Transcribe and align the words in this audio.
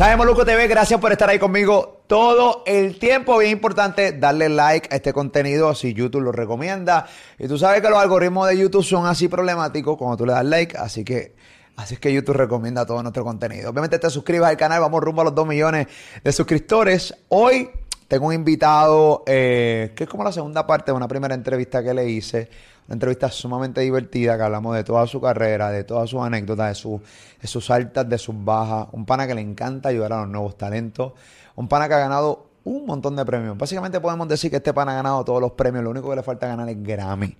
Estás 0.00 0.12
en 0.12 0.16
Moluco 0.16 0.46
TV, 0.46 0.66
gracias 0.66 0.98
por 0.98 1.12
estar 1.12 1.28
ahí 1.28 1.38
conmigo 1.38 2.04
todo 2.06 2.62
el 2.64 2.98
tiempo. 2.98 3.36
Bien 3.36 3.52
importante 3.52 4.12
darle 4.12 4.48
like 4.48 4.88
a 4.90 4.96
este 4.96 5.12
contenido 5.12 5.74
si 5.74 5.92
YouTube 5.92 6.22
lo 6.22 6.32
recomienda. 6.32 7.06
Y 7.38 7.46
tú 7.46 7.58
sabes 7.58 7.82
que 7.82 7.90
los 7.90 7.98
algoritmos 7.98 8.48
de 8.48 8.56
YouTube 8.56 8.82
son 8.82 9.04
así 9.04 9.28
problemáticos 9.28 9.98
cuando 9.98 10.16
tú 10.16 10.24
le 10.24 10.32
das 10.32 10.46
like, 10.46 10.74
así 10.78 11.04
que 11.04 11.34
así 11.76 11.96
es 11.96 12.00
que 12.00 12.14
YouTube 12.14 12.34
recomienda 12.34 12.86
todo 12.86 13.02
nuestro 13.02 13.24
contenido. 13.24 13.68
Obviamente 13.68 13.98
te 13.98 14.08
suscribas 14.08 14.48
al 14.48 14.56
canal, 14.56 14.80
vamos 14.80 15.02
rumbo 15.02 15.20
a 15.20 15.24
los 15.24 15.34
2 15.34 15.46
millones 15.46 15.86
de 16.24 16.32
suscriptores. 16.32 17.14
Hoy 17.28 17.68
tengo 18.08 18.28
un 18.28 18.32
invitado 18.32 19.22
eh, 19.26 19.92
que 19.94 20.04
es 20.04 20.08
como 20.08 20.24
la 20.24 20.32
segunda 20.32 20.66
parte 20.66 20.92
de 20.92 20.96
una 20.96 21.08
primera 21.08 21.34
entrevista 21.34 21.82
que 21.84 21.92
le 21.92 22.08
hice. 22.08 22.48
Una 22.90 22.94
entrevista 22.96 23.30
sumamente 23.30 23.80
divertida 23.82 24.36
que 24.36 24.42
hablamos 24.42 24.74
de 24.74 24.82
toda 24.82 25.06
su 25.06 25.20
carrera, 25.20 25.70
de 25.70 25.84
todas 25.84 26.10
sus 26.10 26.20
anécdotas, 26.22 26.70
de, 26.70 26.74
su- 26.74 27.00
sus 27.44 27.70
altas, 27.70 28.08
de 28.08 28.18
sus 28.18 28.34
bajas. 28.44 28.88
Un 28.90 29.06
pana 29.06 29.28
que 29.28 29.34
le 29.36 29.40
encanta 29.40 29.90
ayudar 29.90 30.12
a 30.12 30.20
los 30.22 30.28
nuevos 30.28 30.58
talentos. 30.58 31.12
Un 31.54 31.68
pana 31.68 31.86
que 31.86 31.94
ha 31.94 31.98
ganado 32.00 32.46
un 32.64 32.86
montón 32.86 33.14
de 33.14 33.24
premios. 33.24 33.56
Básicamente 33.56 34.00
podemos 34.00 34.26
decir 34.26 34.50
que 34.50 34.56
este 34.56 34.74
pana 34.74 34.90
ha 34.90 34.96
ganado 34.96 35.24
todos 35.24 35.40
los 35.40 35.52
premios. 35.52 35.84
Lo 35.84 35.90
único 35.90 36.10
que 36.10 36.16
le 36.16 36.24
falta 36.24 36.48
ganar 36.48 36.68
es 36.68 36.82
Grammy. 36.82 37.36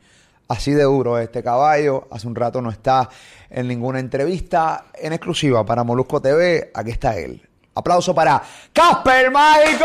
Así 0.47 0.71
de 0.73 0.85
duro 0.85 1.19
es 1.19 1.25
este 1.25 1.43
caballo. 1.43 2.07
Hace 2.13 2.29
un 2.29 2.37
rato 2.37 2.63
no 2.63 2.71
está 2.71 3.09
en 3.51 3.67
ninguna 3.67 3.99
entrevista 3.99 4.85
en 4.95 5.15
exclusiva 5.15 5.67
para 5.67 5.83
Molusco 5.83 6.23
TV. 6.23 6.71
Aquí 6.73 6.93
está 6.93 7.17
él. 7.17 7.43
Aplauso 7.75 8.15
para 8.15 8.41
Casper 8.73 9.33
Mágico. 9.33 9.85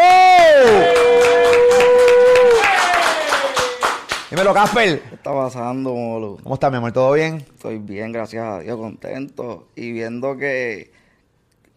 Dímelo, 4.35 4.53
Casper. 4.53 4.99
¿Qué 4.99 5.15
está 5.15 5.33
pasando, 5.33 5.93
Molo? 5.93 6.37
¿Cómo 6.43 6.55
estás, 6.55 6.69
mi 6.69 6.75
amor? 6.75 6.91
¿Todo 6.91 7.13
bien? 7.13 7.37
Estoy 7.37 7.77
bien, 7.77 8.11
gracias 8.11 8.43
a 8.43 8.59
Dios, 8.59 8.75
contento. 8.77 9.69
Y 9.77 9.93
viendo 9.93 10.35
que 10.35 10.91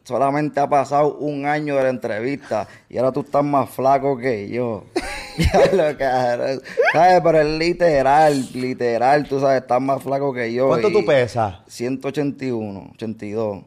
solamente 0.02 0.58
ha 0.58 0.68
pasado 0.68 1.18
un 1.18 1.46
año 1.46 1.76
de 1.76 1.84
la 1.84 1.90
entrevista 1.90 2.66
y 2.90 2.98
ahora 2.98 3.12
tú 3.12 3.20
estás 3.20 3.44
más 3.44 3.70
flaco 3.70 4.18
que 4.18 4.48
yo. 4.48 4.82
Ya 5.38 5.66
lo 5.72 5.96
cabrón. 5.96 6.60
¿Sabes? 6.92 7.20
Pero 7.22 7.40
es 7.42 7.46
literal, 7.46 8.48
literal, 8.54 9.28
tú 9.28 9.38
sabes, 9.38 9.62
estás 9.62 9.80
más 9.80 10.02
flaco 10.02 10.34
que 10.34 10.52
yo. 10.52 10.66
¿Cuánto 10.66 10.88
y 10.88 10.92
tú 10.94 11.04
pesas? 11.04 11.58
181, 11.68 12.90
82. 12.94 13.62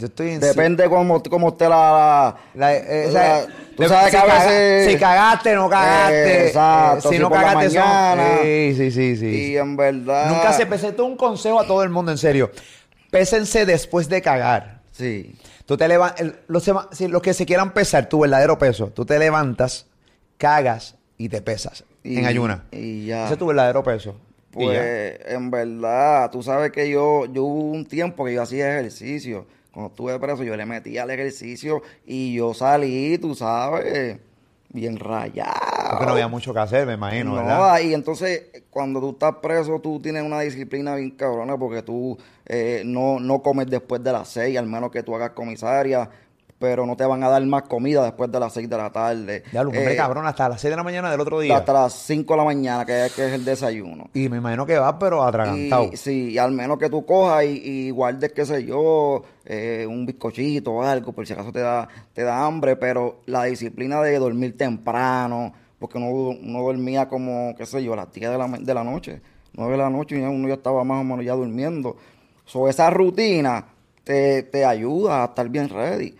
Yo 0.00 0.06
estoy 0.06 0.30
en... 0.30 0.40
Depende 0.40 0.88
cómo, 0.88 1.22
cómo 1.22 1.48
esté 1.50 1.68
la... 1.68 2.34
La- 2.54 2.74
eh, 2.74 3.46
tú 3.76 3.84
sabes 3.84 4.06
si 4.06 4.10
que 4.10 4.16
a 4.16 4.24
veces- 4.24 4.92
Si 4.92 4.98
cagaste, 4.98 5.54
no 5.54 5.68
cagaste. 5.68 6.14
Eh, 6.44 6.46
exacto, 6.48 7.08
si 7.10 7.16
si 7.16 7.22
no 7.22 7.30
cagaste, 7.30 7.70
son- 7.70 7.78
mañana. 7.80 8.38
Sí, 8.42 8.74
sí, 8.76 8.90
sí, 8.90 9.16
sí. 9.16 9.26
Y 9.52 9.56
en 9.56 9.76
verdad... 9.76 10.30
Nunca 10.30 10.52
se 10.54 10.66
pese. 10.66 10.88
Esto 10.88 11.04
es 11.04 11.08
un 11.10 11.16
consejo 11.16 11.60
a 11.60 11.66
todo 11.66 11.82
el 11.82 11.90
mundo, 11.90 12.10
en 12.10 12.18
serio. 12.18 12.50
Pésense 13.10 13.66
después 13.66 14.08
de 14.08 14.22
cagar. 14.22 14.80
Sí. 14.92 15.34
Tú 15.66 15.76
te 15.76 15.86
levantas, 15.86 16.26
los, 16.48 17.22
que 17.22 17.32
se 17.34 17.46
quieran 17.46 17.72
pesar 17.72 18.08
tu 18.08 18.20
verdadero 18.20 18.58
peso, 18.58 18.88
tú 18.88 19.04
te 19.04 19.18
levantas, 19.18 19.86
cagas 20.36 20.96
y 21.16 21.28
te 21.28 21.40
pesas 21.42 21.84
Y- 22.02 22.18
en 22.18 22.26
ayuna. 22.26 22.64
y 22.72 23.06
ya. 23.06 23.24
Ese 23.26 23.34
es 23.34 23.38
tu 23.38 23.46
verdadero 23.46 23.82
peso. 23.84 24.16
Pues 24.50 25.16
en 25.26 25.48
verdad, 25.52 26.28
tú 26.32 26.42
sabes 26.42 26.72
que 26.72 26.90
yo, 26.90 27.24
yo 27.26 27.44
hubo 27.44 27.70
un 27.70 27.86
tiempo 27.86 28.24
que 28.24 28.34
yo 28.34 28.42
hacía 28.42 28.68
ejercicio. 28.80 29.46
Cuando 29.72 29.90
estuve 29.90 30.18
preso, 30.18 30.42
yo 30.42 30.56
le 30.56 30.66
metía 30.66 31.04
al 31.04 31.10
ejercicio 31.10 31.82
y 32.04 32.34
yo 32.34 32.54
salí, 32.54 33.18
tú 33.18 33.34
sabes, 33.34 34.18
bien 34.72 34.98
rayado. 34.98 35.52
Porque 35.90 36.06
no 36.06 36.12
había 36.12 36.28
mucho 36.28 36.52
que 36.52 36.60
hacer, 36.60 36.86
me 36.86 36.94
imagino, 36.94 37.30
No, 37.30 37.36
¿verdad? 37.36 37.80
y 37.80 37.94
entonces 37.94 38.62
cuando 38.70 39.00
tú 39.00 39.10
estás 39.10 39.36
preso, 39.42 39.80
tú 39.80 40.00
tienes 40.00 40.22
una 40.22 40.40
disciplina 40.40 40.94
bien 40.94 41.10
cabrona 41.12 41.56
porque 41.56 41.82
tú 41.82 42.16
eh, 42.46 42.82
no, 42.84 43.18
no 43.20 43.42
comes 43.42 43.68
después 43.68 44.02
de 44.02 44.12
las 44.12 44.28
seis, 44.28 44.56
al 44.58 44.66
menos 44.66 44.90
que 44.90 45.02
tú 45.02 45.14
hagas 45.14 45.30
comisaria, 45.30 46.08
pero 46.60 46.84
no 46.84 46.94
te 46.94 47.06
van 47.06 47.24
a 47.24 47.30
dar 47.30 47.44
más 47.46 47.62
comida 47.62 48.04
después 48.04 48.30
de 48.30 48.38
las 48.38 48.52
seis 48.52 48.68
de 48.68 48.76
la 48.76 48.92
tarde. 48.92 49.44
Ya, 49.50 49.64
lo 49.64 49.72
Eh, 49.72 49.96
cabrón, 49.96 50.26
hasta 50.26 50.46
las 50.46 50.60
6 50.60 50.70
de 50.70 50.76
la 50.76 50.82
mañana 50.82 51.10
del 51.10 51.18
otro 51.18 51.40
día. 51.40 51.56
Hasta 51.56 51.72
las 51.72 51.94
cinco 51.94 52.34
de 52.34 52.36
la 52.36 52.44
mañana, 52.44 52.84
que 52.84 53.06
es, 53.06 53.14
que 53.14 53.28
es 53.28 53.32
el 53.32 53.46
desayuno. 53.46 54.10
Y 54.12 54.28
me 54.28 54.36
imagino 54.36 54.66
que 54.66 54.78
vas, 54.78 54.96
pero 55.00 55.24
atragantado. 55.24 55.88
Y, 55.90 55.96
sí, 55.96 56.32
y 56.32 56.38
al 56.38 56.52
menos 56.52 56.78
que 56.78 56.90
tú 56.90 57.06
cojas 57.06 57.44
y, 57.44 57.62
y 57.64 57.90
guardes, 57.90 58.32
qué 58.32 58.44
sé 58.44 58.62
yo, 58.66 59.22
eh, 59.46 59.86
un 59.88 60.04
bizcochito 60.04 60.72
o 60.72 60.82
algo, 60.82 61.12
por 61.12 61.26
si 61.26 61.32
acaso 61.32 61.50
te 61.50 61.60
da, 61.60 61.88
te 62.12 62.24
da 62.24 62.44
hambre, 62.44 62.76
pero 62.76 63.22
la 63.24 63.44
disciplina 63.44 64.02
de 64.02 64.18
dormir 64.18 64.54
temprano, 64.58 65.54
porque 65.78 65.96
uno, 65.96 66.10
uno 66.10 66.62
dormía 66.62 67.08
como, 67.08 67.54
qué 67.56 67.64
sé 67.64 67.82
yo, 67.82 67.94
a 67.94 67.96
las 67.96 68.12
10 68.12 68.32
de 68.32 68.36
la, 68.36 68.46
de 68.48 68.74
la 68.74 68.84
noche, 68.84 69.22
9 69.54 69.72
de 69.72 69.78
la 69.78 69.88
noche, 69.88 70.18
y 70.18 70.20
uno 70.20 70.46
ya 70.46 70.54
estaba 70.54 70.84
más 70.84 71.00
o 71.00 71.04
menos 71.04 71.24
ya 71.24 71.32
durmiendo. 71.32 71.96
So, 72.44 72.68
esa 72.68 72.90
rutina 72.90 73.64
te, 74.04 74.42
te 74.42 74.66
ayuda 74.66 75.22
a 75.22 75.26
estar 75.28 75.48
bien 75.48 75.70
ready. 75.70 76.14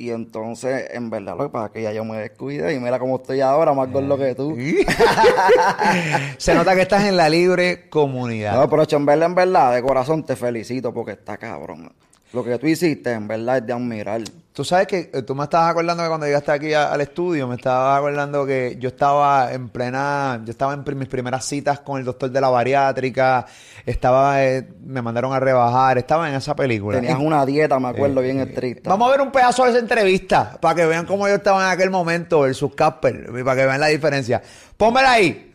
Y 0.00 0.12
entonces, 0.12 0.88
en 0.92 1.10
verdad, 1.10 1.36
lo 1.36 1.44
que 1.44 1.50
pasa 1.50 1.66
es 1.66 1.72
que 1.72 1.82
ya 1.82 1.92
yo 1.92 2.06
me 2.06 2.16
descuidé 2.16 2.72
y 2.74 2.80
mira 2.80 2.98
cómo 2.98 3.16
estoy 3.16 3.42
ahora, 3.42 3.74
más 3.74 3.92
gordo 3.92 4.16
que 4.16 4.34
tú. 4.34 4.56
Se 6.38 6.54
nota 6.54 6.74
que 6.74 6.80
estás 6.80 7.04
en 7.04 7.18
la 7.18 7.28
libre 7.28 7.90
comunidad. 7.90 8.54
No, 8.54 8.70
pero 8.70 8.84
en 8.90 9.04
verdad, 9.04 9.26
en 9.26 9.34
verdad, 9.34 9.74
de 9.74 9.82
corazón 9.82 10.24
te 10.24 10.36
felicito 10.36 10.94
porque 10.94 11.12
está 11.12 11.36
cabrón. 11.36 11.92
Lo 12.32 12.44
que 12.44 12.58
tú 12.58 12.66
hiciste, 12.66 13.12
en 13.12 13.26
verdad, 13.26 13.58
es 13.58 13.66
de 13.66 13.72
admirar. 13.72 14.20
Tú 14.52 14.64
sabes 14.64 14.86
que 14.88 15.10
eh, 15.12 15.22
tú 15.22 15.34
me 15.34 15.44
estabas 15.44 15.70
acordando 15.70 16.02
que 16.02 16.08
cuando 16.08 16.26
llegaste 16.26 16.52
aquí 16.52 16.74
a- 16.74 16.92
al 16.92 17.00
estudio, 17.00 17.46
me 17.48 17.54
estabas 17.54 17.98
acordando 17.98 18.44
que 18.44 18.76
yo 18.78 18.88
estaba 18.88 19.52
en 19.52 19.68
plena, 19.68 20.40
yo 20.44 20.50
estaba 20.50 20.74
en 20.74 20.98
mis 20.98 21.08
primeras 21.08 21.44
citas 21.44 21.80
con 21.80 21.98
el 21.98 22.04
doctor 22.04 22.30
de 22.30 22.40
la 22.40 22.48
bariátrica, 22.50 23.46
estaba, 23.86 24.44
eh, 24.44 24.68
me 24.84 25.00
mandaron 25.02 25.32
a 25.32 25.40
rebajar, 25.40 25.98
estaba 25.98 26.28
en 26.28 26.34
esa 26.34 26.54
película. 26.54 26.98
Tenías 27.00 27.18
Y- 27.18 27.24
una 27.24 27.46
dieta, 27.46 27.78
me 27.78 27.88
acuerdo, 27.88 28.20
bien 28.20 28.40
estricta. 28.40 28.90
Vamos 28.90 29.08
a 29.08 29.10
ver 29.12 29.20
un 29.22 29.32
pedazo 29.32 29.64
de 29.64 29.70
esa 29.70 29.78
entrevista 29.78 30.58
para 30.60 30.74
que 30.74 30.86
vean 30.86 31.06
cómo 31.06 31.26
yo 31.28 31.34
estaba 31.36 31.64
en 31.66 31.70
aquel 31.72 31.90
momento 31.90 32.40
versus 32.40 32.74
Casper, 32.74 33.30
para 33.44 33.60
que 33.60 33.66
vean 33.66 33.80
la 33.80 33.86
diferencia. 33.86 34.42
Pónmela 34.76 35.12
ahí. 35.12 35.49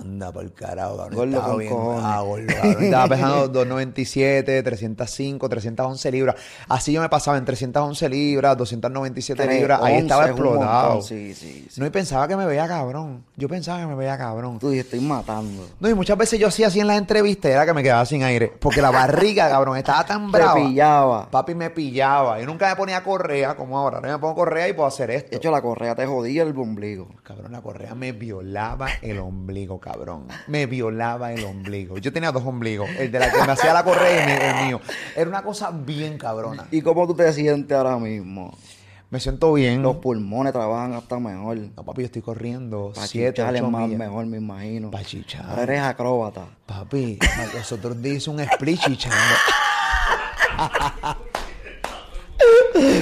Anda 0.00 0.30
por 0.32 0.52
carajo, 0.52 0.96
cabrón. 0.96 1.14
Gordo 1.16 1.30
Estaba 1.32 1.48
con 1.48 1.58
bien- 1.58 1.72
cojones. 1.72 2.02
ah, 2.04 2.20
gordo, 2.20 2.46
cabrón. 2.62 2.84
Estaba 2.84 3.08
pesando 3.08 3.48
297, 3.48 4.62
305, 4.62 5.48
311 5.48 6.12
libras. 6.12 6.36
Así 6.68 6.92
yo 6.92 7.00
me 7.00 7.08
pasaba 7.08 7.36
en 7.36 7.44
311 7.44 8.08
libras, 8.08 8.56
297 8.56 9.46
libras. 9.48 9.80
Ahí 9.82 9.98
311 9.98 10.02
estaba 10.04 10.24
es 10.24 10.30
explotado. 10.30 11.02
Sí, 11.02 11.34
sí, 11.34 11.66
sí. 11.68 11.80
No, 11.80 11.86
y 11.86 11.90
pensaba 11.90 12.28
que 12.28 12.36
me 12.36 12.46
veía 12.46 12.68
cabrón. 12.68 13.24
Yo 13.36 13.48
pensaba 13.48 13.80
que 13.80 13.86
me 13.86 13.96
veía 13.96 14.16
cabrón. 14.16 14.60
Tú 14.60 14.70
dices, 14.70 14.84
estoy 14.84 15.00
matando. 15.00 15.66
No, 15.80 15.88
y 15.88 15.94
muchas 15.94 16.16
veces 16.16 16.38
yo 16.38 16.46
hacía 16.46 16.68
así 16.68 16.78
en 16.78 16.86
las 16.86 16.98
entrevistas 16.98 17.50
era 17.50 17.66
que 17.66 17.74
me 17.74 17.82
quedaba 17.82 18.06
sin 18.06 18.22
aire. 18.22 18.52
Porque 18.60 18.80
la 18.80 18.92
barriga, 18.92 19.48
cabrón, 19.50 19.76
estaba 19.78 20.06
tan 20.06 20.30
brava. 20.30 20.54
pillaba. 20.54 21.28
Papi 21.28 21.56
me 21.56 21.70
pillaba. 21.70 22.38
Yo 22.38 22.46
nunca 22.46 22.68
me 22.68 22.76
ponía 22.76 23.02
correa 23.02 23.56
como 23.56 23.76
ahora. 23.76 23.96
Ahora 23.96 24.12
me 24.12 24.18
pongo 24.18 24.36
correa 24.36 24.68
y 24.68 24.74
puedo 24.74 24.86
hacer 24.86 25.10
esto. 25.10 25.30
De 25.30 25.38
hecho, 25.38 25.50
la 25.50 25.60
correa 25.60 25.96
te 25.96 26.06
jodía 26.06 26.44
el 26.44 26.56
ombligo. 26.56 27.08
Cabrón, 27.24 27.50
la 27.50 27.60
correa 27.62 27.96
me 27.96 28.12
violaba 28.12 28.86
el 29.02 29.18
ombligo, 29.18 29.80
cabrón. 29.80 29.87
Me 30.46 30.66
violaba 30.66 31.32
el 31.32 31.44
ombligo. 31.44 31.98
Yo 31.98 32.12
tenía 32.12 32.32
dos 32.32 32.44
ombligos. 32.44 32.88
El 32.98 33.10
de 33.10 33.18
la 33.18 33.30
que 33.30 33.38
me 33.44 33.52
hacía 33.52 33.72
la 33.72 33.84
correa 33.84 34.26
y 34.26 34.60
el 34.60 34.66
mío. 34.66 34.80
Era 35.16 35.28
una 35.28 35.42
cosa 35.42 35.70
bien 35.70 36.18
cabrona. 36.18 36.66
¿Y 36.70 36.82
cómo 36.82 37.06
tú 37.06 37.14
te 37.14 37.32
sientes 37.32 37.76
ahora 37.76 37.98
mismo? 37.98 38.56
Me 39.10 39.20
siento 39.20 39.54
bien. 39.54 39.82
Los 39.82 39.96
pulmones 39.96 40.52
trabajan 40.52 40.92
hasta 40.92 41.18
mejor. 41.18 41.56
No, 41.56 41.82
papi, 41.82 42.02
yo 42.02 42.06
estoy 42.06 42.20
corriendo 42.20 42.92
Para 42.94 43.06
siete, 43.06 43.40
es 43.42 43.62
más 43.62 43.82
millas. 43.86 43.98
mejor, 43.98 44.26
me 44.26 44.36
imagino. 44.36 44.90
Pa' 44.90 45.02
chichar. 45.02 45.58
Eres 45.58 45.80
acróbata. 45.80 46.44
Papi, 46.66 47.18
los 47.54 47.72
otros 47.72 48.02
días 48.02 48.18
hice 48.18 48.30
un 48.30 48.40
split 48.40 48.78
chichando. 48.80 49.16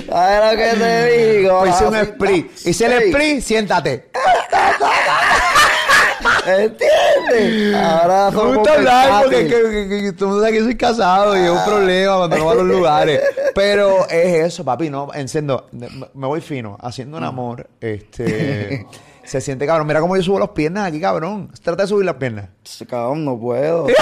¿Sabes 0.09 0.53
lo 0.53 0.59
que 0.59 0.79
te 0.79 1.07
digo? 1.39 1.67
Hice 1.67 1.87
un 1.87 1.97
split. 1.97 2.53
Hice 2.67 2.87
el 2.87 2.93
split, 2.93 3.41
siéntate. 3.41 4.11
¿Entiendes? 6.47 7.75
Ahora 7.75 8.31
No 8.31 8.45
me 8.45 8.57
gusta 8.57 8.75
hablar 8.75 9.23
porque 9.25 9.47
que, 9.47 9.89
que, 9.89 10.03
que 10.03 10.13
todo 10.13 10.27
el 10.27 10.31
mundo 10.31 10.45
sabe 10.45 10.59
que 10.59 10.65
soy 10.65 10.77
casado 10.77 11.37
y 11.37 11.41
es 11.41 11.51
un 11.51 11.65
problema 11.65 12.17
cuando 12.19 12.39
no 12.39 12.51
a 12.51 12.55
los 12.55 12.65
lugares. 12.67 13.21
Pero 13.55 14.09
es 14.09 14.47
eso, 14.47 14.65
papi, 14.65 14.91
no, 14.91 15.09
enciendo, 15.15 15.67
me 15.73 16.27
voy 16.27 16.41
fino, 16.41 16.77
haciendo 16.81 17.17
un 17.17 17.25
amor, 17.25 17.69
este, 17.81 18.87
se 19.27 19.41
siente 19.41 19.67
cabrón. 19.67 19.87
Mira 19.87 20.01
cómo 20.01 20.17
yo 20.17 20.23
subo 20.23 20.39
las 20.39 20.51
piernas 20.51 20.87
aquí, 20.89 21.01
cabrón. 21.01 21.51
Trata 21.63 21.83
de 21.83 21.89
subir 21.89 22.05
las 22.07 22.15
piernas. 22.17 22.49
Cabrón, 22.89 23.25
no 23.25 23.39
puedo. 23.39 23.87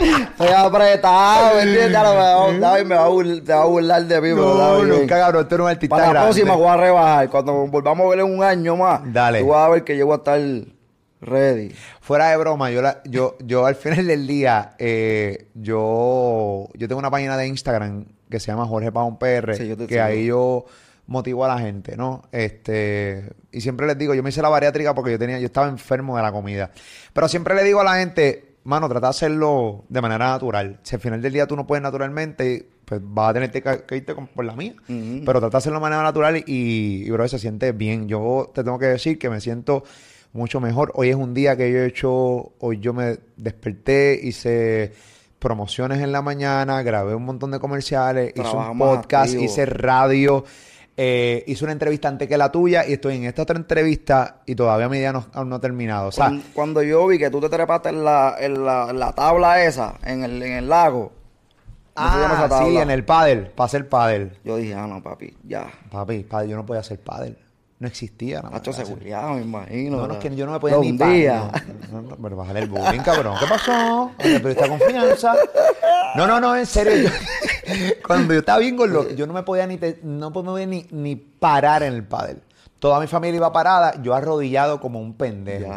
Estoy 0.00 0.48
apretado, 0.48 1.54
¿me 1.56 1.62
entiendes? 1.62 1.96
A 1.96 2.02
lo 2.02 2.14
mejor 2.14 2.60
David 2.60 2.84
me 2.84 2.94
va 2.94 3.04
a, 3.04 3.08
burl- 3.08 3.44
te 3.44 3.52
va 3.52 3.62
a 3.62 3.66
burlar 3.66 4.04
de 4.04 4.20
mí, 4.20 4.28
No, 4.30 4.54
David, 4.56 4.84
nunca, 4.92 5.18
cabrón, 5.18 5.48
tú 5.48 5.54
eres 5.54 5.64
un 5.64 5.70
artista 5.70 5.96
Para 5.96 6.06
la 6.06 6.12
grande. 6.12 6.26
próxima 6.28 6.54
voy 6.56 6.68
a 6.68 6.76
rebajar. 6.76 7.28
Cuando 7.30 7.52
volvamos 7.66 8.06
a 8.06 8.08
ver 8.10 8.18
en 8.20 8.26
un 8.38 8.42
año 8.42 8.76
más, 8.76 9.00
Dale. 9.12 9.40
tú 9.40 9.48
vas 9.48 9.66
a 9.66 9.70
ver 9.70 9.84
que 9.84 9.96
yo 9.96 10.06
voy 10.06 10.14
a 10.14 10.16
estar 10.18 10.40
ready. 11.20 11.74
Fuera 12.00 12.28
de 12.30 12.36
broma, 12.36 12.70
yo, 12.70 12.82
la- 12.82 13.00
yo, 13.04 13.36
yo 13.44 13.66
al 13.66 13.74
final 13.74 14.06
del 14.06 14.26
día, 14.26 14.74
eh, 14.78 15.48
yo, 15.54 16.68
yo 16.74 16.88
tengo 16.88 16.98
una 16.98 17.10
página 17.10 17.36
de 17.36 17.46
Instagram 17.48 18.06
que 18.30 18.38
se 18.40 18.48
llama 18.50 18.66
Jorge 18.66 18.92
Pavón 18.92 19.18
PR, 19.18 19.56
Sí, 19.56 19.68
yo 19.68 19.76
te 19.76 19.86
que 19.86 19.94
sigo. 19.94 20.04
ahí 20.06 20.26
yo 20.26 20.64
motivo 21.06 21.44
a 21.44 21.48
la 21.48 21.58
gente, 21.58 21.96
¿no? 21.96 22.22
Este, 22.32 23.32
y 23.52 23.60
siempre 23.60 23.86
les 23.86 23.96
digo, 23.98 24.14
yo 24.14 24.22
me 24.22 24.30
hice 24.30 24.42
la 24.42 24.48
bariátrica 24.48 24.94
porque 24.94 25.12
yo 25.12 25.18
tenía, 25.18 25.38
yo 25.38 25.46
estaba 25.46 25.68
enfermo 25.68 26.16
de 26.16 26.22
la 26.22 26.32
comida. 26.32 26.70
Pero 27.12 27.28
siempre 27.28 27.54
le 27.54 27.64
digo 27.64 27.80
a 27.80 27.84
la 27.84 27.96
gente, 27.96 28.56
mano, 28.64 28.88
trata 28.88 29.06
de 29.06 29.10
hacerlo 29.10 29.84
de 29.88 30.00
manera 30.00 30.28
natural. 30.28 30.80
Si 30.82 30.94
al 30.94 31.00
final 31.00 31.22
del 31.22 31.32
día 31.32 31.46
tú 31.46 31.56
no 31.56 31.66
puedes 31.66 31.82
naturalmente, 31.82 32.68
pues 32.84 33.00
vas 33.02 33.30
a 33.30 33.34
tener 33.34 33.50
que, 33.50 33.96
irte 33.96 34.14
por 34.14 34.44
la 34.44 34.54
mía. 34.54 34.74
Pero 34.86 35.40
trata 35.40 35.50
de 35.50 35.58
hacerlo 35.58 35.78
de 35.78 35.82
manera 35.82 36.02
natural 36.02 36.38
y, 36.38 36.44
y, 36.46 37.10
bro, 37.10 37.26
se 37.28 37.38
siente 37.38 37.72
bien. 37.72 38.08
Yo 38.08 38.50
te 38.54 38.64
tengo 38.64 38.78
que 38.78 38.86
decir 38.86 39.18
que 39.18 39.30
me 39.30 39.40
siento 39.40 39.84
mucho 40.32 40.60
mejor. 40.60 40.92
Hoy 40.94 41.10
es 41.10 41.16
un 41.16 41.34
día 41.34 41.56
que 41.56 41.70
yo 41.72 41.78
he 41.78 41.86
hecho, 41.86 42.52
hoy 42.58 42.78
yo 42.78 42.92
me 42.92 43.18
desperté, 43.36 44.18
hice 44.22 44.92
promociones 45.38 46.00
en 46.00 46.12
la 46.12 46.22
mañana, 46.22 46.82
grabé 46.82 47.14
un 47.14 47.24
montón 47.24 47.50
de 47.50 47.58
comerciales, 47.58 48.32
hice 48.34 48.56
un 48.56 48.78
podcast, 48.78 49.34
hice 49.34 49.66
radio, 49.66 50.44
eh, 50.98 51.44
hice 51.46 51.64
una 51.64 51.72
entrevista 51.72 52.08
antes 52.08 52.26
que 52.26 52.38
la 52.38 52.50
tuya 52.50 52.86
y 52.86 52.94
estoy 52.94 53.16
en 53.16 53.24
esta 53.24 53.42
otra 53.42 53.56
entrevista 53.56 54.40
y 54.46 54.54
todavía 54.54 54.88
mi 54.88 54.98
día 54.98 55.12
no, 55.12 55.26
aún 55.34 55.50
no 55.50 55.56
ha 55.56 55.60
terminado. 55.60 56.08
O 56.08 56.12
sea, 56.12 56.32
cuando, 56.54 56.82
yo 56.82 57.06
vi 57.06 57.18
que 57.18 57.30
tú 57.30 57.40
te 57.40 57.48
trepaste 57.48 57.90
en 57.90 58.02
la, 58.02 58.36
en 58.38 58.64
la, 58.64 59.12
tabla 59.14 59.62
esa, 59.62 59.96
en 60.04 60.24
el, 60.24 60.42
en 60.42 60.52
el 60.52 60.68
lago. 60.68 61.12
Ah, 61.94 62.48
sí, 62.62 62.76
en 62.76 62.90
el 62.90 63.04
pádel, 63.04 63.48
para 63.48 63.66
hacer 63.66 63.88
pádel. 63.88 64.38
Yo 64.44 64.56
dije, 64.56 64.74
ah, 64.74 64.86
no, 64.86 65.02
papi, 65.02 65.34
ya. 65.44 65.66
Papi, 65.90 66.24
pádel, 66.24 66.50
yo 66.50 66.56
no 66.56 66.66
podía 66.66 66.80
hacer 66.80 67.00
pádel. 67.00 67.38
No 67.78 67.88
existía. 67.88 68.40
No, 68.40 68.56
Hacho 68.56 68.72
seguridad, 68.72 69.30
me 69.30 69.42
imagino. 69.42 69.98
No, 69.98 70.08
no, 70.08 70.14
es 70.14 70.20
que 70.20 70.34
yo 70.34 70.46
no 70.46 70.52
me 70.52 70.60
podía 70.60 70.78
ni 70.78 70.92
día. 70.92 71.50
No, 71.92 72.00
no, 72.00 72.16
pero 72.16 72.36
bájale 72.36 72.60
el 72.60 72.68
bullying, 72.68 73.00
cabrón. 73.00 73.36
¿Qué 73.38 73.46
pasó? 73.46 74.12
Pero 74.16 74.48
esta 74.48 74.68
confianza. 74.68 75.34
No, 76.16 76.26
no, 76.26 76.40
no, 76.40 76.56
en 76.56 76.64
serio. 76.64 77.10
cuando 78.06 78.34
yo 78.34 78.40
estaba 78.40 78.58
bien 78.58 78.76
gordo, 78.76 79.10
yo 79.10 79.26
no 79.26 79.32
me 79.32 79.42
podía 79.42 79.66
ni, 79.66 79.78
no 80.02 80.32
podía 80.32 80.66
ni, 80.66 80.86
ni 80.90 81.16
parar 81.16 81.82
en 81.82 81.94
el 81.94 82.04
pádel. 82.04 82.42
Toda 82.78 83.00
mi 83.00 83.06
familia 83.06 83.38
iba 83.38 83.52
parada, 83.52 84.00
yo 84.02 84.14
arrodillado 84.14 84.80
como 84.80 85.00
un 85.00 85.14
pendejo. 85.14 85.72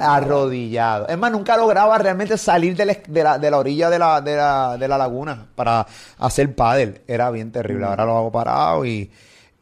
Arrodillado. 0.00 1.06
Es 1.08 1.18
más, 1.18 1.30
nunca 1.30 1.56
lograba 1.56 1.98
realmente 1.98 2.38
salir 2.38 2.74
de 2.74 2.86
la, 2.86 3.38
de 3.38 3.50
la, 3.50 3.58
orilla 3.58 3.90
de 3.90 3.98
la, 3.98 4.20
de, 4.22 4.34
la, 4.34 4.76
de 4.78 4.88
la 4.88 4.96
laguna 4.96 5.46
para 5.54 5.86
hacer 6.18 6.54
pádel. 6.54 7.02
Era 7.06 7.30
bien 7.30 7.52
terrible. 7.52 7.84
Mm. 7.84 7.88
Ahora 7.88 8.04
lo 8.06 8.16
hago 8.16 8.32
parado 8.32 8.86
y 8.86 9.10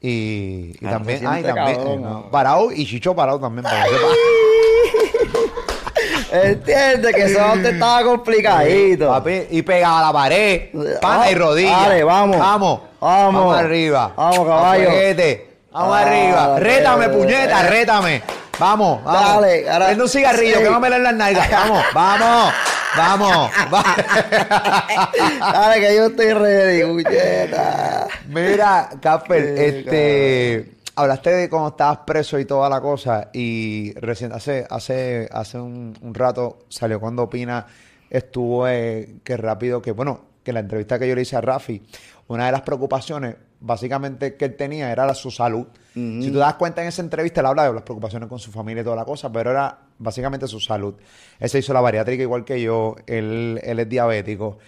y, 0.06 0.76
y 0.79 0.87
también, 0.87 1.26
ay, 1.26 1.43
también, 1.43 1.81
eh, 1.81 2.25
parado 2.31 2.70
y 2.70 2.85
Chicho 2.85 3.17
parado 3.17 3.41
también. 3.41 3.62
Para 3.62 3.87
Entiende 6.42 7.12
que 7.12 7.25
eso 7.25 7.44
antes 7.44 7.75
estaba 7.75 8.02
complicadito. 8.02 9.08
Papi, 9.08 9.46
y 9.50 9.62
pegaba 9.62 10.06
la 10.06 10.12
pared, 10.12 10.62
pana 11.00 11.31
y 11.31 11.34
rodilla. 11.34 11.70
Dale, 11.70 12.04
vamos. 12.04 12.38
Vamos. 12.38 12.81
Vamos. 13.00 13.34
Vamos 13.34 13.56
arriba. 13.56 14.12
Vamos, 14.16 14.38
caballo. 14.38 14.90
Vamos 15.70 15.96
arriba. 15.96 16.58
Rétame, 16.58 17.08
puñeta, 17.08 17.62
rétame. 17.62 18.22
Vamos, 18.58 19.02
vamos. 19.04 19.42
Dale, 19.42 19.70
ahora. 19.70 19.86
Prende 19.86 20.02
un 20.04 20.08
cigarrillo, 20.08 20.58
que 20.58 20.64
vamos 20.64 20.76
a 20.76 20.81
meter 20.81 21.00
las 21.00 21.14
nalgas. 21.14 21.50
Vamos, 21.50 21.84
vamos. 21.94 22.52
Vamos. 22.96 23.50
Dale, 25.40 25.81
que 25.81 25.96
yo 25.96 26.06
estoy 26.06 26.32
ready, 26.32 26.82
puñeta. 26.82 28.06
Mira, 28.28 28.88
Casper, 29.00 29.58
este. 29.58 30.75
Hablaste 30.96 31.31
de 31.31 31.49
cómo 31.49 31.69
estabas 31.69 31.99
preso 32.06 32.38
y 32.38 32.44
toda 32.44 32.69
la 32.69 32.81
cosa. 32.81 33.31
Y 33.32 33.93
recién, 33.94 34.32
hace, 34.32 34.67
hace, 34.69 35.29
hace 35.32 35.58
un, 35.58 35.94
rato 36.12 36.61
salió 36.69 37.00
cuando 37.00 37.29
Pina 37.29 37.67
estuvo 38.08 38.69
eh, 38.69 39.17
que 39.25 39.37
rápido, 39.37 39.82
que 39.82 39.93
bueno, 39.93 40.20
que 40.44 40.52
la 40.52 40.61
entrevista 40.61 40.99
que 40.99 41.08
yo 41.08 41.14
le 41.14 41.23
hice 41.23 41.37
a 41.37 41.41
Rafi, 41.41 41.82
una 42.29 42.46
de 42.46 42.52
las 42.52 42.62
preocupaciones 42.62 43.37
básicamente 43.64 44.37
que 44.37 44.44
él 44.44 44.56
tenía 44.56 44.93
era 44.93 45.06
la, 45.06 45.14
su 45.14 45.31
salud. 45.31 45.67
Si 45.94 46.31
tú 46.31 46.38
das 46.38 46.55
cuenta 46.55 46.82
en 46.82 46.88
esa 46.88 47.02
entrevista, 47.02 47.41
él 47.41 47.46
habla 47.46 47.64
de 47.64 47.73
las 47.73 47.82
preocupaciones 47.82 48.29
con 48.29 48.38
su 48.38 48.50
familia 48.50 48.81
y 48.81 48.85
toda 48.85 48.96
la 48.96 49.05
cosa, 49.05 49.31
pero 49.31 49.52
era 49.52 49.79
básicamente 49.99 50.49
su 50.49 50.58
salud. 50.58 50.94
Él 51.38 51.49
se 51.49 51.61
hizo 51.61 51.73
la 51.73 51.81
bariátrica 51.81 52.23
igual 52.23 52.44
que 52.44 52.61
yo, 52.61 52.96
él, 53.06 53.61
él 53.62 53.79
es 53.79 53.88
diabético. 53.88 54.58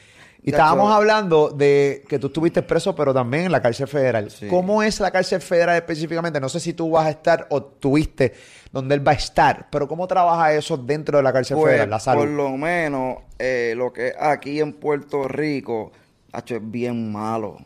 Y 0.42 0.50
estábamos 0.50 0.92
hablando 0.92 1.50
de 1.50 2.04
que 2.08 2.18
tú 2.18 2.28
estuviste 2.28 2.62
preso, 2.62 2.94
pero 2.94 3.12
también 3.12 3.44
en 3.44 3.52
la 3.52 3.60
cárcel 3.60 3.88
federal. 3.88 4.28
¿Cómo 4.48 4.82
es 4.82 5.00
la 5.00 5.10
cárcel 5.10 5.40
federal 5.40 5.76
específicamente? 5.76 6.40
No 6.40 6.48
sé 6.48 6.60
si 6.60 6.72
tú 6.72 6.90
vas 6.90 7.06
a 7.06 7.10
estar 7.10 7.46
o 7.50 7.62
tuviste 7.62 8.34
donde 8.72 8.94
él 8.94 9.06
va 9.06 9.12
a 9.12 9.16
estar, 9.16 9.68
pero 9.70 9.88
¿cómo 9.88 10.06
trabaja 10.06 10.52
eso 10.54 10.76
dentro 10.76 11.16
de 11.18 11.24
la 11.24 11.32
cárcel 11.32 11.56
pues, 11.56 11.70
federal, 11.70 11.90
la 11.90 12.00
salud? 12.00 12.22
Por 12.22 12.30
lo 12.30 12.50
menos 12.56 13.18
eh, 13.38 13.74
lo 13.76 13.92
que 13.92 14.12
aquí 14.18 14.60
en 14.60 14.74
Puerto 14.74 15.26
Rico, 15.26 15.92
hecho, 16.32 16.56
es 16.56 16.70
bien 16.70 17.10
malo 17.10 17.58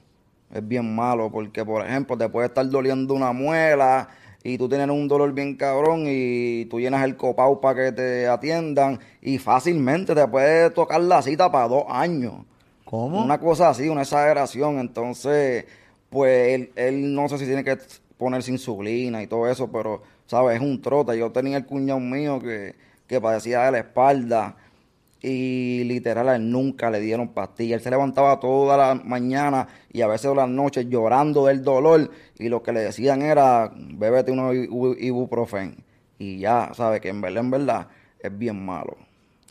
es 0.53 0.67
bien 0.67 0.95
malo 0.95 1.31
porque, 1.31 1.65
por 1.65 1.87
ejemplo, 1.87 2.19
te 2.19 2.29
puede 2.29 2.49
estar 2.49 2.69
doliendo 2.69 3.15
una 3.15 3.33
muela 3.33 4.09
y 4.43 4.59
tú 4.59 4.69
tienes 4.69 4.89
un 4.89 5.07
dolor 5.07 5.33
bien 5.33 5.57
cabrón 5.57 6.05
y 6.07 6.65
tú 6.67 6.81
llenas 6.81 7.05
el 7.05 7.17
copau 7.17 7.61
para 7.61 7.85
que 7.85 7.93
te 7.93 8.27
atiendan 8.27 8.99
y 9.21 9.39
fácilmente 9.39 10.15
te 10.15 10.27
puede 10.27 10.71
tocar 10.71 11.01
la 11.01 11.23
cita 11.23 11.51
para 11.53 11.69
dos 11.69 11.85
años. 11.89 12.35
Una 12.91 13.39
cosa 13.39 13.71
así, 13.71 13.89
una 13.89 14.03
exageración. 14.03 14.79
Entonces, 14.79 15.65
pues 16.09 16.55
él, 16.55 16.73
él 16.77 17.15
no 17.15 17.29
sé 17.29 17.39
si 17.39 17.47
tiene 17.47 17.65
que 17.65 17.79
ponerse 18.17 18.51
insulina 18.51 19.23
y 19.23 19.27
todo 19.27 19.49
eso, 19.49 19.71
pero, 19.71 20.03
¿sabes? 20.27 20.57
Es 20.57 20.63
un 20.63 20.81
trote. 20.83 21.17
Yo 21.19 21.31
tenía 21.31 21.57
el 21.57 21.67
cuñado 21.67 22.01
mío 22.01 22.41
que, 22.41 22.75
que 23.07 23.21
padecía 23.21 23.63
de 23.65 23.73
la 23.73 23.79
espalda 23.79 24.57
y 25.23 25.85
literal 25.85 26.51
nunca 26.51 26.91
le 26.91 27.01
dieron 27.01 27.29
pastillas. 27.29 27.79
Él 27.79 27.83
se 27.83 27.91
levantaba 27.91 28.41
toda 28.41 28.77
la 28.77 28.95
mañana 28.95 29.69
y 29.93 30.03
a 30.03 30.07
veces 30.07 30.35
las 30.35 30.49
noches 30.49 30.87
llorando 30.89 31.47
del 31.47 31.63
dolor 31.63 32.11
y 32.39 32.49
lo 32.49 32.63
que 32.63 32.73
le 32.73 32.81
decían 32.81 33.23
era 33.23 33.71
bébete 33.75 34.33
uno 34.33 34.53
ibuprofen 34.55 35.85
y 36.19 36.39
ya, 36.39 36.71
sabe 36.75 37.01
que 37.01 37.09
en 37.09 37.21
verdad, 37.21 37.45
en 37.45 37.51
verdad 37.51 37.89
es 38.23 38.37
bien 38.37 38.65
malo. 38.65 38.97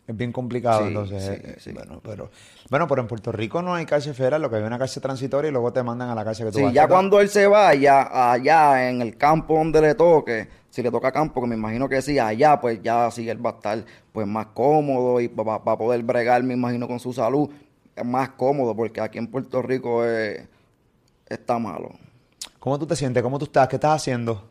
Es 0.09 0.17
bien 0.17 0.31
complicado, 0.31 0.87
entonces. 0.87 1.23
Eh, 1.23 1.55
sí, 1.59 1.71
Bueno, 1.71 2.01
pero, 2.03 2.31
bueno, 2.71 2.87
pero 2.87 3.03
en 3.03 3.07
Puerto 3.07 3.31
Rico 3.31 3.61
no 3.61 3.75
hay 3.75 3.85
cárcel 3.85 4.15
federal, 4.15 4.41
lo 4.41 4.49
que 4.49 4.55
hay 4.55 4.63
una 4.63 4.79
cárcel 4.79 5.03
transitoria 5.03 5.49
y 5.49 5.51
luego 5.51 5.71
te 5.71 5.83
mandan 5.83 6.09
a 6.09 6.15
la 6.15 6.25
cárcel 6.25 6.47
que 6.47 6.51
tú 6.51 6.57
sí, 6.67 6.73
ya 6.73 6.87
cuando 6.87 7.21
él 7.21 7.29
se 7.29 7.45
vaya 7.45 8.31
allá 8.31 8.89
en 8.89 9.03
el 9.03 9.17
campo 9.17 9.53
donde 9.53 9.79
le 9.81 9.93
toque, 9.93 10.47
si 10.71 10.81
le 10.81 10.89
toca 10.89 11.11
campo, 11.11 11.39
que 11.41 11.47
me 11.47 11.53
imagino 11.53 11.87
que 11.87 12.01
sí, 12.01 12.17
allá 12.17 12.59
pues 12.59 12.81
ya 12.81 13.11
sí 13.11 13.29
él 13.29 13.45
va 13.45 13.51
a 13.51 13.53
estar 13.53 13.85
pues 14.11 14.25
más 14.25 14.47
cómodo 14.47 15.21
y 15.21 15.27
va, 15.27 15.53
a 15.53 15.77
poder 15.77 16.01
bregar, 16.01 16.41
me 16.41 16.55
imagino, 16.55 16.87
con 16.87 16.99
su 16.99 17.13
salud, 17.13 17.47
es 17.95 18.05
más 18.05 18.29
cómodo, 18.29 18.75
porque 18.75 19.01
aquí 19.01 19.19
en 19.19 19.27
Puerto 19.27 19.61
Rico 19.61 20.03
está 21.27 21.59
malo. 21.59 21.91
¿Cómo 22.57 22.79
tú 22.79 22.87
te 22.87 22.95
sientes? 22.95 23.21
¿Cómo 23.21 23.37
tú 23.37 23.45
estás? 23.45 23.67
¿Qué 23.67 23.75
estás 23.75 24.01
haciendo? 24.01 24.43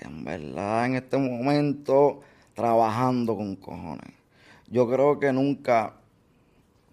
En 0.00 0.24
verdad, 0.24 0.86
en 0.86 0.96
este 0.96 1.16
momento, 1.16 2.22
trabajando 2.56 3.36
con 3.36 3.54
cojones 3.54 4.19
yo 4.70 4.88
creo 4.88 5.18
que 5.18 5.32
nunca, 5.32 5.94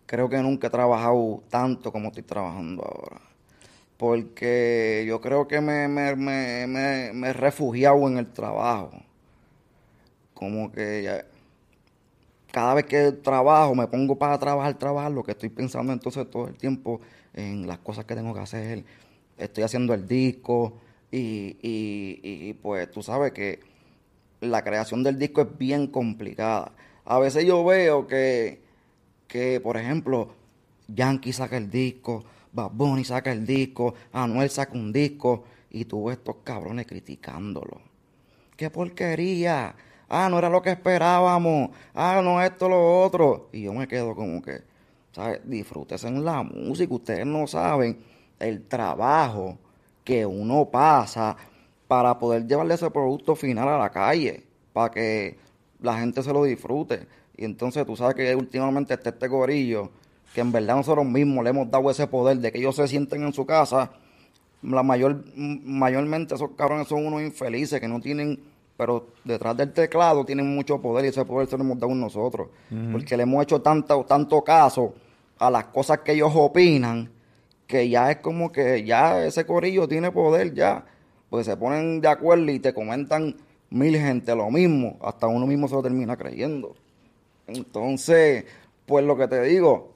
creo 0.06 0.28
que 0.28 0.38
nunca 0.40 0.68
he 0.68 0.70
trabajado 0.70 1.44
tanto 1.50 1.92
como 1.92 2.08
estoy 2.08 2.24
trabajando 2.24 2.84
ahora. 2.84 3.22
Porque 3.98 5.06
yo 5.08 5.22
creo 5.22 5.48
que 5.48 5.62
me, 5.62 5.88
me, 5.88 6.16
me, 6.16 6.68
me, 7.14 7.30
he 7.30 7.34
refugiado 7.34 8.08
en 8.08 8.18
el 8.18 8.28
trabajo. 8.32 8.92
Como 10.34 10.72
que 10.72 11.24
cada 12.52 12.74
vez 12.76 12.86
que 12.86 13.12
trabajo, 13.12 13.76
me 13.76 13.88
pongo 13.88 14.16
para 14.18 14.38
trabajar, 14.40 14.74
trabajar, 14.78 15.12
lo 15.12 15.24
que 15.24 15.32
estoy 15.32 15.50
pensando 15.50 15.94
entonces 15.94 16.30
todo 16.30 16.48
el 16.48 16.56
tiempo 16.56 17.00
en 17.34 17.68
las 17.68 17.80
cosas 17.80 18.06
que 18.06 18.16
tengo 18.16 18.34
que 18.34 18.40
hacer. 18.40 18.84
Estoy 19.38 19.64
haciendo 19.64 19.94
el 19.94 20.08
disco 20.08 20.74
y, 21.12 21.58
y, 21.62 22.20
y 22.24 22.54
pues 22.54 22.90
tú 22.92 23.04
sabes 23.04 23.32
que 23.32 23.60
la 24.42 24.64
creación 24.64 25.04
del 25.04 25.20
disco 25.20 25.42
es 25.42 25.58
bien 25.58 25.88
complicada. 25.88 26.72
A 27.10 27.20
veces 27.20 27.46
yo 27.46 27.64
veo 27.64 28.06
que, 28.06 28.62
que 29.28 29.62
por 29.62 29.78
ejemplo, 29.78 30.30
Yankee 30.90 31.32
saca 31.32 31.56
el 31.56 31.70
disco, 31.70 32.26
Bad 32.52 32.72
Bunny 32.74 33.06
saca 33.06 33.32
el 33.32 33.46
disco, 33.46 33.94
Anuel 34.12 34.50
saca 34.50 34.74
un 34.74 34.92
disco, 34.92 35.46
y 35.70 35.86
tú 35.86 36.06
ves 36.06 36.18
estos 36.18 36.38
cabrones 36.44 36.86
criticándolo. 36.86 37.80
¡Qué 38.58 38.70
porquería! 38.70 39.74
Ah, 40.10 40.28
no 40.30 40.38
era 40.38 40.50
lo 40.50 40.62
que 40.62 40.72
esperábamos. 40.72 41.70
Ah, 41.94 42.22
no 42.22 42.42
esto, 42.42 42.68
lo 42.68 43.04
otro. 43.04 43.50
Y 43.54 43.64
yo 43.64 43.74
me 43.74 43.88
quedo 43.88 44.14
como 44.14 44.42
que, 44.42 44.62
¿sabes? 45.14 45.42
Disfrútense 45.46 46.08
en 46.08 46.26
la 46.26 46.44
música. 46.44 46.94
Ustedes 46.94 47.26
no 47.26 47.48
saben 47.48 48.00
el 48.40 48.68
trabajo 48.68 49.58
que 50.04 50.26
uno 50.26 50.66
pasa 50.66 51.36
para 51.88 52.18
poder 52.18 52.48
llevarle 52.48 52.74
ese 52.74 52.90
producto 52.92 53.36
final 53.36 53.68
a 53.68 53.78
la 53.78 53.90
calle. 53.90 54.44
Para 54.74 54.92
que 54.92 55.38
la 55.82 56.00
gente 56.00 56.24
se 56.24 56.34
lo 56.34 56.44
disfrute. 56.44 57.08
Y 57.36 57.46
entonces 57.46 57.86
tú 57.86 57.96
sabes 57.96 58.16
que 58.16 58.36
últimamente 58.36 58.94
está 58.94 59.10
este 59.10 59.28
gorillo, 59.28 59.92
que 60.34 60.42
en 60.42 60.52
verdad 60.52 60.76
nosotros 60.76 61.06
mismos 61.06 61.44
le 61.44 61.52
hemos 61.52 61.70
dado 61.70 61.90
ese 61.92 62.08
poder 62.08 62.38
de 62.38 62.52
que 62.52 62.60
ellos 62.60 62.76
se 62.76 62.88
sienten 62.88 63.24
en 63.24 63.34
su 63.34 63.46
casa. 63.46 63.92
La 64.64 64.84
mayor, 64.84 65.24
mayormente 65.36 66.36
esos 66.36 66.52
cabrones 66.58 66.88
son 66.88 67.06
unos 67.06 67.22
infelices 67.22 67.80
que 67.80 67.88
no 67.88 68.02
tienen, 68.02 68.40
pero 68.76 69.08
detrás 69.24 69.56
del 69.56 69.72
teclado 69.72 70.26
tienen 70.26 70.54
mucho 70.54 70.82
poder 70.82 71.06
y 71.06 71.10
ese 71.10 71.26
poder 71.26 71.48
se 71.48 71.58
lo 71.58 71.64
hemos 71.64 71.80
dado 71.80 71.94
nosotros. 71.94 72.48
Porque 72.92 73.16
le 73.16 73.24
hemos 73.24 73.44
hecho 73.44 73.62
tanto, 73.62 74.04
tanto 74.06 74.44
caso 74.44 74.96
a 75.38 75.52
las 75.52 75.66
cosas 75.66 76.00
que 76.00 76.14
ellos 76.14 76.32
opinan 76.34 77.12
que 77.68 77.90
ya 77.90 78.10
es 78.10 78.18
como 78.18 78.52
que 78.52 78.84
ya 78.84 79.26
ese 79.26 79.46
corillo 79.46 79.88
tiene 79.88 80.12
poder 80.12 80.54
ya. 80.54 80.86
Pues 81.30 81.46
se 81.46 81.58
ponen 81.58 82.00
de 82.00 82.08
acuerdo 82.08 82.50
y 82.50 82.60
te 82.60 82.74
comentan 82.74 83.36
mil 83.70 83.96
gente 83.98 84.36
lo 84.36 84.50
mismo, 84.50 84.98
hasta 85.02 85.28
uno 85.28 85.46
mismo 85.46 85.68
se 85.68 85.76
lo 85.76 85.84
termina 85.84 86.18
creyendo. 86.18 86.76
Entonces, 87.48 88.46
pues 88.86 89.06
lo 89.06 89.18
que 89.18 89.28
te 89.28 89.42
digo, 89.44 89.94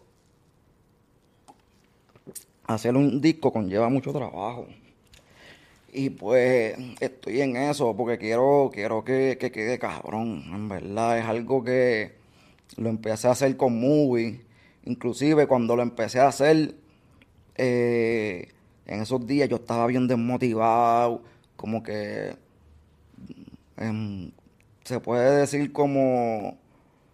hacer 2.66 2.96
un 2.96 3.22
disco 3.22 3.52
conlleva 3.52 3.90
mucho 3.90 4.12
trabajo. 4.12 4.68
Y 5.94 6.10
pues 6.10 6.78
estoy 7.02 7.42
en 7.42 7.58
eso 7.58 7.96
porque 7.96 8.18
quiero, 8.18 8.70
quiero 8.74 9.04
que, 9.04 9.38
que 9.40 9.52
quede 9.52 9.78
cabrón. 9.78 10.44
En 10.54 10.70
verdad, 10.70 11.20
es 11.20 11.26
algo 11.26 11.64
que 11.64 12.14
lo 12.78 12.90
empecé 12.90 13.28
a 13.28 13.32
hacer 13.32 13.58
con 13.58 13.80
Movie. 13.80 14.42
Inclusive 14.86 15.48
cuando 15.48 15.76
lo 15.76 15.84
empecé 15.84 16.20
a 16.20 16.28
hacer, 16.28 16.76
eh, 17.56 18.48
en 18.86 19.02
esos 19.02 19.26
días 19.28 19.50
yo 19.50 19.58
estaba 19.58 19.86
bien 19.88 20.08
desmotivado, 20.08 21.22
como 21.56 21.84
que 21.84 22.36
em, 23.82 24.32
se 24.84 25.00
puede 25.00 25.38
decir 25.38 25.72
como 25.72 26.58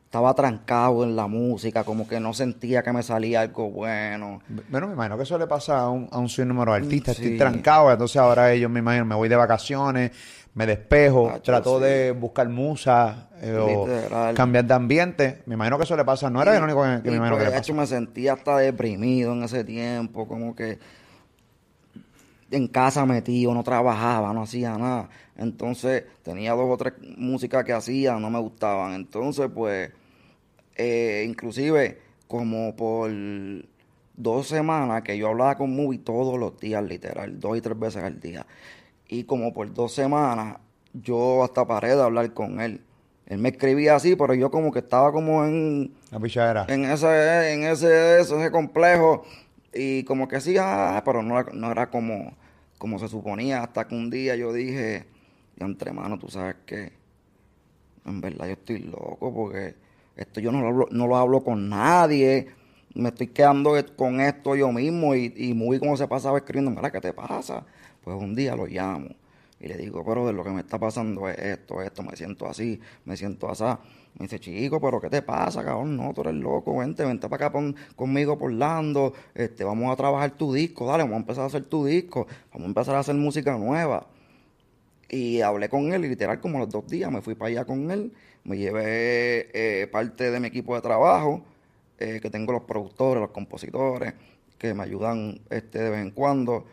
estaba 0.06 0.34
trancado 0.34 1.04
en 1.04 1.18
la 1.18 1.28
música, 1.28 1.84
como 1.84 2.08
que 2.08 2.20
no 2.20 2.34
sentía 2.34 2.82
que 2.82 2.94
me 2.94 3.04
salía 3.04 3.42
algo 3.42 3.70
bueno. 3.70 4.42
Bueno, 4.70 4.88
me 4.88 4.94
imagino 4.94 5.18
que 5.18 5.24
eso 5.24 5.38
le 5.38 5.48
pasa 5.48 5.80
a 5.80 5.90
un, 5.90 6.08
a 6.12 6.18
un 6.18 6.30
sinnúmero 6.30 6.72
de 6.72 6.78
artistas. 6.78 7.20
Estoy 7.20 7.38
trancado, 7.38 7.92
entonces 7.92 8.16
ahora 8.18 8.54
ellos 8.54 8.72
me 8.72 8.80
imagino, 8.80 9.04
me 9.04 9.16
voy 9.16 9.28
de 9.28 9.36
vacaciones, 9.36 10.12
me 10.54 10.66
despejo, 10.66 11.34
trato 11.44 11.80
de 11.80 12.14
buscar 12.14 12.50
musa 12.50 13.30
eh, 13.42 13.56
o 13.56 13.86
cambiar 14.34 14.66
de 14.66 14.74
ambiente. 14.74 15.44
Me 15.46 15.56
imagino 15.56 15.78
que 15.78 15.84
eso 15.84 15.96
le 15.98 16.04
pasa, 16.04 16.30
no 16.30 16.42
era 16.42 16.58
el 16.58 16.64
único 16.64 16.82
que, 16.82 17.12
me 17.12 17.18
imagino 17.18 17.38
que 17.38 17.44
le 17.44 17.52
pasa. 17.52 17.74
me 17.74 17.86
sentía 17.86 18.34
hasta 18.34 18.58
deprimido 18.58 19.34
en 19.34 19.44
ese 19.44 19.64
tiempo, 19.64 20.28
como 20.28 20.56
que 20.56 20.80
en 22.52 22.68
casa 22.68 23.06
metido, 23.06 23.54
no 23.54 23.64
trabajaba, 23.64 24.34
no 24.34 24.44
hacía 24.44 24.78
nada. 24.78 25.10
Entonces 25.36 26.06
tenía 26.24 26.54
dos 26.54 26.70
o 26.70 26.78
tres 26.78 26.94
músicas 27.18 27.64
que 27.64 27.74
hacía, 27.74 28.18
no 28.20 28.30
me 28.30 28.40
gustaban. 28.40 28.94
Entonces, 28.94 29.50
pues, 29.54 29.92
eh, 30.76 31.26
inclusive 31.28 32.00
como 32.28 32.76
por 32.76 33.12
dos 34.16 34.48
semanas 34.48 35.04
que 35.04 35.18
yo 35.18 35.30
hablaba 35.30 35.56
con 35.58 35.76
Movie 35.76 36.00
todos 36.00 36.40
los 36.40 36.60
días, 36.60 36.84
literal, 36.84 37.40
dos 37.40 37.58
y 37.58 37.62
tres 37.62 37.80
veces 37.80 38.04
al 38.04 38.20
día. 38.20 38.46
Y 39.08 39.24
como 39.24 39.54
por 39.54 39.74
dos 39.74 39.94
semanas 39.94 40.58
yo 40.94 41.44
hasta 41.44 41.66
paré 41.66 41.96
de 41.96 42.02
hablar 42.02 42.34
con 42.34 42.60
él. 42.60 42.82
Él 43.28 43.40
me 43.40 43.50
escribía 43.50 43.96
así, 43.96 44.16
pero 44.16 44.34
yo 44.34 44.50
como 44.50 44.72
que 44.72 44.80
estaba 44.80 45.12
como 45.12 45.46
en... 45.46 45.94
La 46.12 46.20
En 46.70 46.86
ese, 46.86 47.54
en 47.54 47.64
ese, 47.64 48.22
ese 48.22 48.52
complejo 48.52 49.26
y 49.78 50.04
como 50.04 50.28
que 50.28 50.42
sí, 50.42 50.56
ah, 50.60 51.02
pero 51.06 51.24
no, 51.24 51.42
no 51.44 51.72
era 51.72 51.90
como, 51.90 52.34
como 52.78 53.00
se 53.00 53.08
suponía. 53.08 53.64
Hasta 53.64 53.88
que 53.88 53.96
un 53.96 54.10
día 54.10 54.36
yo 54.36 54.54
dije, 54.54 55.06
y 55.60 55.64
entre 55.64 55.94
manos, 55.94 56.20
tú 56.20 56.30
sabes 56.30 56.56
que 56.66 56.92
en 58.06 58.22
verdad 58.22 58.48
yo 58.48 58.54
estoy 58.54 58.80
loco 58.80 59.34
porque 59.34 59.76
esto 60.16 60.40
yo 60.40 60.52
no 60.52 60.62
lo 60.62 60.68
hablo, 60.68 60.88
no 60.92 61.08
lo 61.08 61.18
hablo 61.18 61.44
con 61.44 61.70
nadie. 61.70 62.48
Me 62.96 63.10
estoy 63.10 63.28
quedando 63.28 63.74
con 63.96 64.20
esto 64.22 64.56
yo 64.56 64.72
mismo 64.72 65.14
y, 65.16 65.34
y 65.36 65.54
muy 65.54 65.80
como 65.80 65.96
se 65.98 66.08
pasaba 66.08 66.38
escribiendo, 66.40 66.72
mira, 66.72 66.92
¿qué 66.92 67.00
te 67.00 67.14
pasa? 67.14 67.66
Pues 68.04 68.18
un 68.18 68.34
día 68.36 68.56
lo 68.56 68.66
llamo 68.66 69.10
y 69.60 69.68
le 69.68 69.78
digo, 69.78 70.04
pero 70.06 70.26
de 70.26 70.34
lo 70.34 70.44
que 70.44 70.52
me 70.52 70.62
está 70.62 70.80
pasando 70.80 71.28
es 71.30 71.38
esto, 71.38 71.82
esto, 71.82 72.04
me 72.04 72.16
siento 72.16 72.48
así, 72.48 72.80
me 73.06 73.18
siento 73.18 73.50
así. 73.50 73.66
Me 74.18 74.24
dice, 74.24 74.40
chico, 74.40 74.82
pero 74.82 75.00
¿qué 75.00 75.10
te 75.10 75.22
pasa, 75.22 75.64
cabrón? 75.64 75.96
No, 75.96 76.12
tú 76.12 76.22
eres 76.22 76.34
loco, 76.34 76.76
vente, 76.78 77.06
vente 77.06 77.30
para 77.30 77.48
acá 77.48 77.60
conmigo 77.96 78.38
por 78.38 78.52
Lando, 78.52 79.14
este, 79.36 79.64
vamos 79.64 79.94
a 79.94 79.96
trabajar 79.96 80.32
tu 80.32 80.54
disco, 80.54 80.88
dale, 80.88 81.04
vamos 81.04 81.18
a 81.18 81.20
empezar 81.20 81.44
a 81.44 81.48
hacer 81.48 81.66
tu 81.66 81.86
disco, 81.86 82.26
vamos 82.52 82.66
a 82.66 82.70
empezar 82.70 82.96
a 82.96 83.00
hacer 83.00 83.14
música 83.14 83.56
nueva. 83.58 84.08
Y 85.10 85.42
hablé 85.42 85.70
con 85.70 85.94
él 85.94 86.02
literal 86.02 86.40
como 86.42 86.58
los 86.60 86.70
dos 86.70 86.88
días 86.88 87.12
me 87.12 87.22
fui 87.22 87.36
para 87.36 87.50
allá 87.50 87.66
con 87.66 87.92
él, 87.92 88.12
me 88.44 88.58
llevé 88.58 89.50
eh, 89.54 89.88
parte 89.88 90.32
de 90.32 90.40
mi 90.40 90.48
equipo 90.48 90.74
de 90.74 90.82
trabajo, 90.82 91.44
eh, 92.00 92.20
que 92.20 92.30
tengo 92.32 92.54
los 92.54 92.64
productores, 92.64 93.22
los 93.22 93.32
compositores, 93.32 94.14
que 94.58 94.74
me 94.74 94.84
ayudan 94.84 95.42
este, 95.52 95.80
de 95.80 95.90
vez 95.92 96.02
en 96.02 96.12
cuando, 96.12 96.66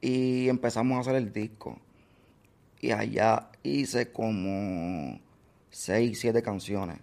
y 0.00 0.48
empezamos 0.48 0.96
a 0.98 1.00
hacer 1.00 1.16
el 1.16 1.32
disco. 1.32 1.76
Y 2.80 2.92
allá 2.92 3.48
hice 3.64 4.12
como 4.12 5.18
seis, 5.74 6.20
siete 6.20 6.42
canciones. 6.42 6.98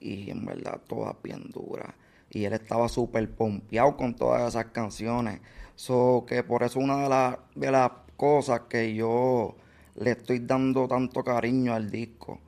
Y 0.00 0.30
en 0.30 0.44
verdad 0.44 0.80
todas 0.86 1.14
bien 1.22 1.50
duras. 1.50 1.94
Y 2.30 2.44
él 2.44 2.52
estaba 2.52 2.88
súper 2.88 3.30
pompeado 3.30 3.96
con 3.96 4.14
todas 4.14 4.48
esas 4.48 4.66
canciones. 4.66 5.40
So 5.76 6.24
que 6.26 6.42
por 6.42 6.62
eso 6.64 6.80
una 6.80 7.02
de, 7.02 7.08
las 7.08 7.38
de 7.54 7.70
las 7.70 7.92
cosas 8.16 8.62
que 8.68 8.94
yo 8.94 9.56
le 9.96 10.10
estoy 10.12 10.40
dando 10.40 10.88
tanto 10.88 11.22
cariño 11.22 11.72
al 11.72 11.90
disco. 11.90 12.40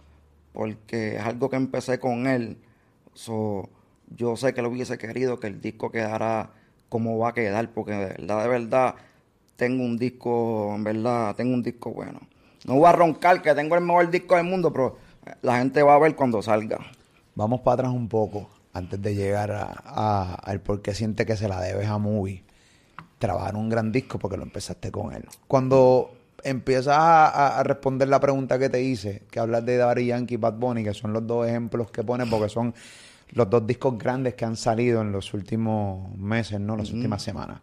Porque 0.53 1.17
es 1.17 1.23
algo 1.23 1.49
que 1.49 1.57
empecé 1.57 1.99
con 2.01 2.27
él. 2.27 2.59
So, 3.15 3.69
yo 4.17 4.37
sé 4.37 4.53
que 4.53 4.63
lo 4.63 4.71
hubiese 4.71 4.99
querido 4.99 5.39
que 5.39 5.47
el 5.47 5.61
disco 5.61 5.91
quedara 5.91 6.51
como 6.89 7.19
va 7.19 7.31
a 7.31 7.35
quedar. 7.35 7.73
Porque 7.73 7.93
de 7.93 8.07
verdad, 8.07 8.43
de 8.43 8.49
verdad, 8.49 8.95
tengo 9.57 9.85
un 9.85 9.97
disco, 9.97 10.73
en 10.75 10.85
verdad, 10.85 11.37
tengo 11.37 11.55
un 11.55 11.63
disco 11.63 11.93
bueno. 11.93 12.21
No 12.65 12.75
voy 12.75 12.87
a 12.87 12.93
roncar 12.93 13.43
que 13.43 13.55
tengo 13.55 13.77
el 13.77 13.83
mejor 13.83 14.11
disco 14.11 14.35
del 14.37 14.45
mundo, 14.45 14.73
pero 14.73 14.97
la 15.43 15.59
gente 15.59 15.83
va 15.83 15.95
a 15.95 15.99
ver 15.99 16.15
cuando 16.15 16.43
salga. 16.43 16.79
Vamos 17.35 17.61
para 17.61 17.75
atrás 17.75 17.93
un 17.93 18.09
poco 18.09 18.49
antes 18.73 19.01
de 19.01 19.15
llegar 19.15 19.53
a, 19.53 20.35
al 20.35 20.61
por 20.61 20.83
qué 20.83 20.95
siente 20.95 21.25
que 21.25 21.37
se 21.37 21.49
la 21.49 21.61
debes 21.61 21.89
a 21.89 21.99
Movie. 21.99 22.45
Trabajar 23.19 23.57
un 23.57 23.69
gran 23.69 23.93
disco 23.93 24.19
porque 24.19 24.37
lo 24.37 24.43
empezaste 24.43 24.91
con 24.91 25.15
él. 25.15 25.25
Cuando 25.47 26.11
empiezas 26.47 26.97
a, 26.97 27.63
responder 27.65 28.09
la 28.09 28.21
pregunta 28.21 28.59
que 28.59 28.69
te 28.69 28.83
hice, 28.83 29.23
que 29.31 29.41
hablas 29.41 29.65
de 29.65 29.77
Daddy 29.77 30.07
Yankee 30.07 30.35
y 30.35 30.37
Bad 30.37 30.55
Bunny, 30.55 30.85
que 30.85 30.95
son 30.95 31.13
los 31.13 31.27
dos 31.27 31.47
ejemplos 31.47 31.91
que 31.91 32.05
pones 32.05 32.29
porque 32.29 32.49
son 32.49 32.75
los 33.31 33.51
dos 33.51 33.67
discos 33.67 33.99
grandes 33.99 34.35
que 34.35 34.45
han 34.45 34.57
salido 34.57 35.01
en 35.01 35.11
los 35.11 35.35
últimos 35.35 36.17
meses, 36.17 36.61
¿no? 36.61 36.77
Las 36.77 36.93
últimas 36.93 37.23
semanas. 37.23 37.61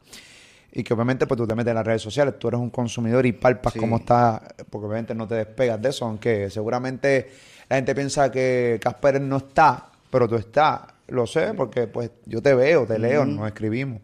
Y 0.72 0.84
que 0.84 0.94
obviamente 0.94 1.28
pues 1.28 1.38
tú 1.38 1.48
te 1.48 1.56
metes 1.56 1.70
en 1.70 1.76
las 1.76 1.86
redes 1.86 2.02
sociales, 2.02 2.38
tú 2.38 2.50
eres 2.50 2.60
un 2.60 2.72
consumidor 2.72 3.26
y 3.26 3.32
palpas 3.32 3.74
cómo 3.74 3.98
está, 3.98 4.42
porque 4.70 4.88
obviamente 4.88 5.16
no 5.16 5.28
te 5.28 5.36
despegas 5.36 5.82
de 5.82 5.90
eso, 5.90 6.06
aunque 6.06 6.50
seguramente 6.50 7.30
la 7.70 7.76
gente 7.78 7.96
piensa 7.96 8.32
que 8.32 8.80
Casper 8.82 9.22
no 9.22 9.38
está, 9.38 9.92
pero 10.10 10.28
tú 10.28 10.36
estás. 10.36 10.82
Lo 11.08 11.28
sé, 11.28 11.54
porque 11.54 11.88
pues 11.88 12.12
yo 12.26 12.42
te 12.42 12.54
veo, 12.54 12.86
te 12.86 12.98
leo, 12.98 13.26
nos 13.26 13.48
escribimos. 13.48 14.02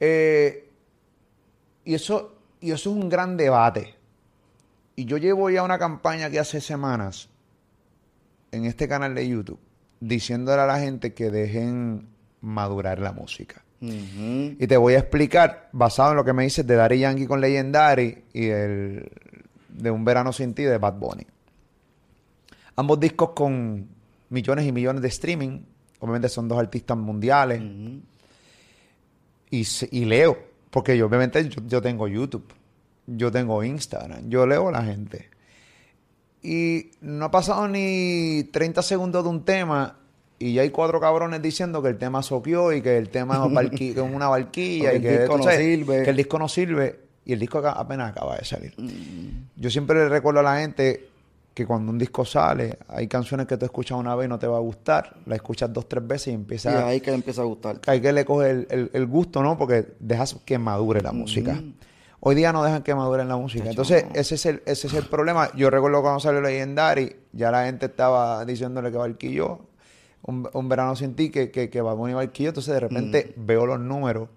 Eh, 0.00 0.70
y, 1.84 1.94
eso, 1.94 2.36
y 2.60 2.70
eso 2.70 2.90
es 2.90 2.96
un 2.96 3.08
gran 3.08 3.36
debate. 3.36 3.94
Y 4.96 5.04
yo 5.04 5.16
llevo 5.16 5.50
ya 5.50 5.62
una 5.62 5.78
campaña 5.78 6.30
que 6.30 6.38
hace 6.38 6.60
semanas 6.60 7.28
en 8.52 8.64
este 8.64 8.88
canal 8.88 9.14
de 9.14 9.28
YouTube 9.28 9.60
diciéndole 10.00 10.62
a 10.62 10.66
la 10.66 10.78
gente 10.78 11.14
que 11.14 11.30
dejen 11.30 12.08
madurar 12.40 12.98
la 12.98 13.12
música. 13.12 13.62
Y 13.80 14.66
te 14.66 14.76
voy 14.76 14.94
a 14.94 14.98
explicar, 14.98 15.68
basado 15.72 16.10
en 16.10 16.16
lo 16.16 16.24
que 16.24 16.32
me 16.32 16.42
dices 16.42 16.66
de 16.66 16.74
Daddy 16.74 16.98
Yankee 16.98 17.26
con 17.26 17.40
Legendary 17.40 18.24
y 18.32 18.48
el 18.48 19.08
de 19.68 19.90
Un 19.90 20.04
Verano 20.04 20.32
Sin 20.32 20.52
Ti 20.54 20.64
de 20.64 20.78
Bad 20.78 20.94
Bunny. 20.94 21.26
Ambos 22.78 23.00
discos 23.00 23.30
con 23.30 23.88
millones 24.28 24.64
y 24.64 24.70
millones 24.70 25.02
de 25.02 25.08
streaming. 25.08 25.62
Obviamente 25.98 26.28
son 26.28 26.46
dos 26.46 26.60
artistas 26.60 26.96
mundiales. 26.96 27.60
y, 29.50 30.04
leo, 30.04 30.38
porque 30.70 30.96
yo 30.96 31.06
obviamente 31.06 31.48
yo, 31.48 31.82
tengo 31.82 32.06
YouTube, 32.06 32.46
yo 33.08 33.32
tengo 33.32 33.64
Instagram, 33.64 34.30
yo 34.30 34.46
leo 34.46 34.68
a 34.68 34.70
la 34.70 34.84
gente. 34.84 35.28
Y 36.40 36.92
no 37.00 37.24
ha 37.24 37.30
pasado 37.32 37.66
ni 37.66 38.44
30 38.52 38.80
segundos 38.82 39.24
de 39.24 39.30
un 39.30 39.44
tema 39.44 39.98
y 40.38 40.52
ya 40.52 40.62
hay 40.62 40.70
cuatro 40.70 41.00
cabrones 41.00 41.42
diciendo 41.42 41.82
que 41.82 41.88
el 41.88 41.98
tema 41.98 42.22
soqueó 42.22 42.72
y 42.72 42.80
que 42.80 42.96
el 42.96 43.08
tema 43.08 43.44
es, 43.60 43.96
una 43.96 44.28
barquilla 44.28 44.94
y 44.94 45.00
que, 45.00 45.14
el 45.14 45.18
disco 45.18 45.36
no 45.36 45.50
sirve. 45.50 46.02
que 46.04 46.10
el 46.10 46.16
disco 46.16 46.38
no 46.38 46.48
sirve 46.48 47.00
y 47.24 47.32
el 47.32 47.40
disco 47.40 47.58
apenas 47.58 48.12
acaba 48.12 48.36
de 48.36 48.44
salir. 48.44 48.72
Yo 49.56 49.68
siempre 49.68 49.98
le 49.98 50.08
recuerdo 50.08 50.38
a 50.38 50.44
la 50.44 50.60
gente 50.60 51.07
que 51.58 51.66
cuando 51.66 51.90
un 51.90 51.98
disco 51.98 52.24
sale, 52.24 52.78
hay 52.86 53.08
canciones 53.08 53.44
que 53.48 53.56
tú 53.56 53.64
escuchas 53.64 53.98
una 53.98 54.14
vez 54.14 54.26
y 54.26 54.28
no 54.28 54.38
te 54.38 54.46
va 54.46 54.58
a 54.58 54.60
gustar, 54.60 55.16
la 55.26 55.34
escuchas 55.34 55.72
dos, 55.72 55.88
tres 55.88 56.06
veces 56.06 56.28
y 56.28 56.30
empieza... 56.30 56.70
Y 56.70 56.74
ahí 56.76 57.00
que 57.00 57.12
empieza 57.12 57.42
a 57.42 57.46
gustar. 57.46 57.80
Hay 57.88 58.00
que 58.00 58.12
le 58.12 58.24
coge 58.24 58.64
el, 58.70 59.06
gusto, 59.08 59.42
¿no? 59.42 59.58
Porque 59.58 59.88
dejas 59.98 60.36
que 60.44 60.56
madure 60.56 61.00
la 61.00 61.10
música. 61.10 61.60
Hoy 62.20 62.36
día 62.36 62.52
no 62.52 62.62
dejan 62.62 62.84
que 62.84 62.94
madure 62.94 63.24
la 63.24 63.36
música. 63.36 63.68
Entonces, 63.68 64.04
ese 64.14 64.36
es, 64.36 64.46
el, 64.46 64.62
ese 64.66 64.86
es 64.86 64.94
el 64.94 65.06
problema. 65.06 65.50
Yo 65.56 65.68
recuerdo 65.68 66.00
cuando 66.00 66.20
salió 66.20 66.40
Legendary, 66.40 67.16
ya 67.32 67.50
la 67.50 67.64
gente 67.64 67.86
estaba 67.86 68.44
diciéndole 68.44 68.92
que 68.92 68.98
barquillo, 68.98 69.58
un, 70.22 70.48
un 70.52 70.68
verano 70.68 70.94
sin 70.94 71.16
ti, 71.16 71.28
que, 71.30 71.50
que, 71.50 71.68
que 71.68 71.80
va 71.80 71.90
a 71.90 71.94
barquillo. 71.94 72.50
Entonces, 72.50 72.72
de 72.72 72.78
repente, 72.78 73.34
veo 73.36 73.66
los 73.66 73.80
números. 73.80 74.28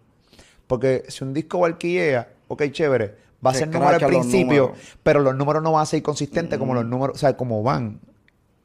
Porque 0.66 1.04
si 1.08 1.24
un 1.24 1.36
disco 1.36 1.60
barquillea, 1.60 2.30
ok, 2.48 2.64
chévere, 2.72 3.16
va 3.46 3.52
a 3.52 3.54
ser 3.54 3.68
número 3.70 3.90
al 3.98 4.06
principio, 4.06 4.74
pero 5.04 5.20
los 5.22 5.36
números 5.36 5.64
no 5.64 5.72
van 5.72 5.84
a 5.84 5.86
ser 5.86 6.02
consistentes 6.04 6.58
como 6.60 6.74
los 6.74 6.86
números, 6.86 7.16
o 7.16 7.20
sea, 7.20 7.36
como 7.36 7.64
van. 7.64 8.00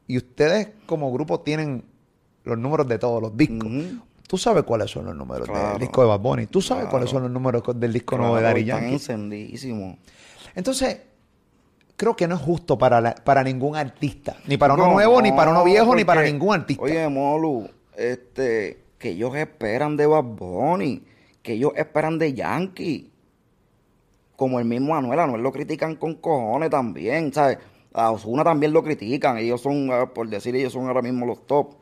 Y 0.07 0.17
ustedes 0.19 0.69
como 0.87 1.13
grupo 1.13 1.41
tienen 1.41 1.85
los 2.45 2.59
números 2.59 2.87
de 2.89 2.99
todos 2.99 3.21
los 3.23 3.37
discos. 3.37 3.69
Tú 4.29 4.39
sabes 4.39 4.65
cuáles 4.65 4.91
son 4.91 5.07
los 5.07 5.15
números 5.17 5.49
Claro. 5.49 5.71
del 5.71 5.79
disco 5.81 6.03
de 6.03 6.09
Bad 6.09 6.21
Bunny. 6.21 6.47
Tú 6.47 6.61
sabes 6.61 6.83
Claro. 6.83 6.91
cuáles 6.91 7.11
son 7.11 7.23
los 7.23 7.31
números 7.31 7.63
del 7.77 7.93
disco 7.93 8.17
nuevo 8.19 8.37
de 8.37 8.43
Daddy 8.43 8.65
Yankee. 8.65 8.93
encendidísimos. 8.93 9.97
Entonces, 10.55 11.01
creo 11.97 12.15
que 12.17 12.27
no 12.29 12.35
es 12.35 12.41
justo 12.41 12.77
para, 12.77 13.01
la- 13.01 13.15
para 13.15 13.43
ningún 13.45 13.77
artista. 13.77 14.37
Ni 14.47 14.57
para 14.57 14.75
uno 14.75 14.87
No, 14.89 14.93
nuevo, 14.93 15.23
ni 15.23 15.33
para 15.33 15.51
uno 15.53 15.65
viejo, 15.65 15.95
ni 15.95 16.05
para 16.05 16.23
ningún 16.23 16.55
artista. 16.55 16.83
Oye, 16.83 17.09
Molu, 17.09 17.69
este, 17.97 18.83
que 18.99 19.11
ellos 19.11 19.35
esperan 19.37 19.97
de 19.97 20.07
Bad 20.07 20.25
Bunny, 20.25 21.03
que 21.43 21.53
ellos 21.55 21.73
esperan 21.77 22.19
de 22.19 22.35
Yankee. 22.35 23.13
Como 24.37 24.59
el 24.59 24.65
mismo 24.67 24.95
Anuel, 24.95 25.19
Anuel 25.21 25.43
lo 25.43 25.53
critican 25.53 25.97
con 25.97 26.15
cojones 26.15 26.71
también, 26.71 27.33
¿sabes? 27.33 27.59
A 27.95 28.11
Osuna 28.11 28.45
también 28.45 28.73
lo 28.73 28.85
critican, 28.85 29.39
ellos 29.39 29.63
son, 29.63 29.91
ah, 29.91 30.07
por 30.13 30.29
decir, 30.29 30.55
ellos 30.55 30.73
son 30.75 30.87
ahora 30.87 31.01
mismo 31.03 31.25
los 31.27 31.47
top. 31.47 31.75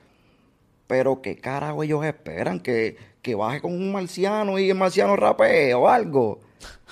Pero 0.86 1.22
qué 1.22 1.36
carajo 1.36 1.82
ellos 1.82 2.04
esperan, 2.04 2.60
que, 2.60 2.96
que 3.22 3.34
baje 3.34 3.60
con 3.60 3.72
un 3.72 3.90
marciano 3.90 4.58
y 4.58 4.68
el 4.70 4.76
marciano 4.76 5.16
rapee 5.16 5.72
o 5.74 5.88
algo. 5.88 6.40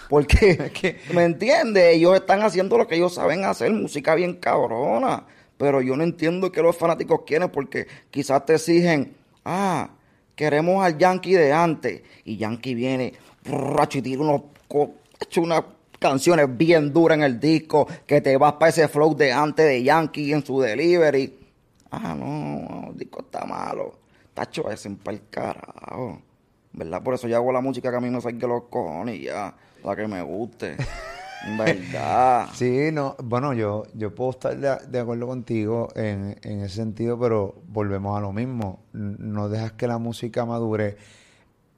Porque, 0.09 0.71
que- 0.81 0.97
¿me 1.15 1.25
entiendes? 1.25 1.95
Ellos 1.95 2.15
están 2.17 2.43
haciendo 2.43 2.79
lo 2.79 2.87
que 2.89 2.97
ellos 2.97 3.15
saben 3.15 3.45
hacer, 3.45 3.71
música 3.73 4.15
bien 4.15 4.35
cabrona. 4.37 5.25
Pero 5.59 5.81
yo 5.83 5.95
no 5.97 6.03
entiendo 6.03 6.51
qué 6.51 6.63
los 6.63 6.75
fanáticos 6.77 7.21
quieren 7.27 7.51
porque 7.51 7.87
quizás 8.11 8.45
te 8.47 8.55
exigen, 8.55 9.15
ah, 9.45 9.91
queremos 10.35 10.83
al 10.85 10.99
Yankee 10.99 11.35
de 11.35 11.53
antes. 11.53 12.03
Y 12.25 12.37
Yankee 12.39 12.75
viene, 12.75 13.13
borracho, 13.49 13.99
y 13.99 14.03
tira 14.03 14.23
unos, 14.23 14.43
co- 14.67 14.95
hecho 15.23 15.43
unas 15.43 15.63
canciones 15.99 16.47
bien 16.57 16.93
duras 16.93 17.17
en 17.17 17.25
el 17.25 17.41
disco, 17.41 17.87
que 18.07 18.21
te 18.21 18.37
vas 18.37 18.55
para 18.55 18.71
ese 18.71 18.89
flow 18.89 19.15
de 19.17 19.33
antes 19.33 19.65
de 19.65 19.83
Yankee 19.83 20.33
en 20.33 20.45
su 20.45 20.61
delivery. 20.61 21.39
Ah, 21.91 22.15
no, 22.15 22.91
el 22.91 22.99
disco 22.99 23.21
está 23.21 23.45
malo. 23.47 23.95
Tacho, 24.35 24.71
ese 24.71 24.91
para 24.91 25.17
el 25.17 25.29
carajo. 25.31 26.21
¿Verdad? 26.73 27.03
Por 27.03 27.15
eso 27.15 27.29
yo 27.29 27.37
hago 27.37 27.53
la 27.53 27.61
música 27.61 27.91
que 27.91 27.97
a 27.97 28.01
mí 28.01 28.11
me 28.11 28.21
salga 28.21 28.49
los 28.49 28.65
cojones 28.65 29.17
y 29.17 29.25
ya, 29.25 29.55
la 29.85 29.95
que 29.95 30.07
me 30.09 30.23
guste. 30.23 30.77
¿Verdad? 31.59 32.49
Sí, 32.55 32.91
no, 32.93 33.17
bueno, 33.23 33.53
yo, 33.53 33.85
yo 33.95 34.15
puedo 34.15 34.31
estar 34.31 34.57
de, 34.57 34.77
de 34.89 35.01
acuerdo 35.01 35.27
contigo 35.27 35.89
en, 35.95 36.39
en 36.43 36.61
ese 36.61 36.77
sentido, 36.77 37.19
pero 37.19 37.57
volvemos 37.69 38.17
a 38.17 38.21
lo 38.21 38.33
mismo. 38.33 38.81
No 38.93 39.49
dejas 39.49 39.73
que 39.73 39.87
la 39.87 39.99
música 39.99 40.47
madure. 40.47 40.97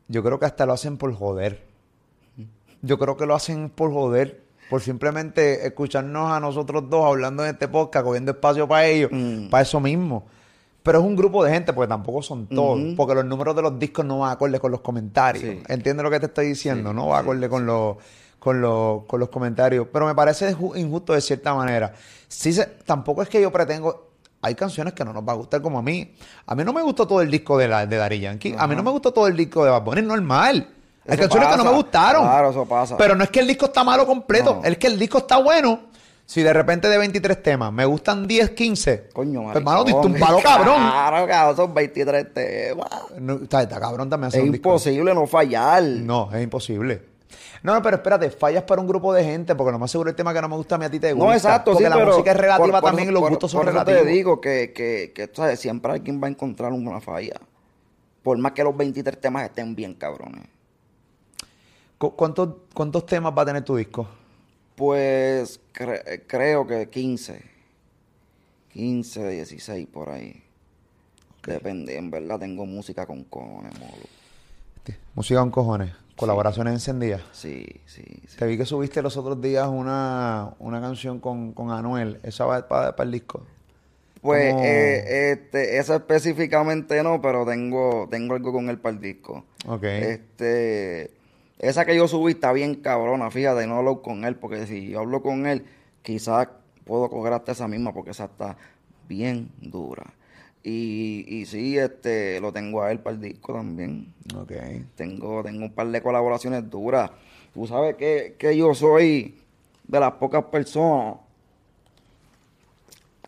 Yo 0.07 0.23
creo 0.23 0.39
que 0.39 0.47
hasta 0.47 0.65
lo 0.67 0.75
hacen 0.75 0.97
por 0.97 1.13
joder. 1.15 1.74
Yo 2.85 2.99
creo 2.99 3.17
que 3.17 3.27
lo 3.27 3.35
hacen 3.35 3.71
por 3.71 3.93
joder, 3.93 4.43
por 4.71 4.81
simplemente 4.81 5.67
escucharnos 5.67 6.31
a 6.33 6.41
nosotros 6.41 6.89
dos 6.89 7.05
hablando 7.07 7.45
en 7.45 7.51
este 7.51 7.69
podcast, 7.69 8.05
cogiendo 8.05 8.33
espacio 8.33 8.67
para 8.69 8.87
ellos, 8.87 9.11
Mm. 9.13 9.49
para 9.49 9.63
eso 9.63 9.81
mismo. 9.81 10.25
Pero 10.83 10.99
es 10.99 11.05
un 11.05 11.17
grupo 11.17 11.43
de 11.43 11.51
gente, 11.51 11.73
porque 11.73 11.89
tampoco 11.89 12.21
son 12.23 12.47
todos, 12.47 12.79
porque 12.95 13.15
los 13.15 13.25
números 13.25 13.57
de 13.57 13.63
los 13.63 13.79
discos 13.79 14.05
no 14.05 14.19
van 14.19 14.33
acorde 14.33 14.61
con 14.61 14.71
los 14.71 14.81
comentarios. 14.83 15.43
Sí. 15.43 15.63
¿Entiendes 15.69 16.05
lo 16.05 16.11
que 16.11 16.21
te 16.21 16.27
estoy 16.27 16.49
diciendo? 16.49 16.91
Sí, 16.91 16.97
no 16.97 17.09
va 17.09 17.19
sí, 17.19 17.23
acorde 17.23 17.49
con 17.49 17.65
los 17.67 17.97
con 18.39 18.61
los 18.61 19.05
con 19.07 19.19
los 19.21 19.31
comentarios, 19.31 19.87
pero 19.91 20.05
me 20.07 20.15
parece 20.15 20.55
ju- 20.55 20.77
injusto 20.79 21.15
de 21.15 21.23
cierta 21.23 21.55
manera. 21.55 21.95
Sí 22.29 22.53
se- 22.53 22.67
tampoco 22.85 23.23
es 23.23 23.31
que 23.31 23.41
yo 23.41 23.51
pretendo 23.51 24.11
hay 24.43 24.55
canciones 24.55 24.93
que 24.93 25.03
no 25.07 25.15
nos 25.15 25.27
va 25.27 25.33
a 25.33 25.37
gustar 25.37 25.63
como 25.63 25.79
a 25.79 25.83
mí. 25.83 26.15
A 26.45 26.55
mí 26.55 26.63
no 26.63 26.75
me 26.75 26.83
gustó 26.83 27.07
todo 27.09 27.23
el 27.23 27.31
disco 27.31 27.57
de 27.57 27.67
la 27.69 27.87
de 27.87 27.97
Daddy 27.97 28.21
Yankee. 28.21 28.55
A 28.59 28.67
mí 28.67 28.77
no 28.77 28.83
me 28.83 28.91
gustó 28.91 29.11
todo 29.11 29.27
el 29.27 29.35
disco 29.39 29.65
de 29.65 29.71
Bad 29.71 29.83
Bunny, 29.85 30.03
normal. 30.03 30.69
Hay 31.07 31.15
Eso 31.15 31.23
canciones 31.23 31.49
que 31.51 31.57
no 31.59 31.65
me 31.65 31.73
gustaron. 31.73 32.23
Claro, 32.23 32.51
eso 32.51 32.65
pasa. 32.67 32.97
Pero 32.97 33.15
no 33.15 33.25
es 33.25 33.31
que 33.31 33.41
el 33.41 33.47
disco 33.47 33.67
está 33.67 33.85
malo 33.85 34.07
completo, 34.07 34.61
No. 34.63 34.65
es 34.69 34.79
que 34.79 34.87
el 34.87 34.99
disco 34.99 35.19
está 35.19 35.37
bueno. 35.39 35.81
Si 36.27 36.43
de 36.43 36.55
repente 36.55 36.89
de 36.89 36.97
23 36.97 37.43
temas 37.43 37.71
me 37.71 37.85
gustan 37.85 38.27
10, 38.27 38.51
15, 38.53 39.09
Coño, 39.13 39.43
pues, 39.43 39.57
hermano, 39.57 39.85
diste 39.85 40.07
un 40.07 40.15
palo 40.15 40.39
cabrón. 40.43 40.77
Claro, 40.77 41.27
cabrón, 41.29 41.57
son 41.57 41.75
23 41.75 42.33
temas. 42.33 42.89
No, 43.19 43.35
está, 43.35 43.63
está 43.63 43.79
cabrón 43.79 44.09
también 44.09 44.29
Es 44.29 44.35
un 44.37 44.51
disco. 44.51 44.71
imposible 44.71 45.15
no 45.15 45.27
fallar. 45.27 45.83
No, 45.83 46.31
es 46.33 46.43
imposible. 46.43 47.03
No, 47.63 47.75
no, 47.75 47.83
pero 47.83 47.97
espérate, 47.97 48.31
fallas 48.31 48.63
para 48.63 48.81
un 48.81 48.87
grupo 48.87 49.13
de 49.13 49.23
gente, 49.25 49.55
porque 49.55 49.73
lo 49.73 49.79
más 49.79 49.91
seguro 49.91 50.09
el 50.11 50.17
tema 50.17 50.33
que 50.33 50.41
no 50.41 50.49
me 50.49 50.57
gusta 50.57 50.77
a 50.77 50.79
mí 50.79 50.87
a 50.87 50.91
ti 50.91 50.99
te 50.99 51.13
gusta. 51.13 51.27
No, 51.27 51.33
exacto, 51.35 51.73
porque 51.73 51.85
sí, 51.85 51.91
la 51.91 51.97
pero 51.97 52.11
música 52.13 52.31
es 52.31 52.37
relativa 52.39 52.59
por- 52.65 52.81
por 52.81 52.89
también 52.91 53.09
eso- 53.09 53.19
y 53.19 53.21
los 53.21 53.29
gustos 53.31 53.51
son 53.51 53.61
por 53.61 53.69
eso 53.69 53.73
relativos. 53.73 54.03
te 54.03 54.09
digo 54.09 54.41
que, 54.41 54.73
que, 54.75 55.13
que 55.15 55.31
¿sabes? 55.35 55.61
siempre 55.61 55.93
alguien 55.93 56.23
va 56.23 56.27
a 56.29 56.31
encontrar 56.31 56.73
una 56.73 57.01
falla. 57.03 57.35
Por 58.23 58.39
más 58.39 58.53
que 58.53 58.65
los 58.65 58.75
23 58.75 59.21
temas 59.21 59.45
estén 59.45 59.75
bien 59.75 59.93
cabrones. 59.95 60.47
¿Cu- 61.99 62.15
¿Cuántos, 62.17 62.49
¿Cuántos 62.75 63.07
temas 63.07 63.33
va 63.37 63.43
a 63.43 63.47
tener 63.47 63.65
tu 63.65 63.77
disco? 63.77 64.09
Pues 64.77 65.61
cre- 65.73 66.23
creo 66.27 66.67
que 66.67 66.89
15. 66.89 67.43
15, 68.73 69.29
16 69.29 69.87
por 69.87 70.11
ahí. 70.11 70.43
Depende, 71.47 71.97
en 71.97 72.11
verdad 72.11 72.39
tengo 72.41 72.67
música 72.67 73.07
con 73.07 73.23
cojones, 73.25 73.73
molo. 73.79 73.93
Música 75.15 75.41
con 75.41 75.51
cojones, 75.51 75.93
colaboraciones 76.17 76.75
encendidas. 76.75 77.23
Sí, 77.33 77.65
sí, 77.87 78.03
sí. 78.27 78.37
Te 78.37 78.47
vi 78.47 78.57
que 78.59 78.67
subiste 78.67 79.01
los 79.03 79.17
otros 79.17 79.41
días 79.41 79.69
una, 79.69 80.55
una 80.59 80.81
canción 80.81 81.21
con, 81.21 81.53
con 81.53 81.71
Anuel. 81.71 82.19
¿Esa 82.23 82.45
va 82.47 82.67
para, 82.67 82.95
el 82.99 83.11
disco? 83.13 83.47
Pues 84.21 84.53
¿Cómo? 84.53 84.65
eh, 84.65 85.33
este, 85.33 85.79
esa 85.79 85.97
específicamente 85.97 87.03
no, 87.03 87.21
pero 87.21 87.45
tengo, 87.47 88.09
tengo 88.11 88.35
algo 88.35 88.53
con 88.53 88.69
él 88.71 88.79
para 88.79 88.95
el 88.97 89.01
disco. 89.01 89.45
Ok. 89.69 89.85
Este, 89.85 91.11
esa 91.59 91.85
que 91.85 91.97
yo 91.97 92.09
subí 92.09 92.33
está 92.33 92.53
bien 92.53 92.75
cabrona, 92.77 93.31
fíjate, 93.31 93.67
no 93.67 93.77
hablo 93.79 94.03
con 94.03 94.25
él, 94.25 94.37
porque 94.37 94.67
si 94.67 94.89
yo 94.89 95.01
hablo 95.01 95.23
con 95.23 95.47
él, 95.47 95.65
quizás 96.03 96.49
puedo 96.85 97.09
coger 97.09 97.33
hasta 97.33 97.53
esa 97.53 97.69
misma, 97.69 97.93
porque 97.93 98.11
esa 98.11 98.25
está 98.25 98.57
bien 99.09 99.51
dura. 99.61 100.05
Y, 100.63 101.27
y 101.29 101.45
sí, 101.45 101.77
este, 101.77 102.41
lo 102.41 102.51
tengo 102.53 102.83
a 102.83 102.91
él 102.91 102.99
para 103.01 103.17
el 103.17 103.21
disco 103.21 103.53
también. 103.53 104.13
Ok. 104.35 104.53
Tengo, 104.95 105.43
tengo 105.43 105.67
un 105.67 105.73
par 105.73 105.89
de 105.89 106.01
colaboraciones 106.01 106.69
duras. 106.71 107.11
Tú 107.53 107.67
sabes 107.67 107.97
que, 107.97 108.35
que 108.39 108.57
yo 108.57 108.75
soy 108.75 109.37
de 109.87 110.01
las 110.01 110.13
pocas 110.13 110.45
personas 110.45 111.17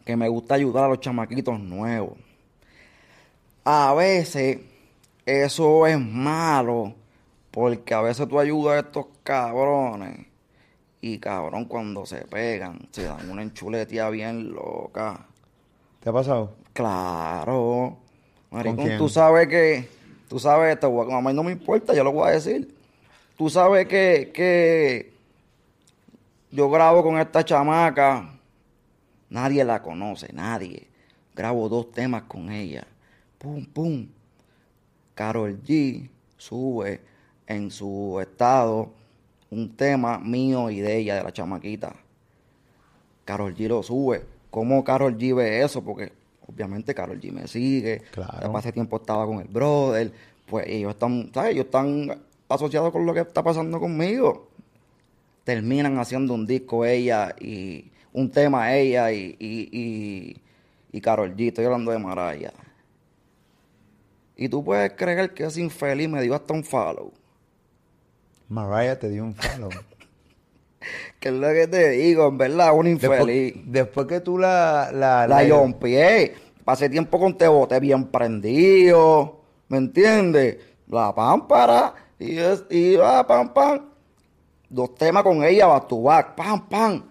que 0.05 0.17
me 0.17 0.29
gusta 0.29 0.55
ayudar 0.55 0.85
a 0.85 0.89
los 0.89 1.01
chamaquitos 1.01 1.61
nuevos. 1.61 2.17
A 3.65 3.93
veces 3.95 4.61
eso 5.27 5.87
es 5.87 6.01
malo 6.01 6.95
porque 7.57 7.95
a 7.95 8.03
veces 8.03 8.29
tú 8.29 8.39
ayudas 8.39 8.75
a 8.75 8.79
estos 8.81 9.07
cabrones 9.23 10.27
y 11.01 11.19
cabrón 11.19 11.65
cuando 11.65 12.05
se 12.05 12.19
pegan 12.27 12.87
se 12.91 13.05
dan 13.05 13.31
una 13.31 13.41
enchuletía 13.41 14.11
bien 14.11 14.53
loca. 14.53 15.27
¿Te 16.01 16.11
ha 16.11 16.13
pasado? 16.13 16.53
Claro. 16.75 17.97
Maricón, 18.51 18.85
quién? 18.85 18.99
tú 18.99 19.09
sabes 19.09 19.49
que, 19.49 19.89
tú 20.29 20.39
sabes 20.39 20.75
esto, 20.75 21.01
a 21.11 21.23
mí 21.23 21.33
no 21.33 21.43
me 21.43 21.53
importa, 21.53 21.95
yo 21.95 22.05
lo 22.05 22.13
voy 22.13 22.29
a 22.29 22.33
decir. 22.33 22.77
Tú 23.39 23.49
sabes 23.49 23.89
que, 23.89 24.33
que 24.35 25.15
yo 26.51 26.69
grabo 26.69 27.03
con 27.03 27.19
esta 27.19 27.43
chamaca, 27.43 28.39
nadie 29.31 29.65
la 29.65 29.81
conoce, 29.81 30.31
nadie. 30.35 30.89
Grabo 31.35 31.71
dos 31.71 31.91
temas 31.91 32.25
con 32.25 32.53
ella. 32.53 32.87
Pum, 33.39 33.65
pum. 33.65 34.07
Carol 35.15 35.59
G 35.63 36.11
sube 36.37 37.16
en 37.47 37.71
su 37.71 38.19
estado 38.21 38.91
un 39.51 39.77
tema 39.77 40.19
mío 40.19 40.71
y 40.71 40.81
de 40.81 40.97
ella, 40.97 41.17
de 41.17 41.23
la 41.23 41.33
chamaquita. 41.33 41.95
Carol 43.25 43.55
G 43.55 43.69
lo 43.69 43.83
sube. 43.83 44.25
¿Cómo 44.51 44.83
Carol 44.85 45.17
G 45.17 45.35
ve 45.35 45.63
eso? 45.63 45.83
Porque 45.83 46.13
obviamente 46.47 46.95
Carol 46.95 47.21
G 47.21 47.33
me 47.33 47.47
sigue. 47.47 48.03
Claro. 48.13 48.57
Hace 48.57 48.73
tiempo 48.73 48.97
estaba 48.97 49.27
con 49.27 49.41
el 49.41 49.49
brother. 49.49 50.13
Pues 50.47 50.67
ellos 50.69 50.93
están, 50.93 51.31
¿sabes? 51.33 51.53
Ellos 51.53 51.67
están 51.67 52.21
asociados 52.49 52.93
con 52.93 53.05
lo 53.05 53.13
que 53.15 53.21
está 53.21 53.43
pasando 53.43 53.81
conmigo. 53.81 54.49
Terminan 55.45 55.99
haciendo 55.99 56.35
un 56.35 56.47
disco 56.47 56.85
ella 56.85 57.35
y 57.41 57.91
un 58.13 58.31
tema 58.31 58.75
ella 58.75 59.13
y, 59.13 59.37
y, 59.39 59.69
y, 59.73 60.37
y 60.93 61.01
Karol 61.01 61.37
G. 61.37 61.49
Estoy 61.49 61.65
hablando 61.65 61.91
de 61.91 61.99
Maraya. 61.99 62.53
Y 64.37 64.49
tú 64.49 64.63
puedes 64.63 64.93
creer 64.93 65.33
que 65.33 65.45
ese 65.45 65.61
infeliz 65.61 66.09
me 66.09 66.21
dio 66.23 66.35
hasta 66.35 66.53
un 66.53 66.63
follow. 66.63 67.13
Mariah 68.49 68.99
te 68.99 69.09
dio 69.09 69.25
un 69.25 69.35
follow. 69.35 69.71
Que 71.19 71.31
es 71.31 71.35
lo 71.35 71.49
que 71.49 71.67
te 71.67 71.91
digo, 71.91 72.29
en 72.29 72.39
verdad, 72.39 72.73
un 72.73 72.87
infeliz. 72.87 73.55
después, 73.55 73.73
después 73.73 74.07
que 74.07 74.21
tú 74.21 74.39
la... 74.39 74.91
La, 74.93 75.27
La 75.27 75.43
yompié. 75.43 76.35
Pasé 76.65 76.89
tiempo 76.89 77.19
con 77.19 77.37
te 77.37 77.49
boté 77.49 77.81
bien 77.81 78.07
prendido. 78.07 79.41
¿Me 79.69 79.79
entiendes? 79.79 80.59
La 80.87 81.13
pámpara. 81.13 81.95
Y, 82.21 82.39
es, 82.39 82.65
y 82.71 82.95
va, 82.95 83.27
pam, 83.27 83.53
pam. 83.53 83.81
Dos 84.69 84.95
temas 84.95 85.25
con 85.25 85.43
ella, 85.43 85.67
back 85.67 85.89
to 85.89 86.03
back. 86.03 86.35
Pam, 86.37 86.69
pam. 86.69 87.03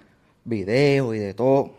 Video 0.46 1.14
y 1.14 1.20
de 1.20 1.34
todo. 1.34 1.72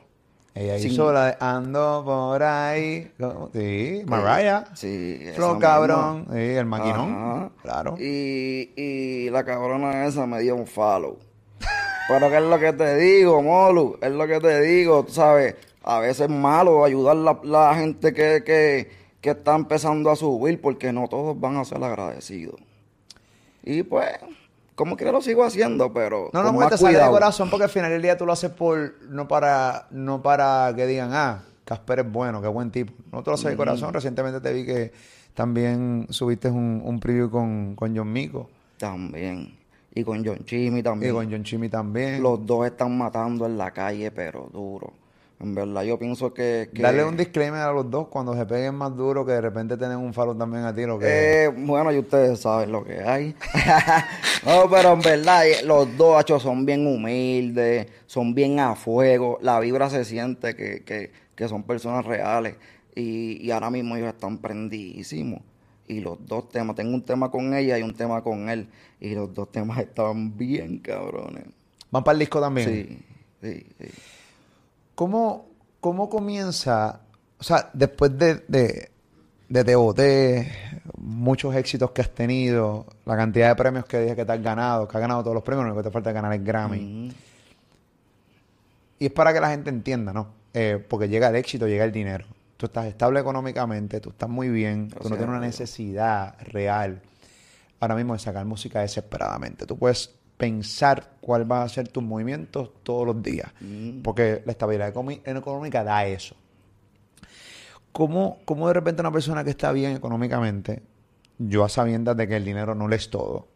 Ella 0.57 0.79
Sin- 0.79 0.93
hizo 0.93 1.13
la 1.13 1.27
de 1.27 1.37
Ando 1.39 2.03
por 2.05 2.43
ahí. 2.43 3.13
Sí, 3.53 4.03
Mariah. 4.07 4.65
Sí, 4.75 5.21
Flow 5.35 5.55
misma. 5.55 5.61
cabrón. 5.69 6.27
Sí, 6.33 6.39
el 6.39 6.65
maquinón. 6.67 7.15
Ajá. 7.15 7.51
Claro. 7.63 7.95
Y, 7.99 8.73
y 8.75 9.29
la 9.31 9.45
cabrona 9.45 10.07
esa 10.07 10.27
me 10.27 10.41
dio 10.41 10.57
un 10.57 10.67
follow. 10.67 11.19
Pero 12.09 12.31
que 12.31 12.37
es 12.37 12.43
lo 12.43 12.59
que 12.59 12.73
te 12.73 12.97
digo, 12.97 13.43
Molu, 13.43 13.99
es 14.01 14.11
lo 14.13 14.27
que 14.27 14.41
te 14.41 14.61
digo, 14.63 15.05
tú 15.05 15.13
sabes, 15.13 15.57
a 15.83 15.99
veces 15.99 16.21
es 16.23 16.29
malo 16.31 16.85
ayudar 16.85 17.17
a 17.17 17.21
la, 17.21 17.39
la 17.43 17.75
gente 17.75 18.15
que, 18.15 18.43
que, 18.45 18.91
que 19.21 19.31
está 19.31 19.57
empezando 19.57 20.11
a 20.11 20.17
subir 20.17 20.61
porque 20.61 20.93
no 20.93 21.09
todos 21.09 21.39
van 21.39 21.57
a 21.57 21.65
ser 21.65 21.83
agradecidos. 21.85 22.61
Y 23.65 23.83
pues, 23.83 24.09
como 24.77 24.97
que 24.97 25.11
lo 25.11 25.23
sigo 25.23 25.43
haciendo, 25.43 25.93
pero. 25.93 26.31
No, 26.33 26.43
no, 26.43 26.53
porque 26.53 26.71
te 26.71 26.79
sale 26.79 26.99
de 26.99 27.07
corazón 27.09 27.51
porque 27.51 27.65
al 27.65 27.71
final 27.71 27.91
del 27.91 28.03
día 28.03 28.17
tú 28.17 28.27
lo 28.27 28.33
haces 28.33 28.51
por, 28.51 28.95
no 29.09 29.27
para, 29.27 29.89
no 29.91 30.23
para 30.23 30.73
que 30.77 30.87
digan, 30.87 31.11
ah, 31.13 31.43
Casper 31.65 32.01
es 32.01 32.13
bueno, 32.13 32.41
qué 32.43 32.49
buen 32.49 32.71
tipo. 32.71 32.93
No 33.11 33.23
te 33.23 33.31
lo 33.31 33.35
haces 33.35 33.51
de 33.51 33.57
corazón. 33.57 33.93
Recientemente 33.93 34.41
te 34.41 34.53
vi 34.53 34.67
que 34.67 34.93
también 35.35 36.07
subiste 36.11 36.49
un, 36.49 36.83
un 36.85 37.01
preview 37.01 37.31
con, 37.31 37.75
con 37.75 37.97
John 37.97 38.13
Mico 38.13 38.49
También. 38.79 39.57
Y 39.95 40.05
con 40.05 40.23
John 40.25 40.45
Chimmy 40.45 40.81
y 40.81 40.83
también. 40.83 41.15
con 41.15 41.31
John 41.31 41.43
Chimmy 41.43 41.71
también. 41.71 42.23
Los 42.23 42.45
dos 42.45 42.67
están 42.67 42.97
matando 42.99 43.47
en 43.47 43.57
la 43.57 43.71
calle, 43.71 44.11
pero 44.11 44.51
duro. 44.53 44.93
En 45.39 45.55
verdad, 45.55 45.83
yo 45.83 45.99
pienso 45.99 46.33
que. 46.33 46.71
que- 46.73 46.81
Darle 46.83 47.05
un 47.05 47.17
disclaimer 47.17 47.61
a 47.61 47.71
los 47.73 47.91
dos 47.91 48.09
cuando 48.09 48.35
se 48.35 48.47
peguen 48.47 48.75
más 48.75 48.97
duro 48.97 49.27
que 49.27 49.33
de 49.33 49.41
repente 49.43 49.77
tienen 49.77 49.99
un 49.99 50.15
faro 50.15 50.35
también 50.35 50.65
a 50.65 50.75
tiro. 50.75 50.99
Que... 50.99 51.45
Eh, 51.45 51.49
bueno, 51.49 51.93
y 51.93 51.99
ustedes 51.99 52.41
saben 52.41 52.73
lo 52.73 52.83
que 52.85 53.01
hay. 53.03 53.35
no, 54.47 54.69
pero 54.71 54.95
en 54.95 55.01
verdad, 55.03 55.47
eh, 55.47 55.63
los 55.65 55.95
dos 55.97 56.19
hachos 56.19 56.43
son 56.43 56.65
bien 56.65 56.87
humildes, 56.87 57.87
son 58.07 58.35
bien 58.35 58.59
a 58.61 58.75
fuego. 58.77 59.39
La 59.43 59.61
vibra 59.61 59.91
se 59.91 60.05
siente 60.07 60.57
que, 60.57 60.83
que, 60.85 61.11
que 61.35 61.49
son 61.49 61.65
personas 61.65 62.07
reales. 62.07 62.55
Y, 62.95 63.45
y 63.47 63.51
ahora 63.51 63.71
mismo 63.71 63.95
ellos 63.97 64.09
están 64.09 64.39
prendidísimos. 64.39 65.43
Y 65.87 66.01
los 66.01 66.17
dos 66.27 66.49
temas, 66.49 66.75
tengo 66.77 66.95
un 66.95 67.03
tema 67.03 67.31
con 67.31 67.53
ella 67.55 67.79
y 67.79 67.83
un 67.83 67.95
tema 67.95 68.23
con 68.23 68.49
él. 68.49 68.69
Y 69.01 69.15
los 69.15 69.33
dos 69.35 69.53
temas 69.53 69.79
están 69.81 70.35
bien 70.37 70.79
cabrones. 70.79 71.45
Van 71.91 72.03
para 72.03 72.15
el 72.15 72.21
disco 72.21 72.41
también. 72.41 72.67
Sí, 72.69 72.99
sí, 73.43 73.67
sí. 73.79 73.89
¿Cómo, 74.97 75.51
¿Cómo 75.79 76.09
comienza? 76.09 77.03
O 77.39 77.45
sea, 77.45 77.71
después 77.75 78.19
de, 78.19 78.43
de, 78.49 78.91
de 79.49 79.65
TBT, 79.65 80.97
muchos 80.99 81.55
éxitos 81.55 81.91
que 81.93 82.01
has 82.01 82.11
tenido, 82.11 82.87
la 83.05 83.15
cantidad 83.15 83.51
de 83.51 83.57
premios 83.57 83.85
que 83.85 84.01
dije 84.01 84.17
que 84.17 84.25
te 84.25 84.33
has 84.33 84.43
ganado, 84.43 84.89
que 84.89 84.97
has 84.97 85.01
ganado 85.01 85.23
todos 85.23 85.35
los 85.35 85.45
premios, 85.45 85.65
lo 85.65 85.71
único 85.71 85.83
que 85.83 85.89
te 85.91 85.93
falta 85.93 86.11
es 86.11 86.15
ganar 86.15 86.33
el 86.33 86.43
Grammy. 86.43 87.15
Y 88.99 89.07
es 89.07 89.13
para 89.13 89.35
que 89.35 89.41
la 89.41 89.51
gente 89.51 89.69
entienda, 89.69 90.15
¿no? 90.15 90.29
Eh, 90.55 90.83
porque 90.89 91.11
llega 91.11 91.29
el 91.29 91.37
éxito, 91.37 91.69
llega 91.69 91.85
el 91.85 91.93
dinero. 91.93 92.25
Tú 92.57 92.65
estás 92.65 92.87
estable 92.87 93.21
económicamente, 93.21 94.01
tú 94.01 94.09
estás 94.09 94.31
muy 94.31 94.49
bien, 94.49 94.89
tú 94.89 95.11
no 95.11 95.17
tienes 95.17 95.29
una 95.29 95.41
necesidad 95.41 96.37
real 96.41 97.03
ahora 97.81 97.95
mismo 97.95 98.15
de 98.15 98.21
sacar 98.21 98.47
música 98.47 98.81
desesperadamente. 98.81 99.67
Tú 99.67 99.77
puedes 99.77 100.15
pensar 100.37 101.13
cuál 101.21 101.51
va 101.51 101.63
a 101.63 101.69
ser 101.69 101.89
tus 101.89 102.03
movimientos 102.03 102.71
todos 102.83 103.07
los 103.07 103.23
días, 103.23 103.51
Mm. 103.61 104.03
porque 104.03 104.43
la 104.45 104.53
estabilidad 104.53 104.89
económica 104.89 105.83
da 105.83 106.07
eso. 106.07 106.37
¿Cómo, 107.93 108.39
¿Cómo 108.45 108.69
de 108.69 108.75
repente 108.75 109.01
una 109.01 109.13
persona 109.13 109.43
que 109.43 109.51
está 109.51 109.73
bien 109.73 109.97
económicamente, 109.97 110.83
yo 111.39 111.65
a 111.65 111.69
sabiendas 111.69 112.17
de 112.17 112.29
que 112.29 112.37
el 112.37 112.45
dinero 112.45 112.75
no 112.75 112.89
le 112.89 112.97
es 112.97 113.09
todo, 113.09 113.49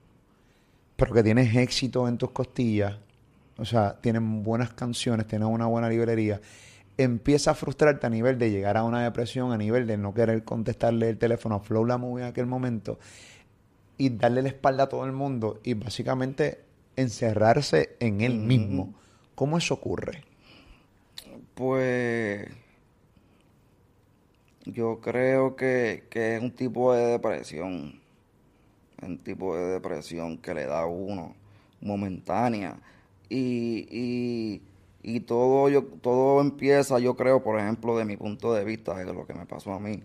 pero 0.97 1.13
que 1.13 1.23
tienes 1.23 1.55
éxito 1.57 2.09
en 2.09 2.17
tus 2.17 2.31
costillas, 2.31 2.97
o 3.59 3.65
sea, 3.65 3.99
tienes 4.01 4.23
buenas 4.25 4.71
canciones, 4.73 5.27
tienes 5.27 5.49
una 5.49 5.67
buena 5.67 5.89
librería, 5.91 6.41
empieza 6.97 7.51
a 7.51 7.55
frustrarte 7.55 8.07
a 8.07 8.11
nivel 8.11 8.39
de 8.39 8.51
llegar 8.51 8.79
a 8.79 8.85
una 8.85 9.03
depresión, 9.05 9.53
a 9.53 9.59
nivel 9.59 9.87
de 9.87 9.99
no 9.99 10.15
querer 10.15 10.45
contestarle 10.45 11.11
el 11.11 11.19
teléfono 11.19 11.57
a 11.57 11.61
Flow 11.61 11.85
La 11.85 11.99
Movie 11.99 12.25
en 12.25 12.31
aquel 12.31 12.47
momento 12.47 12.99
y 13.99 14.09
darle 14.11 14.41
la 14.43 14.49
espalda 14.49 14.85
a 14.85 14.89
todo 14.89 15.05
el 15.05 15.13
mundo 15.13 15.61
y 15.63 15.75
básicamente 15.75 16.61
encerrarse 17.01 17.97
en 18.01 18.21
él 18.21 18.35
mismo. 18.39 18.95
¿Cómo 19.35 19.59
eso 19.59 19.75
ocurre? 19.75 20.25
Pues 21.55 22.49
yo 24.65 25.01
creo 25.01 25.57
que, 25.57 26.05
que 26.11 26.37
es 26.37 26.43
un 26.43 26.53
tipo 26.53 26.93
de 26.95 27.07
depresión, 27.07 28.01
un 29.03 29.19
tipo 29.19 29.57
de 29.57 29.73
depresión 29.73 30.39
que 30.39 30.55
le 30.55 30.67
da 30.67 30.83
a 30.83 30.87
uno 30.87 31.35
momentánea 31.81 32.79
y, 33.29 33.87
y, 33.91 34.63
y 35.03 35.21
todo 35.21 35.69
yo 35.71 35.85
todo 35.85 36.41
empieza 36.41 36.99
yo 36.99 37.17
creo 37.17 37.43
por 37.43 37.59
ejemplo 37.59 37.97
de 37.97 38.05
mi 38.05 38.17
punto 38.17 38.53
de 38.53 38.65
vista 38.65 38.95
de 38.97 39.13
lo 39.13 39.27
que 39.27 39.35
me 39.35 39.47
pasó 39.47 39.73
a 39.73 39.81
mí 39.81 40.03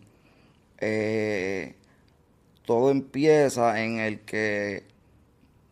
eh, 0.80 1.76
todo 2.66 2.92
empieza 2.92 3.84
en 3.84 4.00
el 4.00 4.22
que 4.22 4.84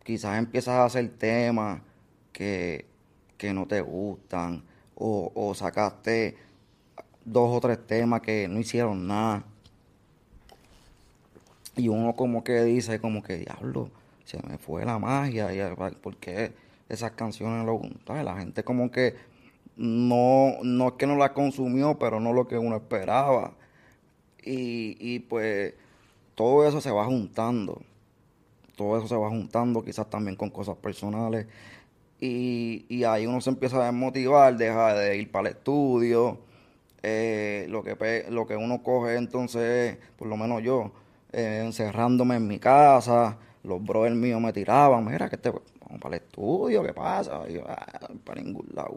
quizás 0.04 0.38
empiezas 0.38 0.74
a 0.74 0.84
hacer 0.84 1.08
temas 1.08 1.80
que, 2.32 2.86
que 3.36 3.52
no 3.52 3.66
te 3.66 3.80
gustan 3.80 4.62
o, 4.94 5.32
o 5.34 5.54
sacaste 5.54 6.36
dos 7.24 7.56
o 7.56 7.60
tres 7.60 7.84
temas 7.86 8.20
que 8.20 8.46
no 8.46 8.60
hicieron 8.60 9.06
nada. 9.08 9.44
Y 11.76 11.88
uno 11.88 12.14
como 12.14 12.44
que 12.44 12.62
dice 12.62 13.00
como 13.00 13.22
que 13.22 13.38
diablo 13.38 13.90
se 14.24 14.38
me 14.46 14.58
fue 14.58 14.84
la 14.84 14.98
magia 14.98 15.52
y 15.52 15.74
porque 16.00 16.52
esas 16.88 17.12
canciones 17.12 17.66
lo 17.66 17.80
la 18.22 18.36
gente 18.36 18.62
como 18.62 18.90
que 18.90 19.16
no 19.76 20.62
no 20.62 20.88
es 20.88 20.94
que 20.94 21.06
no 21.06 21.16
la 21.16 21.34
consumió 21.34 21.98
pero 21.98 22.20
no 22.20 22.32
lo 22.32 22.46
que 22.46 22.58
uno 22.58 22.76
esperaba. 22.76 23.54
Y, 24.46 24.96
y 25.00 25.20
pues 25.20 25.74
todo 26.34 26.68
eso 26.68 26.80
se 26.80 26.90
va 26.90 27.06
juntando 27.06 27.80
todo 28.76 28.98
eso 28.98 29.08
se 29.08 29.16
va 29.16 29.28
juntando 29.30 29.82
quizás 29.84 30.08
también 30.10 30.36
con 30.36 30.50
cosas 30.50 30.76
personales 30.76 31.46
y, 32.20 32.86
y 32.88 33.04
ahí 33.04 33.26
uno 33.26 33.40
se 33.40 33.50
empieza 33.50 33.82
a 33.82 33.86
desmotivar, 33.86 34.56
deja 34.56 34.94
de 34.94 35.16
ir 35.18 35.30
para 35.30 35.48
el 35.50 35.56
estudio, 35.56 36.38
eh, 37.02 37.66
lo, 37.68 37.82
que, 37.82 38.26
lo 38.30 38.46
que 38.46 38.56
uno 38.56 38.82
coge 38.82 39.16
entonces, 39.16 39.98
por 40.18 40.28
lo 40.28 40.36
menos 40.36 40.62
yo, 40.62 40.92
eh, 41.32 41.62
encerrándome 41.64 42.36
en 42.36 42.46
mi 42.46 42.58
casa, 42.58 43.36
los 43.62 43.82
brothers 43.84 44.16
míos 44.16 44.40
me 44.40 44.52
tiraban, 44.52 45.04
mira 45.04 45.28
que 45.28 45.36
te 45.36 45.50
vamos 45.50 46.00
para 46.00 46.16
el 46.16 46.22
estudio, 46.22 46.82
¿qué 46.82 46.92
pasa? 46.92 47.46
Yo, 47.48 47.62
"Ah, 47.68 48.08
para 48.24 48.40
ningún 48.42 48.68
lado. 48.74 48.96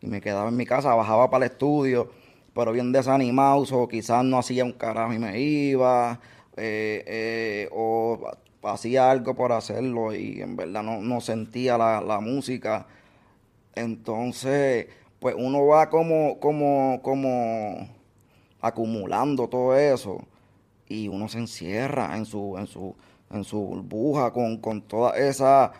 Y 0.00 0.06
me 0.06 0.20
quedaba 0.20 0.48
en 0.48 0.56
mi 0.56 0.66
casa, 0.66 0.94
bajaba 0.94 1.30
para 1.30 1.46
el 1.46 1.52
estudio, 1.52 2.10
pero 2.54 2.72
bien 2.72 2.92
desanimado, 2.92 3.64
o 3.72 3.88
quizás 3.88 4.24
no 4.24 4.38
hacía 4.38 4.64
un 4.64 4.72
carajo 4.72 5.12
y 5.12 5.18
me 5.18 5.40
iba, 5.40 6.20
eh, 6.56 7.68
o 7.72 8.18
hacía 8.62 9.10
algo 9.10 9.34
por 9.34 9.52
hacerlo 9.52 10.14
y 10.14 10.40
en 10.40 10.56
verdad 10.56 10.82
no, 10.82 11.00
no 11.00 11.20
sentía 11.20 11.78
la, 11.78 12.00
la 12.00 12.20
música. 12.20 12.86
Entonces, 13.74 14.86
pues 15.20 15.34
uno 15.38 15.66
va 15.66 15.88
como, 15.90 16.38
como, 16.40 17.00
como 17.02 17.88
acumulando 18.60 19.48
todo 19.48 19.76
eso 19.76 20.24
y 20.88 21.08
uno 21.08 21.28
se 21.28 21.38
encierra 21.38 22.16
en 22.16 22.24
su, 22.24 22.56
en 22.58 22.66
su, 22.66 22.94
en 23.30 23.44
su 23.44 23.60
burbuja 23.60 24.32
con, 24.32 24.58
con 24.58 24.82
todas 24.82 25.18
esas 25.18 25.70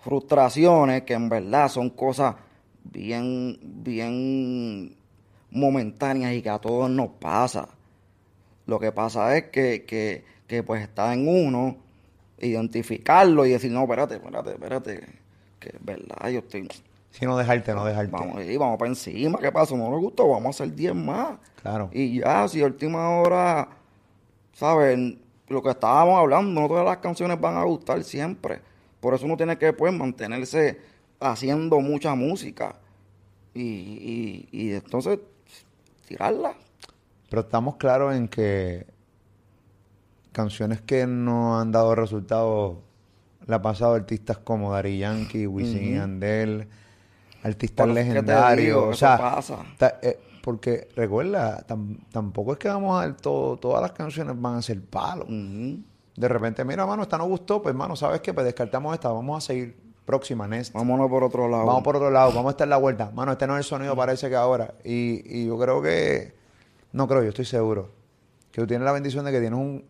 frustraciones 0.00 1.02
que 1.02 1.14
en 1.14 1.28
verdad 1.28 1.68
son 1.68 1.90
cosas 1.90 2.36
bien, 2.84 3.58
bien 3.62 4.96
momentáneas 5.50 6.34
y 6.34 6.42
que 6.42 6.50
a 6.50 6.58
todos 6.58 6.90
nos 6.90 7.10
pasa. 7.10 7.68
Lo 8.66 8.80
que 8.80 8.92
pasa 8.92 9.36
es 9.36 9.44
que, 9.44 9.84
que, 9.84 10.24
que 10.46 10.62
pues 10.62 10.82
está 10.82 11.12
en 11.12 11.28
uno 11.28 11.76
identificarlo 12.38 13.46
y 13.46 13.50
decir, 13.50 13.70
no, 13.70 13.82
espérate, 13.82 14.16
espérate, 14.16 14.50
espérate, 14.52 15.06
que 15.58 15.68
es 15.68 15.84
verdad, 15.84 16.28
yo 16.28 16.40
estoy... 16.40 16.68
Si 17.10 17.24
no 17.24 17.36
dejarte, 17.36 17.72
no 17.72 17.84
dejarte. 17.84 18.12
Vamos, 18.12 18.42
y 18.44 18.56
vamos 18.58 18.78
para 18.78 18.90
encima, 18.90 19.38
¿qué 19.38 19.50
pasa? 19.50 19.74
No 19.74 19.88
nos 19.90 20.00
gustó, 20.00 20.28
vamos 20.28 20.46
a 20.46 20.64
hacer 20.64 20.74
10 20.74 20.94
más. 20.94 21.38
Claro. 21.62 21.88
Y 21.92 22.20
ya, 22.20 22.46
si 22.46 22.60
a 22.62 22.66
última 22.66 23.08
hora, 23.20 23.68
¿saben? 24.52 25.18
Lo 25.48 25.62
que 25.62 25.70
estábamos 25.70 26.18
hablando, 26.18 26.60
no 26.60 26.68
todas 26.68 26.84
las 26.84 26.98
canciones 26.98 27.40
van 27.40 27.56
a 27.56 27.64
gustar 27.64 28.04
siempre. 28.04 28.60
Por 29.00 29.14
eso 29.14 29.24
uno 29.24 29.36
tiene 29.36 29.56
que, 29.56 29.72
pues, 29.72 29.94
mantenerse 29.94 30.78
haciendo 31.18 31.80
mucha 31.80 32.14
música. 32.14 32.76
Y, 33.54 33.62
y, 33.62 34.48
y 34.52 34.72
entonces, 34.74 35.18
tirarla. 36.06 36.54
Pero 37.30 37.42
estamos 37.42 37.76
claros 37.76 38.14
en 38.14 38.28
que 38.28 38.86
canciones 40.36 40.82
que 40.82 41.06
no 41.06 41.58
han 41.58 41.72
dado 41.72 41.94
resultados 41.94 42.76
le 43.46 43.54
ha 43.54 43.62
pasado 43.62 43.94
artistas 43.94 44.36
como 44.38 44.72
Dari 44.72 44.98
Yankee, 44.98 45.46
Wisin 45.46 45.82
y 45.84 45.94
Yandel, 45.96 46.68
artistas 47.42 47.88
legendarios. 47.88 48.66
digo, 48.66 48.88
o 48.88 48.94
sea, 48.94 49.16
pasa. 49.16 49.58
ta- 49.78 49.98
eh, 50.02 50.18
porque 50.42 50.88
recuerda, 50.94 51.64
tam- 51.66 51.98
tampoco 52.10 52.52
es 52.52 52.58
que 52.58 52.68
vamos 52.68 53.00
a 53.00 53.06
ver 53.06 53.16
todo, 53.16 53.56
todas 53.56 53.80
las 53.82 53.92
canciones 53.92 54.34
van 54.40 54.56
a 54.56 54.62
ser 54.62 54.80
palos. 54.82 55.26
Ujú. 55.28 55.78
De 56.16 56.28
repente, 56.28 56.64
mira, 56.64 56.84
mano, 56.86 57.02
esta 57.02 57.18
no 57.18 57.26
gustó, 57.26 57.62
pues, 57.62 57.74
mano, 57.74 57.94
¿sabes 57.96 58.20
qué? 58.20 58.32
Pues 58.34 58.44
descartamos 58.46 58.92
esta, 58.94 59.10
vamos 59.10 59.42
a 59.42 59.46
seguir 59.46 59.76
próxima, 60.04 60.46
next. 60.48 60.72
Vámonos 60.72 61.08
por 61.08 61.24
otro 61.24 61.48
lado. 61.48 61.66
Vamos 61.66 61.82
por 61.82 61.96
otro 61.96 62.10
lado, 62.10 62.28
vamos 62.32 62.46
a 62.46 62.50
estar 62.50 62.66
en 62.66 62.70
la 62.70 62.76
vuelta. 62.78 63.10
Mano, 63.14 63.32
este 63.32 63.46
no 63.46 63.54
es 63.54 63.58
el 63.58 63.64
sonido, 63.64 63.94
parece 63.96 64.28
que 64.28 64.36
ahora. 64.36 64.74
Y, 64.84 65.22
y 65.40 65.46
yo 65.46 65.58
creo 65.58 65.82
que, 65.82 66.34
no 66.92 67.06
creo, 67.08 67.22
yo 67.22 67.28
estoy 67.30 67.44
seguro, 67.44 67.90
que 68.50 68.60
tú 68.60 68.66
tienes 68.66 68.84
la 68.84 68.92
bendición 68.92 69.24
de 69.24 69.32
que 69.32 69.40
tienes 69.40 69.58
un 69.58 69.84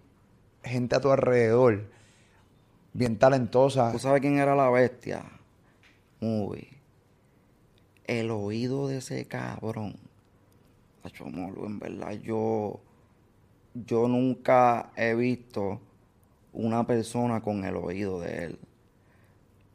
gente 0.66 0.96
a 0.96 1.00
tu 1.00 1.10
alrededor 1.10 1.84
bien 2.92 3.18
talentosa. 3.18 3.92
¿Tú 3.92 3.98
sabes 3.98 4.20
quién 4.20 4.38
era 4.38 4.54
la 4.54 4.70
bestia? 4.70 5.24
Uy. 6.20 6.68
El 8.04 8.30
oído 8.30 8.88
de 8.88 8.98
ese 8.98 9.26
cabrón. 9.26 9.96
Acho, 11.02 11.26
molo, 11.26 11.66
en 11.66 11.78
verdad, 11.78 12.12
yo. 12.12 12.80
yo 13.74 14.08
nunca 14.08 14.90
he 14.96 15.14
visto 15.14 15.80
una 16.52 16.86
persona 16.86 17.42
con 17.42 17.64
el 17.64 17.76
oído 17.76 18.20
de 18.20 18.44
él. 18.44 18.58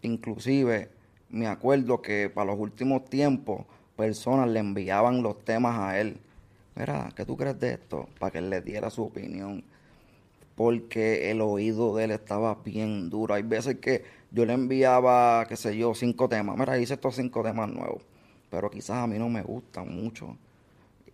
Inclusive, 0.01 0.89
me 1.29 1.47
acuerdo 1.47 2.01
que 2.01 2.29
para 2.29 2.51
los 2.51 2.59
últimos 2.59 3.05
tiempos, 3.05 3.65
personas 3.95 4.49
le 4.49 4.59
enviaban 4.59 5.21
los 5.21 5.45
temas 5.45 5.77
a 5.77 5.99
él. 5.99 6.17
Mira, 6.75 7.09
¿qué 7.15 7.25
tú 7.25 7.37
crees 7.37 7.59
de 7.59 7.73
esto? 7.73 8.09
Para 8.17 8.31
que 8.31 8.37
él 8.39 8.49
le 8.49 8.61
diera 8.61 8.89
su 8.89 9.03
opinión. 9.03 9.63
Porque 10.61 11.31
el 11.31 11.41
oído 11.41 11.95
de 11.95 12.03
él 12.03 12.11
estaba 12.11 12.53
bien 12.63 13.09
duro. 13.09 13.33
Hay 13.33 13.41
veces 13.41 13.77
que 13.77 14.03
yo 14.29 14.45
le 14.45 14.53
enviaba, 14.53 15.43
qué 15.49 15.57
sé 15.57 15.75
yo, 15.75 15.95
cinco 15.95 16.29
temas. 16.29 16.55
Mira, 16.55 16.77
hice 16.77 16.93
estos 16.93 17.15
cinco 17.15 17.41
temas 17.41 17.67
nuevos. 17.67 18.03
Pero 18.51 18.69
quizás 18.69 18.97
a 18.97 19.07
mí 19.07 19.17
no 19.17 19.27
me 19.27 19.41
gustan 19.41 19.91
mucho. 19.91 20.37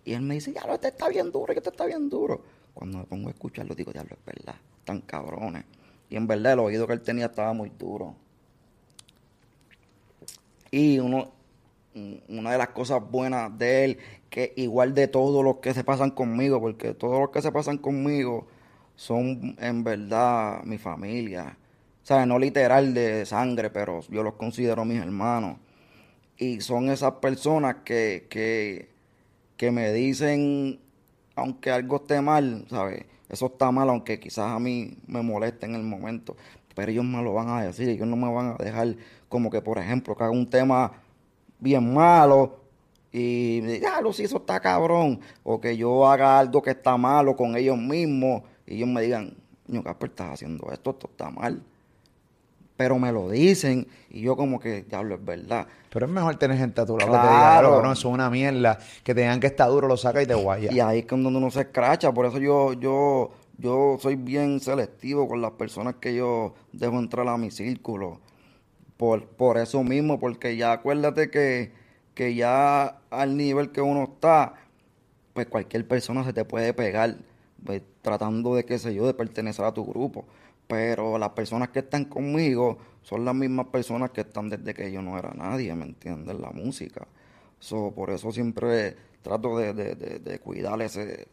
Y 0.03 0.11
él 0.11 0.23
me 0.23 0.33
dice, 0.33 0.51
ya, 0.51 0.63
este 0.73 0.89
está 0.89 1.07
bien 1.07 1.31
duro, 1.31 1.53
este 1.53 1.69
está 1.69 1.85
bien 1.85 2.09
duro. 2.09 2.41
Cuando 2.73 2.97
me 2.97 3.03
pongo 3.05 3.29
a 3.29 3.31
escucharlo, 3.31 3.73
digo, 3.73 3.93
diablo, 3.93 4.17
es 4.19 4.25
verdad, 4.25 4.55
tan 4.83 4.99
cabrones. 4.99 5.63
Y 6.09 6.17
en 6.17 6.27
verdad 6.27 6.51
el 6.51 6.59
oído 6.59 6.85
que 6.85 6.91
él 6.91 7.01
tenía 7.01 7.27
estaba 7.27 7.53
muy 7.53 7.69
duro. 7.69 8.15
Y 10.71 10.99
uno, 10.99 11.31
una 12.27 12.51
de 12.51 12.57
las 12.57 12.69
cosas 12.71 13.01
buenas 13.09 13.57
de 13.57 13.85
él, 13.85 13.97
que 14.29 14.51
igual 14.57 14.93
de 14.93 15.07
todos 15.07 15.41
los 15.41 15.59
que 15.59 15.73
se 15.73 15.85
pasan 15.85 16.11
conmigo, 16.11 16.59
porque 16.59 16.93
todos 16.93 17.21
los 17.21 17.29
que 17.29 17.41
se 17.41 17.53
pasan 17.53 17.77
conmigo 17.77 18.45
son 18.97 19.55
en 19.59 19.83
verdad 19.83 20.63
mi 20.63 20.77
familia. 20.77 21.55
O 22.03 22.05
sea, 22.05 22.25
no 22.25 22.37
literal 22.39 22.93
de 22.93 23.25
sangre, 23.25 23.69
pero 23.69 24.01
yo 24.09 24.23
los 24.23 24.33
considero 24.33 24.83
mis 24.83 24.99
hermanos. 24.99 25.57
Y 26.37 26.61
son 26.61 26.89
esas 26.89 27.13
personas 27.13 27.77
que, 27.85 28.27
que, 28.29 28.89
que 29.55 29.71
me 29.71 29.93
dicen, 29.93 30.79
aunque 31.35 31.71
algo 31.71 31.97
esté 31.97 32.21
mal, 32.21 32.65
¿sabes? 32.69 33.05
Eso 33.29 33.47
está 33.47 33.71
mal, 33.71 33.89
aunque 33.89 34.19
quizás 34.19 34.51
a 34.51 34.59
mí 34.59 34.97
me 35.07 35.21
moleste 35.21 35.65
en 35.67 35.75
el 35.75 35.83
momento. 35.83 36.35
Pero 36.75 36.91
ellos 36.91 37.05
me 37.05 37.21
lo 37.21 37.33
van 37.33 37.49
a 37.49 37.63
decir, 37.63 37.89
ellos 37.89 38.07
no 38.07 38.15
me 38.15 38.31
van 38.31 38.55
a 38.59 38.63
dejar 38.63 38.95
como 39.29 39.49
que, 39.49 39.61
por 39.61 39.77
ejemplo, 39.77 40.15
que 40.15 40.23
haga 40.23 40.31
un 40.31 40.49
tema 40.49 40.91
bien 41.59 41.93
malo 41.93 42.61
y 43.11 43.79
ya 43.79 44.01
lo 44.01 44.13
si 44.13 44.23
eso 44.23 44.37
está 44.37 44.59
cabrón. 44.59 45.19
O 45.43 45.61
que 45.61 45.77
yo 45.77 46.07
haga 46.07 46.39
algo 46.39 46.61
que 46.61 46.71
está 46.71 46.97
malo 46.97 47.35
con 47.35 47.55
ellos 47.55 47.77
mismos 47.77 48.43
y 48.67 48.75
ellos 48.75 48.89
me 48.89 49.01
digan, 49.01 49.33
ño, 49.67 49.83
Casper, 49.83 50.09
estás 50.09 50.33
haciendo 50.33 50.71
esto, 50.71 50.91
esto 50.91 51.07
está 51.11 51.29
mal 51.31 51.63
pero 52.77 52.99
me 52.99 53.11
lo 53.11 53.29
dicen 53.29 53.87
y 54.09 54.21
yo 54.21 54.37
como 54.37 54.59
que, 54.59 54.83
diablo, 54.83 55.15
es 55.15 55.25
verdad. 55.25 55.67
Pero 55.89 56.05
es 56.05 56.11
mejor 56.11 56.35
tener 56.35 56.57
gente 56.57 56.79
a 56.79 56.85
tu 56.85 56.95
lado 56.97 57.11
que 57.11 57.17
te 57.17 57.23
diga, 57.23 57.39
claro, 57.39 57.81
no, 57.81 57.91
eso 57.91 58.07
es 58.07 58.13
una 58.13 58.29
mierda, 58.29 58.77
que 59.03 59.15
te 59.15 59.21
digan 59.21 59.39
que 59.39 59.47
está 59.47 59.65
duro, 59.65 59.87
lo 59.87 59.97
saca 59.97 60.21
y 60.21 60.27
te 60.27 60.35
guaya. 60.35 60.71
Y 60.71 60.79
ahí 60.79 60.99
es 60.99 61.05
cuando 61.07 61.29
uno 61.29 61.49
se 61.49 61.61
escracha, 61.61 62.11
por 62.13 62.27
eso 62.27 62.37
yo, 62.37 62.73
yo, 62.73 63.31
yo 63.57 63.97
soy 63.99 64.15
bien 64.15 64.59
selectivo 64.59 65.27
con 65.27 65.41
las 65.41 65.51
personas 65.51 65.95
que 65.95 66.15
yo 66.15 66.53
dejo 66.71 66.99
entrar 66.99 67.27
a 67.27 67.37
mi 67.37 67.49
círculo. 67.49 68.19
Por, 68.95 69.25
por 69.25 69.57
eso 69.57 69.83
mismo, 69.83 70.19
porque 70.19 70.55
ya 70.55 70.71
acuérdate 70.71 71.29
que, 71.29 71.71
que 72.13 72.35
ya 72.35 72.99
al 73.09 73.37
nivel 73.37 73.71
que 73.71 73.81
uno 73.81 74.03
está, 74.03 74.53
pues 75.33 75.47
cualquier 75.47 75.87
persona 75.87 76.23
se 76.23 76.33
te 76.33 76.45
puede 76.45 76.73
pegar, 76.73 77.17
pues, 77.63 77.81
tratando 78.01 78.55
de, 78.55 78.65
qué 78.65 78.77
sé 78.79 78.93
yo, 78.93 79.05
de 79.05 79.13
pertenecer 79.13 79.65
a 79.65 79.73
tu 79.73 79.85
grupo 79.85 80.25
pero 80.67 81.17
las 81.17 81.29
personas 81.29 81.69
que 81.69 81.79
están 81.79 82.05
conmigo 82.05 82.77
son 83.01 83.23
las 83.23 83.33
mismas 83.33 83.67
personas 83.67 84.11
que 84.11 84.21
están 84.21 84.49
desde 84.49 84.73
que 84.73 84.91
yo 84.91 85.01
no 85.01 85.17
era 85.17 85.33
nadie, 85.33 85.73
¿me 85.73 85.85
entiendes? 85.85 86.37
La 86.39 86.51
música. 86.51 87.07
So, 87.59 87.91
por 87.91 88.09
eso 88.09 88.31
siempre 88.31 88.95
trato 89.21 89.57
de, 89.57 89.73
de, 89.73 90.39
cuidar 90.39 90.81
ese, 90.81 91.27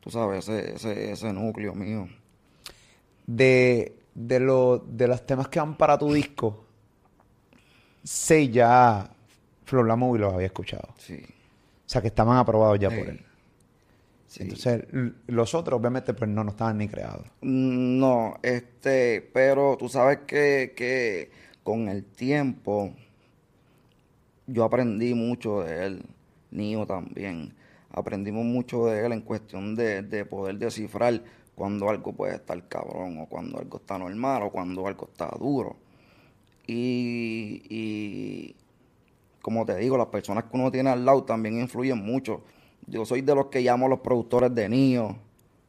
tú 0.00 0.10
sabes, 0.10 0.48
ese, 0.48 1.12
ese, 1.12 1.32
núcleo 1.32 1.74
mío. 1.74 2.08
De, 3.26 3.96
de, 4.14 4.40
lo, 4.40 4.78
de 4.78 5.06
los 5.06 5.24
temas 5.24 5.48
que 5.48 5.60
van 5.60 5.76
para 5.76 5.96
tu 5.96 6.12
disco, 6.12 6.64
sé 8.02 8.48
ya 8.48 9.08
Flor 9.64 9.86
La 9.86 9.94
y 9.94 10.18
los 10.18 10.34
había 10.34 10.46
escuchado. 10.46 10.88
Sí. 10.98 11.22
O 11.24 11.88
sea, 11.88 12.02
que 12.02 12.08
estaban 12.08 12.36
aprobados 12.36 12.78
ya 12.78 12.88
por 12.88 12.98
él. 13.08 13.24
Entonces, 14.38 14.84
los 15.26 15.54
otros 15.54 15.80
obviamente 15.80 16.14
pues 16.14 16.30
no, 16.30 16.44
no 16.44 16.50
estaban 16.50 16.78
ni 16.78 16.88
creados. 16.88 17.26
No, 17.40 18.38
este, 18.42 19.28
pero 19.32 19.76
tú 19.76 19.88
sabes 19.88 20.20
que, 20.26 20.72
que 20.76 21.30
con 21.64 21.88
el 21.88 22.04
tiempo 22.04 22.94
yo 24.46 24.64
aprendí 24.64 25.14
mucho 25.14 25.62
de 25.62 25.86
él, 25.86 26.02
Nio 26.50 26.86
también. 26.86 27.54
Aprendimos 27.90 28.44
mucho 28.44 28.86
de 28.86 29.04
él 29.04 29.12
en 29.12 29.22
cuestión 29.22 29.74
de, 29.74 30.02
de 30.02 30.24
poder 30.24 30.58
descifrar 30.58 31.22
cuando 31.56 31.90
algo 31.90 32.12
puede 32.12 32.36
estar 32.36 32.68
cabrón, 32.68 33.18
o 33.18 33.26
cuando 33.26 33.58
algo 33.58 33.78
está 33.78 33.98
normal, 33.98 34.44
o 34.44 34.50
cuando 34.50 34.86
algo 34.86 35.08
está 35.10 35.28
duro. 35.38 35.76
Y, 36.66 37.62
y 37.68 38.56
como 39.42 39.66
te 39.66 39.76
digo, 39.76 39.98
las 39.98 40.06
personas 40.06 40.44
que 40.44 40.56
uno 40.56 40.70
tiene 40.70 40.90
al 40.90 41.04
lado 41.04 41.24
también 41.24 41.60
influyen 41.60 41.98
mucho 41.98 42.42
yo 42.90 43.06
soy 43.06 43.22
de 43.22 43.34
los 43.34 43.46
que 43.46 43.60
llamo 43.60 43.86
a 43.86 43.88
los 43.88 44.00
productores 44.00 44.54
de 44.54 44.68
Nio. 44.68 45.16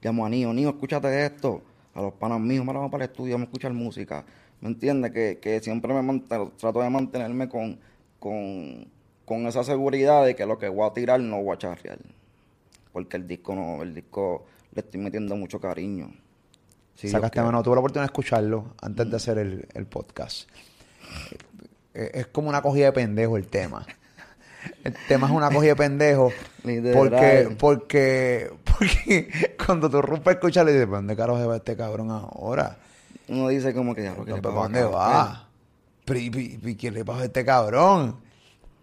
Llamo 0.01 0.25
a 0.25 0.29
Nio, 0.29 0.53
Nio, 0.53 0.69
escúchate 0.69 1.25
esto. 1.25 1.61
A 1.93 2.01
los 2.01 2.13
panas 2.13 2.39
míos, 2.39 2.65
me 2.65 2.73
vamos 2.73 2.89
para 2.89 3.05
el 3.05 3.11
estudio, 3.11 3.35
vamos 3.35 3.47
a 3.47 3.49
escuchar 3.49 3.73
música. 3.73 4.25
¿Me 4.59 4.69
entiendes? 4.69 5.11
Que, 5.11 5.59
siempre 5.61 5.93
me 5.93 6.19
trato 6.19 6.81
de 6.81 6.89
mantenerme 6.89 7.47
con, 7.47 7.79
con, 8.19 9.47
esa 9.47 9.63
seguridad 9.63 10.25
de 10.25 10.35
que 10.35 10.45
lo 10.45 10.57
que 10.57 10.67
voy 10.67 10.87
a 10.87 10.93
tirar 10.93 11.19
no 11.19 11.43
voy 11.43 11.53
a 11.55 11.57
charrear. 11.57 11.99
Porque 12.91 13.17
el 13.17 13.27
disco 13.27 13.55
no, 13.55 13.83
el 13.83 13.93
disco 13.93 14.45
le 14.73 14.81
estoy 14.81 14.99
metiendo 14.99 15.35
mucho 15.35 15.59
cariño. 15.59 16.11
Sacaste 16.95 17.41
mano, 17.41 17.63
tuve 17.63 17.75
la 17.75 17.79
oportunidad 17.79 18.03
de 18.03 18.11
escucharlo 18.13 18.73
antes 18.81 19.09
de 19.09 19.15
hacer 19.15 19.37
el, 19.37 19.67
el 19.73 19.85
podcast. 19.85 20.49
Es 21.93 22.27
como 22.27 22.49
una 22.49 22.61
cogida 22.61 22.85
de 22.85 22.91
pendejo 22.93 23.37
el 23.37 23.47
tema. 23.47 23.85
El 24.83 24.95
tema 25.07 25.27
es 25.27 25.33
una 25.33 25.49
cogida 25.49 25.71
de 25.71 25.75
pendejo. 25.75 26.31
porque, 26.93 27.55
porque, 27.59 28.51
porque 28.63 29.55
cuando 29.65 29.89
tú 29.89 30.01
rompes 30.01 30.35
escucharle, 30.35 30.73
dices, 30.73 30.89
¿dónde 30.89 31.15
carajo 31.15 31.39
se 31.39 31.45
va 31.45 31.57
este 31.57 31.75
cabrón 31.75 32.09
ahora? 32.11 32.77
Uno 33.27 33.47
dice 33.49 33.73
como 33.73 33.95
que 33.95 34.03
ya 34.03 34.15
¿Para 34.15 34.55
dónde 34.55 34.83
va? 34.83 35.47
¿Y 36.13 36.75
quién 36.75 36.93
le 36.93 37.05
pasó 37.05 37.21
a 37.21 37.25
este 37.25 37.45
cabrón? 37.45 38.17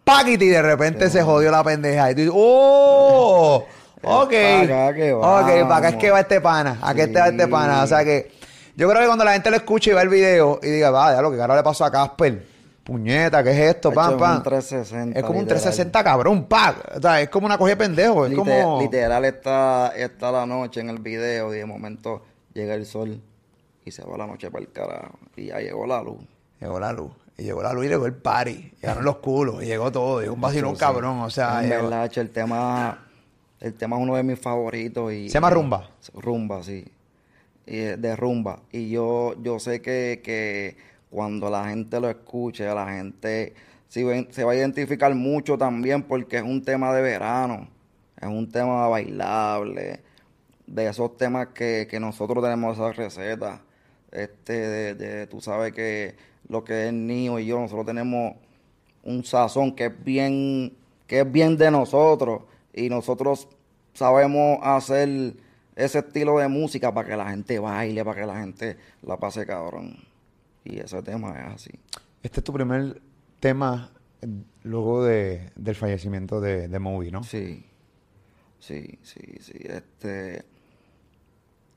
Paquiti 0.04 0.46
y 0.46 0.48
de 0.48 0.62
repente 0.62 1.10
se 1.10 1.22
jodió 1.22 1.50
la 1.50 1.62
pendeja. 1.62 2.10
Y 2.10 2.14
tú 2.14 2.20
dices, 2.20 2.34
¡oh! 2.34 3.66
Ok. 4.00 4.30
Para 4.30 4.88
acá 4.88 5.16
ok, 5.16 5.68
para 5.68 5.76
acá 5.76 5.88
es 5.88 5.96
que 5.96 6.10
va 6.12 6.20
este 6.20 6.40
pana. 6.40 6.78
¿A 6.80 6.94
qué 6.94 7.02
este 7.02 7.18
va 7.18 7.28
este 7.28 7.48
pana? 7.48 7.82
O 7.82 7.86
sea 7.88 8.04
que 8.04 8.30
yo 8.76 8.88
creo 8.88 9.00
que 9.00 9.06
cuando 9.08 9.24
la 9.24 9.32
gente 9.32 9.50
lo 9.50 9.56
escuche 9.56 9.90
y 9.90 9.94
ve 9.94 10.02
el 10.02 10.08
video 10.08 10.60
y 10.62 10.68
diga, 10.68 10.90
vaya, 10.90 11.20
lo 11.20 11.32
que 11.32 11.36
carajo 11.36 11.56
le 11.56 11.64
pasó 11.64 11.84
a 11.84 11.90
Casper 11.90 12.57
puñeta, 12.88 13.44
¿qué 13.44 13.50
es 13.50 13.76
esto? 13.76 13.92
Pam, 13.92 14.16
pam. 14.16 14.42
Es 15.14 15.22
como 15.22 15.38
un 15.38 15.46
360 15.46 16.02
cabrón, 16.02 16.46
pa. 16.46 16.74
O 16.96 17.00
sea, 17.02 17.20
es 17.20 17.28
como 17.28 17.44
una 17.44 17.58
cogida 17.58 17.74
de 17.74 17.84
pendejo. 17.84 18.24
Es 18.24 18.34
como... 18.34 18.80
Literal 18.80 19.26
está, 19.26 19.92
está 19.94 20.32
la 20.32 20.46
noche 20.46 20.80
en 20.80 20.88
el 20.88 20.98
video 20.98 21.54
y 21.54 21.58
de 21.58 21.66
momento 21.66 22.22
llega 22.54 22.74
el 22.74 22.86
sol 22.86 23.20
y 23.84 23.90
se 23.90 24.02
va 24.02 24.16
la 24.16 24.26
noche 24.26 24.50
para 24.50 24.64
el 24.64 24.72
carajo. 24.72 25.18
Y 25.36 25.48
ya 25.48 25.58
llegó 25.60 25.86
la 25.86 26.02
luz. 26.02 26.16
Llegó 26.60 26.80
la 26.80 26.94
luz. 26.94 27.12
Y 27.36 27.42
llegó 27.42 27.62
la 27.62 27.74
luz 27.74 27.84
y 27.84 27.88
llegó 27.88 28.06
el 28.06 28.14
party. 28.14 28.72
Llegaron 28.80 29.04
los 29.04 29.16
culos. 29.18 29.62
Y 29.62 29.66
llegó 29.66 29.92
todo. 29.92 30.22
Llegó 30.22 30.32
un 30.32 30.40
vacilón 30.40 30.74
cabrón. 30.74 31.20
O 31.20 31.28
sea, 31.28 31.62
en 31.62 31.68
verdad, 31.68 32.10
el 32.16 32.30
tema, 32.30 33.06
el 33.60 33.74
tema 33.74 33.96
es 33.96 34.02
uno 34.02 34.16
de 34.16 34.22
mis 34.22 34.40
favoritos. 34.40 35.12
Y, 35.12 35.28
¿Se 35.28 35.34
llama 35.34 35.50
Rumba? 35.50 35.90
Rumba, 36.14 36.62
sí. 36.62 36.90
Y, 37.66 37.76
de 37.76 38.16
Rumba. 38.16 38.60
Y 38.72 38.88
yo, 38.88 39.34
yo 39.42 39.58
sé 39.58 39.82
que, 39.82 40.22
que 40.24 40.87
cuando 41.10 41.50
la 41.50 41.68
gente 41.68 42.00
lo 42.00 42.08
escuche, 42.08 42.64
la 42.66 42.90
gente 42.92 43.54
se 43.88 44.44
va 44.44 44.52
a 44.52 44.56
identificar 44.56 45.14
mucho 45.14 45.56
también 45.56 46.02
porque 46.02 46.36
es 46.36 46.42
un 46.42 46.62
tema 46.62 46.92
de 46.92 47.02
verano, 47.02 47.68
es 48.20 48.28
un 48.28 48.50
tema 48.50 48.86
bailable, 48.88 50.00
de 50.66 50.86
esos 50.86 51.16
temas 51.16 51.48
que, 51.48 51.88
nosotros 52.00 52.44
tenemos 52.44 52.76
esa 52.76 52.92
receta. 52.92 53.62
Este, 54.10 54.94
de, 54.94 55.26
tú 55.26 55.40
sabes 55.40 55.72
que 55.72 56.16
lo 56.48 56.64
que 56.64 56.88
es 56.88 56.92
Nio 56.92 57.38
y 57.38 57.46
yo, 57.46 57.58
nosotros 57.60 57.86
tenemos 57.86 58.34
un 59.02 59.24
sazón 59.24 59.74
que 59.74 59.86
es 59.86 60.04
bien, 60.04 60.76
que 61.06 61.20
es 61.20 61.32
bien 61.32 61.56
de 61.56 61.70
nosotros 61.70 62.42
y 62.74 62.88
nosotros 62.88 63.48
sabemos 63.94 64.58
hacer 64.62 65.34
ese 65.76 65.98
estilo 66.00 66.38
de 66.38 66.48
música 66.48 66.92
para 66.92 67.08
que 67.08 67.16
la 67.16 67.30
gente 67.30 67.58
baile, 67.58 68.04
para 68.04 68.20
que 68.20 68.26
la 68.26 68.40
gente 68.40 68.76
la 69.02 69.16
pase 69.16 69.46
cabrón. 69.46 70.07
Y 70.68 70.80
ese 70.80 71.02
tema 71.02 71.30
es 71.30 71.54
así. 71.54 71.70
Este 72.22 72.40
es 72.40 72.44
tu 72.44 72.52
primer 72.52 73.00
tema 73.40 73.90
luego 74.62 75.02
de, 75.04 75.50
del 75.56 75.74
fallecimiento 75.74 76.40
de, 76.40 76.68
de 76.68 76.78
Moby, 76.78 77.10
¿no? 77.10 77.22
Sí. 77.24 77.64
Sí, 78.58 78.98
sí, 79.02 79.38
sí. 79.40 79.58
Este. 79.60 80.44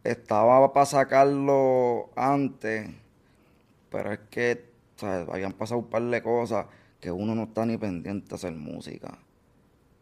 Estaba 0.03 0.73
para 0.73 0.85
sacarlo 0.85 2.09
antes, 2.15 2.89
pero 3.89 4.11
es 4.11 4.19
que 4.31 4.71
habían 5.31 5.53
pasado 5.53 5.79
un 5.79 5.89
par 5.89 6.01
de 6.01 6.21
cosas 6.23 6.65
que 6.99 7.11
uno 7.11 7.35
no 7.35 7.43
está 7.43 7.65
ni 7.67 7.77
pendiente 7.77 8.29
de 8.29 8.35
hacer 8.35 8.53
música. 8.53 9.19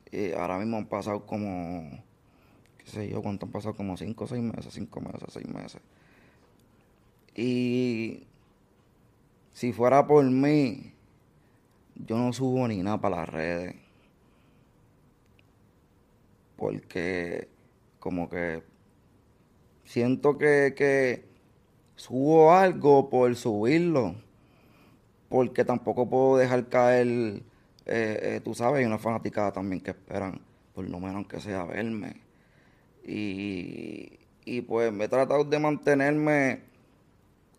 Y 0.10 0.32
ahora 0.32 0.58
mismo 0.58 0.78
han 0.78 0.88
pasado 0.88 1.26
como, 1.26 2.02
qué 2.78 2.86
qué 2.86 2.92
sé 2.92 3.10
yo, 3.10 3.22
cuánto 3.22 3.46
han 3.46 3.52
pasado, 3.52 3.76
como 3.76 3.98
cinco, 3.98 4.26
seis 4.26 4.42
meses, 4.42 4.74
cinco 4.74 5.02
meses, 5.02 5.28
seis 5.32 5.48
meses. 5.48 5.82
Y 7.36 8.29
si 9.60 9.74
fuera 9.74 10.08
por 10.08 10.24
mí, 10.24 10.94
yo 11.96 12.18
no 12.18 12.32
subo 12.32 12.66
ni 12.70 12.82
nada 12.82 13.02
para 13.02 13.18
las 13.18 13.28
redes. 13.28 13.76
Porque 16.56 17.50
como 18.00 18.30
que 18.30 18.64
siento 19.84 20.38
que, 20.38 20.74
que 20.78 21.26
subo 21.98 22.54
algo 22.54 23.10
por 23.10 23.36
subirlo. 23.36 24.16
Porque 25.28 25.66
tampoco 25.66 26.10
puedo 26.10 26.38
dejar 26.38 26.70
caer, 26.70 27.08
eh, 27.10 27.42
eh, 27.86 28.42
tú 28.42 28.56
sabes, 28.56 28.80
hay 28.80 28.86
una 28.86 28.98
fanaticada 28.98 29.52
también 29.52 29.82
que 29.82 29.92
esperan, 29.92 30.40
por 30.74 30.90
lo 30.90 31.02
menos 31.02 31.28
que 31.28 31.42
sea 31.42 31.66
verme. 31.66 32.22
Y, 33.06 34.20
y 34.46 34.62
pues 34.62 34.94
me 34.94 35.04
he 35.04 35.10
tratado 35.10 35.44
de 35.44 35.60
mantenerme 35.60 36.70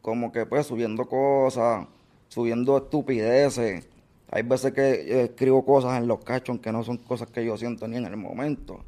como 0.03 0.33
que 0.33 0.47
pues 0.47 0.67
subiendo 0.67 1.07
cosas, 1.07 1.87
subiendo 2.29 2.79
estupideces. 2.79 3.87
Hay 4.31 4.43
veces 4.43 4.73
que 4.73 5.25
escribo 5.25 5.65
cosas 5.65 5.99
en 5.99 6.07
los 6.07 6.25
cachos 6.25 6.61
que 6.61 6.73
no 6.73 6.85
son 6.85 6.99
cosas 6.99 7.31
que 7.31 7.45
yo 7.45 7.57
siento 7.57 7.89
ni 7.89 7.97
en 7.97 8.07
el 8.07 8.17
momento. 8.17 8.85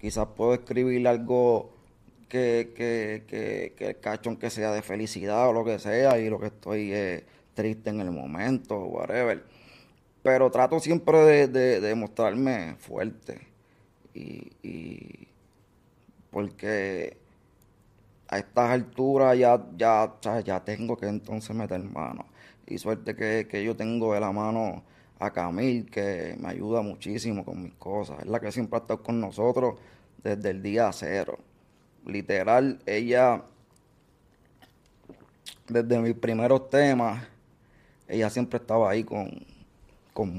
Quizás 0.00 0.26
puedo 0.36 0.54
escribir 0.54 1.06
algo 1.06 1.70
que, 2.28 2.72
que, 2.74 3.24
que, 3.76 3.88
el 3.88 4.00
cachón 4.00 4.36
que 4.36 4.50
sea 4.50 4.72
de 4.72 4.82
felicidad 4.82 5.48
o 5.48 5.52
lo 5.52 5.64
que 5.64 5.78
sea 5.78 6.18
y 6.18 6.28
lo 6.28 6.40
que 6.40 6.46
estoy 6.46 6.92
eh, 6.92 7.24
triste 7.54 7.90
en 7.90 8.00
el 8.00 8.10
momento, 8.10 8.76
whatever. 8.84 9.44
Pero 10.22 10.50
trato 10.50 10.80
siempre 10.80 11.48
de, 11.48 11.80
de, 11.80 11.94
mostrarme 11.94 12.76
fuerte. 12.78 13.40
Y 14.14 15.28
porque 16.30 17.16
a 18.30 18.38
estas 18.38 18.70
alturas 18.70 19.36
ya, 19.36 19.60
ya, 19.76 20.12
ya 20.44 20.60
tengo 20.64 20.96
que 20.96 21.06
entonces 21.08 21.54
meter 21.54 21.82
mano. 21.82 22.26
Y 22.64 22.78
suerte 22.78 23.16
que, 23.16 23.64
yo 23.64 23.74
tengo 23.74 24.14
de 24.14 24.20
la 24.20 24.30
mano 24.30 24.84
a 25.18 25.32
Camil, 25.32 25.90
que 25.90 26.36
me 26.38 26.48
ayuda 26.48 26.80
muchísimo 26.80 27.44
con 27.44 27.60
mis 27.64 27.74
cosas. 27.74 28.20
Es 28.20 28.26
la 28.26 28.38
que 28.38 28.52
siempre 28.52 28.76
ha 28.78 28.82
estado 28.82 29.02
con 29.02 29.20
nosotros 29.20 29.80
desde 30.22 30.50
el 30.50 30.62
día 30.62 30.92
cero. 30.92 31.38
Literal, 32.06 32.80
ella, 32.86 33.42
desde 35.68 35.98
mis 35.98 36.14
primeros 36.14 36.70
temas, 36.70 37.26
ella 38.06 38.30
siempre 38.30 38.60
estaba 38.60 38.90
ahí 38.90 39.02
con, 39.02 39.44
con. 40.12 40.30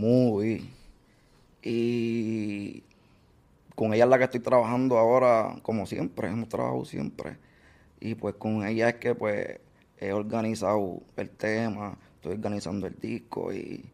Y 1.64 2.84
con 3.76 3.94
ella 3.94 4.06
es 4.06 4.10
la 4.10 4.18
que 4.18 4.24
estoy 4.24 4.40
trabajando 4.40 4.98
ahora, 4.98 5.58
como 5.62 5.86
siempre, 5.86 6.30
hemos 6.30 6.48
trabajado 6.48 6.86
siempre. 6.86 7.51
Y 8.02 8.16
pues 8.16 8.36
con 8.36 8.66
ella 8.66 8.90
es 8.90 8.96
que 8.96 9.16
pues 9.16 9.60
he 10.00 10.12
organizado 10.12 11.00
el 11.16 11.30
tema, 11.30 11.96
estoy 12.16 12.34
organizando 12.34 12.88
el 12.88 13.00
disco 13.00 13.54
y, 13.54 13.86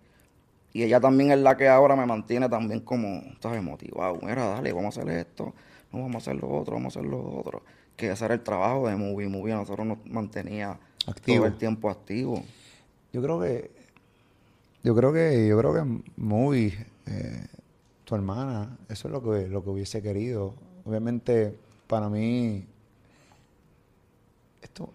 ella 0.74 1.00
también 1.00 1.32
es 1.32 1.40
la 1.40 1.58
que 1.58 1.68
ahora 1.68 1.96
me 1.96 2.06
mantiene 2.06 2.48
también 2.48 2.82
como, 2.82 3.24
¿sabes? 3.42 3.64
Motivado. 3.64 4.20
Mira, 4.22 4.46
dale, 4.46 4.72
vamos 4.74 4.96
a 4.96 5.02
hacer 5.02 5.12
esto, 5.18 5.52
no 5.92 6.02
vamos 6.02 6.16
a 6.16 6.18
hacer 6.30 6.36
lo 6.36 6.56
otro, 6.56 6.76
vamos 6.76 6.96
a 6.96 7.00
hacer 7.00 7.10
lo 7.10 7.40
otro. 7.40 7.64
Que 7.96 8.12
ese 8.12 8.26
era 8.26 8.36
el 8.36 8.42
trabajo 8.42 8.88
de 8.88 8.96
Movie. 8.96 9.28
Movie 9.28 9.54
a 9.54 9.56
nosotros 9.56 9.88
nos 9.88 10.06
mantenía 10.06 10.78
todo 11.26 11.48
el 11.48 11.58
tiempo 11.58 11.90
activo. 11.90 12.44
Yo 13.12 13.24
creo 13.24 13.40
que, 13.40 13.72
yo 14.84 14.96
creo 14.96 15.12
que, 15.12 15.48
yo 15.48 15.58
creo 15.58 15.74
que 15.74 16.02
Movie, 16.16 16.74
eh, 17.08 17.48
tu 18.06 18.14
hermana, 18.14 18.78
eso 18.88 19.08
es 19.08 19.12
lo 19.12 19.24
que, 19.24 19.48
lo 19.48 19.64
que 19.64 19.72
hubiese 19.72 20.04
querido. 20.04 20.54
Obviamente, 20.86 21.58
para 21.88 22.08
mí, 22.08 22.68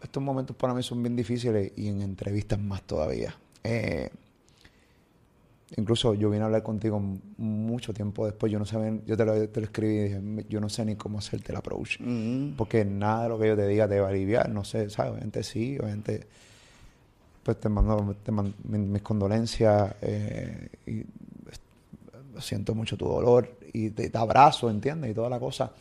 estos 0.02 0.22
momentos 0.22 0.56
para 0.56 0.74
mí 0.74 0.82
son 0.82 1.02
bien 1.02 1.16
difíciles 1.16 1.72
y 1.76 1.88
en 1.88 2.02
entrevistas 2.02 2.58
más 2.58 2.82
todavía. 2.82 3.34
Eh, 3.64 4.10
incluso 5.76 6.14
yo 6.14 6.30
vine 6.30 6.42
a 6.42 6.46
hablar 6.46 6.62
contigo 6.62 7.00
mucho 7.38 7.92
tiempo 7.92 8.26
después, 8.26 8.52
yo 8.52 8.58
no 8.58 8.66
sabía, 8.66 8.98
yo 9.06 9.16
te 9.16 9.24
lo, 9.24 9.34
escribí 9.34 9.94
y 9.94 10.02
dije, 10.02 10.46
yo 10.48 10.60
no 10.60 10.68
sé 10.68 10.84
ni 10.84 10.96
cómo 10.96 11.18
hacerte 11.18 11.52
el 11.52 11.56
approach, 11.56 11.98
mm. 12.00 12.54
porque 12.56 12.84
nada 12.84 13.24
de 13.24 13.28
lo 13.30 13.38
que 13.38 13.48
yo 13.48 13.56
te 13.56 13.66
diga 13.66 13.88
te 13.88 14.00
va 14.00 14.08
a 14.08 14.10
aliviar, 14.10 14.48
no 14.50 14.64
sé, 14.64 14.90
¿sabes? 14.90 15.12
Obviamente 15.12 15.42
sí, 15.42 15.78
obviamente 15.78 16.26
pues 17.42 17.58
te 17.58 17.68
mando, 17.68 18.14
mis, 18.64 19.02
condolencias 19.02 19.94
eh, 20.00 20.68
y 20.86 21.02
siento 22.40 22.74
mucho 22.74 22.96
tu 22.96 23.06
dolor 23.06 23.56
y 23.72 23.90
te, 23.90 24.10
te 24.10 24.18
abrazo, 24.18 24.70
¿entiendes? 24.70 25.10
Y 25.10 25.14
toda 25.14 25.28
la 25.28 25.40
cosa. 25.40 25.72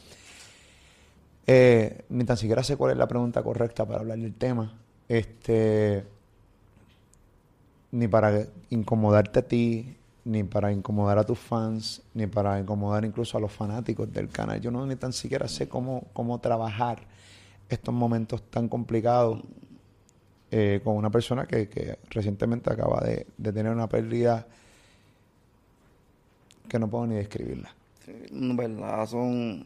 Eh, 1.48 2.06
ni 2.10 2.24
tan 2.24 2.38
siquiera 2.38 2.64
sé 2.64 2.78
cuál 2.78 2.92
es 2.92 2.98
la 2.98 3.08
pregunta 3.08 3.44
correcta 3.44 3.86
para 3.86 4.00
hablar 4.00 4.18
del 4.18 4.34
tema. 4.34 4.74
Este, 5.08 6.06
ni 7.92 8.08
para 8.08 8.46
incomodarte 8.70 9.40
a 9.40 9.42
ti, 9.42 9.96
ni 10.24 10.44
para 10.44 10.72
incomodar 10.72 11.18
a 11.18 11.26
tus 11.26 11.40
fans, 11.40 12.02
ni 12.14 12.28
para 12.28 12.60
incomodar 12.60 13.04
incluso 13.06 13.38
a 13.38 13.42
los 13.42 13.52
fanáticos 13.52 14.12
del 14.12 14.30
canal. 14.30 14.62
Yo 14.62 14.72
no 14.72 14.86
ni 14.86 14.96
tan 14.96 15.14
siquiera 15.14 15.48
sé 15.48 15.68
cómo, 15.68 16.06
cómo 16.14 16.40
trabajar 16.40 17.00
estos 17.70 17.94
momentos 17.94 18.44
tan 18.44 18.68
complicados 18.68 19.42
eh, 20.52 20.82
con 20.84 20.98
una 20.98 21.10
persona 21.10 21.46
que, 21.46 21.98
recientemente 22.10 22.72
acaba 22.72 23.02
de, 23.02 23.26
tener 23.42 23.72
una 23.72 23.88
pérdida 23.88 24.46
que 26.68 26.78
no 26.78 26.90
puedo 26.90 27.08
ni 27.08 27.16
describirla. 27.16 27.74
Sí, 28.06 28.14
verdad, 28.32 29.08
son 29.08 29.66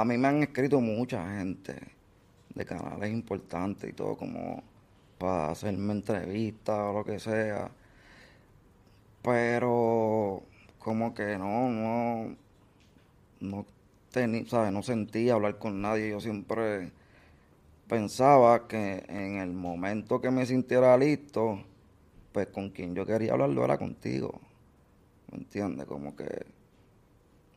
a 0.00 0.04
mí 0.04 0.16
me 0.18 0.28
han 0.28 0.42
escrito 0.42 0.80
mucha 0.80 1.38
gente 1.38 1.76
de 2.54 2.64
canales 2.64 3.10
importantes 3.10 3.90
y 3.90 3.92
todo, 3.92 4.16
como 4.16 4.62
para 5.18 5.50
hacerme 5.52 5.92
entrevistas 5.92 6.78
o 6.78 6.92
lo 6.94 7.04
que 7.04 7.18
sea. 7.18 7.70
Pero 9.22 10.42
como 10.78 11.14
que 11.14 11.38
no, 11.38 11.68
no, 11.68 12.36
no 13.40 13.66
tenía, 14.10 14.46
¿sabes? 14.48 14.72
No 14.72 14.82
sentía 14.82 15.34
hablar 15.34 15.58
con 15.58 15.80
nadie. 15.82 16.10
Yo 16.10 16.20
siempre 16.20 16.90
pensaba 17.88 18.66
que 18.68 19.04
en 19.08 19.38
el 19.38 19.52
momento 19.52 20.20
que 20.20 20.30
me 20.30 20.46
sintiera 20.46 20.96
listo, 20.96 21.62
pues 22.32 22.48
con 22.48 22.70
quien 22.70 22.94
yo 22.94 23.06
quería 23.06 23.32
hablarlo 23.32 23.64
era 23.64 23.78
contigo. 23.78 24.40
¿Me 25.30 25.38
entiendes? 25.38 25.86
Como 25.86 26.16
que 26.16 26.46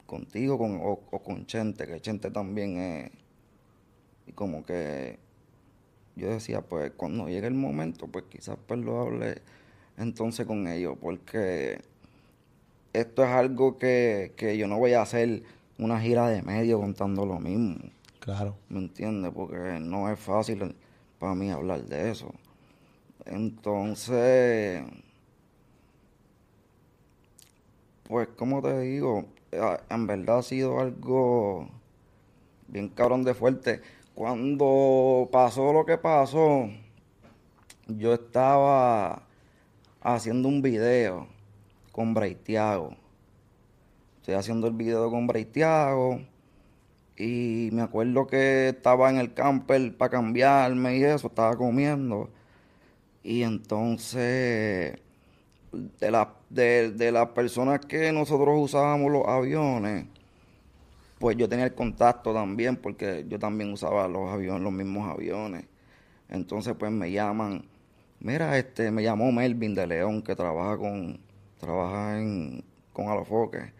contigo 0.05 0.57
con, 0.57 0.79
o, 0.81 0.97
con 1.23 1.45
Chente, 1.45 1.87
que 1.87 2.01
Chente 2.01 2.31
también 2.31 2.77
es. 2.77 3.11
Y 4.27 4.31
como 4.31 4.65
que 4.65 5.19
yo 6.15 6.29
decía, 6.29 6.61
pues 6.61 6.91
cuando 6.95 7.27
llegue 7.27 7.47
el 7.47 7.53
momento, 7.53 8.07
pues 8.07 8.25
quizás 8.29 8.57
pues 8.65 8.79
lo 8.79 9.01
hable 9.01 9.41
entonces 9.97 10.45
con 10.45 10.67
ellos, 10.67 10.97
porque 10.99 11.81
esto 12.93 13.23
es 13.23 13.29
algo 13.29 13.77
que, 13.77 14.33
que 14.35 14.57
yo 14.57 14.67
no 14.67 14.77
voy 14.77 14.93
a 14.93 15.01
hacer 15.01 15.43
una 15.77 15.99
gira 15.99 16.27
de 16.29 16.41
medio 16.41 16.79
contando 16.79 17.25
lo 17.25 17.39
mismo. 17.39 17.77
Claro. 18.19 18.55
¿Me 18.69 18.79
entiendes? 18.79 19.31
Porque 19.33 19.79
no 19.79 20.09
es 20.11 20.19
fácil 20.19 20.75
para 21.19 21.35
mí 21.35 21.51
hablar 21.51 21.83
de 21.83 22.11
eso. 22.11 22.33
Entonces, 23.25 24.83
pues 28.03 28.27
como 28.29 28.61
te 28.61 28.79
digo, 28.81 29.25
en 29.89 30.07
verdad 30.07 30.39
ha 30.39 30.43
sido 30.43 30.79
algo 30.79 31.69
bien 32.67 32.89
cabrón 32.89 33.23
de 33.23 33.33
fuerte. 33.33 33.81
Cuando 34.13 35.29
pasó 35.31 35.73
lo 35.73 35.85
que 35.85 35.97
pasó, 35.97 36.69
yo 37.87 38.13
estaba 38.13 39.23
haciendo 40.01 40.47
un 40.47 40.61
video 40.61 41.27
con 41.91 42.13
Breitiago. 42.13 42.95
Estoy 44.17 44.35
haciendo 44.35 44.67
el 44.67 44.73
video 44.73 45.09
con 45.11 45.27
Breitiago. 45.27 46.19
Y 47.17 47.69
me 47.71 47.81
acuerdo 47.81 48.27
que 48.27 48.69
estaba 48.69 49.09
en 49.09 49.17
el 49.17 49.33
camper 49.33 49.95
para 49.95 50.11
cambiarme 50.11 50.97
y 50.97 51.03
eso, 51.03 51.27
estaba 51.27 51.55
comiendo. 51.55 52.29
Y 53.23 53.43
entonces 53.43 54.99
de, 55.99 56.11
la, 56.11 56.33
de, 56.49 57.11
las 57.11 57.29
personas 57.29 57.79
que 57.85 58.11
nosotros 58.11 58.55
usábamos 58.57 59.11
los 59.11 59.27
aviones, 59.27 60.05
pues 61.19 61.37
yo 61.37 61.47
tenía 61.47 61.65
el 61.65 61.75
contacto 61.75 62.33
también, 62.33 62.75
porque 62.75 63.25
yo 63.27 63.39
también 63.39 63.71
usaba 63.71 64.07
los 64.07 64.29
aviones, 64.29 64.61
los 64.61 64.73
mismos 64.73 65.09
aviones. 65.09 65.65
Entonces, 66.29 66.75
pues 66.77 66.91
me 66.91 67.11
llaman, 67.11 67.65
mira, 68.19 68.57
este, 68.57 68.91
me 68.91 69.03
llamó 69.03 69.31
Melvin 69.31 69.75
de 69.75 69.87
León, 69.87 70.21
que 70.21 70.35
trabaja 70.35 70.77
con, 70.77 71.19
trabaja 71.59 72.19
en, 72.19 72.63
con 72.93 73.09
Alofoque. 73.09 73.73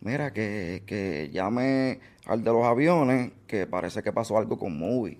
Mira, 0.00 0.32
que, 0.32 0.82
que 0.86 1.30
llame 1.32 2.00
al 2.26 2.42
de 2.42 2.50
los 2.52 2.64
aviones, 2.64 3.32
que 3.46 3.66
parece 3.66 4.02
que 4.02 4.12
pasó 4.12 4.38
algo 4.38 4.58
con 4.58 4.78
Movie. 4.78 5.18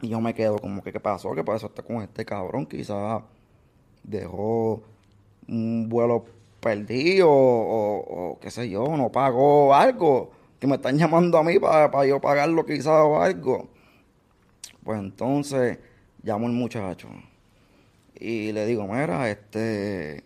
Y 0.00 0.08
yo 0.08 0.20
me 0.20 0.32
quedo 0.34 0.58
como 0.58 0.82
que, 0.82 0.92
¿qué 0.92 1.00
pasó? 1.00 1.34
¿Qué 1.34 1.42
pasó 1.42 1.66
está 1.66 1.82
con 1.82 2.02
este 2.02 2.24
cabrón? 2.24 2.66
Quizás 2.66 3.22
dejó 4.08 4.82
un 5.46 5.88
vuelo 5.88 6.24
perdí 6.60 7.20
o, 7.22 8.38
qué 8.40 8.50
sé 8.50 8.68
yo, 8.68 8.96
no 8.96 9.10
pagó 9.10 9.74
algo, 9.74 10.30
que 10.58 10.66
me 10.66 10.76
están 10.76 10.98
llamando 10.98 11.38
a 11.38 11.44
mí 11.44 11.58
para 11.58 12.06
yo 12.06 12.20
pagarlo 12.20 12.64
quizás 12.66 13.04
o 13.04 13.20
algo. 13.20 13.68
Pues 14.82 14.98
entonces 14.98 15.78
llamo 16.22 16.46
al 16.46 16.52
muchacho 16.52 17.08
y 18.18 18.52
le 18.52 18.66
digo, 18.66 18.86
mira, 18.86 19.30
este, 19.30 20.24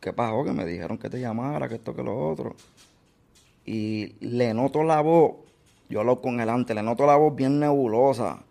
¿qué 0.00 0.12
pasó? 0.12 0.44
Que 0.44 0.52
me 0.52 0.64
dijeron 0.64 0.96
que 0.96 1.10
te 1.10 1.20
llamara, 1.20 1.68
que 1.68 1.74
esto, 1.74 1.94
que 1.94 2.02
lo 2.02 2.30
otro. 2.30 2.56
Y 3.66 4.14
le 4.20 4.54
noto 4.54 4.82
la 4.82 5.02
voz, 5.02 5.36
yo 5.90 6.00
hablo 6.00 6.22
con 6.22 6.38
le 6.38 6.82
noto 6.82 7.06
la 7.06 7.16
voz 7.16 7.34
bien 7.34 7.60
nebulosa. 7.60 8.42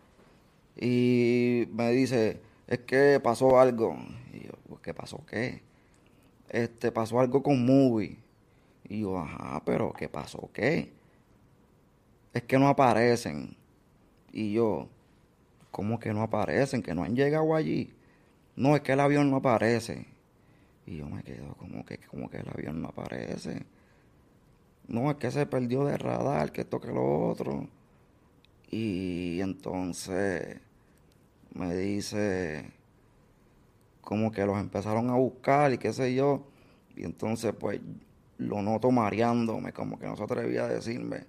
Y 0.80 1.68
me 1.74 1.92
dice, 1.92 2.40
es 2.68 2.80
que 2.80 3.20
pasó 3.22 3.60
algo. 3.60 3.98
Y 4.34 4.46
yo, 4.46 4.52
pues, 4.68 4.82
¿qué 4.82 4.94
pasó 4.94 5.26
qué? 5.26 5.62
Este, 6.50 6.92
pasó 6.92 7.20
algo 7.20 7.42
con 7.42 7.66
Movie. 7.66 8.18
Y 8.90 9.02
yo, 9.02 9.18
ajá, 9.18 9.62
pero 9.66 9.94
¿qué 9.94 10.10
pasó 10.10 10.50
qué? 10.54 10.92
Es 12.34 12.44
que 12.44 12.60
no 12.60 12.68
aparecen. 12.68 13.56
Y 14.32 14.54
yo, 14.54 14.90
¿cómo 15.72 16.00
que 16.00 16.14
no 16.14 16.22
aparecen? 16.22 16.84
Que 16.84 16.94
no 16.94 17.04
han 17.04 17.16
llegado 17.16 17.56
allí. 17.56 17.94
No, 18.56 18.76
es 18.76 18.82
que 18.82 18.94
el 18.94 19.00
avión 19.00 19.30
no 19.32 19.38
aparece. 19.38 20.06
Y 20.86 20.98
yo 20.98 21.10
me 21.10 21.24
quedo 21.24 21.54
como 21.56 21.86
que, 21.86 22.00
como 22.00 22.30
que 22.30 22.38
el 22.38 22.50
avión 22.50 22.82
no 22.82 22.90
aparece. 22.90 23.66
No, 24.88 25.12
es 25.12 25.18
que 25.18 25.32
se 25.32 25.46
perdió 25.46 25.86
de 25.86 25.98
radar, 25.98 26.52
que 26.52 26.62
esto, 26.62 26.80
que 26.80 26.92
lo 26.92 27.30
otro. 27.30 27.68
Y 28.72 29.40
entonces 29.42 30.60
me 31.58 31.76
dice 31.76 32.72
como 34.02 34.32
que 34.32 34.46
los 34.46 34.58
empezaron 34.58 35.10
a 35.10 35.16
buscar 35.16 35.74
y 35.74 35.78
qué 35.78 35.92
sé 35.92 36.16
yo. 36.16 36.44
Y 36.96 37.04
entonces 37.04 37.54
pues 37.60 37.82
lo 38.38 38.62
noto 38.62 38.92
mareándome, 38.92 39.74
como 39.74 40.00
que 40.00 40.08
no 40.08 40.16
se 40.16 40.24
atrevía 40.24 40.66
a 40.66 40.68
decirme. 40.70 41.26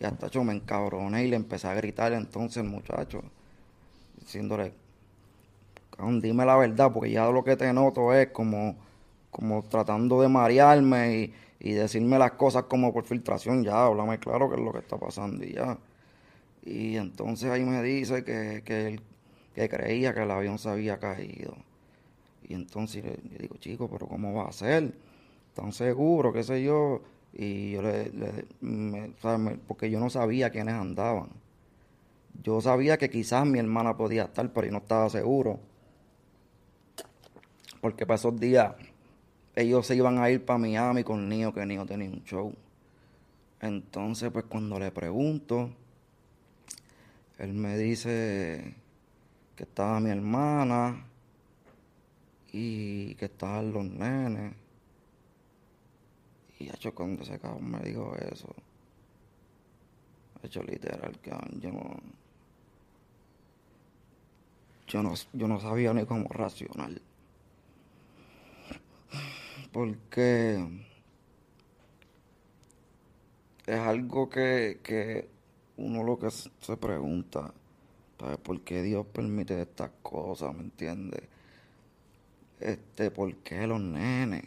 Y 0.00 0.04
hasta 0.04 0.28
yo 0.28 0.44
me 0.44 0.52
encabroné 0.52 1.24
y 1.24 1.28
le 1.28 1.36
empecé 1.36 1.68
a 1.68 1.74
gritar 1.74 2.12
entonces 2.12 2.58
el 2.62 2.68
muchacho, 2.68 3.22
diciéndole, 4.20 4.72
dime 6.20 6.44
la 6.44 6.56
verdad, 6.56 6.92
porque 6.92 7.10
ya 7.10 7.30
lo 7.30 7.42
que 7.44 7.56
te 7.56 7.72
noto 7.72 8.12
es 8.12 8.28
como, 8.28 8.76
como 9.30 9.62
tratando 9.62 10.20
de 10.20 10.28
marearme 10.28 11.16
y, 11.18 11.34
y 11.60 11.72
decirme 11.72 12.18
las 12.18 12.32
cosas 12.32 12.64
como 12.64 12.92
por 12.92 13.04
filtración, 13.04 13.64
ya, 13.64 13.86
háblame 13.86 14.18
claro 14.18 14.48
qué 14.50 14.56
es 14.56 14.62
lo 14.62 14.72
que 14.72 14.78
está 14.78 14.98
pasando 14.98 15.44
y 15.44 15.54
ya. 15.54 15.78
Y 16.64 16.96
entonces 16.96 17.50
ahí 17.50 17.64
me 17.64 17.82
dice 17.82 18.24
que, 18.24 18.62
que, 18.64 19.00
que 19.56 19.70
creía 19.70 20.12
que 20.12 20.22
el 20.22 20.30
avión 20.30 20.58
se 20.58 20.68
había 20.68 20.98
caído. 20.98 21.56
Y 22.46 22.52
entonces 22.52 23.02
le, 23.02 23.38
digo, 23.38 23.56
chico, 23.56 23.88
pero 23.90 24.06
¿cómo 24.06 24.34
va 24.34 24.50
a 24.50 24.52
ser? 24.52 24.92
¿Tan 25.54 25.72
seguro? 25.72 26.30
¿Qué 26.30 26.44
sé 26.44 26.62
yo? 26.62 27.00
Y 27.32 27.72
yo 27.72 27.80
le, 27.80 28.12
porque 29.66 29.90
yo 29.90 29.98
no 29.98 30.10
sabía 30.10 30.50
quiénes 30.50 30.74
andaban. 30.74 31.30
Yo 32.42 32.60
sabía 32.60 32.98
que 32.98 33.08
quizás 33.08 33.46
mi 33.46 33.58
hermana 33.58 33.96
podía 33.96 34.24
estar, 34.24 34.52
pero 34.52 34.66
yo 34.66 34.72
no 34.72 34.78
estaba 34.78 35.08
seguro. 35.08 35.58
Porque 37.80 38.04
para 38.04 38.16
esos 38.16 38.38
días 38.38 38.74
ellos 39.54 39.86
se 39.86 39.96
iban 39.96 40.18
a 40.18 40.30
ir 40.30 40.44
para 40.44 40.58
Miami 40.58 41.02
con 41.02 41.30
Nio, 41.30 41.54
que 41.54 41.64
Nio 41.64 41.86
tenía 41.86 42.10
un 42.10 42.22
show. 42.24 42.52
Entonces, 43.62 44.30
pues 44.30 44.44
cuando 44.44 44.78
le 44.78 44.90
pregunto, 44.90 45.70
él 47.38 47.54
me 47.54 47.78
dice 47.78 48.74
que 49.56 49.64
estaba 49.64 49.98
mi 50.00 50.10
hermana 50.10 51.06
y 52.52 53.14
que 53.14 53.24
estaban 53.24 53.72
los 53.72 53.84
nenes. 53.84 54.54
Y 56.58 56.68
hecho 56.68 56.94
cuando 56.94 57.22
ese 57.22 57.38
cabrón 57.38 57.70
me 57.70 57.80
dijo 57.80 58.14
eso, 58.16 58.54
hecho 60.42 60.62
literal 60.62 61.18
que 61.20 61.30
yo 61.60 61.72
no, 61.72 61.96
yo 64.86 65.02
no, 65.02 65.14
yo 65.32 65.48
no 65.48 65.60
sabía 65.60 65.92
ni 65.92 66.04
cómo 66.06 66.28
racionar. 66.28 66.92
Porque 69.72 70.66
es 73.66 73.78
algo 73.80 74.28
que, 74.30 74.80
que 74.82 75.28
uno 75.76 76.02
lo 76.02 76.18
que 76.18 76.30
se 76.30 76.76
pregunta, 76.78 77.52
¿sabes? 78.18 78.38
¿Por 78.38 78.60
qué 78.62 78.82
Dios 78.82 79.06
permite 79.06 79.60
estas 79.60 79.90
cosas? 80.02 80.54
¿Me 80.54 80.62
entiendes? 80.62 81.22
Este, 82.60 83.10
¿por 83.10 83.34
qué 83.38 83.66
los 83.66 83.80
nenes? 83.80 84.44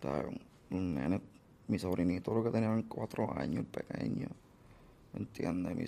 ¿Sabes? 0.00 0.26
Un 0.70 0.94
nene, 0.94 1.20
mi 1.68 1.78
sobrinito 1.78 2.34
lo 2.34 2.42
que 2.44 2.50
tenía 2.50 2.82
cuatro 2.88 3.32
años, 3.36 3.66
pequeño. 3.66 4.28
¿Me 5.12 5.20
entiendes? 5.20 5.76
Mi, 5.76 5.84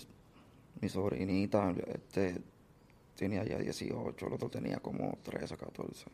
mi 0.80 0.88
sobrinita, 0.88 1.74
este, 1.86 2.40
tenía 3.16 3.44
ya 3.44 3.58
18, 3.58 4.26
el 4.26 4.32
otro 4.32 4.48
tenía 4.48 4.78
como 4.78 5.18
13, 5.22 5.56
14. 5.56 6.06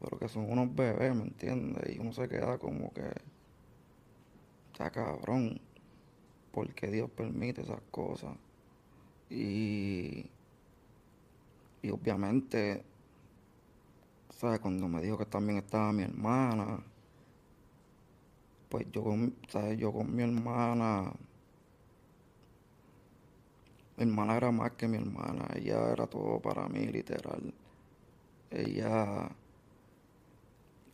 Pero 0.00 0.18
que 0.18 0.28
son 0.28 0.50
unos 0.50 0.74
bebés, 0.74 1.14
¿me 1.14 1.22
entiendes? 1.22 1.94
Y 1.94 1.98
uno 1.98 2.12
se 2.12 2.28
queda 2.28 2.58
como 2.58 2.92
que, 2.92 3.10
está 4.72 4.90
cabrón, 4.90 5.60
¿por 6.50 6.72
qué 6.74 6.90
Dios 6.90 7.10
permite 7.10 7.62
esas 7.62 7.80
cosas? 7.90 8.36
Y, 9.32 10.26
y 11.82 11.90
obviamente, 11.90 12.82
¿sabes? 14.38 14.60
Cuando 14.60 14.88
me 14.88 15.00
dijo 15.00 15.16
que 15.16 15.24
también 15.26 15.58
estaba 15.58 15.90
mi 15.92 16.02
hermana, 16.02 16.80
pues 18.68 18.86
yo, 18.92 19.04
¿sabes? 19.48 19.78
Yo 19.78 19.90
con 19.92 20.14
mi 20.14 20.22
hermana, 20.22 21.12
mi 23.96 24.02
hermana 24.04 24.36
era 24.36 24.50
más 24.50 24.72
que 24.72 24.86
mi 24.88 24.96
hermana, 24.98 25.46
ella 25.54 25.92
era 25.92 26.06
todo 26.06 26.38
para 26.40 26.68
mí, 26.68 26.86
literal. 26.86 27.54
Ella, 28.50 29.30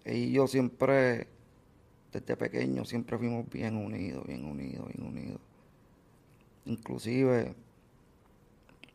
ella 0.04 0.16
y 0.26 0.32
yo 0.32 0.46
siempre, 0.46 1.28
desde 2.12 2.36
pequeño, 2.36 2.84
siempre 2.84 3.18
fuimos 3.18 3.48
bien 3.50 3.76
unidos, 3.76 4.26
bien 4.26 4.44
unidos, 4.44 4.88
bien 4.88 5.06
unidos. 5.08 5.40
Inclusive, 6.66 7.54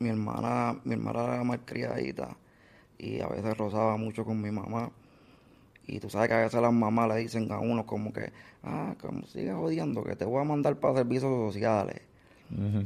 mi 0.04 0.10
hermana, 0.10 0.80
mi 0.84 0.94
hermana 0.94 1.24
era 1.24 1.44
más 1.44 1.60
criadita 1.66 2.36
y 2.98 3.22
a 3.22 3.28
veces 3.28 3.58
rozaba 3.58 3.98
mucho 3.98 4.26
con 4.26 4.42
mi 4.42 4.52
mamá. 4.52 4.92
Y 5.88 6.00
tú 6.00 6.10
sabes 6.10 6.30
que 6.30 6.36
a 6.36 6.42
veces 6.42 6.62
las 6.62 6.74
mamás 6.74 7.10
le 7.10 7.16
dicen 7.18 7.52
a 7.52 7.60
uno 7.60 7.86
como 7.86 8.14
que, 8.14 8.32
ah, 8.64 8.96
como 9.02 9.26
sigas 9.26 9.56
jodiendo, 9.56 10.04
que 10.04 10.16
te 10.16 10.26
voy 10.26 10.42
a 10.42 10.46
mandar 10.46 10.76
para 10.78 10.96
servicios 10.96 11.32
sociales. 11.54 12.02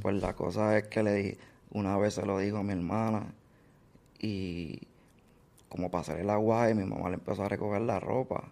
Pues 0.01 0.15
la 0.21 0.33
cosa 0.33 0.77
es 0.77 0.87
que 0.87 1.03
le 1.03 1.13
di, 1.15 1.37
una 1.71 1.97
vez 1.97 2.13
se 2.13 2.25
lo 2.25 2.39
dijo 2.39 2.57
a 2.57 2.63
mi 2.63 2.71
hermana 2.71 3.33
y 4.19 4.79
como 5.67 5.91
pasar 5.91 6.19
el 6.19 6.29
agua 6.29 6.69
y 6.69 6.73
mi 6.73 6.85
mamá 6.85 7.09
le 7.09 7.15
empezó 7.15 7.43
a 7.43 7.49
recoger 7.49 7.81
la 7.81 7.99
ropa. 7.99 8.45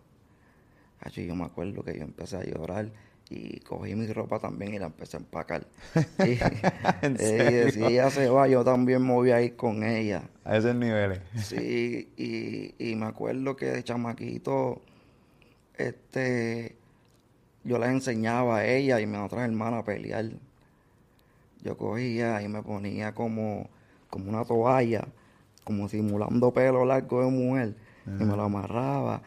Así 0.99 1.25
yo 1.25 1.35
me 1.35 1.45
acuerdo 1.45 1.83
que 1.83 1.97
yo 1.97 2.03
empecé 2.03 2.37
a 2.37 2.43
llorar 2.43 2.91
y 3.29 3.59
cogí 3.61 3.95
mi 3.95 4.07
ropa 4.07 4.39
también 4.39 4.73
y 4.75 4.79
la 4.79 4.87
empecé 4.87 5.17
a 5.17 5.19
empacar. 5.19 5.65
y, 6.19 6.37
si 7.71 7.83
ella 7.83 8.09
se 8.11 8.29
va, 8.29 8.47
yo 8.47 8.63
también 8.63 9.01
me 9.05 9.13
voy 9.13 9.31
a 9.31 9.41
ir 9.41 9.55
con 9.55 9.83
ella. 9.83 10.23
A 10.43 10.57
esos 10.57 10.75
niveles. 10.75 11.21
sí, 11.35 12.09
y, 12.17 12.75
y 12.77 12.95
me 12.95 13.07
acuerdo 13.07 13.55
que 13.55 13.65
de 13.65 13.83
chamaquito, 13.83 14.81
este, 15.77 16.75
yo 17.63 17.79
les 17.79 17.89
enseñaba 17.89 18.57
a 18.57 18.65
ella 18.65 18.99
y 18.99 19.03
a 19.03 19.07
mis 19.07 19.19
otras 19.19 19.47
hermanas 19.47 19.81
a 19.81 19.85
pelear. 19.85 20.25
Yo 21.63 21.77
cogía 21.77 22.41
y 22.43 22.47
me 22.47 22.61
ponía 22.61 23.15
como, 23.15 23.67
como 24.09 24.29
una 24.29 24.45
toalla, 24.45 25.07
como 25.63 25.89
simulando 25.89 26.53
pelo 26.53 26.85
largo 26.85 27.23
de 27.23 27.31
mujer, 27.31 27.75
y 28.05 28.23
me 28.23 28.35
lo 28.35 28.43
amarraba 28.43 29.23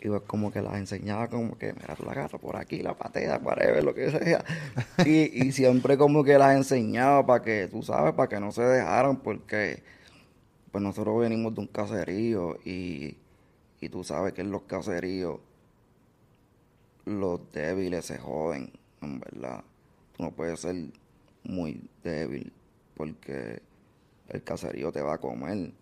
y 0.00 0.08
pues 0.08 0.22
como 0.22 0.50
que 0.50 0.62
las 0.62 0.76
enseñaba 0.76 1.28
como 1.28 1.58
que, 1.58 1.74
mira, 1.74 1.94
tú 1.94 2.04
la 2.04 2.12
agarras 2.12 2.40
por 2.40 2.56
aquí, 2.56 2.82
la 2.82 2.96
patea, 2.96 3.38
ver 3.38 3.84
lo 3.84 3.94
que 3.94 4.10
sea. 4.10 4.44
Y, 5.04 5.46
y 5.46 5.52
siempre 5.52 5.98
como 5.98 6.24
que 6.24 6.38
las 6.38 6.56
enseñaba 6.56 7.24
para 7.26 7.42
que, 7.44 7.68
tú 7.68 7.82
sabes, 7.82 8.14
para 8.14 8.28
que 8.28 8.40
no 8.40 8.50
se 8.50 8.62
dejaran, 8.62 9.18
porque 9.18 9.82
pues 10.72 10.82
nosotros 10.82 11.20
venimos 11.20 11.54
de 11.54 11.60
un 11.60 11.66
caserío 11.66 12.56
y, 12.64 13.16
y 13.80 13.88
tú 13.90 14.04
sabes 14.04 14.32
que 14.32 14.40
en 14.40 14.50
los 14.50 14.62
caseríos 14.62 15.40
los 17.04 17.40
débiles 17.52 18.06
se 18.06 18.18
joden, 18.18 18.72
en 19.02 19.20
verdad. 19.20 19.64
Tú 20.16 20.22
no 20.22 20.30
puedes 20.32 20.60
ser 20.60 20.76
muy 21.44 21.82
débil 22.02 22.52
porque 22.94 23.62
el 24.28 24.42
caserío 24.42 24.92
te 24.92 25.02
va 25.02 25.14
a 25.14 25.18
comer. 25.18 25.72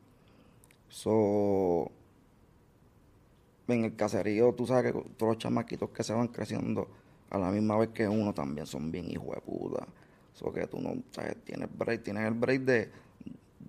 So, 0.88 1.92
en 3.74 3.84
el 3.84 3.96
caserío, 3.96 4.52
tú 4.54 4.66
sabes 4.66 4.92
que 4.92 5.00
todos 5.16 5.34
los 5.34 5.38
chamaquitos 5.38 5.90
que 5.90 6.02
se 6.02 6.12
van 6.12 6.28
creciendo 6.28 6.88
a 7.30 7.38
la 7.38 7.50
misma 7.50 7.76
vez 7.76 7.90
que 7.90 8.08
uno 8.08 8.32
también 8.32 8.66
son 8.66 8.90
bien 8.90 9.10
hijos 9.10 9.34
de 9.34 9.40
puta. 9.40 9.86
Que 10.54 10.66
tú 10.68 10.80
no 10.80 10.94
sabes, 11.10 11.36
tienes 11.44 11.68
break, 11.76 12.04
tienes 12.04 12.28
el 12.28 12.34
break 12.34 12.62
de, 12.62 12.90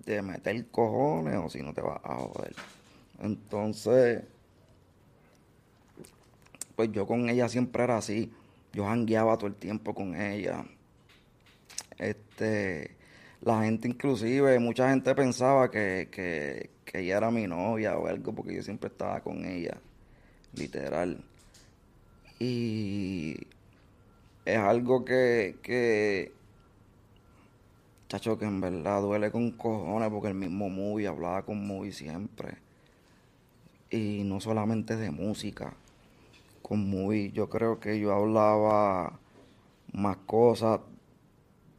de 0.06 0.22
meter 0.22 0.68
cojones 0.68 1.36
o 1.36 1.50
si 1.50 1.64
no 1.64 1.74
te 1.74 1.82
vas 1.82 2.00
a 2.04 2.16
joder. 2.16 2.56
Entonces, 3.20 4.24
pues 6.76 6.91
yo 6.91 7.08
con 7.08 7.28
ella 7.28 7.50
siempre 7.50 7.84
era 7.84 7.97
así. 7.97 8.32
Yo 8.72 8.86
jangueaba 8.86 9.36
todo 9.38 9.47
el 9.47 9.56
tiempo 9.56 9.95
con 9.95 10.16
ella. 10.16 10.64
Este, 11.97 12.95
la 13.41 13.64
gente 13.64 13.88
inclusive, 13.88 14.60
mucha 14.60 14.89
gente 14.89 15.14
pensaba 15.16 15.72
que, 15.72 16.08
que 16.12 17.00
ella 17.00 17.18
era 17.18 17.32
mi 17.32 17.47
novia 17.47 17.97
o 17.97 18.08
algo, 18.08 18.34
porque 18.34 18.56
yo 18.56 18.64
siempre 18.64 18.89
estaba 18.89 19.22
con 19.22 19.45
ella, 19.45 19.80
literal. 20.54 21.24
Y 22.39 23.36
es 24.45 24.58
algo 24.58 25.06
que, 25.06 25.58
que, 25.62 26.32
chacho, 28.08 28.38
que 28.38 28.45
en 28.45 28.62
verdad 28.62 29.02
duele 29.02 29.32
con 29.32 29.52
cojones, 29.52 30.10
porque 30.10 30.30
el 30.30 30.36
mismo 30.36 30.70
movie 30.70 31.08
hablaba 31.08 31.43
con 31.43 31.66
movie 31.66 31.91
siempre. 31.91 32.58
Y 33.89 34.24
no 34.24 34.39
solamente 34.39 34.95
de 34.95 35.12
música, 35.12 35.74
con 36.62 36.89
movie 36.89 37.32
yo 37.32 37.50
creo 37.50 37.80
que 37.80 38.00
yo 38.00 38.14
hablaba 38.14 39.20
más 39.91 40.18
cosas 40.18 40.80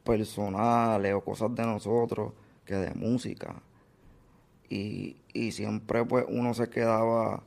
personales 0.05 1.15
o 1.15 1.21
cosas 1.21 1.55
de 1.55 1.63
nosotros 1.63 2.33
que 2.65 2.75
de 2.75 2.95
música. 2.95 3.63
Y, 4.69 5.17
y 5.33 5.53
siempre 5.53 6.05
pues 6.05 6.25
uno 6.29 6.55
se 6.55 6.69
quedaba, 6.69 7.43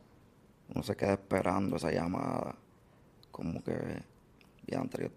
uno 0.73 0.83
se 0.83 0.95
queda 0.95 1.13
esperando 1.13 1.75
esa 1.75 1.91
llamada. 1.91 2.55
Como 3.31 3.63
que, 3.63 3.73
ya 4.67 4.79
antes, 4.79 5.09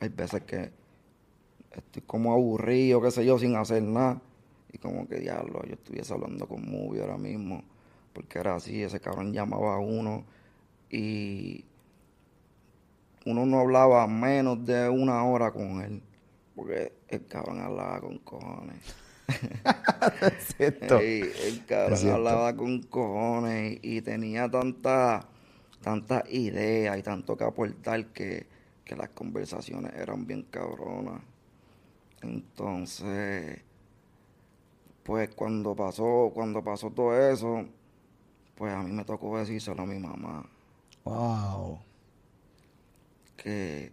hay 0.00 0.08
veces 0.08 0.42
que 0.42 0.70
estoy 1.70 2.02
como 2.02 2.32
aburrido, 2.32 3.00
qué 3.00 3.10
sé 3.10 3.24
yo, 3.24 3.38
sin 3.38 3.56
hacer 3.56 3.82
nada. 3.82 4.20
Y 4.72 4.78
como 4.78 5.08
que 5.08 5.16
diablo, 5.16 5.62
yo 5.64 5.74
estuviese 5.74 6.12
hablando 6.12 6.46
con 6.46 6.68
Movie 6.70 7.00
ahora 7.00 7.18
mismo. 7.18 7.62
Porque 8.12 8.38
era 8.38 8.56
así, 8.56 8.82
ese 8.82 9.00
cabrón 9.00 9.32
llamaba 9.32 9.74
a 9.74 9.78
uno 9.78 10.24
y 10.90 11.64
uno 13.26 13.46
no 13.46 13.60
hablaba 13.60 14.06
menos 14.06 14.64
de 14.64 14.88
una 14.88 15.24
hora 15.24 15.52
con 15.52 15.80
él. 15.82 16.02
Porque 16.56 16.92
el 17.08 17.26
cabrón 17.26 17.60
hablaba 17.60 18.00
con 18.00 18.18
cojones. 18.18 18.82
cierto. 20.56 20.98
el 20.98 21.64
cabrón 21.66 22.08
hablaba 22.08 22.56
con 22.56 22.82
cojones 22.82 23.78
y, 23.82 24.00
tenía 24.00 24.50
tanta, 24.50 25.28
tanta 25.82 26.24
ideas 26.30 26.98
y 26.98 27.02
tanto 27.02 27.36
que 27.36 27.44
aportar 27.44 28.06
que, 28.06 28.46
que 28.84 28.96
las 28.96 29.10
conversaciones 29.10 29.92
eran 29.94 30.26
bien 30.26 30.42
cabronas. 30.44 31.20
Entonces, 32.22 33.60
pues 35.02 35.30
cuando 35.34 35.76
pasó, 35.76 36.30
cuando 36.34 36.62
pasó 36.62 36.90
todo 36.90 37.16
eso, 37.30 37.64
pues 38.54 38.72
a 38.72 38.82
mí 38.82 38.90
me 38.92 39.04
tocó 39.04 39.38
decírselo 39.38 39.82
a 39.82 39.86
mi 39.86 39.98
mamá. 39.98 40.44
Wow. 41.04 41.78
Que 43.36 43.92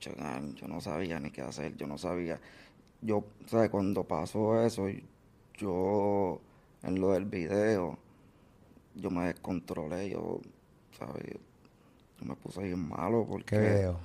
yo 0.00 0.68
no 0.68 0.80
sabía 0.80 1.20
ni 1.20 1.30
qué 1.30 1.42
hacer, 1.42 1.76
yo 1.76 1.86
no 1.86 1.98
sabía. 1.98 2.40
Yo, 3.00 3.24
¿sabes? 3.46 3.70
Cuando 3.70 4.04
pasó 4.04 4.60
eso, 4.62 4.86
yo, 5.54 6.40
en 6.82 7.00
lo 7.00 7.12
del 7.12 7.24
video, 7.24 7.98
yo 8.94 9.10
me 9.10 9.26
descontrolé, 9.26 10.10
yo, 10.10 10.40
¿sabes? 10.98 11.24
Yo 12.20 12.26
me 12.26 12.34
puse 12.36 12.62
bien 12.62 12.88
malo 12.88 13.26
porque... 13.28 13.56
¿Qué 13.56 13.60
video? 13.60 13.98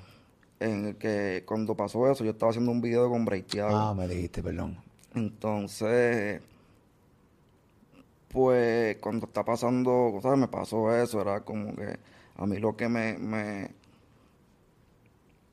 En 0.59 0.85
el 0.85 0.95
que 0.97 1.43
cuando 1.47 1.75
pasó 1.75 2.11
eso, 2.11 2.23
yo 2.23 2.31
estaba 2.31 2.51
haciendo 2.51 2.71
un 2.71 2.81
video 2.81 3.09
con 3.09 3.25
Breiteado. 3.25 3.75
Ah, 3.75 3.95
me 3.95 4.07
dijiste, 4.07 4.43
perdón. 4.43 4.77
Entonces, 5.15 6.39
pues 8.27 8.97
cuando 8.97 9.25
está 9.25 9.43
pasando, 9.43 10.19
¿sabes? 10.21 10.37
Me 10.37 10.47
pasó 10.47 10.95
eso, 10.95 11.19
era 11.19 11.41
como 11.41 11.75
que 11.75 11.97
a 12.35 12.45
mí 12.45 12.57
lo 12.59 12.77
que 12.77 12.87
me, 12.87 13.17
me 13.17 13.71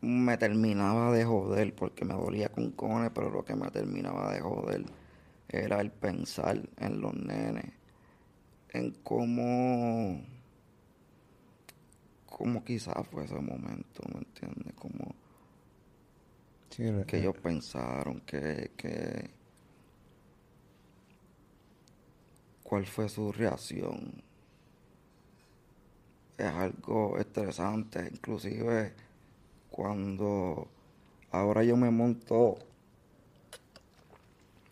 me 0.01 0.37
terminaba 0.37 1.13
de 1.13 1.25
joder 1.25 1.75
porque 1.75 2.05
me 2.05 2.15
dolía 2.15 2.51
con 2.51 2.71
cones, 2.73 3.11
pero 3.15 3.31
lo 3.31 3.45
que 3.45 3.55
me 3.55 3.71
terminaba 3.71 4.33
de 4.33 4.41
joder 4.41 4.85
era 5.49 5.81
el 5.81 5.91
pensar 5.91 6.69
en 6.77 7.01
los 7.01 7.15
nenes, 7.15 7.73
en 8.71 8.93
cómo, 9.03 10.23
cómo 12.27 12.65
quizás 12.65 13.07
fue 13.11 13.25
ese 13.25 13.41
momento, 13.41 14.03
¿me 14.13 14.19
entiendes? 14.21 14.75
Como 14.75 15.15
que 17.07 17.19
ellos 17.19 17.35
pensaron 17.43 18.21
que, 18.21 18.71
que 18.77 19.31
cuál 22.63 22.87
fue 22.87 23.09
su 23.09 23.33
reacción. 23.33 24.23
Es 26.37 26.47
algo 26.47 27.19
estresante, 27.19 28.09
inclusive 28.13 28.93
cuando 29.79 30.67
ahora 31.31 31.63
yo 31.63 31.77
me 31.77 31.89
monto 31.93 32.59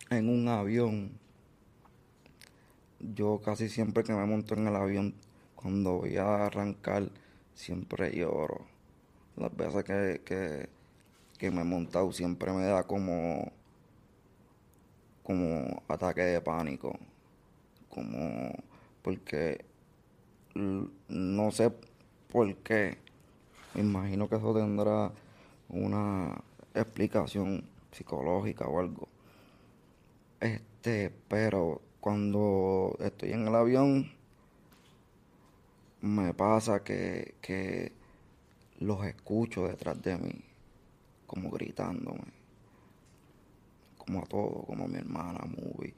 en 0.09 0.27
un 0.27 0.49
avión, 0.49 1.11
yo 2.99 3.39
casi 3.39 3.69
siempre 3.69 4.03
que 4.03 4.11
me 4.11 4.25
monto 4.25 4.53
en 4.55 4.67
el 4.67 4.75
avión, 4.75 5.13
cuando 5.55 5.99
voy 5.99 6.17
a 6.17 6.47
arrancar, 6.47 7.09
siempre 7.55 8.17
lloro. 8.17 8.65
Las 9.37 9.55
veces 9.55 9.85
que, 9.85 10.69
que, 11.39 11.51
me 11.51 11.61
he 11.61 11.63
montado 11.63 12.11
siempre 12.11 12.51
me 12.51 12.65
da 12.65 12.83
como, 12.83 13.49
como 15.23 15.83
ataque 15.87 16.21
de 16.23 16.41
pánico. 16.41 16.99
Como 17.87 18.51
porque 19.01 19.63
no 20.53 21.51
sé 21.51 21.71
por 22.27 22.53
qué 22.57 23.06
imagino 23.81 24.27
que 24.27 24.35
eso 24.35 24.53
tendrá 24.53 25.11
una 25.69 26.41
explicación 26.73 27.63
psicológica 27.91 28.67
o 28.67 28.79
algo. 28.79 29.07
Este, 30.39 31.11
pero 31.27 31.81
cuando 31.99 32.95
estoy 32.99 33.33
en 33.33 33.47
el 33.47 33.55
avión, 33.55 34.11
me 36.01 36.33
pasa 36.33 36.83
que, 36.83 37.35
que 37.41 37.91
los 38.79 39.03
escucho 39.05 39.67
detrás 39.67 40.01
de 40.01 40.17
mí, 40.17 40.43
como 41.25 41.49
gritándome, 41.49 42.33
como 43.97 44.19
a 44.19 44.25
todos, 44.25 44.65
como 44.65 44.85
a 44.85 44.87
mi 44.87 44.97
hermana, 44.97 45.41
Movie, 45.45 45.93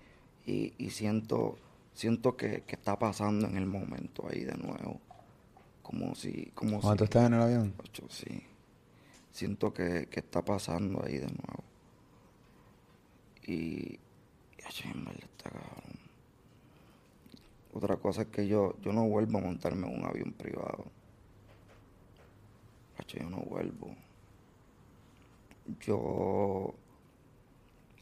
y, 0.45 0.73
y 0.77 0.89
siento, 0.89 1.57
siento 1.93 2.35
que, 2.37 2.63
que 2.63 2.75
está 2.75 2.97
pasando 2.97 3.47
en 3.47 3.57
el 3.57 3.65
momento 3.65 4.25
ahí 4.29 4.45
de 4.45 4.55
nuevo 4.55 5.01
como 5.89 6.13
si... 6.13 6.51
Como 6.53 6.79
¿Cuánto 6.79 7.05
estás 7.05 7.25
en 7.25 7.33
el 7.33 7.41
avión? 7.41 7.73
sí. 8.09 8.43
Siento 9.31 9.73
que, 9.73 10.07
está 10.11 10.45
pasando 10.45 11.03
ahí 11.03 11.17
de 11.17 11.25
nuevo. 11.25 11.63
Y... 13.47 13.97
está 14.57 15.49
cabrón. 15.49 15.99
Otra 17.73 17.97
cosa 17.97 18.21
es 18.21 18.27
que 18.27 18.47
yo, 18.47 18.75
yo 18.83 18.93
no 18.93 19.07
vuelvo 19.07 19.39
a 19.39 19.41
montarme 19.41 19.87
en 19.87 19.99
un 19.99 20.05
avión 20.05 20.31
privado. 20.33 20.85
yo 23.07 23.27
no 23.27 23.37
vuelvo. 23.37 23.95
Yo... 25.81 26.75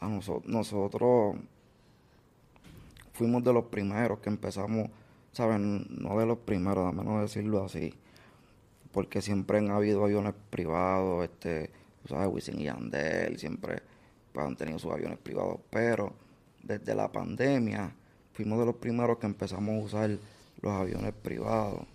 A 0.02 0.10
nosotros, 0.10 0.52
nosotros 0.52 1.38
fuimos 3.14 3.46
de 3.46 3.54
los 3.54 3.64
primeros 3.66 4.20
que 4.20 4.28
empezamos 4.28 4.90
¿saben? 5.38 5.86
No 5.90 6.18
de 6.18 6.26
los 6.26 6.40
primeros, 6.40 6.88
a 6.88 6.92
menos 6.92 7.22
decirlo 7.22 7.64
así. 7.64 7.94
Porque 8.92 9.22
siempre 9.22 9.60
han 9.60 9.70
habido 9.70 10.04
aviones 10.04 10.34
privados, 10.50 11.26
este, 11.26 11.70
¿sabes? 12.10 12.28
Wisin 12.28 12.60
y 12.60 12.68
Andel, 12.68 13.38
siempre 13.38 13.84
han 14.36 14.56
tenido 14.56 14.80
sus 14.80 14.92
aviones 14.92 15.20
privados. 15.20 15.60
Pero 15.70 16.14
desde 16.64 16.96
la 16.96 17.12
pandemia 17.12 17.94
fuimos 18.34 18.58
de 18.60 18.66
los 18.66 18.76
primeros 18.78 19.20
que 19.20 19.28
empezamos 19.28 19.70
a 19.70 19.86
usar 19.86 20.10
los 20.62 20.74
aviones 20.74 21.14
privados. 21.14 21.86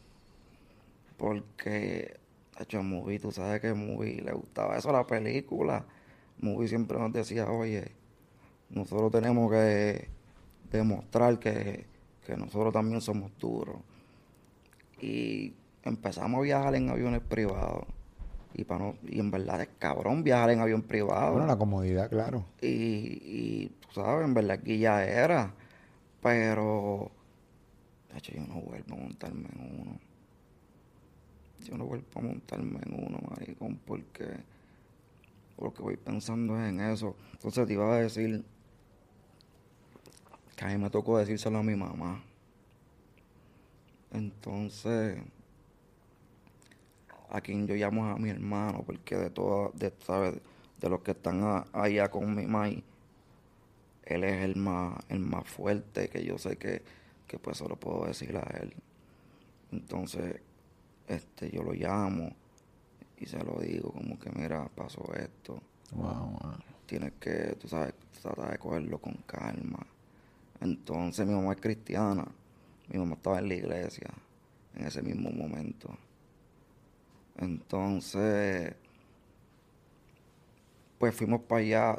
Porque, 1.17 2.17
de 2.57 2.63
hecho, 2.63 2.81
Movie, 2.83 3.19
tú 3.19 3.33
sabes 3.33 3.61
que 3.61 3.75
Movie 3.75 4.23
le 4.23 4.33
gustaba 4.33 4.77
eso 4.77 4.91
a 4.91 4.93
la 4.93 5.07
película. 5.07 5.85
Movie 6.39 6.69
siempre 6.69 6.97
nos 6.97 7.13
decía, 7.13 7.51
oye, 7.51 7.91
nosotros 8.71 9.11
tenemos 9.11 9.51
que 9.51 10.09
demostrar 10.71 11.41
que 11.41 11.92
que 12.27 12.37
nosotros 12.37 12.73
también 12.73 13.01
somos 13.01 13.31
duros. 13.39 13.77
Y 15.01 15.55
empezamos 15.83 16.39
a 16.39 16.43
viajar 16.43 16.75
en 16.75 16.91
aviones 16.91 17.21
privados. 17.21 17.85
Y, 18.55 18.65
para 18.65 18.85
no, 18.85 18.95
y 19.09 19.19
en 19.19 19.31
verdad 19.31 19.63
es 19.63 19.69
cabrón 19.79 20.23
viajar 20.23 20.51
en 20.51 20.61
avión 20.61 20.83
privado. 20.83 21.33
Bueno, 21.33 21.47
la 21.47 21.57
comodidad, 21.57 22.11
claro. 22.11 22.45
Y, 22.61 22.67
y 22.67 23.73
tú 23.81 23.89
sabes, 23.95 24.27
en 24.27 24.35
verdad 24.35 24.59
aquí 24.61 24.79
ya 24.79 25.05
era. 25.05 25.55
Pero, 26.23 27.11
de 28.13 28.19
hecho, 28.19 28.33
yo 28.33 28.43
no 28.43 28.61
vuelvo 28.61 28.95
a 28.95 28.99
montarme 28.99 29.49
en 29.55 29.81
uno. 29.81 29.99
Yo 31.65 31.77
no 31.77 31.87
vuelvo 31.87 32.07
a 32.15 32.21
montarme 32.21 32.81
en 32.85 33.07
uno, 33.07 33.19
maricón, 33.31 33.81
porque, 33.87 34.27
porque 35.57 35.83
voy 35.83 35.97
pensando 35.97 36.63
en 36.63 36.81
eso. 36.81 37.17
Entonces 37.33 37.67
te 37.67 37.73
iba 37.73 37.93
a 37.93 38.01
decir 38.01 38.45
a 40.63 40.69
mí 40.69 40.79
me 40.79 40.91
tocó 40.91 41.19
decírselo 41.19 41.59
a 41.59 41.63
mi 41.63 41.75
mamá. 41.75 42.23
Entonces, 44.13 45.19
a 47.31 47.41
quien 47.41 47.67
yo 47.67 47.75
llamo 47.75 48.07
a 48.07 48.17
mi 48.17 48.31
hermano, 48.31 48.83
porque 48.87 49.17
de 49.17 49.31
todas, 49.31 49.77
de, 49.79 49.93
¿sabes? 50.05 50.35
De 50.81 50.89
los 50.89 51.01
que 51.01 51.13
están 51.13 51.65
allá 51.73 52.11
con 52.11 52.35
mi 52.35 52.47
mai, 52.47 52.85
él 54.05 54.25
es 54.25 54.45
el 54.45 54.57
más, 54.57 54.99
el 55.09 55.21
más 55.21 55.49
fuerte, 55.49 56.09
que 56.09 56.25
yo 56.25 56.39
sé 56.39 56.57
que, 56.57 56.83
que 57.27 57.39
pues 57.39 57.57
solo 57.57 57.77
puedo 57.77 58.07
decir 58.07 58.37
a 58.37 58.43
él. 58.61 58.73
Entonces, 59.73 60.41
este, 61.09 61.51
yo 61.51 61.63
lo 61.63 61.73
llamo 61.73 62.33
y 63.19 63.27
se 63.27 63.43
lo 63.43 63.61
digo, 63.61 63.91
como 63.93 64.19
que 64.19 64.31
mira, 64.31 64.69
pasó 64.75 65.03
esto. 65.15 65.61
Wow, 65.93 66.39
Tienes 66.87 67.13
que, 67.19 67.57
tú 67.61 67.69
sabes, 67.69 67.95
tratar 68.21 68.53
de 68.53 68.59
cogerlo 68.59 68.99
con 68.99 69.15
calma. 69.27 69.87
Entonces 70.63 71.27
mi 71.27 71.35
mamá 71.35 71.53
es 71.53 71.61
cristiana. 71.61 72.27
Mi 72.89 72.99
mamá 72.99 73.15
estaba 73.15 73.39
en 73.39 73.49
la 73.49 73.55
iglesia 73.55 74.09
en 74.75 74.87
ese 74.87 75.03
mismo 75.03 75.31
momento. 75.31 75.97
Entonces, 77.37 78.75
pues 80.99 81.15
fuimos 81.15 81.41
para 81.43 81.61
allá, 81.61 81.99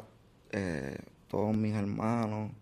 eh, 0.50 0.98
todos 1.28 1.56
mis 1.56 1.74
hermanos, 1.74 2.52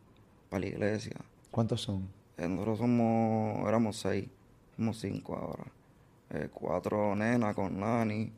para 0.51 0.61
la 0.61 0.67
iglesia. 0.67 1.17
¿Cuántos 1.51 1.83
son? 1.83 2.09
Eh, 2.37 2.49
nosotros 2.49 2.79
somos, 2.79 3.69
éramos 3.69 3.97
seis, 3.97 4.29
somos 4.77 4.99
cinco 4.99 5.37
ahora. 5.37 5.65
Eh, 6.31 6.49
cuatro 6.53 7.15
nenas 7.15 7.55
con 7.55 7.79
Nani 7.79 8.33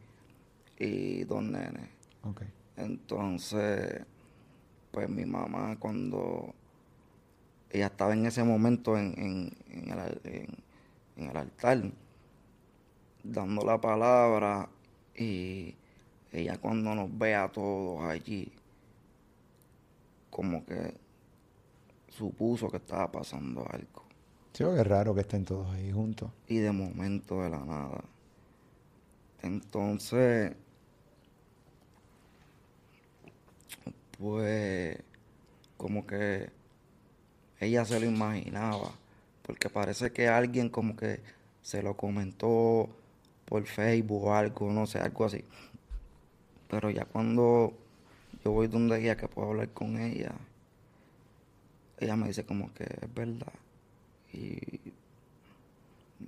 y 0.78 1.24
dos 1.24 1.42
nenes. 1.42 1.88
Okay. 2.22 2.48
Entonces, 2.76 4.04
pues 4.90 5.08
mi 5.08 5.24
mamá 5.24 5.76
cuando 5.78 6.54
ella 7.74 7.86
estaba 7.86 8.12
en 8.14 8.24
ese 8.24 8.44
momento 8.44 8.96
en, 8.96 9.14
en, 9.18 9.52
en, 9.68 9.98
el, 9.98 10.48
en 11.16 11.28
el 11.28 11.36
altar, 11.36 11.82
dando 13.24 13.66
la 13.66 13.80
palabra 13.80 14.68
y 15.16 15.74
ella 16.30 16.56
cuando 16.58 16.94
nos 16.94 17.18
ve 17.18 17.34
a 17.34 17.48
todos 17.48 18.04
allí, 18.04 18.52
como 20.30 20.64
que 20.64 20.94
supuso 22.10 22.70
que 22.70 22.76
estaba 22.76 23.10
pasando 23.10 23.66
algo. 23.68 24.04
Sí, 24.52 24.62
es 24.62 24.86
raro 24.86 25.12
que 25.12 25.22
estén 25.22 25.44
todos 25.44 25.68
ahí 25.74 25.90
juntos. 25.90 26.30
Y 26.46 26.58
de 26.58 26.70
momento 26.70 27.42
de 27.42 27.50
la 27.50 27.58
nada. 27.58 28.04
Entonces, 29.42 30.54
pues, 34.16 34.96
como 35.76 36.06
que 36.06 36.63
ella 37.60 37.84
se 37.84 38.00
lo 38.00 38.06
imaginaba, 38.06 38.92
porque 39.42 39.70
parece 39.70 40.12
que 40.12 40.28
alguien 40.28 40.68
como 40.68 40.96
que 40.96 41.20
se 41.62 41.82
lo 41.82 41.96
comentó 41.96 42.88
por 43.46 43.64
Facebook 43.64 44.24
o 44.24 44.34
algo, 44.34 44.70
no 44.72 44.86
sé, 44.86 44.98
algo 44.98 45.24
así. 45.24 45.44
Pero 46.68 46.90
ya 46.90 47.04
cuando 47.04 47.72
yo 48.44 48.52
voy 48.52 48.68
donde 48.68 49.00
ella 49.00 49.16
que 49.16 49.28
puedo 49.28 49.48
hablar 49.50 49.70
con 49.70 49.98
ella, 49.98 50.32
ella 51.98 52.16
me 52.16 52.28
dice 52.28 52.44
como 52.44 52.72
que 52.74 52.84
es 52.84 53.14
verdad. 53.14 53.52
Y 54.32 54.58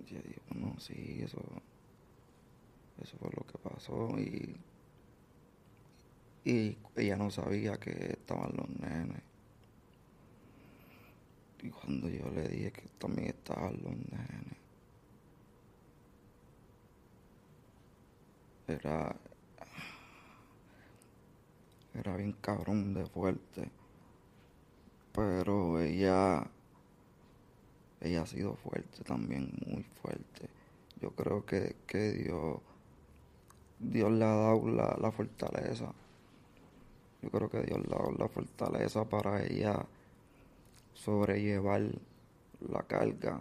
yo 0.08 0.20
digo, 0.22 0.42
no, 0.54 0.78
sí, 0.78 1.20
eso, 1.22 1.42
eso 3.02 3.16
fue 3.18 3.30
lo 3.36 3.44
que 3.46 3.58
pasó. 3.58 4.18
Y, 4.18 4.54
y 6.44 6.76
ella 6.96 7.16
no 7.16 7.30
sabía 7.30 7.78
que 7.78 8.12
estaban 8.12 8.52
los 8.56 8.68
nenes. 8.80 9.22
Y 11.62 11.70
cuando 11.70 12.08
yo 12.08 12.28
le 12.30 12.48
dije 12.48 12.72
que 12.72 12.88
también 12.98 13.28
estaban 13.28 13.72
los 13.82 13.92
nenes, 13.92 14.56
era, 18.68 19.16
era 21.94 22.16
bien 22.16 22.32
cabrón 22.40 22.94
de 22.94 23.06
fuerte. 23.06 23.70
Pero 25.12 25.80
ella, 25.80 26.46
ella 28.00 28.22
ha 28.22 28.26
sido 28.26 28.54
fuerte 28.56 29.02
también, 29.04 29.50
muy 29.66 29.82
fuerte. 30.02 30.48
Yo 31.00 31.10
creo 31.12 31.44
que, 31.46 31.76
que 31.86 32.12
Dios, 32.12 32.58
Dios 33.78 34.12
le 34.12 34.24
ha 34.24 34.34
dado 34.34 34.68
la, 34.68 34.96
la 35.00 35.10
fortaleza. 35.10 35.92
Yo 37.22 37.30
creo 37.30 37.48
que 37.48 37.62
Dios 37.62 37.78
le 37.86 37.94
ha 37.94 37.98
dado 37.98 38.12
la 38.12 38.28
fortaleza 38.28 39.04
para 39.08 39.42
ella 39.42 39.86
sobrellevar 40.96 41.82
la 42.60 42.82
carga, 42.82 43.40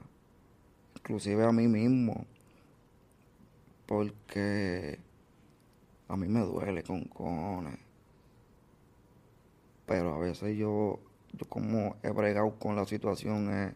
inclusive 0.98 1.46
a 1.46 1.52
mí 1.52 1.68
mismo, 1.68 2.26
porque 3.86 5.00
a 6.08 6.18
mí 6.18 6.28
me 6.28 6.42
duele 6.42 6.84
con 6.84 7.06
cojones. 7.06 7.80
Pero 9.86 10.16
a 10.16 10.20
veces 10.20 10.58
yo, 10.58 11.00
yo 11.34 11.46
como 11.48 11.96
he 12.04 12.10
bregado 12.10 12.58
con 12.60 12.76
la 12.76 12.86
situación 12.86 13.52
es 13.52 13.74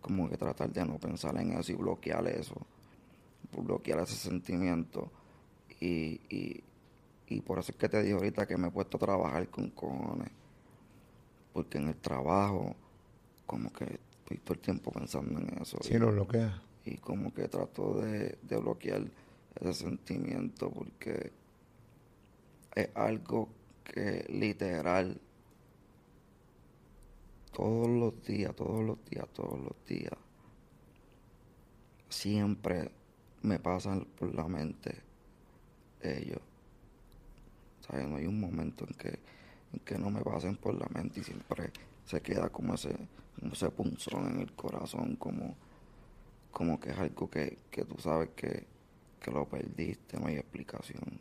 como 0.00 0.28
que 0.28 0.36
tratar 0.36 0.70
de 0.70 0.84
no 0.84 0.98
pensar 0.98 1.36
en 1.38 1.52
eso 1.52 1.72
y 1.72 1.76
bloquear 1.76 2.26
eso, 2.28 2.56
bloquear 3.56 4.00
ese 4.00 4.16
sentimiento. 4.16 5.10
Y, 5.80 6.20
y, 6.28 6.62
y 7.28 7.40
por 7.40 7.58
eso 7.58 7.72
es 7.72 7.78
que 7.78 7.88
te 7.88 8.02
dije 8.02 8.14
ahorita 8.14 8.46
que 8.46 8.56
me 8.56 8.68
he 8.68 8.70
puesto 8.70 8.96
a 8.96 9.00
trabajar 9.00 9.48
con 9.48 9.70
cojones. 9.70 10.30
Porque 11.52 11.78
en 11.78 11.88
el 11.88 11.96
trabajo 11.96 12.74
como 13.48 13.72
que 13.72 13.84
estoy 13.84 14.36
todo 14.44 14.54
el 14.54 14.60
tiempo 14.60 14.92
pensando 14.92 15.40
en 15.40 15.60
eso. 15.60 15.78
Sí, 15.80 15.98
lo 15.98 16.12
bloquea. 16.12 16.62
Y 16.84 16.98
como 16.98 17.32
que 17.34 17.48
trato 17.48 17.94
de, 18.00 18.38
de 18.42 18.56
bloquear 18.58 19.02
ese 19.56 19.74
sentimiento 19.74 20.70
porque 20.70 21.32
es 22.74 22.88
algo 22.94 23.48
que 23.82 24.26
literal 24.28 25.18
todos 27.52 27.88
los 27.88 28.22
días, 28.24 28.54
todos 28.54 28.84
los 28.84 29.04
días, 29.06 29.26
todos 29.32 29.58
los 29.58 29.74
días, 29.86 30.12
siempre 32.08 32.90
me 33.42 33.58
pasan 33.58 34.06
por 34.18 34.34
la 34.34 34.46
mente 34.46 34.94
ellos. 36.02 36.42
¿Sabes? 37.80 38.06
No 38.06 38.16
hay 38.16 38.26
un 38.26 38.38
momento 38.38 38.84
en 38.86 38.94
que, 38.94 39.18
en 39.72 39.80
que 39.80 39.98
no 39.98 40.10
me 40.10 40.20
pasen 40.20 40.56
por 40.56 40.74
la 40.74 40.86
mente 40.94 41.20
y 41.20 41.24
siempre 41.24 41.72
se 42.04 42.20
queda 42.20 42.50
como 42.50 42.74
ese, 42.74 42.94
como 43.38 43.52
ese 43.52 43.70
punzón 43.70 44.34
en 44.34 44.40
el 44.40 44.52
corazón, 44.52 45.16
como, 45.16 45.54
como 46.50 46.80
que 46.80 46.90
es 46.90 46.98
algo 46.98 47.30
que, 47.30 47.58
que 47.70 47.84
tú 47.84 47.96
sabes 47.98 48.30
que, 48.30 48.66
que 49.20 49.30
lo 49.30 49.46
perdiste, 49.46 50.18
no 50.18 50.26
hay 50.26 50.36
explicación. 50.36 51.20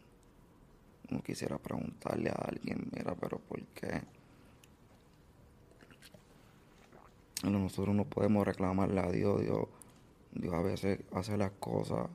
No 1.09 1.21
quisiera 1.21 1.57
preguntarle 1.57 2.29
a 2.29 2.33
alguien, 2.33 2.89
mira, 2.93 3.15
pero 3.15 3.39
¿por 3.39 3.63
qué? 3.67 4.01
Nosotros 7.43 7.95
no 7.95 8.03
podemos 8.05 8.45
reclamarle 8.45 8.99
a 8.99 9.11
Dios, 9.11 9.41
Dios, 9.41 9.67
Dios 10.33 10.53
a 10.53 10.61
veces 10.61 10.99
hace 11.13 11.37
las 11.37 11.51
cosas 11.51 12.09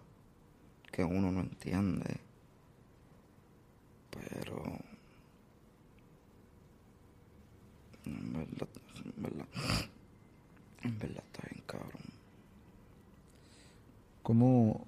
que 0.91 1.05
uno 1.05 1.31
no 1.31 1.41
entiende. 1.41 2.21
Pero 4.11 4.63
verdad, 8.05 8.69
en 9.05 9.23
verdad, 9.23 9.47
en 10.85 10.99
verdad 10.99 11.23
está 11.33 11.49
bien 11.51 11.65
cabrón. 11.67 12.03
¿Cómo, 14.23 14.87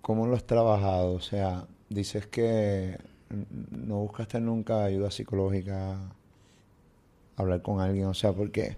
¿Cómo 0.00 0.26
lo 0.26 0.36
has 0.36 0.44
trabajado? 0.44 1.14
O 1.14 1.20
sea, 1.20 1.66
dices 1.88 2.26
que 2.26 2.98
no 3.70 3.96
buscaste 3.98 4.40
nunca 4.40 4.84
ayuda 4.84 5.10
psicológica, 5.10 5.98
hablar 7.36 7.62
con 7.62 7.80
alguien, 7.80 8.06
o 8.06 8.14
sea, 8.14 8.32
porque 8.32 8.76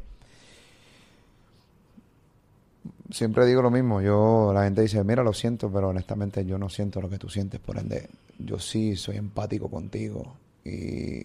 siempre 3.11 3.47
digo 3.47 3.63
lo 3.63 3.71
mismo, 3.71 4.01
yo, 4.01 4.53
la 4.53 4.65
gente 4.65 4.83
dice, 4.83 5.03
mira, 5.05 5.23
lo 5.23 5.33
siento, 5.33 5.71
pero 5.71 5.89
honestamente 5.89 6.45
yo 6.45 6.59
no 6.59 6.69
siento 6.69 7.01
lo 7.01 7.09
que 7.09 7.19
tú 7.19 7.29
sientes, 7.29 7.61
por 7.61 7.79
ende, 7.79 8.09
yo 8.39 8.59
sí 8.59 8.97
soy 8.97 9.17
empático 9.17 9.71
contigo, 9.71 10.37
y, 10.65 11.23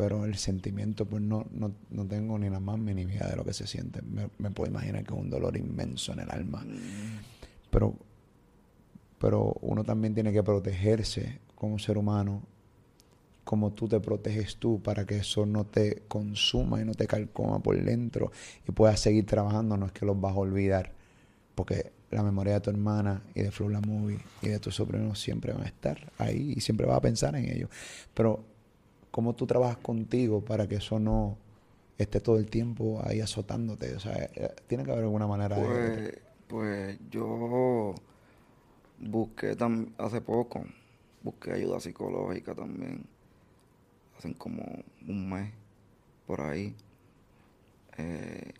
pero 0.00 0.24
el 0.24 0.36
sentimiento, 0.36 1.04
pues 1.04 1.22
no, 1.22 1.46
no, 1.50 1.74
no 1.90 2.06
tengo 2.06 2.38
ni 2.38 2.48
la 2.48 2.58
más 2.58 2.78
mínima 2.78 3.12
idea 3.12 3.28
de 3.28 3.36
lo 3.36 3.44
que 3.44 3.52
se 3.52 3.66
siente, 3.66 4.00
me, 4.00 4.30
me 4.38 4.50
puedo 4.50 4.70
imaginar 4.70 5.04
que 5.04 5.12
es 5.12 5.20
un 5.20 5.28
dolor 5.28 5.58
inmenso 5.58 6.14
en 6.14 6.20
el 6.20 6.30
alma, 6.30 6.64
pero, 7.70 7.94
pero 9.18 9.58
uno 9.60 9.84
también 9.84 10.14
tiene 10.14 10.32
que 10.32 10.42
protegerse 10.42 11.40
como 11.54 11.78
ser 11.78 11.98
humano, 11.98 12.42
como 13.44 13.74
tú 13.74 13.88
te 13.88 14.00
proteges 14.00 14.56
tú 14.56 14.80
para 14.82 15.04
que 15.04 15.18
eso 15.18 15.44
no 15.44 15.66
te 15.66 16.04
consuma 16.08 16.80
y 16.80 16.86
no 16.86 16.94
te 16.94 17.06
calcoma 17.06 17.58
por 17.58 17.78
dentro 17.78 18.32
y 18.66 18.72
puedas 18.72 19.00
seguir 19.00 19.26
trabajando, 19.26 19.76
no 19.76 19.84
es 19.84 19.92
que 19.92 20.06
los 20.06 20.18
vas 20.18 20.32
a 20.32 20.38
olvidar, 20.38 20.94
porque 21.54 21.92
la 22.10 22.22
memoria 22.22 22.54
de 22.54 22.60
tu 22.60 22.70
hermana 22.70 23.22
y 23.34 23.42
de 23.42 23.50
Flow 23.50 23.68
La 23.68 23.82
Movie 23.82 24.20
y 24.40 24.48
de 24.48 24.60
tus 24.60 24.76
sobrinos 24.76 25.20
siempre 25.20 25.52
van 25.52 25.64
a 25.64 25.66
estar 25.66 26.10
ahí 26.16 26.54
y 26.56 26.62
siempre 26.62 26.86
vas 26.86 26.96
a 26.96 27.02
pensar 27.02 27.36
en 27.36 27.44
ellos. 27.54 27.68
Pero, 28.14 28.46
¿cómo 29.10 29.34
tú 29.34 29.46
trabajas 29.46 29.78
contigo 29.78 30.40
para 30.44 30.68
que 30.68 30.76
eso 30.76 30.98
no 30.98 31.36
esté 31.98 32.20
todo 32.20 32.38
el 32.38 32.50
tiempo 32.50 33.00
ahí 33.04 33.20
azotándote? 33.20 33.94
O 33.96 34.00
sea, 34.00 34.30
tiene 34.66 34.84
que 34.84 34.92
haber 34.92 35.04
alguna 35.04 35.26
manera 35.26 35.56
pues, 35.56 35.92
de... 35.96 36.22
Pues 36.48 36.98
yo 37.10 37.94
busqué 38.98 39.56
tam- 39.56 39.92
hace 39.98 40.20
poco, 40.20 40.64
busqué 41.22 41.52
ayuda 41.52 41.80
psicológica 41.80 42.54
también. 42.54 43.04
Hace 44.16 44.34
como 44.34 44.62
un 45.08 45.30
mes 45.30 45.52
por 46.26 46.40
ahí. 46.42 46.74
Eh, 47.98 48.52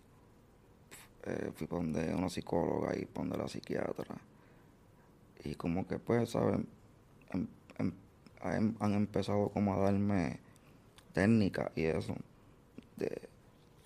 eh, 1.23 1.51
fui 1.55 1.67
para 1.67 1.81
donde 1.83 2.13
una 2.15 2.29
psicóloga 2.29 2.97
y 2.97 3.05
para 3.05 3.27
donde 3.27 3.37
la 3.43 3.47
psiquiatra. 3.47 4.15
Y 5.43 5.55
como 5.55 5.87
que 5.87 5.97
pues, 5.99 6.29
¿saben? 6.31 6.67
Han, 8.41 8.75
empezado 8.93 9.49
como 9.49 9.73
a 9.73 9.79
darme 9.79 10.39
técnicas 11.13 11.71
y 11.75 11.85
eso. 11.85 12.15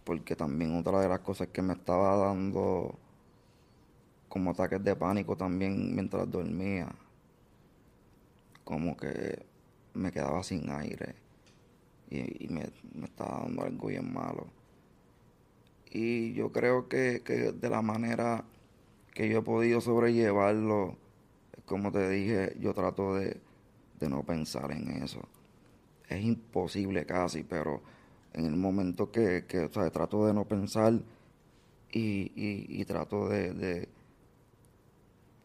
Porque 0.03 0.36
también 0.36 0.78
otra 0.78 0.99
de 1.01 1.10
las 1.10 1.20
cosas 1.20 1.47
que 1.49 1.62
me 1.62 1.74
estaba 1.74 2.16
dando 2.18 2.97
como 4.30 4.51
ataques 4.51 4.84
de 4.84 4.95
pánico 4.95 5.36
también 5.36 5.93
mientras 5.95 6.30
dormía. 6.30 6.93
Como 8.64 8.97
que 8.97 9.45
me 9.93 10.12
quedaba 10.12 10.43
sin 10.43 10.70
aire 10.70 11.16
y, 12.10 12.47
me, 12.49 12.70
estaba 13.03 13.41
dando 13.41 13.64
algo 13.64 13.88
bien 13.88 14.14
malo. 14.14 14.47
Y 15.91 16.34
yo 16.34 16.51
creo 16.51 16.88
que 16.88 17.20
de 17.20 17.70
la 17.70 17.82
manera 17.82 18.43
que 19.16 19.30
yo 19.30 19.39
he 19.39 19.41
podido 19.41 19.80
sobrellevarlo, 19.80 20.97
como 21.66 21.91
te 21.91 22.10
dije, 22.10 22.56
yo 22.60 22.74
trato 22.74 23.16
de, 23.16 23.39
no 24.10 24.24
pensar 24.24 24.72
en 24.72 25.03
eso. 25.03 25.22
Es 26.08 26.24
imposible 26.24 27.06
casi, 27.06 27.43
pero 27.43 27.82
en 28.34 28.45
el 28.45 28.56
momento 28.56 29.12
que, 29.12 29.45
que 29.47 29.66
o 29.66 29.72
sea, 29.72 29.89
trato 29.89 30.26
de 30.26 30.34
no 30.34 30.45
pensar 30.45 30.93
y, 31.91 32.32
y, 32.36 32.66
y 32.82 32.86
trato 32.86 33.30
de, 33.30 33.53
de, 33.53 33.89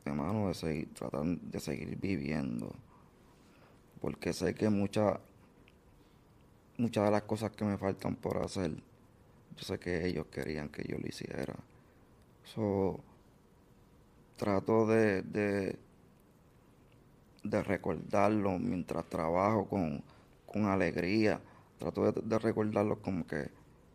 hermano, 0.04 0.48
de 0.48 0.54
seguir, 0.54 0.92
tratar 0.94 1.24
de 1.24 1.60
seguir 1.60 1.96
viviendo. 1.98 2.74
Porque 4.00 4.32
sé 4.32 4.54
que 4.54 4.68
muchas 4.70 5.18
muchas 6.80 7.04
de 7.04 7.10
las 7.10 7.22
cosas 7.22 7.50
que 7.52 7.64
me 7.64 7.76
faltan 7.78 8.16
por 8.16 8.38
hacer, 8.38 8.70
yo 8.70 9.62
sé 9.62 9.78
que 9.78 10.06
ellos 10.06 10.26
querían 10.26 10.70
que 10.70 10.82
yo 10.84 10.98
lo 10.98 11.06
hiciera. 11.06 11.54
So, 12.44 13.00
trato 14.36 14.86
de, 14.86 15.76
de 17.42 17.62
recordarlo 17.62 18.58
mientras 18.58 19.04
trabajo 19.06 19.66
con, 19.66 20.02
con 20.46 20.66
alegría. 20.66 21.40
Trato 21.78 22.12
de, 22.12 22.20
de 22.22 22.38
recordarlo 22.38 23.00
como 23.00 23.26
que 23.26 23.48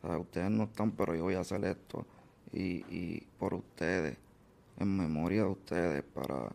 o 0.03 0.07
sea, 0.07 0.17
ustedes 0.17 0.51
no 0.51 0.63
están, 0.65 0.91
pero 0.91 1.15
yo 1.15 1.23
voy 1.23 1.35
a 1.35 1.39
hacer 1.41 1.63
esto. 1.65 2.05
Y, 2.53 2.85
y 2.95 3.27
por 3.39 3.53
ustedes, 3.53 4.17
en 4.79 4.97
memoria 4.97 5.43
de 5.43 5.49
ustedes, 5.49 6.03
para 6.03 6.51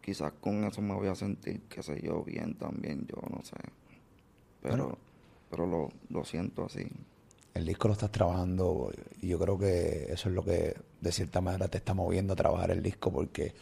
quizás 0.00 0.32
con 0.40 0.64
eso 0.64 0.82
me 0.82 0.94
voy 0.94 1.08
a 1.08 1.14
sentir, 1.14 1.62
qué 1.68 1.82
sé 1.82 2.00
yo, 2.02 2.22
bien 2.24 2.54
también, 2.54 3.06
yo 3.06 3.16
no 3.30 3.42
sé. 3.42 3.56
Pero, 4.62 4.76
Bueno. 4.76 4.98
pero 5.50 5.66
lo, 5.66 5.88
lo 6.10 6.24
siento 6.24 6.64
así. 6.66 6.86
El 7.54 7.66
disco 7.66 7.88
lo 7.88 7.94
estás 7.94 8.10
trabajando 8.10 8.90
y 9.22 9.28
yo 9.28 9.38
creo 9.38 9.56
que 9.58 10.06
eso 10.12 10.28
es 10.28 10.34
lo 10.34 10.44
que 10.44 10.74
de 11.00 11.12
cierta 11.12 11.40
manera 11.40 11.68
te 11.68 11.78
está 11.78 11.94
moviendo 11.94 12.32
a 12.32 12.36
trabajar 12.36 12.70
el 12.72 12.82
disco 12.82 13.12
porque 13.12 13.54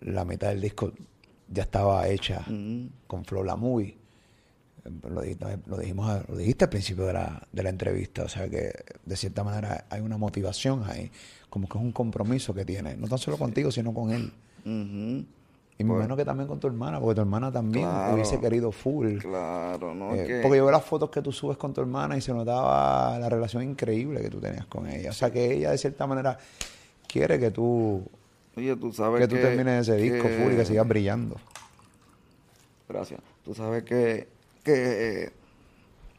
la 0.00 0.24
mitad 0.24 0.48
del 0.48 0.60
disco 0.60 0.92
ya 1.48 1.62
estaba 1.64 2.08
hecha 2.08 2.40
Mm, 2.48 2.86
con 3.06 3.24
Flow 3.24 3.44
La 3.44 3.56
Movie. 3.56 3.96
Eh, 4.84 4.90
Lo, 5.08 5.20
di- 5.22 5.36
lo 5.66 5.76
dijimos, 5.78 6.28
lo 6.28 6.36
dijiste 6.36 6.64
al 6.64 6.70
principio 6.70 7.04
de 7.06 7.12
la, 7.14 7.42
de 7.52 7.62
la 7.62 7.70
entrevista, 7.70 8.24
o 8.24 8.28
sea 8.28 8.48
que 8.48 8.72
de 9.04 9.16
cierta 9.16 9.42
manera 9.44 9.86
hay 9.90 10.00
una 10.00 10.16
motivación 10.18 10.82
ahí, 10.86 11.10
como 11.48 11.68
que 11.68 11.78
es 11.78 11.84
un 11.84 11.92
compromiso 11.92 12.52
que 12.54 12.64
tiene, 12.64 12.96
no 12.96 13.06
tan 13.08 13.18
solo 13.18 13.36
contigo, 13.38 13.70
sino 13.70 13.92
con 13.94 14.10
él. 14.10 14.32
Y 15.76 15.82
me 15.82 15.92
Pues- 15.94 16.16
que 16.16 16.24
también 16.24 16.46
con 16.48 16.60
tu 16.60 16.68
hermana, 16.68 17.00
porque 17.00 17.16
tu 17.16 17.20
hermana 17.22 17.50
también 17.50 17.84
Claro. 17.84 18.14
hubiese 18.14 18.38
querido 18.38 18.70
full. 18.70 19.18
Claro, 19.18 19.92
¿no? 19.94 20.14
Eh, 20.14 20.24
que, 20.26 20.40
Porque 20.40 20.58
yo 20.58 20.64
veo 20.64 20.70
las 20.72 20.84
fotos 20.84 21.10
que 21.10 21.20
tú 21.20 21.32
subes 21.32 21.56
con 21.56 21.74
tu 21.74 21.80
hermana 21.80 22.16
y 22.16 22.20
se 22.20 22.32
notaba 22.32 23.18
la 23.18 23.28
relación 23.28 23.62
increíble 23.64 24.20
que 24.20 24.30
tú 24.30 24.40
tenías 24.40 24.66
con 24.66 24.86
ella. 24.86 25.10
O 25.10 25.12
sea 25.12 25.30
que 25.32 25.52
ella 25.52 25.72
de 25.72 25.78
cierta 25.78 26.06
manera 26.06 26.38
quiere 27.08 27.40
que 27.40 27.50
tú, 27.50 28.02
Oye, 28.56 28.76
tú 28.76 28.92
sabes 28.92 29.20
que 29.20 29.28
tú 29.28 29.36
termines 29.36 29.88
ese 29.88 30.00
disco 30.00 30.28
full 30.28 30.52
y 30.52 30.56
que 30.56 30.64
sigas 30.64 30.86
brillando. 30.86 31.36
Gracias. 32.88 33.20
Tú 33.44 33.54
sabes 33.54 33.82
que, 33.82 34.28
que 34.62 35.32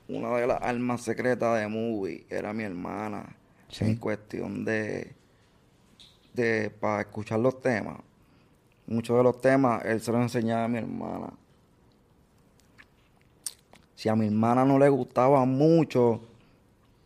una 0.07 0.35
de 0.37 0.47
las 0.47 0.61
almas 0.61 1.01
secretas 1.01 1.59
de 1.59 1.67
Movie 1.67 2.25
era 2.29 2.53
mi 2.53 2.63
hermana. 2.63 3.35
Sí. 3.69 3.85
En 3.85 3.95
cuestión 3.95 4.65
de, 4.65 5.13
de 6.33 6.69
para 6.69 7.01
escuchar 7.01 7.39
los 7.39 7.61
temas. 7.61 7.97
Muchos 8.87 9.17
de 9.17 9.23
los 9.23 9.41
temas 9.41 9.83
él 9.85 10.01
se 10.01 10.11
los 10.11 10.21
enseñaba 10.21 10.65
a 10.65 10.67
mi 10.67 10.77
hermana. 10.77 11.33
Si 13.95 14.09
a 14.09 14.15
mi 14.15 14.27
hermana 14.27 14.65
no 14.65 14.77
le 14.77 14.89
gustaba 14.89 15.45
mucho, 15.45 16.21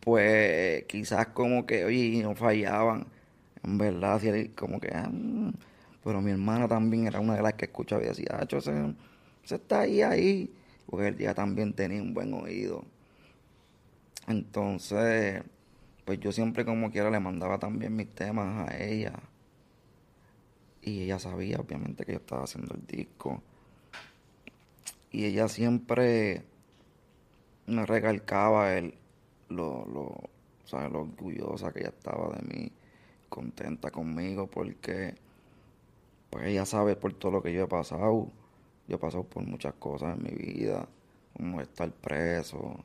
pues 0.00 0.84
quizás 0.84 1.28
como 1.28 1.64
que, 1.64 1.84
oye, 1.84 2.22
no 2.22 2.34
fallaban. 2.34 3.06
En 3.62 3.78
verdad, 3.78 4.22
él 4.24 4.54
como 4.54 4.80
que, 4.80 4.90
ah, 4.94 5.08
mm. 5.10 5.52
pero 6.02 6.20
mi 6.20 6.30
hermana 6.30 6.68
también 6.68 7.06
era 7.06 7.20
una 7.20 7.36
de 7.36 7.42
las 7.42 7.54
que 7.54 7.66
escuchaba 7.66 8.02
y 8.02 8.06
decía, 8.06 8.28
ah, 8.32 8.46
ese 8.50 8.94
está 9.54 9.80
ahí, 9.80 10.02
ahí. 10.02 10.52
Porque 10.86 11.08
él 11.08 11.18
ya 11.18 11.34
también 11.34 11.72
tenía 11.72 12.02
un 12.02 12.14
buen 12.14 12.32
oído. 12.34 12.84
Entonces, 14.26 15.42
pues 16.04 16.20
yo 16.20 16.32
siempre 16.32 16.64
como 16.64 16.90
quiera 16.90 17.10
le 17.10 17.20
mandaba 17.20 17.58
también 17.58 17.94
mis 17.94 18.08
temas 18.14 18.68
a 18.68 18.78
ella. 18.78 19.12
Y 20.82 21.02
ella 21.02 21.18
sabía, 21.18 21.58
obviamente, 21.58 22.04
que 22.04 22.12
yo 22.12 22.18
estaba 22.18 22.44
haciendo 22.44 22.74
el 22.74 22.86
disco. 22.86 23.42
Y 25.12 25.24
ella 25.26 25.48
siempre 25.48 26.44
me 27.66 27.84
recalcaba 27.86 28.74
el, 28.74 28.94
lo, 29.48 29.84
lo, 29.86 30.30
sea, 30.70 30.88
lo 30.88 31.02
orgullosa 31.02 31.72
que 31.72 31.80
ella 31.80 31.90
estaba 31.90 32.36
de 32.36 32.42
mí, 32.42 32.72
contenta 33.30 33.90
conmigo, 33.90 34.48
porque 34.48 35.14
pues 36.28 36.46
ella 36.46 36.66
sabe 36.66 36.96
por 36.96 37.14
todo 37.14 37.32
lo 37.32 37.42
que 37.42 37.52
yo 37.54 37.64
he 37.64 37.68
pasado. 37.68 38.28
Yo 38.88 38.96
he 38.96 38.98
pasado 38.98 39.24
por 39.24 39.44
muchas 39.44 39.74
cosas 39.74 40.16
en 40.18 40.24
mi 40.24 40.30
vida, 40.30 40.88
como 41.34 41.60
estar 41.62 41.90
preso, 41.92 42.84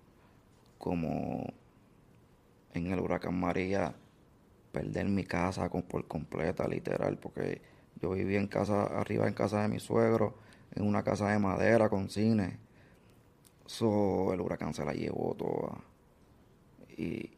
como 0.77 1.45
en 2.73 2.91
el 2.91 2.99
huracán 2.99 3.39
María, 3.39 3.93
perder 4.71 5.07
mi 5.09 5.23
casa 5.23 5.69
por 5.69 6.07
completa, 6.07 6.67
literal, 6.67 7.17
porque 7.17 7.61
yo 8.01 8.11
vivía 8.11 8.39
en 8.39 8.47
casa, 8.47 8.83
arriba 8.83 9.27
en 9.27 9.33
casa 9.33 9.61
de 9.61 9.67
mi 9.69 9.79
suegro, 9.79 10.35
en 10.75 10.85
una 10.85 11.03
casa 11.03 11.29
de 11.29 11.39
madera 11.39 11.89
con 11.89 12.09
cine. 12.09 12.59
So, 13.65 14.33
el 14.33 14.41
huracán 14.41 14.73
se 14.73 14.85
la 14.85 14.93
llevó 14.93 15.33
toda. 15.35 15.94
Y, 16.97 17.29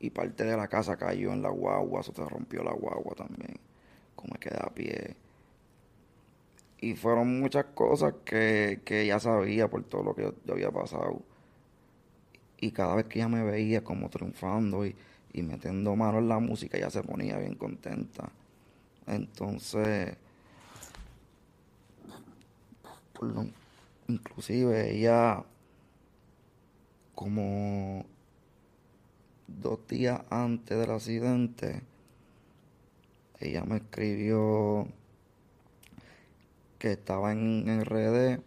y, 0.00 0.10
parte 0.10 0.44
de 0.44 0.56
la 0.56 0.68
casa 0.68 0.96
cayó 0.96 1.32
en 1.32 1.42
la 1.42 1.48
guagua, 1.50 2.00
eso 2.00 2.12
se 2.14 2.24
rompió 2.28 2.62
la 2.64 2.72
guagua 2.72 3.14
también, 3.14 3.54
como 4.16 4.32
me 4.34 4.38
quedé 4.40 4.58
a 4.60 4.68
pie. 4.74 5.16
Y 6.80 6.94
fueron 6.96 7.40
muchas 7.40 7.66
cosas 7.74 8.14
que, 8.24 8.80
que 8.84 9.02
ella 9.02 9.18
sabía 9.20 9.70
por 9.70 9.84
todo 9.84 10.02
lo 10.02 10.14
que 10.14 10.22
yo, 10.22 10.34
yo 10.44 10.54
había 10.54 10.70
pasado. 10.70 11.22
Y 12.58 12.70
cada 12.72 12.94
vez 12.94 13.06
que 13.06 13.18
ella 13.18 13.28
me 13.28 13.42
veía 13.42 13.82
como 13.84 14.08
triunfando 14.08 14.86
y, 14.86 14.94
y 15.32 15.42
metiendo 15.42 15.96
mano 15.96 16.18
en 16.18 16.28
la 16.28 16.38
música, 16.38 16.76
ella 16.78 16.90
se 16.90 17.02
ponía 17.02 17.38
bien 17.38 17.54
contenta. 17.56 18.30
Entonces, 19.06 20.16
por 23.12 23.24
lo- 23.34 23.46
inclusive 24.08 24.90
ella, 24.96 25.44
como 27.14 28.04
dos 29.60 29.86
días 29.88 30.20
antes 30.30 30.78
del 30.78 30.90
accidente, 30.90 31.82
ella 33.40 33.64
me 33.64 33.76
escribió 33.76 34.86
que 36.78 36.92
estaba 36.92 37.32
en, 37.32 37.68
en 37.68 37.84
RD, 37.84 38.40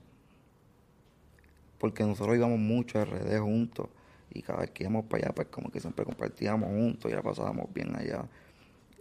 porque 1.80 2.03
nosotros 2.03 2.36
íbamos 2.36 2.60
mucho 2.60 2.99
a 2.99 3.06
RD 3.06 3.39
juntos, 3.39 3.89
y 4.34 4.41
cada 4.41 4.60
vez 4.60 4.72
que 4.72 4.84
íbamos 4.84 5.06
para 5.06 5.26
allá, 5.26 5.36
pues 5.36 5.47
como 5.47 5.70
que 5.70 5.80
siempre 5.80 6.06
compartíamos 6.06 6.70
juntos, 6.70 7.12
y 7.12 7.16
la 7.16 7.22
pasábamos 7.22 7.74
bien 7.74 7.95
allá. 7.95 8.26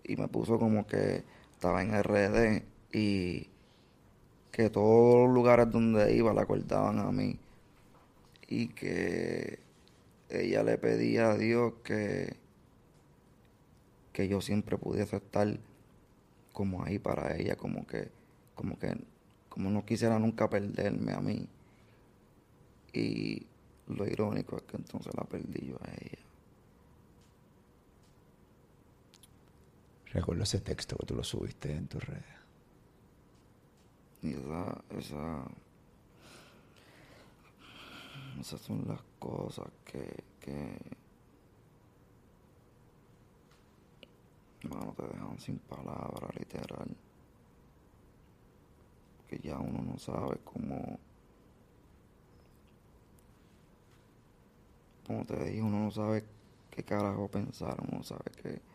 Y 0.04 0.16
me 0.16 0.28
puso 0.28 0.58
como 0.58 0.86
que 0.86 1.24
estaba 1.52 1.82
en 1.82 1.92
RD 2.02 2.62
y 2.92 3.48
que 4.52 4.70
todos 4.70 5.26
los 5.26 5.34
lugares 5.34 5.70
donde 5.70 6.14
iba 6.14 6.32
la 6.32 6.42
acordaban 6.42 7.00
a 7.00 7.10
mí 7.10 7.38
y 8.48 8.68
que 8.68 9.58
ella 10.42 10.62
le 10.62 10.78
pedía 10.78 11.30
a 11.30 11.38
Dios 11.38 11.74
que 11.84 12.36
que 14.12 14.28
yo 14.28 14.40
siempre 14.40 14.78
pudiese 14.78 15.16
estar 15.16 15.58
como 16.52 16.84
ahí 16.84 16.98
para 16.98 17.36
ella 17.36 17.56
como 17.56 17.86
que 17.86 18.10
como 18.54 18.78
que 18.78 18.96
como 19.48 19.70
no 19.70 19.84
quisiera 19.84 20.18
nunca 20.18 20.48
perderme 20.48 21.12
a 21.12 21.20
mí 21.20 21.48
y 22.92 23.46
lo 23.88 24.06
irónico 24.06 24.56
es 24.56 24.62
que 24.62 24.76
entonces 24.76 25.12
la 25.14 25.24
perdí 25.24 25.66
yo 25.66 25.76
a 25.82 25.90
ella 25.90 26.24
Recuerdo 30.14 30.44
ese 30.44 30.60
texto 30.60 30.96
que 30.96 31.06
tú 31.06 31.16
lo 31.16 31.24
subiste 31.24 31.74
en 31.74 31.88
tus 31.88 32.04
redes. 32.04 32.22
Y 34.22 34.34
esa, 34.34 34.84
esa, 34.96 35.44
esas 38.40 38.60
son 38.60 38.84
las 38.86 39.00
cosas 39.18 39.66
que, 39.84 40.24
que 40.40 40.78
mano, 44.68 44.94
te 44.96 45.06
dejan 45.06 45.38
sin 45.38 45.58
palabras, 45.58 46.34
literal. 46.36 46.88
Que 49.28 49.38
ya 49.38 49.58
uno 49.58 49.82
no 49.82 49.98
sabe 49.98 50.38
cómo, 50.44 50.98
como 55.06 55.24
te 55.24 55.44
dije, 55.44 55.62
uno 55.62 55.84
no 55.84 55.90
sabe 55.90 56.24
qué 56.70 56.82
carajo 56.82 57.28
pensar, 57.28 57.76
uno 57.80 57.98
no 57.98 58.04
sabe 58.04 58.30
qué 58.42 58.74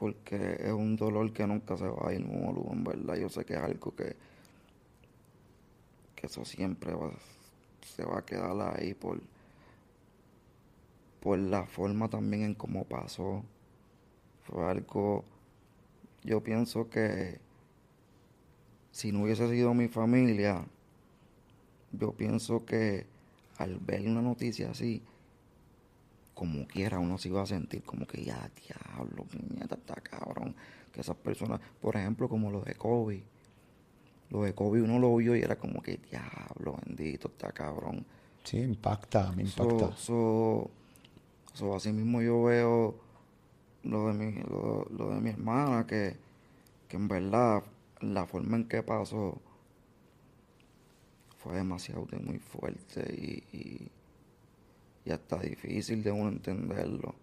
porque 0.00 0.56
es 0.58 0.72
un 0.72 0.96
dolor 0.96 1.30
que 1.30 1.46
nunca 1.46 1.76
se 1.76 1.86
va 1.86 2.08
a 2.08 2.14
ir, 2.14 2.24
Molu, 2.24 2.66
en 2.72 2.82
verdad. 2.82 3.16
Yo 3.16 3.28
sé 3.28 3.44
que 3.44 3.52
es 3.52 3.60
algo 3.60 3.94
que, 3.94 4.16
que 6.20 6.26
eso 6.26 6.44
siempre 6.44 6.92
se 7.96 8.04
va 8.04 8.18
a 8.18 8.24
quedar 8.26 8.76
ahí 8.76 8.92
por, 8.92 9.20
por 11.20 11.38
la 11.38 11.64
forma 11.64 12.10
también 12.10 12.42
en 12.42 12.54
cómo 12.54 12.84
pasó. 12.84 13.42
Fue 14.42 14.68
algo, 14.68 15.24
yo 16.22 16.42
pienso 16.42 16.90
que 16.90 17.40
si 18.92 19.12
no 19.12 19.22
hubiese 19.22 19.48
sido 19.48 19.72
mi 19.72 19.88
familia, 19.88 20.66
yo 21.92 22.12
pienso 22.12 22.66
que 22.66 23.06
al 23.56 23.78
ver 23.78 24.06
una 24.06 24.20
noticia 24.20 24.70
así, 24.70 25.02
como 26.34 26.66
quiera 26.66 26.98
uno 26.98 27.16
se 27.16 27.28
iba 27.28 27.42
a 27.42 27.46
sentir 27.46 27.82
como 27.82 28.06
que 28.06 28.24
ya, 28.24 28.50
diablo, 28.66 29.26
niñata, 29.48 29.76
está 29.76 29.94
cabrón. 29.94 30.54
Que 30.92 31.00
esas 31.00 31.16
personas, 31.16 31.60
por 31.80 31.96
ejemplo, 31.96 32.28
como 32.28 32.50
los 32.50 32.64
de 32.64 32.74
Kobe, 32.74 33.22
los 34.30 34.44
de 34.44 34.54
Kobe 34.54 34.82
uno 34.82 34.98
lo 34.98 35.10
oyó 35.10 35.34
y 35.36 35.40
era 35.40 35.56
como 35.56 35.82
que 35.82 35.98
diablo, 35.98 36.76
bendito, 36.86 37.28
está 37.28 37.52
cabrón. 37.52 38.04
Sí, 38.44 38.58
impacta, 38.58 39.32
me 39.32 39.42
impacta. 39.42 39.94
So, 39.96 40.70
así 41.74 41.92
mismo 41.92 42.22
yo 42.22 42.44
veo 42.44 42.94
lo 43.82 44.06
de 44.08 44.12
mi, 44.14 44.42
lo, 44.42 45.14
de 45.14 45.20
mi 45.20 45.30
hermana, 45.30 45.86
que, 45.86 46.16
que 46.88 46.96
en 46.96 47.08
verdad 47.08 47.62
la 48.00 48.26
forma 48.26 48.56
en 48.56 48.68
que 48.68 48.82
pasó 48.82 49.38
fue 51.38 51.56
demasiado 51.56 52.06
muy 52.22 52.38
fuerte 52.38 53.02
y 53.52 53.90
y 55.04 55.10
hasta 55.10 55.38
difícil 55.38 56.02
de 56.02 56.12
uno 56.12 56.28
entenderlo. 56.28 57.14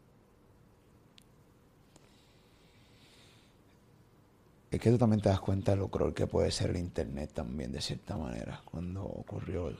Es 4.69 4.81
que 4.81 4.91
tú 4.91 4.97
también 4.97 5.21
te 5.21 5.29
das 5.29 5.39
cuenta 5.39 5.71
de 5.71 5.77
lo 5.77 5.89
cruel 5.89 6.13
que 6.13 6.27
puede 6.27 6.51
ser 6.51 6.71
el 6.71 6.77
internet 6.77 7.31
también, 7.33 7.71
de 7.71 7.81
cierta 7.81 8.17
manera, 8.17 8.61
cuando 8.65 9.03
ocurrió. 9.03 9.71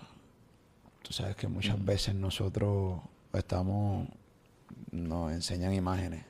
Tú 1.02 1.14
sabes 1.14 1.36
que 1.36 1.48
muchas 1.48 1.84
veces 1.84 2.16
nosotros 2.16 3.02
estamos, 3.34 4.08
nos 4.92 5.32
enseñan 5.34 5.74
imágenes. 5.74 6.24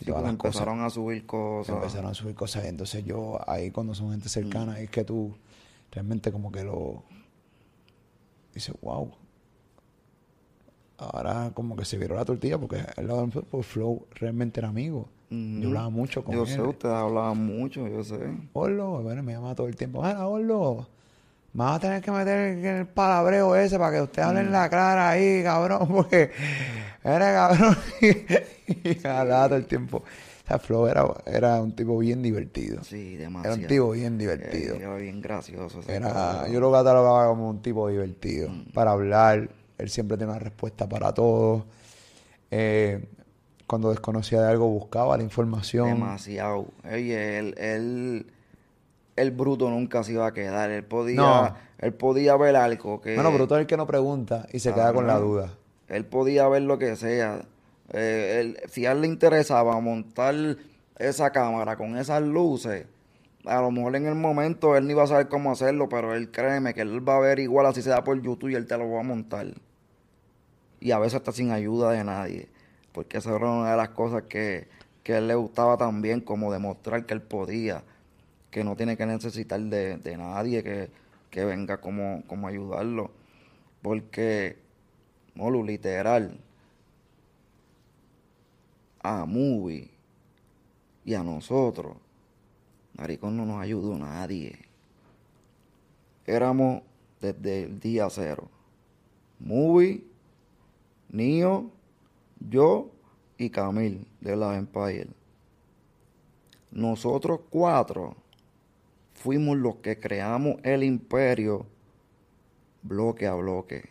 Y 0.00 0.04
todas 0.06 0.22
las 0.22 0.32
empezaron 0.32 0.80
a 0.80 0.90
subir 0.90 1.26
cosas. 1.26 1.76
Empezaron 1.76 2.10
a 2.10 2.14
subir 2.14 2.34
cosas. 2.34 2.64
Entonces 2.64 3.04
yo, 3.04 3.38
ahí 3.48 3.70
cuando 3.70 3.94
son 3.94 4.10
gente 4.10 4.28
cercana, 4.28 4.80
es 4.80 4.90
que 4.90 5.04
tú 5.04 5.36
realmente 5.92 6.32
como 6.32 6.50
que 6.50 6.64
lo... 6.64 7.04
Dices, 8.52 8.74
wow, 8.80 9.12
ahora 11.00 11.52
como 11.54 11.76
que 11.76 11.84
se 11.84 11.98
viró 11.98 12.16
la 12.16 12.24
tortilla 12.24 12.58
porque 12.58 12.84
el 12.96 13.06
lado 13.06 13.28
pues, 13.28 13.66
Flow 13.66 14.06
realmente 14.12 14.60
era 14.60 14.68
amigo. 14.68 15.08
Yo 15.30 15.68
hablaba 15.68 15.90
mucho 15.90 16.24
con 16.24 16.34
él. 16.34 16.40
Yo 16.40 16.46
sé, 16.46 16.60
ustedes 16.60 16.94
hablaban 16.94 17.38
mucho, 17.38 17.86
yo 17.86 18.02
sé. 18.02 18.18
Orlo, 18.52 19.00
bueno, 19.02 19.22
me 19.22 19.32
llama 19.32 19.54
todo 19.54 19.68
el 19.68 19.76
tiempo. 19.76 20.00
Bueno, 20.00 20.28
Orlo, 20.28 20.88
me 21.52 21.64
vas 21.64 21.76
a 21.76 21.80
tener 21.80 22.02
que 22.02 22.10
meter 22.10 22.64
el 22.64 22.86
palabreo 22.86 23.54
ese 23.54 23.78
para 23.78 23.96
que 23.96 24.02
usted 24.02 24.22
hable 24.22 24.40
en 24.40 24.50
la 24.50 24.68
clara 24.68 25.10
ahí, 25.10 25.42
cabrón, 25.44 25.86
porque 25.92 26.30
era 27.04 27.32
cabrón. 27.32 27.76
y 28.00 29.06
hablaba 29.06 29.48
todo 29.48 29.58
el 29.58 29.66
tiempo. 29.66 29.98
O 29.98 30.48
sea, 30.48 30.58
Flow 30.58 30.88
era, 30.88 31.06
era 31.26 31.60
un 31.60 31.76
tipo 31.76 31.96
bien 31.98 32.22
divertido. 32.22 32.82
Sí, 32.82 33.16
demasiado. 33.16 33.54
Era 33.54 33.62
un 33.62 33.68
tipo 33.68 33.90
bien 33.92 34.18
divertido. 34.18 34.74
era 34.74 34.96
bien 34.96 35.20
gracioso. 35.20 35.80
Era, 35.86 36.48
yo 36.48 36.58
lo 36.58 36.72
catalogaba 36.72 37.28
como 37.28 37.50
un 37.50 37.62
tipo 37.62 37.88
divertido. 37.88 38.48
Mm. 38.48 38.72
Para 38.72 38.90
hablar, 38.92 39.48
él 39.78 39.90
siempre 39.90 40.16
tiene 40.16 40.32
una 40.32 40.40
respuesta 40.40 40.88
para 40.88 41.14
todo. 41.14 41.66
Eh, 42.50 43.04
cuando 43.70 43.90
desconocía 43.90 44.42
de 44.42 44.50
algo 44.50 44.66
buscaba 44.66 45.16
la 45.16 45.22
información. 45.22 45.86
Demasiado. 45.86 46.66
Oye, 46.84 47.38
él, 47.38 47.54
él, 47.56 48.26
el 49.14 49.30
bruto 49.30 49.70
nunca 49.70 50.02
se 50.02 50.10
iba 50.10 50.26
a 50.26 50.34
quedar. 50.34 50.70
Él 50.72 50.82
podía, 50.82 51.54
él 51.78 51.94
podía 51.94 52.36
ver 52.36 52.56
algo 52.56 53.00
que. 53.00 53.14
Bueno, 53.14 53.30
bruto 53.30 53.54
es 53.54 53.60
el 53.60 53.66
que 53.68 53.76
no 53.76 53.86
pregunta 53.86 54.48
y 54.52 54.58
se 54.58 54.74
queda 54.74 54.92
con 54.92 55.06
la 55.06 55.20
duda. 55.20 55.54
Él 55.86 56.04
podía 56.04 56.48
ver 56.48 56.62
lo 56.62 56.78
que 56.80 56.96
sea. 56.96 57.42
Eh, 57.92 58.56
si 58.68 58.86
a 58.86 58.90
él 58.92 59.02
le 59.02 59.06
interesaba 59.06 59.78
montar 59.78 60.34
esa 60.98 61.30
cámara 61.30 61.76
con 61.76 61.96
esas 61.96 62.22
luces, 62.22 62.86
a 63.44 63.60
lo 63.60 63.70
mejor 63.70 63.94
en 63.94 64.06
el 64.06 64.16
momento 64.16 64.76
él 64.76 64.86
no 64.86 64.90
iba 64.90 65.04
a 65.04 65.06
saber 65.06 65.28
cómo 65.28 65.52
hacerlo, 65.52 65.88
pero 65.88 66.12
él 66.16 66.32
créeme 66.32 66.74
que 66.74 66.80
él 66.80 67.08
va 67.08 67.18
a 67.18 67.20
ver 67.20 67.38
igual 67.38 67.66
así 67.66 67.82
se 67.82 67.90
da 67.90 68.02
por 68.02 68.20
YouTube 68.20 68.48
y 68.48 68.56
él 68.56 68.66
te 68.66 68.76
lo 68.76 68.90
va 68.90 68.98
a 68.98 69.04
montar 69.04 69.46
y 70.80 70.90
a 70.92 70.98
veces 70.98 71.16
está 71.16 71.30
sin 71.30 71.52
ayuda 71.52 71.92
de 71.92 72.02
nadie, 72.02 72.48
porque 72.92 73.18
esa 73.18 73.34
era 73.36 73.50
una 73.50 73.70
de 73.70 73.76
las 73.76 73.90
cosas 73.90 74.24
que, 74.24 74.68
que 75.02 75.14
a 75.14 75.18
él 75.18 75.28
le 75.28 75.34
gustaba 75.34 75.76
también, 75.76 76.20
como 76.20 76.52
demostrar 76.52 77.06
que 77.06 77.14
él 77.14 77.22
podía, 77.22 77.82
que 78.50 78.64
no 78.64 78.76
tiene 78.76 78.96
que 78.96 79.06
necesitar 79.06 79.60
de, 79.60 80.16
nadie 80.16 80.90
que, 81.30 81.44
venga 81.44 81.80
como, 81.80 82.22
como 82.26 82.48
ayudarlo, 82.48 83.10
porque, 83.82 84.58
Molu, 85.34 85.64
literal, 85.64 86.38
a 89.02 89.24
Movie 89.24 89.90
y 91.04 91.14
a 91.14 91.22
nosotros, 91.22 91.96
Maricón 92.96 93.36
no 93.36 93.46
nos 93.46 93.62
ayudó 93.62 93.96
nadie. 93.96 94.58
Éramos 96.26 96.82
desde 97.20 97.64
el 97.64 97.80
día 97.80 98.08
cero. 98.10 98.48
Movie 99.38 100.04
Nio, 101.08 101.70
yo 102.40 102.90
y 103.38 103.50
Camil 103.50 104.06
de 104.20 104.36
la 104.36 104.56
Empire. 104.56 105.08
Nosotros 106.70 107.40
cuatro 107.50 108.16
fuimos 109.14 109.58
los 109.58 109.76
que 109.76 109.98
creamos 109.98 110.56
el 110.62 110.82
imperio 110.82 111.66
bloque 112.82 113.26
a 113.26 113.34
bloque. 113.34 113.88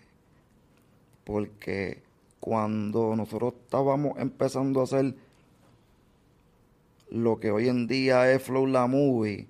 Porque 1.24 2.02
cuando 2.40 3.16
nosotros 3.16 3.54
estábamos 3.64 4.18
empezando 4.18 4.82
a 4.82 4.84
hacer 4.84 5.16
lo 7.10 7.40
que 7.40 7.52
hoy 7.52 7.70
en 7.70 7.88
día 7.88 8.32
es 8.32 8.42
Flow 8.42 8.66
La 8.66 8.88
Movie, 8.88 9.48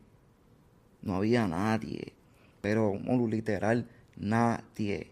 no 1.02 1.16
había 1.16 1.48
nadie. 1.48 2.14
Pero 2.62 2.94
literal, 3.30 3.88
nadie 4.18 5.12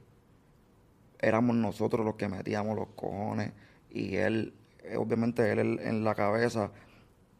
éramos 1.19 1.55
nosotros 1.55 2.05
los 2.05 2.15
que 2.15 2.27
metíamos 2.27 2.75
los 2.75 2.89
cojones 2.89 3.51
y 3.97 4.15
él, 4.17 4.53
eh, 4.83 4.97
obviamente 4.97 5.51
él 5.51 5.79
en 5.81 6.03
la 6.03 6.15
cabeza, 6.15 6.71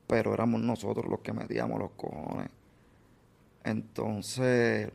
pero 0.07 0.33
éramos 0.33 0.61
nosotros 0.61 1.05
los 1.07 1.19
que 1.19 1.33
metíamos 1.33 1.79
los 1.79 1.91
cojones. 1.91 2.49
Entonces, 3.63 4.91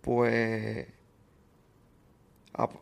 pues, 0.00 0.86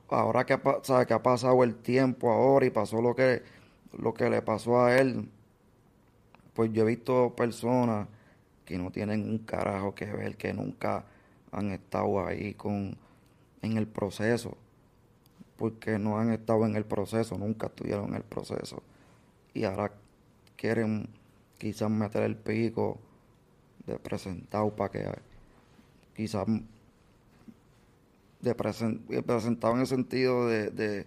ahora 0.08 0.44
que, 0.46 0.54
ha, 0.54 1.06
que 1.06 1.14
ha 1.14 1.22
pasado 1.22 1.64
el 1.64 1.76
tiempo 1.76 2.30
ahora 2.30 2.66
y 2.66 2.70
pasó 2.70 3.00
lo 3.00 3.14
que, 3.14 3.42
lo 3.98 4.14
que 4.14 4.30
le 4.30 4.42
pasó 4.42 4.82
a 4.82 4.96
él, 4.98 5.28
pues 6.54 6.72
yo 6.72 6.82
he 6.82 6.86
visto 6.86 7.34
personas 7.34 8.08
que 8.64 8.78
no 8.78 8.90
tienen 8.90 9.28
un 9.28 9.38
carajo 9.38 9.94
que 9.94 10.06
ver, 10.06 10.36
que 10.36 10.52
nunca 10.52 11.04
han 11.50 11.70
estado 11.70 12.24
ahí 12.26 12.54
con 12.54 12.96
en 13.62 13.76
el 13.76 13.86
proceso, 13.86 14.56
porque 15.60 15.98
no 15.98 16.18
han 16.18 16.32
estado 16.32 16.64
en 16.64 16.74
el 16.74 16.86
proceso, 16.86 17.36
nunca 17.36 17.66
estuvieron 17.66 18.08
en 18.08 18.14
el 18.14 18.22
proceso. 18.22 18.82
Y 19.52 19.64
ahora 19.64 19.92
quieren 20.56 21.10
quizás 21.58 21.90
meter 21.90 22.22
el 22.22 22.34
pico 22.34 22.98
de 23.86 23.98
presentado 23.98 24.74
para 24.74 24.90
que 24.90 25.06
quizás 26.16 26.46
de 28.40 28.54
presentado 28.54 29.74
en 29.74 29.80
el 29.80 29.86
sentido 29.86 30.48
de, 30.48 31.04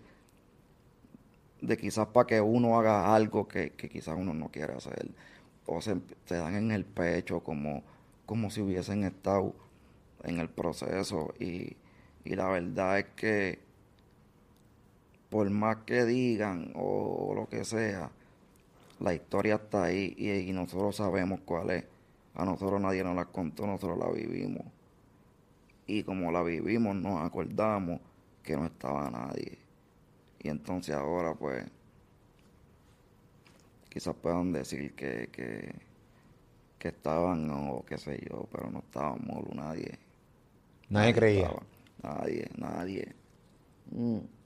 de, 1.60 1.78
quizás 1.78 2.06
para 2.10 2.28
que 2.28 2.40
uno 2.40 2.78
haga 2.78 3.16
algo 3.16 3.48
que, 3.48 3.72
quizás 3.72 4.16
uno 4.16 4.36
no 4.36 4.50
quiere 4.50 4.74
hacer 4.74 5.10
o 5.66 5.82
se, 5.82 5.96
se, 6.26 6.36
dan 6.36 6.54
en 6.54 6.70
el 6.70 6.86
pecho 6.86 7.40
como, 7.40 7.82
como 8.28 8.52
si 8.52 8.62
hubiesen 8.62 9.04
estado 9.04 9.56
en 10.22 10.40
el 10.40 10.50
proceso 10.50 11.34
y, 11.40 11.76
y 12.24 12.36
la 12.36 12.50
verdad 12.50 13.00
es 13.00 13.06
que 13.16 13.73
por 15.34 15.50
más 15.50 15.78
que 15.78 16.06
digan 16.06 16.72
o, 16.76 17.34
lo 17.34 17.50
que 17.50 17.66
sea, 17.66 18.12
la 19.00 19.16
historia 19.16 19.56
está 19.56 19.86
ahí 19.86 20.14
y, 20.16 20.30
y 20.30 20.54
nosotros 20.54 20.96
sabemos 20.96 21.40
cuál 21.44 21.72
es. 21.72 21.86
A 22.36 22.46
nosotros 22.46 22.80
nadie 22.80 23.04
nos 23.04 23.16
la 23.16 23.26
contó, 23.26 23.66
nosotros 23.66 23.98
la 23.98 24.12
vivimos. 24.12 24.64
Y 25.88 26.04
como 26.04 26.32
la 26.32 26.44
vivimos, 26.44 26.96
nos 26.96 27.20
acordamos 27.24 28.00
que 28.44 28.56
no 28.56 28.68
estaba 28.68 29.10
nadie. 29.10 29.58
Y 30.40 30.50
entonces 30.50 30.94
ahora, 30.94 31.34
pues, 31.34 31.66
quizás 33.90 34.14
puedan 34.14 34.52
decir 34.54 34.94
que, 34.94 35.30
que, 35.32 35.74
que 36.78 36.90
estaban 36.90 37.50
o 37.50 37.84
qué 37.88 37.98
sé 37.98 38.24
yo, 38.30 38.48
pero 38.52 38.70
no 38.70 38.80
estábamos 38.80 39.52
nadie. 39.56 39.98
Nadie 40.90 41.14
creía. 41.16 41.46
estaba. 41.48 41.64
Nadie, 42.04 42.48
nadie. 42.56 43.16
Mm. 43.90 44.43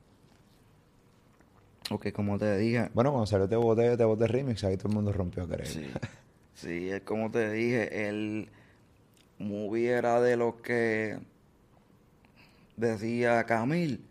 Ok, 1.89 2.11
como 2.11 2.37
te 2.37 2.57
dije, 2.57 2.89
Bueno, 2.93 3.11
cuando 3.11 3.27
salió 3.27 3.47
Te 3.47 3.55
Boté, 3.55 3.95
Te 3.95 4.03
Boté 4.03 4.27
Remix, 4.27 4.63
ahí 4.63 4.77
todo 4.77 4.89
el 4.89 4.95
mundo 4.95 5.13
rompió 5.13 5.43
a 5.43 5.47
creer. 5.47 5.67
Sí, 5.67 5.87
sí, 6.53 6.89
es 6.89 7.01
como 7.01 7.31
te 7.31 7.49
dije, 7.51 8.09
el 8.09 8.49
movie 9.39 9.89
era 9.89 10.19
de 10.19 10.35
los 10.35 10.55
que 10.55 11.17
decía 12.75 13.43
Camil, 13.45 14.05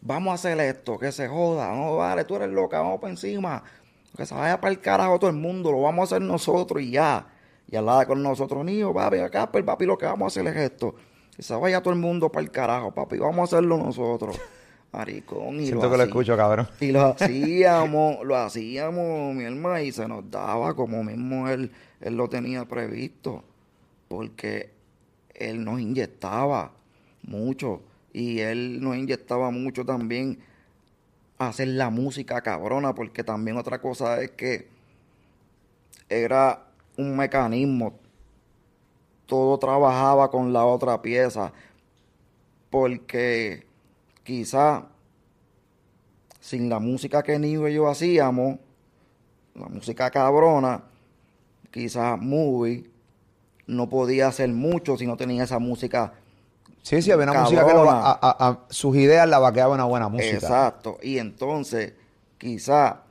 vamos 0.00 0.32
a 0.32 0.34
hacer 0.34 0.58
esto, 0.60 0.98
que 0.98 1.12
se 1.12 1.28
joda, 1.28 1.72
no 1.74 1.96
vale, 1.96 2.24
tú 2.24 2.36
eres 2.36 2.48
loca, 2.48 2.80
vamos 2.80 3.00
para 3.00 3.12
encima, 3.12 3.62
que 4.16 4.26
se 4.26 4.34
vaya 4.34 4.60
para 4.60 4.72
el 4.72 4.80
carajo 4.80 5.18
todo 5.18 5.30
el 5.30 5.36
mundo, 5.36 5.70
lo 5.70 5.82
vamos 5.82 6.12
a 6.12 6.16
hacer 6.16 6.26
nosotros 6.26 6.82
y 6.82 6.92
ya. 6.92 7.26
Y 7.68 7.74
al 7.76 7.86
lado 7.86 8.06
con 8.06 8.22
nosotros, 8.22 8.64
niño, 8.64 8.94
papi, 8.94 9.18
acá, 9.18 9.50
pues, 9.50 9.64
papi, 9.64 9.86
lo 9.86 9.98
que 9.98 10.06
vamos 10.06 10.24
a 10.24 10.40
hacer 10.40 10.46
es 10.52 10.70
esto. 10.70 10.94
Que 11.34 11.42
se 11.42 11.54
vaya 11.54 11.82
todo 11.82 11.92
el 11.92 11.98
mundo 11.98 12.30
para 12.30 12.44
el 12.44 12.50
carajo, 12.50 12.92
papi, 12.92 13.18
vamos 13.18 13.52
a 13.52 13.56
hacerlo 13.56 13.76
nosotros. 13.76 14.38
Maricón, 14.92 15.60
y 15.60 15.66
Siento 15.66 15.90
que 15.90 15.96
lo 15.96 16.02
escucho, 16.04 16.36
cabrón. 16.36 16.68
y 16.80 16.90
lo 16.90 17.06
hacíamos, 17.06 18.24
lo 18.24 18.36
hacíamos, 18.36 19.34
mi 19.34 19.44
hermano, 19.44 19.80
y 19.80 19.92
se 19.92 20.08
nos 20.08 20.30
daba 20.30 20.74
como 20.74 21.04
mismo 21.04 21.48
él, 21.48 21.70
él 22.00 22.16
lo 22.16 22.28
tenía 22.28 22.64
previsto. 22.64 23.44
Porque 24.08 24.70
él 25.34 25.64
nos 25.64 25.80
inyectaba 25.80 26.72
mucho. 27.22 27.82
Y 28.12 28.38
él 28.38 28.80
nos 28.80 28.96
inyectaba 28.96 29.50
mucho 29.50 29.84
también 29.84 30.38
a 31.38 31.48
hacer 31.48 31.68
la 31.68 31.90
música 31.90 32.40
cabrona. 32.40 32.94
Porque 32.94 33.24
también 33.24 33.56
otra 33.56 33.80
cosa 33.80 34.22
es 34.22 34.30
que 34.30 34.68
era 36.08 36.62
un 36.96 37.16
mecanismo. 37.16 37.98
Todo 39.26 39.58
trabajaba 39.58 40.30
con 40.30 40.52
la 40.52 40.64
otra 40.64 41.02
pieza. 41.02 41.52
Porque 42.70 43.65
quizá 44.26 44.84
sin 46.40 46.68
la 46.68 46.78
música 46.80 47.22
que 47.22 47.38
Nivo 47.38 47.68
y 47.68 47.74
yo 47.74 47.88
hacíamos, 47.88 48.58
la 49.54 49.68
música 49.68 50.10
cabrona, 50.10 50.82
quizás 51.70 52.20
Movie 52.20 52.90
no 53.68 53.88
podía 53.88 54.28
hacer 54.28 54.50
mucho 54.50 54.96
si 54.96 55.06
no 55.06 55.16
tenía 55.16 55.44
esa 55.44 55.58
música. 55.58 56.12
Sí, 56.82 57.00
sí, 57.02 57.10
había 57.10 57.30
una 57.30 57.40
música 57.42 57.62
que 57.66 57.72
lo- 57.72 57.84
Cabrona. 57.84 58.00
a- 58.00 58.12
a- 58.20 58.48
a- 58.48 58.60
sus 58.68 58.96
ideas 58.96 59.28
la 59.28 59.38
vaqueaba 59.38 59.74
una 59.74 59.84
buena 59.84 60.08
música. 60.08 60.34
Exacto. 60.34 60.98
Y 61.02 61.18
entonces, 61.18 61.94
quizá 62.38 63.02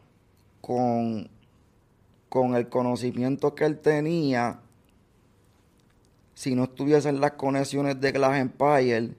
con, 0.62 1.30
con 2.30 2.56
el 2.56 2.70
conocimiento 2.70 3.54
que 3.56 3.66
él 3.66 3.80
tenía, 3.80 4.60
si 6.34 6.56
no 6.56 6.66
estuviesen 6.66 7.20
las 7.20 7.32
conexiones 7.32 8.00
de 8.00 8.12
Glass 8.14 8.38
Empire, 8.40 9.12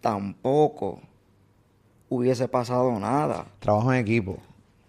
tampoco 0.00 1.00
hubiese 2.08 2.48
pasado 2.48 2.98
nada. 2.98 3.46
Trabajo 3.60 3.92
en 3.92 4.00
equipo. 4.00 4.38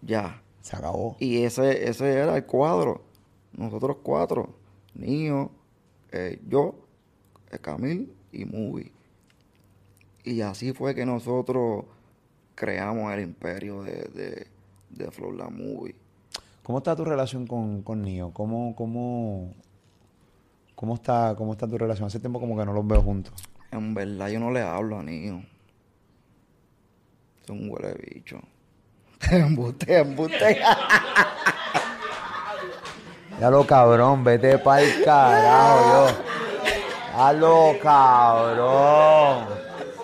Ya. 0.02 0.42
Se 0.62 0.76
acabó. 0.76 1.16
Y 1.20 1.44
ese, 1.44 1.90
ese 1.90 2.14
era 2.14 2.36
el 2.36 2.46
cuadro. 2.46 3.02
Nosotros 3.54 3.98
cuatro. 4.04 4.50
Niño, 4.94 5.52
eh, 6.12 6.40
yo, 6.48 6.76
eh, 7.52 7.60
Camil 7.60 8.14
y 8.32 8.46
Movie. 8.46 8.92
Y 10.24 10.42
así 10.42 10.74
fue 10.74 10.94
que 10.94 11.06
nosotros 11.06 11.86
creamos 12.56 13.12
el 13.14 13.22
imperio 13.22 13.84
de, 13.84 14.10
de, 14.14 14.48
de 14.90 15.12
Flow 15.12 15.32
La 15.32 15.50
Movie. 15.50 15.96
¿Cómo 16.64 16.80
está 16.80 16.96
tu 16.96 17.04
relación 17.04 17.48
con, 17.48 17.82
con 17.82 18.02
Nio? 18.04 18.32
¿Cómo, 18.32 18.76
cómo, 18.76 19.54
cómo, 20.76 20.96
está, 20.96 21.34
¿Cómo 21.36 21.54
está 21.54 21.68
tu 21.68 21.78
relación? 21.78 22.08
Hace 22.08 22.20
tiempo 22.20 22.40
como 22.40 22.56
que 22.58 22.66
no 22.66 22.74
los 22.74 22.86
veo 22.86 23.02
juntos. 23.02 23.34
En 23.72 23.94
verdad 23.94 24.30
yo 24.30 24.40
no 24.40 24.52
le 24.52 24.62
hablo 24.62 25.00
a 25.00 25.04
Niño. 27.50 27.56
Es 27.56 27.62
un 27.62 27.70
huele 27.70 27.96
bicho. 28.14 28.40
embuste, 29.32 29.98
embuste. 30.00 30.60
Ya 33.40 33.50
lo 33.50 33.66
cabrón, 33.66 34.24
vete 34.24 34.58
pa'l 34.58 34.86
carajo, 35.04 36.08
yo. 36.10 36.18
Ya 37.18 37.34
lo 37.34 37.74
cabrón. 37.82 39.46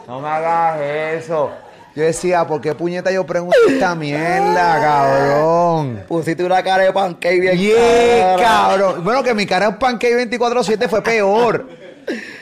No 0.07 0.21
me 0.21 0.27
hagas 0.27 0.79
eso. 0.81 1.51
Yo 1.95 2.03
decía, 2.03 2.45
¿por 2.45 2.59
qué 2.59 2.75
puñeta 2.75 3.09
yo 3.11 3.25
pregunto 3.25 3.55
esta 3.69 3.95
mierda, 3.95 4.81
cabrón? 4.81 6.03
Pusiste 6.07 6.43
una 6.43 6.61
cara 6.61 6.83
de 6.83 6.91
pancake 6.93 7.39
bien 7.39 7.57
Yeah, 7.57 8.35
cara. 8.35 8.47
cabrón. 8.47 9.03
Bueno, 9.03 9.23
que 9.23 9.33
mi 9.33 9.45
cara 9.45 9.67
en 9.67 9.79
Pancake 9.79 10.29
24-7 10.29 10.89
fue 10.89 11.01
peor. 11.01 11.65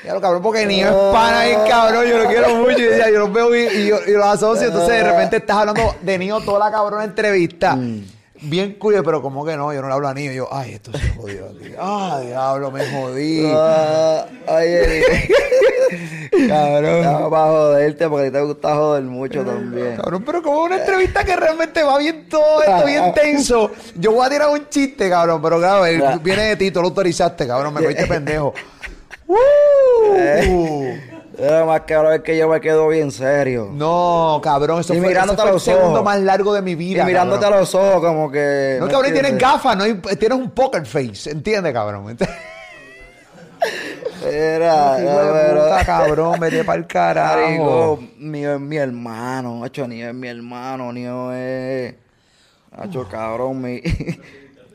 Ya 0.06 0.14
lo 0.14 0.22
cabrón, 0.22 0.42
porque 0.42 0.66
ni 0.66 0.82
es 0.82 0.88
pana 0.92 1.40
ahí, 1.42 1.56
cabrón. 1.70 2.06
Yo 2.06 2.18
lo 2.18 2.28
quiero 2.28 2.56
mucho. 2.56 2.78
Y 2.80 2.84
decía, 2.84 3.10
yo 3.10 3.20
los 3.20 3.32
veo 3.34 3.56
y, 3.56 3.60
y 3.68 3.88
yo- 3.88 4.00
y 4.06 4.12
los 4.12 4.26
asocio. 4.26 4.68
Entonces, 4.68 4.90
de 4.96 5.04
repente 5.04 5.38
estás 5.38 5.58
hablando 5.58 5.96
de 6.02 6.18
Nio 6.18 6.40
toda 6.42 6.60
la 6.60 6.72
cabrona 6.72 7.04
entrevista. 7.04 7.78
Bien 8.46 8.74
cuyo, 8.74 9.02
pero 9.06 9.22
como 9.22 9.46
que 9.46 9.56
no, 9.56 9.72
yo 9.74 9.82
no 9.82 9.88
le 9.88 9.94
hablo 9.94 10.08
a 10.10 10.14
Nio. 10.14 10.32
Yo, 10.34 10.50
ay, 10.52 10.74
esto 10.74 10.92
se 10.92 11.10
jodió 11.14 11.46
aquí. 11.46 11.74
Ay, 11.80 12.28
diablo, 12.28 12.72
me 12.72 12.86
jodí. 12.92 13.50
Ah, 13.56 14.26
ay, 14.48 15.02
Cabrón. 16.48 16.86
Estaba 16.98 17.30
para 17.30 17.52
joderte 17.52 18.10
porque 18.10 18.28
a 18.28 18.30
ti 18.30 18.34
te 18.34 18.42
gusta 18.42 18.76
joder 18.76 19.04
mucho 19.04 19.44
también. 19.46 19.96
Cabrón, 19.98 20.24
pero 20.26 20.42
como 20.42 20.64
una 20.64 20.78
entrevista 20.78 21.24
que 21.24 21.36
realmente 21.36 21.84
va 21.84 21.98
bien 21.98 22.28
todo 22.30 22.62
esto, 22.62 22.86
bien 22.86 23.14
tenso. 23.14 23.72
Yo 23.96 24.12
voy 24.12 24.26
a 24.26 24.30
tirar 24.30 24.50
un 24.50 24.68
chiste, 24.70 25.10
cabrón, 25.10 25.42
pero 25.42 25.60
claro, 25.60 25.86
él 25.86 26.04
viene 26.22 26.44
de 26.44 26.56
ti, 26.56 26.72
tú 26.72 26.82
lo 26.82 26.88
autorizaste, 26.88 27.48
cabrón, 27.48 27.74
me 27.74 27.82
cogiste 27.82 28.08
pendejo. 28.08 28.54
¡Uh! 29.28 30.94
Más 31.66 31.82
cabrón 31.82 32.14
es 32.14 32.22
que 32.22 32.38
yo 32.38 32.48
me 32.48 32.62
quedo 32.62 32.88
bien 32.90 33.12
serio. 33.12 33.70
No, 33.74 34.40
cabrón, 34.44 34.82
eso 34.82 34.94
Y 34.94 34.98
fue, 34.98 35.08
ese 35.08 35.14
mirándote 35.16 35.38
fue 35.38 35.46
a 35.46 35.48
el 35.50 35.54
los 35.56 35.64
segundo 35.64 35.90
ojos. 35.92 36.04
más 36.04 36.20
largo 36.22 36.54
de 36.54 36.62
mi 36.62 36.72
y 36.72 36.76
vida. 36.76 37.06
mirándote 37.06 37.42
cabrón. 37.42 37.58
a 37.58 37.62
los 37.62 37.74
ojos 37.76 38.02
como 38.02 38.32
que... 38.32 38.78
No, 38.80 38.86
¿me 38.86 38.92
cabrón, 38.92 39.10
y 39.10 39.14
tienes 39.14 39.32
entiendes? 39.32 39.42
gafas, 39.56 39.76
no 39.78 39.84
hay- 39.84 39.96
tienes 40.18 40.38
un 40.38 40.52
poker 40.52 40.86
face, 40.86 41.32
¿entiendes, 41.32 41.74
cabrón? 41.74 42.16
Era, 44.26 45.00
Hijo 45.02 45.34
de 45.34 45.54
puta, 45.54 45.84
cabrón, 45.86 46.40
vete 46.40 46.64
para 46.64 46.80
el 46.80 46.88
carajo. 46.88 47.40
Marico, 47.42 48.00
Nio 48.20 48.54
es 48.56 48.60
mi 48.60 48.78
hermano, 48.78 49.56
macho, 49.56 49.88
Nio 49.88 50.10
es 50.10 50.14
mi 50.16 50.28
hermano, 50.28 50.94
Nio 50.94 51.34
es... 51.34 51.96
Macho, 52.78 53.08
cabrón, 53.10 53.62
mi, 53.62 53.82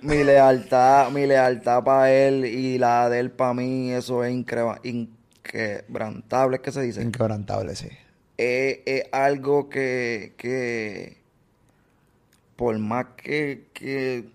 mi 0.02 0.24
lealtad, 0.24 1.10
mi 1.10 1.26
lealtad 1.26 1.82
para 1.84 2.12
él 2.12 2.44
y 2.44 2.76
la 2.78 3.08
de 3.08 3.20
él 3.20 3.30
para 3.30 3.54
mí, 3.54 3.92
eso 3.92 4.24
es 4.24 4.34
inquebrantable, 4.34 6.56
¿es 6.56 6.62
que 6.62 6.72
se 6.72 6.82
dice? 6.82 7.02
Inquebrantable, 7.02 7.76
sí. 7.76 7.88
es, 8.36 8.80
es 8.86 9.04
algo 9.12 9.68
que, 9.68 10.34
que 10.36 11.18
por 12.56 12.76
más 12.78 13.06
que, 13.16 13.68
que 13.72 14.28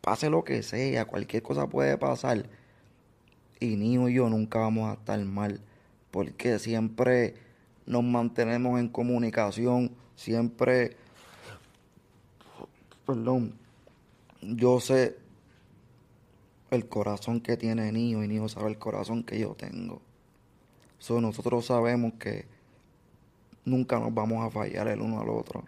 pase 0.00 0.30
lo 0.30 0.44
que 0.44 0.62
sea, 0.62 1.04
cualquier 1.04 1.42
cosa 1.42 1.68
puede 1.68 1.98
pasar, 1.98 2.46
y 3.60 3.76
Nio 3.76 4.08
y 4.08 4.14
yo 4.14 4.28
nunca 4.28 4.58
vamos 4.60 4.90
a 4.90 4.94
estar 4.94 5.18
mal, 5.20 5.60
porque 6.10 6.58
siempre 6.58 7.34
nos 7.84 8.02
mantenemos 8.02 8.80
en 8.80 8.88
comunicación, 8.88 9.92
siempre, 10.16 10.96
perdón, 13.06 13.59
yo 14.42 14.80
sé 14.80 15.16
el 16.70 16.88
corazón 16.88 17.40
que 17.40 17.56
tiene 17.56 17.90
Nio 17.92 18.22
y 18.22 18.28
Nio 18.28 18.48
sabe 18.48 18.70
el 18.70 18.78
corazón 18.78 19.22
que 19.24 19.38
yo 19.38 19.54
tengo. 19.54 20.00
So, 20.98 21.20
nosotros 21.20 21.66
sabemos 21.66 22.12
que 22.18 22.46
nunca 23.64 23.98
nos 23.98 24.12
vamos 24.14 24.46
a 24.46 24.50
fallar 24.50 24.88
el 24.88 25.00
uno 25.00 25.20
al 25.20 25.28
otro. 25.30 25.64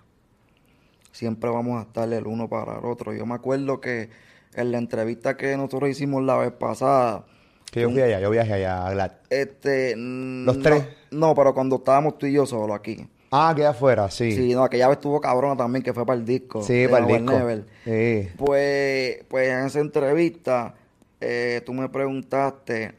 Siempre 1.10 1.50
vamos 1.50 1.78
a 1.78 1.82
estar 1.86 2.10
el 2.12 2.26
uno 2.26 2.48
para 2.48 2.78
el 2.78 2.84
otro. 2.84 3.12
Yo 3.12 3.26
me 3.26 3.34
acuerdo 3.34 3.80
que 3.80 4.10
en 4.54 4.72
la 4.72 4.78
entrevista 4.78 5.36
que 5.36 5.56
nosotros 5.56 5.90
hicimos 5.90 6.22
la 6.22 6.36
vez 6.36 6.52
pasada, 6.52 7.24
Que 7.70 7.80
yo 7.82 7.90
fui 7.90 8.00
allá, 8.02 8.20
yo 8.20 8.30
viajé 8.30 8.52
allá 8.54 8.86
a 8.86 8.92
Glad. 8.92 9.12
este... 9.30 9.94
¿Los 9.96 10.56
no- 10.58 10.62
tres? 10.62 10.86
No, 11.10 11.34
pero 11.34 11.52
cuando 11.54 11.76
estábamos 11.76 12.18
tú 12.18 12.26
y 12.26 12.32
yo 12.32 12.46
solo 12.46 12.74
aquí. 12.74 13.06
Ah, 13.34 13.54
queda 13.56 13.70
afuera, 13.70 14.10
sí. 14.10 14.32
Sí, 14.32 14.54
no, 14.54 14.62
aquella 14.62 14.88
vez 14.88 14.98
estuvo 14.98 15.18
cabrona 15.18 15.56
también, 15.56 15.82
que 15.82 15.94
fue 15.94 16.04
para 16.04 16.18
el 16.18 16.26
disco. 16.26 16.62
Sí, 16.62 16.86
para 16.86 17.06
el 17.06 17.16
disco. 17.18 17.32
Never. 17.32 17.64
Sí. 17.82 18.28
Pues, 18.36 19.24
pues 19.26 19.48
en 19.48 19.64
esa 19.64 19.80
entrevista, 19.80 20.74
eh, 21.18 21.62
tú 21.64 21.72
me 21.72 21.88
preguntaste 21.88 22.92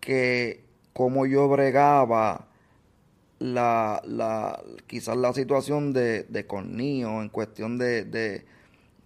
que 0.00 0.64
cómo 0.94 1.26
yo 1.26 1.46
bregaba 1.46 2.46
la, 3.38 4.00
la, 4.06 4.62
quizás 4.86 5.14
la 5.18 5.34
situación 5.34 5.92
de, 5.92 6.22
de 6.22 6.46
Cornillo 6.46 7.20
en 7.20 7.28
cuestión 7.28 7.76
de, 7.76 8.04
de, 8.04 8.46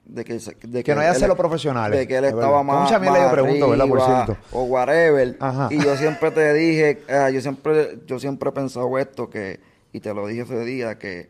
de 0.04 0.24
que, 0.24 0.38
de 0.68 0.84
Que 0.84 0.94
no 0.94 1.00
haya 1.00 1.14
celos 1.14 1.36
profesionales, 1.36 1.98
De 1.98 2.06
que 2.06 2.16
él 2.16 2.26
estaba 2.26 2.62
más. 2.62 2.82
Mucha 2.84 3.00
más 3.00 3.20
yo 3.20 3.32
pregunto, 3.32 3.70
¿verdad? 3.70 3.88
Por 3.88 4.00
cierto. 4.02 4.36
O 4.52 4.62
whatever. 4.66 5.36
Ajá. 5.40 5.68
Y 5.72 5.82
yo 5.82 5.96
siempre 5.96 6.30
te 6.30 6.54
dije, 6.54 7.02
eh, 7.08 7.30
yo 7.34 7.40
siempre, 7.40 7.98
yo 8.06 8.20
siempre 8.20 8.50
he 8.50 8.52
pensado 8.52 8.96
esto 8.96 9.28
que, 9.28 9.68
y 9.92 10.00
te 10.00 10.14
lo 10.14 10.26
dije 10.26 10.42
ese 10.42 10.64
día, 10.64 10.98
que 10.98 11.28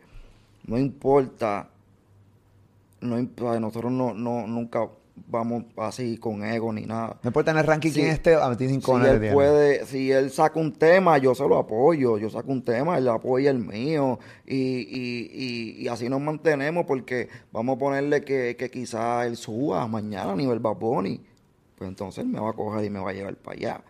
no 0.67 0.77
importa, 0.77 1.69
no 3.01 3.17
nosotros 3.59 3.91
no, 3.91 4.13
no, 4.13 4.47
nunca 4.47 4.87
vamos 5.27 5.65
así 5.77 6.17
con 6.17 6.43
ego 6.43 6.71
ni 6.73 6.85
nada. 6.85 7.17
No 7.23 7.29
importa 7.29 7.51
en 7.51 7.57
el 7.57 7.65
ranking 7.65 7.89
Sí. 7.89 7.95
quién 8.01 8.07
esté, 8.11 8.35
a 8.35 8.55
ti 8.55 8.67
cinco 8.67 8.99
Si 8.99 9.05
él 9.07 9.33
puede, 9.33 9.85
si 9.85 10.11
él 10.11 10.31
saca 10.31 10.59
un 10.59 10.71
tema, 10.73 11.17
yo 11.17 11.35
se 11.35 11.47
lo 11.47 11.57
apoyo, 11.57 12.17
yo 12.17 12.29
saco 12.29 12.51
un 12.51 12.63
tema, 12.63 12.97
él 12.97 13.07
apoya 13.07 13.51
el 13.51 13.59
mío 13.59 14.19
y, 14.45 14.55
y, 14.55 15.31
y, 15.33 15.83
y 15.83 15.87
así 15.87 16.09
nos 16.09 16.21
mantenemos 16.21 16.85
porque 16.85 17.29
vamos 17.51 17.75
a 17.75 17.79
ponerle 17.79 18.23
que, 18.23 18.55
que 18.55 18.69
quizá 18.69 19.25
él 19.25 19.37
suba 19.37 19.87
mañana 19.87 20.31
a 20.31 20.35
nivel 20.35 20.59
Bad 20.59 20.75
Bunny, 20.75 21.21
pues 21.77 21.89
entonces 21.89 22.23
él 22.23 22.29
me 22.29 22.39
va 22.39 22.51
a 22.51 22.53
coger 22.53 22.85
y 22.85 22.89
me 22.89 22.99
va 22.99 23.09
a 23.09 23.13
llevar 23.13 23.35
para 23.35 23.57
allá. 23.57 23.81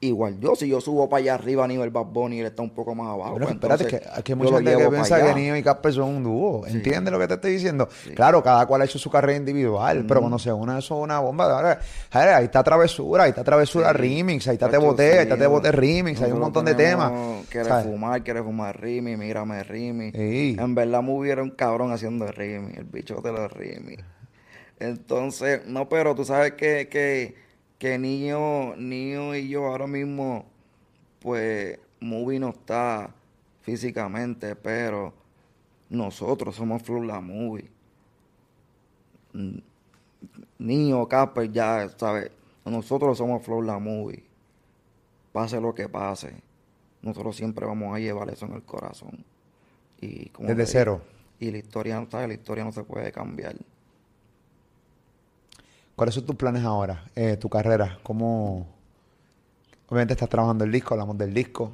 Igual 0.00 0.38
yo, 0.38 0.54
si 0.54 0.68
yo 0.68 0.80
subo 0.80 1.08
para 1.08 1.18
allá 1.22 1.34
arriba 1.34 1.64
a 1.64 1.66
nivel 1.68 1.90
Bad 1.90 2.04
Bunny 2.04 2.36
y 2.36 2.40
él 2.40 2.46
está 2.46 2.62
un 2.62 2.70
poco 2.70 2.94
más 2.94 3.08
abajo, 3.08 3.32
Bueno, 3.32 3.46
pues 3.46 3.54
espérate, 3.56 3.82
entonces 3.82 4.00
que 4.00 4.20
aquí 4.20 4.32
hay 4.32 4.38
mucha 4.38 4.54
gente 4.54 4.76
que 4.76 4.88
piensa 4.88 5.34
que. 5.34 5.34
Nio 5.34 5.56
y 5.56 5.62
Casper 5.64 5.92
son 5.92 6.08
un 6.08 6.22
dúo. 6.22 6.66
¿Entiendes 6.68 7.12
lo 7.12 7.18
que 7.18 7.26
te 7.26 7.34
estoy 7.34 7.52
diciendo? 7.54 7.88
Claro, 8.14 8.40
cada 8.40 8.64
cual 8.66 8.82
ha 8.82 8.84
hecho 8.84 8.98
su 9.00 9.10
carrera 9.10 9.36
individual, 9.36 10.04
pero 10.06 10.20
cuando 10.20 10.38
se 10.38 10.52
une 10.52 10.78
eso 10.78 10.96
es 10.98 11.02
una 11.02 11.18
bomba. 11.18 11.80
Ahí 12.12 12.44
está 12.44 12.62
Travesura, 12.62 13.24
ahí 13.24 13.30
está 13.30 13.42
Travesura 13.42 13.92
Remix, 13.92 14.46
ahí 14.46 14.54
está 14.54 14.66
Te 14.66 14.76
Tacho, 14.76 14.86
Boté, 14.86 15.12
ahí 15.14 15.22
está 15.24 15.34
sí, 15.34 15.40
Te 15.40 15.46
Boté 15.48 15.72
no- 15.72 15.78
Remix, 15.78 16.22
hay 16.22 16.30
un 16.30 16.40
montón 16.40 16.64
de 16.64 16.74
temas. 16.76 17.12
Quiere 17.48 17.82
fumar, 17.82 18.22
quiere 18.22 18.42
fumar 18.42 18.80
Rimi, 18.80 19.16
mírame 19.16 19.64
Rimi. 19.64 20.12
Sí. 20.12 20.56
En 20.58 20.76
verdad 20.76 21.02
me 21.02 21.10
hubiera 21.12 21.42
un 21.42 21.50
cabrón 21.50 21.90
haciendo 21.90 22.30
Rimi, 22.30 22.72
el 22.76 22.84
bicho 22.84 23.16
de 23.20 23.32
los 23.32 23.52
Rimi. 23.52 23.96
Entonces, 24.78 25.66
no, 25.66 25.88
pero 25.88 26.14
tú 26.14 26.24
sabes 26.24 26.52
que, 26.52 26.88
que, 26.88 27.34
que 27.78 27.98
Niño, 27.98 28.76
Niño 28.76 29.34
y 29.34 29.48
yo 29.48 29.66
ahora 29.66 29.86
mismo, 29.86 30.44
pues, 31.20 31.78
Movie 32.00 32.40
no 32.40 32.50
está 32.50 33.14
físicamente, 33.62 34.56
pero 34.56 35.12
nosotros 35.88 36.56
somos 36.56 36.82
Flow 36.82 37.02
la 37.02 37.20
Movie. 37.20 37.70
Niño, 40.58 41.06
Casper, 41.06 41.52
ya, 41.52 41.88
¿sabes? 41.96 42.30
Nosotros 42.64 43.16
somos 43.16 43.42
Flow 43.44 43.62
la 43.62 43.78
Movie. 43.78 44.24
Pase 45.32 45.60
lo 45.60 45.74
que 45.74 45.88
pase, 45.88 46.34
nosotros 47.02 47.36
siempre 47.36 47.64
vamos 47.64 47.94
a 47.94 48.00
llevar 48.00 48.28
eso 48.30 48.46
en 48.46 48.54
el 48.54 48.62
corazón. 48.62 49.24
Y 50.00 50.30
como 50.30 50.48
Desde 50.48 50.66
cero. 50.66 51.00
digo, 51.38 51.50
Y 51.50 51.52
la 51.52 51.58
historia, 51.58 52.06
¿sabes? 52.10 52.28
La 52.28 52.34
historia 52.34 52.64
no 52.64 52.72
se 52.72 52.82
puede 52.82 53.12
cambiar. 53.12 53.56
¿Cuáles 55.98 56.14
son 56.14 56.24
tus 56.26 56.36
planes 56.36 56.62
ahora? 56.62 57.04
Eh, 57.16 57.36
tu 57.36 57.48
carrera, 57.48 57.98
¿cómo...? 58.04 58.68
Obviamente 59.88 60.12
estás 60.14 60.28
trabajando 60.28 60.62
el 60.64 60.70
disco, 60.70 60.94
hablamos 60.94 61.18
del 61.18 61.34
disco. 61.34 61.72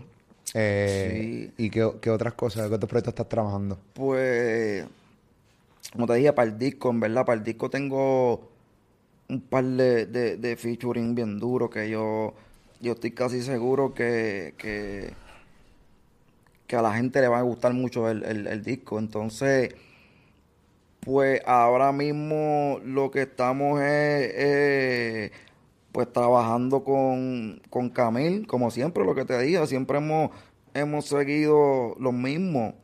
Eh, 0.54 1.50
¿Y 1.58 1.68
qué, 1.68 1.90
qué 2.00 2.08
otras 2.08 2.32
cosas, 2.32 2.68
qué 2.70 2.74
otros 2.74 2.88
proyectos 2.88 3.12
estás 3.12 3.28
trabajando? 3.28 3.76
Pues, 3.92 4.86
como 5.92 6.06
te 6.06 6.14
dije, 6.14 6.32
para 6.32 6.48
el 6.50 6.58
disco, 6.58 6.88
en 6.88 7.00
verdad, 7.00 7.26
para 7.26 7.36
el 7.38 7.44
disco 7.44 7.68
tengo 7.68 8.48
un 9.28 9.40
par 9.42 9.64
de, 9.64 10.06
de, 10.06 10.36
de 10.38 10.56
featuring 10.56 11.14
bien 11.14 11.38
duros 11.38 11.68
que 11.68 11.90
yo, 11.90 12.32
yo 12.80 12.92
estoy 12.92 13.10
casi 13.10 13.42
seguro 13.42 13.92
que, 13.92 14.54
que, 14.56 15.12
que 16.66 16.76
a 16.76 16.82
la 16.82 16.94
gente 16.94 17.20
le 17.20 17.28
va 17.28 17.40
a 17.40 17.42
gustar 17.42 17.74
mucho 17.74 18.08
el, 18.08 18.24
el- 18.24 18.46
el 18.46 18.62
disco. 18.62 18.98
Entonces, 18.98 19.74
pues 21.04 21.40
ahora 21.46 21.92
mismo 21.92 22.80
lo 22.84 23.10
que 23.10 23.22
estamos 23.22 23.80
es, 23.80 23.86
eh, 24.34 25.30
pues 25.92 26.12
trabajando 26.12 26.84
con, 26.84 27.60
con 27.70 27.90
Camil, 27.90 28.46
como 28.46 28.70
siempre, 28.70 29.04
lo 29.04 29.14
que 29.14 29.24
te 29.24 29.38
dije, 29.40 29.66
siempre 29.66 29.98
hemos, 29.98 30.30
hemos 30.74 31.06
seguido 31.06 31.94
lo 32.00 32.12
mismo, 32.12 32.74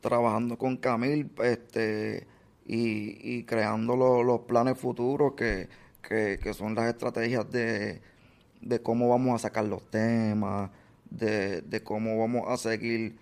trabajando 0.00 0.58
con 0.58 0.76
Camil, 0.78 1.30
este, 1.44 2.26
y, 2.66 3.36
y 3.38 3.44
creando 3.44 3.96
lo- 3.96 4.22
los 4.24 4.40
planes 4.42 4.78
futuros 4.78 5.34
que, 5.34 5.68
que, 6.08 6.38
que 6.42 6.54
son 6.54 6.74
las 6.74 6.88
estrategias 6.88 7.50
de, 7.50 8.00
de 8.60 8.82
cómo 8.82 9.08
vamos 9.08 9.34
a 9.36 9.38
sacar 9.48 9.64
los 9.66 9.82
temas, 9.90 10.70
de, 11.10 11.62
de 11.62 11.82
cómo 11.82 12.18
vamos 12.18 12.44
a 12.48 12.56
seguir 12.56 13.16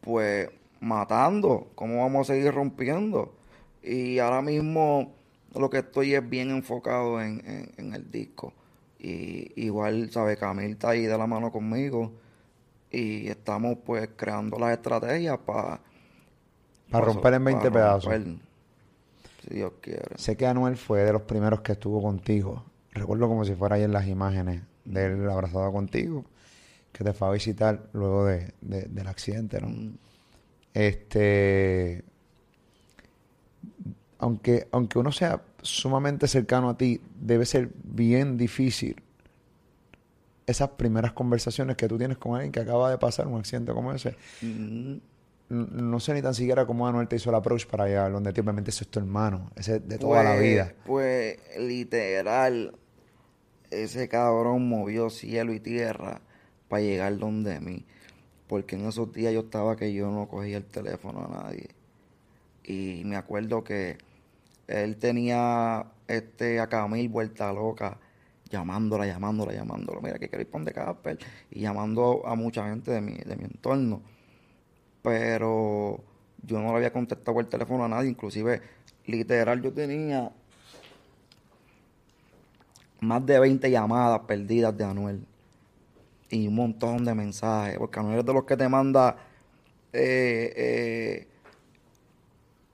pues 0.00 0.48
matando, 0.80 1.70
cómo 1.74 2.02
vamos 2.02 2.28
a 2.28 2.34
seguir 2.34 2.52
rompiendo. 2.52 3.34
Y 3.82 4.18
ahora 4.18 4.42
mismo 4.42 5.14
lo 5.54 5.68
que 5.70 5.78
estoy 5.78 6.14
es 6.14 6.28
bien 6.28 6.50
enfocado 6.50 7.20
en, 7.20 7.42
en- 7.46 7.70
en 7.76 7.94
el 7.94 8.10
disco. 8.10 8.52
Y 8.98 9.52
igual, 9.64 10.10
¿sabe? 10.10 10.36
Camil 10.36 10.72
está 10.72 10.90
ahí 10.90 11.02
de 11.06 11.16
la 11.16 11.26
mano 11.26 11.50
conmigo. 11.50 12.12
Y 12.90 13.28
estamos 13.28 13.78
pues 13.84 14.08
creando 14.16 14.58
las 14.58 14.72
estrategias 14.72 15.38
para... 15.38 15.80
Para 16.90 17.04
romper 17.06 17.34
en 17.34 17.44
20 17.44 17.70
pedazos. 17.70 18.12
Si 19.48 19.54
Dios 19.54 19.72
quiere. 19.80 20.02
Sé 20.16 20.36
que 20.36 20.46
Anuel 20.46 20.76
fue 20.76 21.04
de 21.04 21.12
los 21.12 21.22
primeros 21.22 21.60
que 21.60 21.72
estuvo 21.72 22.02
contigo. 22.02 22.64
Recuerdo 22.92 23.28
como 23.28 23.44
si 23.44 23.54
fuera 23.54 23.76
ahí 23.76 23.84
en 23.84 23.92
las 23.92 24.06
imágenes 24.08 24.62
de 24.84 25.06
él 25.06 25.30
abrazado 25.30 25.70
contigo, 25.72 26.24
que 26.92 27.04
te 27.04 27.12
fue 27.12 27.28
a 27.28 27.30
visitar 27.30 27.88
luego 27.92 28.26
de, 28.26 28.52
de- 28.60 28.82
del 28.88 29.06
accidente, 29.06 29.60
¿no? 29.60 29.68
Mm. 29.68 29.94
Este, 30.74 32.02
aunque, 34.18 34.68
aunque 34.70 34.98
uno 34.98 35.12
sea 35.12 35.42
sumamente 35.62 36.28
cercano 36.28 36.70
a 36.70 36.76
ti, 36.78 37.00
debe 37.20 37.46
ser 37.46 37.70
bien 37.82 38.36
difícil 38.36 38.96
esas 40.46 40.70
primeras 40.70 41.12
conversaciones 41.12 41.76
que 41.76 41.86
tú 41.88 41.96
tienes 41.98 42.18
con 42.18 42.34
alguien 42.34 42.50
que 42.52 42.60
acaba 42.60 42.90
de 42.90 42.98
pasar 42.98 43.26
un 43.26 43.38
accidente 43.38 43.72
como 43.72 43.92
ese. 43.92 44.16
Mm. 44.42 44.96
No 45.48 45.98
sé 45.98 46.14
ni 46.14 46.22
tan 46.22 46.34
siquiera 46.34 46.64
cómo 46.64 46.86
Anuel 46.86 47.08
te 47.08 47.16
hizo 47.16 47.30
el 47.30 47.36
approach 47.36 47.66
para 47.66 47.86
llegar 47.86 48.12
donde 48.12 48.32
ti. 48.32 48.40
Obviamente 48.40 48.70
ese 48.70 48.84
es 48.84 48.90
tu 48.90 49.00
hermano, 49.00 49.50
ese 49.56 49.76
es 49.76 49.88
de 49.88 49.98
toda 49.98 50.22
la 50.22 50.30
Pues- 50.34 50.42
vida. 50.42 50.72
Pues 50.86 51.38
literal, 51.58 52.76
ese 53.70 54.08
cabrón 54.08 54.68
movió 54.68 55.10
cielo 55.10 55.52
y 55.52 55.58
tierra 55.60 56.20
para 56.68 56.82
llegar 56.82 57.18
donde 57.18 57.58
mí. 57.60 57.84
Porque 58.50 58.74
en 58.76 58.86
esos 58.86 59.12
días 59.12 59.32
yo 59.32 59.40
estaba 59.40 59.76
que 59.76 59.94
yo 59.94 60.10
no 60.10 60.26
cogía 60.28 60.56
el 60.56 60.64
teléfono 60.64 61.24
a 61.24 61.44
nadie. 61.44 61.68
Y 62.64 63.02
me 63.04 63.16
acuerdo 63.16 63.62
que 63.64 63.96
él 64.66 64.96
tenía 64.96 65.86
este 66.08 66.58
a 66.60 66.68
Camil 66.68 67.08
vuelta 67.08 67.52
loca, 67.52 67.98
llamándola, 68.50 69.06
llamándola, 69.06 69.52
llamándola. 69.54 70.00
Mira 70.02 70.18
que 70.18 70.28
quiero 70.28 70.42
ir 70.42 70.50
donde 70.50 70.72
Casper. 70.72 71.18
Y 71.52 71.60
llamando 71.60 72.26
a 72.26 72.34
mucha 72.34 72.68
gente 72.68 72.90
de 72.90 73.00
mi, 73.00 73.14
de 73.14 73.36
mi 73.36 73.44
entorno 73.44 74.02
pero 75.02 76.00
yo 76.42 76.60
no 76.60 76.70
le 76.70 76.76
había 76.76 76.92
contestado 76.92 77.40
el 77.40 77.46
teléfono 77.46 77.84
a 77.84 77.88
nadie, 77.88 78.10
inclusive 78.10 78.60
literal 79.06 79.62
yo 79.62 79.72
tenía 79.72 80.30
más 83.00 83.24
de 83.24 83.38
20 83.38 83.70
llamadas 83.70 84.20
perdidas 84.20 84.76
de 84.76 84.84
Anuel 84.84 85.26
y 86.30 86.46
un 86.48 86.54
montón 86.54 87.04
de 87.04 87.14
mensajes, 87.14 87.76
porque 87.78 87.98
Anuel 87.98 88.20
es 88.20 88.24
de 88.24 88.32
los 88.32 88.44
que 88.44 88.56
te 88.56 88.68
manda 88.68 89.16
eh, 89.92 90.52
eh, 90.56 91.28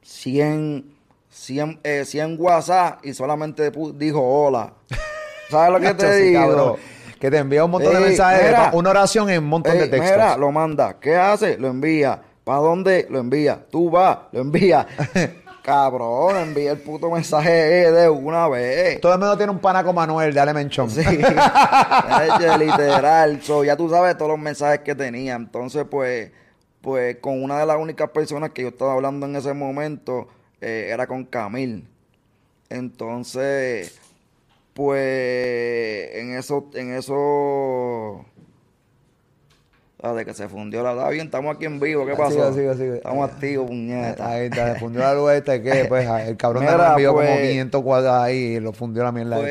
100, 0.03 0.85
100, 1.31 1.81
eh, 1.83 2.05
100 2.05 2.37
WhatsApp 2.39 3.05
y 3.05 3.15
solamente 3.15 3.73
dijo 3.95 4.20
hola. 4.23 4.74
¿Sabes 5.51 5.73
lo 5.73 5.81
que 5.81 5.95
te 5.95 6.16
digo? 6.16 6.41
cabrón. 6.41 6.77
Que 7.19 7.31
te 7.31 7.39
envía 7.39 7.65
un 7.65 7.70
montón 7.70 7.95
de 7.95 8.01
mensajes, 8.01 8.47
mira. 8.47 8.70
una 8.74 8.91
oración 8.91 9.31
en 9.31 9.43
un 9.43 9.49
montón 9.49 9.78
de 9.78 9.89
textos. 9.89 10.11
Mira, 10.11 10.37
lo 10.37 10.53
manda. 10.53 10.99
¿Qué 11.01 11.16
hace? 11.16 11.57
Lo 11.57 11.69
envía. 11.69 12.20
¿Para 12.45 12.59
dónde? 12.59 13.07
Lo 13.09 13.20
envía. 13.20 13.65
Tú 13.70 13.91
vas, 13.91 14.19
lo 14.33 14.41
envía. 14.41 14.87
Cabrón, 15.67 16.37
envía 16.37 16.71
el 16.71 16.79
puto 16.79 17.11
mensaje 17.11 17.91
de 17.91 18.09
una 18.09 18.47
vez. 18.47 19.01
Todo 19.01 19.15
el 19.15 19.19
mundo 19.19 19.37
tiene 19.37 19.51
un 19.51 19.59
pana 19.59 19.83
como 19.83 19.95
Manuel, 19.95 20.33
dale 20.33 20.55
menchón. 20.55 20.89
Sí, 20.89 21.01
literal. 22.59 23.43
So, 23.43 23.65
ya 23.65 23.77
tú 23.77 23.91
sabes 23.91 24.17
todos 24.17 24.31
los 24.31 24.39
mensajes 24.39 24.83
que 24.83 24.95
tenía. 24.95 25.35
Entonces, 25.35 25.85
pues, 25.91 26.31
pues 26.81 27.17
con 27.17 27.43
una 27.43 27.59
de 27.59 27.67
las 27.67 27.79
únicas 27.79 28.11
personas 28.11 28.51
que 28.51 28.63
yo 28.63 28.69
estaba 28.69 28.93
hablando 28.93 29.27
en 29.27 29.35
ese 29.35 29.55
momento 29.55 30.29
eh, 30.61 30.91
era 30.93 31.09
con 31.09 31.25
Camil. 31.25 31.89
Entonces, 32.69 33.99
pues, 34.73 36.11
en 36.15 36.37
eso, 36.39 36.71
en 36.75 36.95
eso, 36.95 38.25
de 40.02 40.24
que 40.24 40.35
se 40.35 40.48
fundió 40.48 40.82
la 40.82 40.93
está 40.93 41.09
bien, 41.09 41.27
estamos 41.27 41.56
aquí 41.56 41.64
en 41.64 41.81
vivo, 41.81 42.05
¿qué 42.06 42.14
pasó? 42.14 42.52
Sigue, 42.52 42.62
sigue, 42.73 42.74
sigue. 42.74 42.97
Estamos 42.97 43.31
activos, 43.31 43.66
puñeta. 43.66 44.28
Ahí 44.31 44.47
está, 44.47 44.74
se 44.74 44.78
fundió 44.81 45.01
la 45.01 45.14
luz 45.14 45.32
esta 45.32 45.60
que 45.60 45.85
pues 45.89 46.06
el 46.27 46.36
cabrón 46.36 46.64
de 46.64 46.70
Mira, 46.70 46.74
Anuel 46.74 46.90
envió 46.93 47.14
como 47.14 47.27
pues- 47.27 47.48
500 47.48 47.82
cuadros 47.82 48.12
ahí 48.12 48.36
y 48.36 48.60
lo 48.60 48.73
fundió 48.73 49.02
la 49.02 49.12
mierda. 49.12 49.36
Pues, 49.36 49.51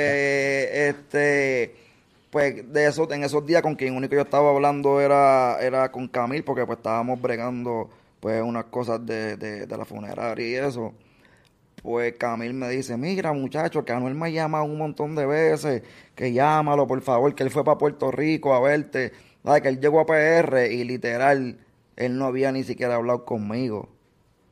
este, 0.72 1.76
pues 2.30 2.72
de 2.72 2.85
eso, 2.88 3.11
en 3.11 3.23
esos 3.23 3.45
días 3.45 3.61
con 3.61 3.76
quien 3.76 3.95
único 3.95 4.15
yo 4.15 4.22
estaba 4.22 4.49
hablando 4.51 5.01
era, 5.01 5.57
era 5.61 5.91
con 5.91 6.07
Camil, 6.07 6.43
porque 6.43 6.65
pues 6.65 6.77
estábamos 6.77 7.22
bregando 7.22 7.89
pues 8.19 8.41
unas 8.41 8.65
cosas 8.65 9.05
de, 9.05 9.35
de, 9.38 9.65
de 9.65 9.77
la 9.77 9.84
funeraria 9.85 10.47
y 10.47 10.55
eso. 10.55 10.93
pues 11.81 12.13
Camil 12.17 12.53
me 12.53 12.69
dice, 12.69 12.95
mira 12.97 13.34
muchacho, 13.34 13.84
que 13.84 13.91
Anuel 13.93 14.15
me 14.15 14.27
ha 14.27 14.30
llamado 14.30 14.63
un 14.63 14.77
montón 14.77 15.15
de 15.15 15.26
veces, 15.26 15.81
que 16.15 16.31
llámalo 16.31 16.88
por 16.88 17.01
favor, 17.01 17.34
que 17.35 17.43
él 17.43 17.51
fue 17.51 17.63
para 17.63 17.77
Puerto 17.77 18.09
Rico 18.11 18.53
a 18.53 18.59
verte, 18.59 19.11
¿sabes? 19.45 19.61
que 19.61 19.69
él 19.69 19.80
llegó 19.80 19.99
a 20.01 20.05
PR 20.05 20.67
y 20.72 20.84
literal, 20.84 21.57
él 21.95 22.17
no 22.17 22.26
había 22.26 22.51
ni 22.51 22.63
siquiera 22.63 22.95
hablado 22.95 23.23
conmigo. 23.26 23.89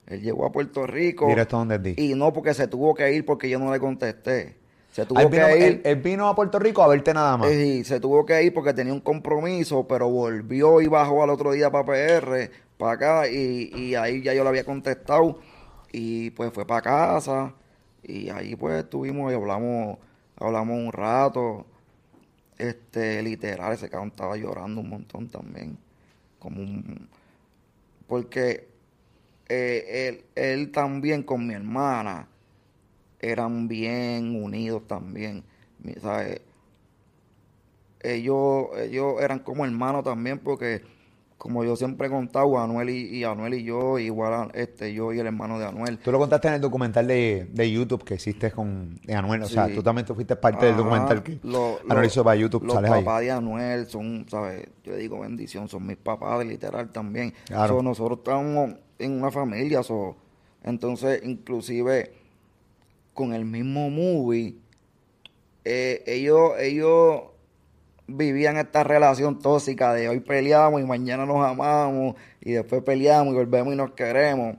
Él 0.08 0.22
llegó 0.22 0.46
a 0.46 0.52
Puerto 0.52 0.86
Rico. 0.86 1.28
Donde. 1.50 1.96
Y 1.98 2.14
no 2.14 2.32
porque 2.34 2.54
se 2.54 2.68
tuvo 2.68 2.94
que 2.94 3.12
ir 3.14 3.26
porque 3.26 3.50
yo 3.50 3.58
no 3.60 3.72
le 3.72 3.80
contesté. 3.80 4.58
Se 4.92 5.06
tuvo 5.06 5.20
él, 5.22 5.28
vino, 5.30 5.48
que 5.48 5.58
ir. 5.58 5.64
él- 5.64 5.82
él 5.86 5.96
vino 5.96 6.28
a 6.28 6.36
Puerto 6.36 6.60
Rico 6.60 6.84
a 6.84 6.88
verte 6.88 7.14
nada 7.14 7.36
más. 7.38 7.50
Sí, 7.50 7.84
se 7.84 8.00
tuvo 8.00 8.26
que 8.26 8.44
ir 8.44 8.54
porque 8.54 8.74
tenía 8.74 8.94
un 8.94 9.00
compromiso, 9.02 9.88
pero 9.88 10.08
volvió 10.10 10.82
y 10.82 10.88
bajó 10.88 11.24
al 11.24 11.32
otro 11.32 11.52
día 11.54 11.72
para 11.72 11.86
PR, 11.86 12.52
para 12.78 12.92
acá, 12.92 13.28
y, 13.28 13.72
y 13.76 13.96
ahí 13.96 14.22
ya 14.22 14.34
yo 14.34 14.44
le 14.44 14.50
había 14.50 14.64
contestado, 14.66 15.40
y 15.92 16.30
pues 16.32 16.52
fue 16.54 16.68
para 16.68 16.82
casa, 16.82 17.54
y 18.04 18.30
ahí 18.30 18.56
pues 18.56 18.84
estuvimos 18.84 19.32
y 19.32 19.36
hablamos, 19.36 19.98
hablamos 20.38 20.78
un 20.78 20.92
rato, 20.92 21.66
este, 22.64 23.22
literal, 23.22 23.74
ese 23.74 23.90
cabrón 23.90 24.10
estaba 24.10 24.38
llorando 24.38 24.80
un 24.82 24.90
montón 24.90 25.28
también, 25.28 25.78
como 26.40 26.62
un, 26.62 27.10
porque 28.08 28.68
eh, 29.50 30.08
él, 30.08 30.26
él 30.36 30.72
también 30.72 31.24
con 31.24 31.46
mi 31.46 31.54
hermana, 31.54 32.28
eran 33.20 33.68
bien 33.68 34.42
unidos 34.42 34.88
también, 34.88 35.44
¿sabes? 36.02 36.42
Ellos, 38.02 38.68
ellos 38.78 39.22
eran 39.22 39.40
como 39.40 39.66
hermanos 39.66 40.04
también 40.04 40.40
porque, 40.40 40.84
como 41.44 41.66
yo 41.66 41.76
siempre 41.76 42.08
he 42.08 42.10
contado, 42.10 42.58
Anuel 42.58 42.90
y, 42.90 43.18
y 43.18 43.26
Anuel 43.26 43.56
y 43.56 43.64
yo, 43.66 44.00
igual 44.00 44.34
a- 44.34 44.50
este, 44.54 44.94
yo 44.94 45.12
y 45.12 45.20
el 45.20 45.28
hermano 45.28 45.60
de 45.60 45.66
Anuel. 45.66 45.98
Tú 45.98 46.10
lo 46.10 46.18
contaste 46.18 46.48
en 46.48 46.54
el 46.54 46.62
documental 46.62 47.06
de, 47.06 47.50
de 47.52 47.70
YouTube 47.70 48.02
que 48.06 48.14
hiciste 48.16 48.50
con 48.50 48.96
de 49.04 49.14
Anuel. 49.14 49.44
O 49.44 49.48
sea, 49.50 49.68
tú 49.68 49.84
también 49.84 50.06
tú 50.08 50.16
fuiste 50.16 50.38
parte 50.38 50.68
del 50.68 50.78
documental 50.78 51.22
que 51.22 51.40
lo- 51.44 51.80
Anuel 51.82 52.00
lo- 52.00 52.06
hizo 52.06 52.24
para 52.24 52.38
YouTube. 52.38 52.64
Los 52.64 52.76
Sales 52.76 52.90
ahí. 52.92 53.04
papás 53.04 53.20
de 53.24 53.32
Anuel 53.32 53.86
son, 53.88 54.26
¿sabes? 54.30 54.66
Yo 54.86 54.96
digo 54.96 55.20
bendición, 55.20 55.68
son 55.68 55.86
mis 55.86 55.98
papás, 55.98 56.46
literal 56.46 56.90
también. 56.94 57.34
Claro. 57.48 57.76
So, 57.76 57.84
nosotros 57.84 58.20
estamos 58.20 58.76
en 58.98 59.12
una 59.12 59.30
familia, 59.30 59.84
so, 59.84 60.16
entonces 60.64 61.22
inclusive 61.26 62.14
con 63.14 63.34
el 63.34 63.44
mismo 63.44 63.90
movie, 63.90 64.56
eh, 65.66 66.04
ellos, 66.08 66.52
ellos 66.58 67.22
vivían 68.08 68.58
esta 68.58 68.84
relación 68.84 69.40
tóxica 69.40 69.94
de 69.94 70.10
hoy 70.10 70.20
peleamos 70.20 70.82
y 70.82 70.86
mañana 70.86 71.26
nos 71.26 71.46
amamos 71.46 72.16
y 72.42 72.54
después 72.54 72.84
peleamos 72.84 73.34
y 73.34 73.38
volvemos 73.38 73.74
y 73.74 73.78
nos 73.78 73.92
queremos. 73.92 74.58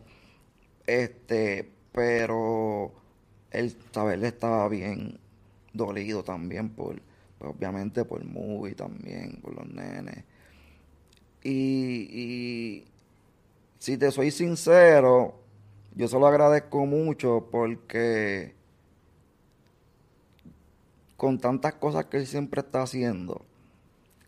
Este, 0.87 1.71
pero 1.93 2.93
él, 3.51 3.77
¿sabes? 3.93 4.23
Estaba 4.23 4.69
bien 4.69 5.19
dolido 5.73 6.23
también 6.25 6.71
por, 6.71 7.01
pues, 7.39 7.51
obviamente 7.51 8.05
por 8.05 8.25
movie 8.25 8.75
también, 8.75 9.41
por 9.41 9.55
los 9.55 9.67
nenes. 9.67 10.25
Y, 11.43 12.09
y 12.11 12.85
si 13.79 13.99
te 13.99 14.11
soy 14.11 14.31
sincero, 14.31 15.41
yo 15.95 16.09
se 16.09 16.19
lo 16.19 16.27
agradezco 16.27 16.87
mucho 16.87 17.49
porque 17.51 18.54
con 21.17 21.39
tantas 21.39 21.75
cosas 21.75 22.07
que 22.07 22.19
él 22.19 22.27
siempre 22.27 22.61
está 22.61 22.83
haciendo, 22.83 23.45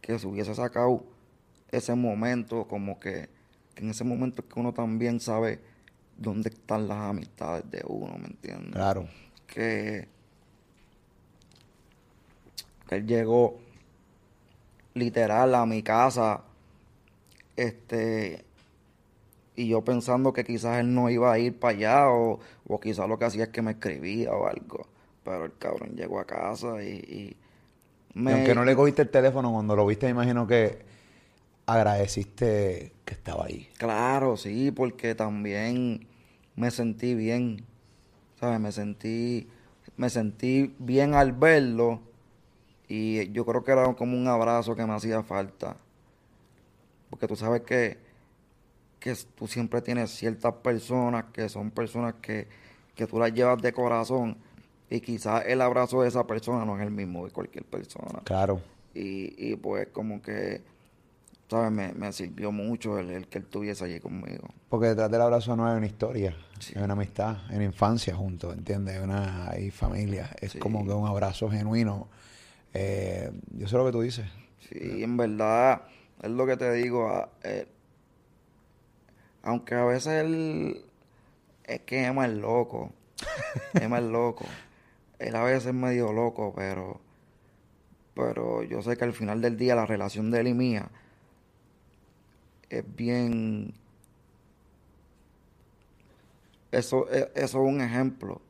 que 0.01 0.19
se 0.19 0.27
hubiese 0.27 0.55
sacado 0.55 1.05
ese 1.71 1.95
momento, 1.95 2.67
como 2.69 3.01
que, 3.01 3.29
que 3.75 3.83
en 3.83 3.91
ese 3.91 4.05
momento 4.05 4.43
es 4.43 4.53
que 4.53 4.61
uno 4.61 4.73
también 4.73 5.21
sabe 5.21 5.61
dónde 6.17 6.51
están 6.51 6.89
las 6.89 6.99
amistades 6.99 7.69
de 7.71 7.83
uno, 7.87 8.17
¿me 8.19 8.27
entiendes? 8.27 8.73
Claro. 8.73 9.09
que 9.47 10.09
él 12.91 13.07
llegó 13.07 13.59
literal 14.95 15.55
a 15.55 15.67
mi 15.67 15.83
casa 15.83 16.43
este 17.57 18.45
y 19.57 19.69
yo 19.69 19.83
pensando 19.83 20.33
que 20.33 20.45
quizás 20.45 20.79
él 20.81 20.95
no 20.95 21.11
iba 21.11 21.33
a 21.33 21.39
ir 21.39 21.59
para 21.59 21.77
allá 21.77 22.11
o, 22.11 22.39
o 22.67 22.81
quizás 22.81 23.09
lo 23.09 23.19
que 23.19 23.25
hacía 23.25 23.45
es 23.45 23.51
que 23.51 23.63
me 23.63 23.73
escribía 23.73 24.33
o 24.33 24.47
algo 24.47 24.87
pero 25.27 25.47
el 25.47 25.59
cabrón 25.59 25.97
llegó 25.97 26.21
a 26.21 26.27
casa 26.27 26.83
y, 26.85 26.89
y 26.91 27.37
Y 28.25 28.33
aunque 28.33 28.55
no 28.55 28.65
le 28.65 28.75
cogiste 28.77 29.03
el 29.03 29.11
teléfono, 29.11 29.53
cuando 29.53 29.77
lo 29.77 29.87
viste, 29.87 30.07
me 30.07 30.13
imagino 30.13 30.47
que 30.47 30.85
agradeciste 31.67 32.95
que 33.05 33.15
estaba 33.15 33.47
ahí. 33.47 33.69
Claro, 33.79 34.37
sí, 34.37 34.71
porque 34.71 35.15
también 35.15 36.07
me 36.57 36.71
sentí 36.71 37.15
bien, 37.15 37.67
¿sabes? 38.41 38.61
Me 38.61 38.73
sentí, 38.73 39.49
me 39.97 40.11
sentí 40.11 40.75
bien 40.79 41.15
al 41.15 41.33
verlo 41.33 42.03
y 42.89 43.31
yo 43.33 43.47
creo 43.47 43.65
que 43.65 43.73
era 43.73 43.95
como 43.95 44.17
un 44.19 44.29
abrazo 44.29 44.77
que 44.77 44.87
me 44.87 44.95
hacía 44.95 45.23
falta. 45.23 45.79
Porque 47.11 47.27
tú 47.27 47.37
sabes 47.37 47.63
que, 47.63 47.99
que 49.01 49.15
tú 49.37 49.47
siempre 49.47 49.83
tienes 49.83 50.11
ciertas 50.11 50.55
personas 50.55 51.27
que 51.33 51.49
son 51.49 51.71
personas 51.71 52.15
que, 52.23 52.49
que 52.95 53.07
tú 53.07 53.19
las 53.19 53.33
llevas 53.33 53.61
de 53.63 53.73
corazón 53.73 54.39
y 54.91 55.01
quizás 55.01 55.45
el 55.47 55.61
abrazo 55.61 56.03
de 56.03 56.09
esa 56.09 56.27
persona 56.27 56.65
no 56.65 56.77
es 56.77 56.83
el 56.83 56.91
mismo 56.93 57.25
de 57.27 57.33
cualquier 57.33 57.65
persona. 57.65 58.21
Claro. 58.25 58.61
Y, 58.95 59.35
y 59.53 59.57
pues 59.57 59.89
como 59.89 60.23
que, 60.23 60.63
¿sabes? 61.51 61.71
Me, 61.73 61.93
me 61.93 62.13
sirvió 62.13 62.53
mucho 62.53 62.99
el, 62.99 63.11
el 63.11 63.29
que 63.29 63.39
él 63.39 63.45
estuviese 63.45 63.85
allí 63.85 64.01
conmigo. 64.01 64.49
Porque 64.69 64.89
detrás 64.89 65.11
del 65.11 65.21
abrazo 65.23 65.55
no 65.57 65.67
hay 65.67 65.77
una 65.77 65.87
historia, 65.87 66.37
Sí. 66.59 66.73
hay 66.77 66.83
una 66.85 66.95
amistad, 66.95 67.37
hay 67.49 67.57
una 67.57 67.65
infancia 67.67 68.15
juntos, 68.17 68.55
¿entiendes? 68.57 68.97
Hay, 68.97 69.03
una, 69.05 69.51
hay 69.51 69.71
familia. 69.71 70.31
Es 70.41 70.53
Sí. 70.53 70.59
como 70.59 70.85
que 70.87 70.93
un 70.93 71.07
abrazo 71.07 71.51
genuino. 71.51 72.09
Eh, 72.73 73.31
yo 73.53 73.69
sé 73.69 73.77
lo 73.77 73.85
que 73.87 73.93
tú 73.93 74.01
dices. 74.03 74.27
Sí, 74.69 75.03
en 75.03 75.17
verdad, 75.17 75.83
es 76.23 76.31
lo 76.31 76.47
que 76.47 76.57
te 76.57 76.73
digo. 76.73 77.09
a- 77.09 77.29
eh, 77.43 77.67
aunque 79.43 79.75
a 79.75 79.85
veces 79.85 80.25
él 80.25 80.85
es 81.65 81.81
que 81.81 82.05
Emma 82.07 82.27
es 82.27 82.33
loco. 82.33 82.93
Emma 83.75 83.99
es 83.99 84.05
loco. 84.05 84.45
Él 85.19 85.37
a 85.37 85.43
veces 85.45 85.67
es 85.67 85.75
medio 85.75 86.13
loco, 86.13 86.53
pero 86.57 87.01
pero 88.15 88.63
yo 88.63 88.83
sé 88.83 88.97
que 88.97 89.05
al 89.05 89.13
final 89.13 89.41
del 89.41 89.57
día 89.57 89.75
la 89.75 89.87
relación 89.87 90.31
de 90.31 90.41
él 90.41 90.49
y 90.49 90.55
mía 90.55 90.91
es 92.71 92.85
bien 92.97 93.73
eso, 96.73 97.07
e- 97.11 97.31
eso 97.35 97.63
es 97.67 97.73
un 97.75 97.81
ejemplo. 97.81 98.41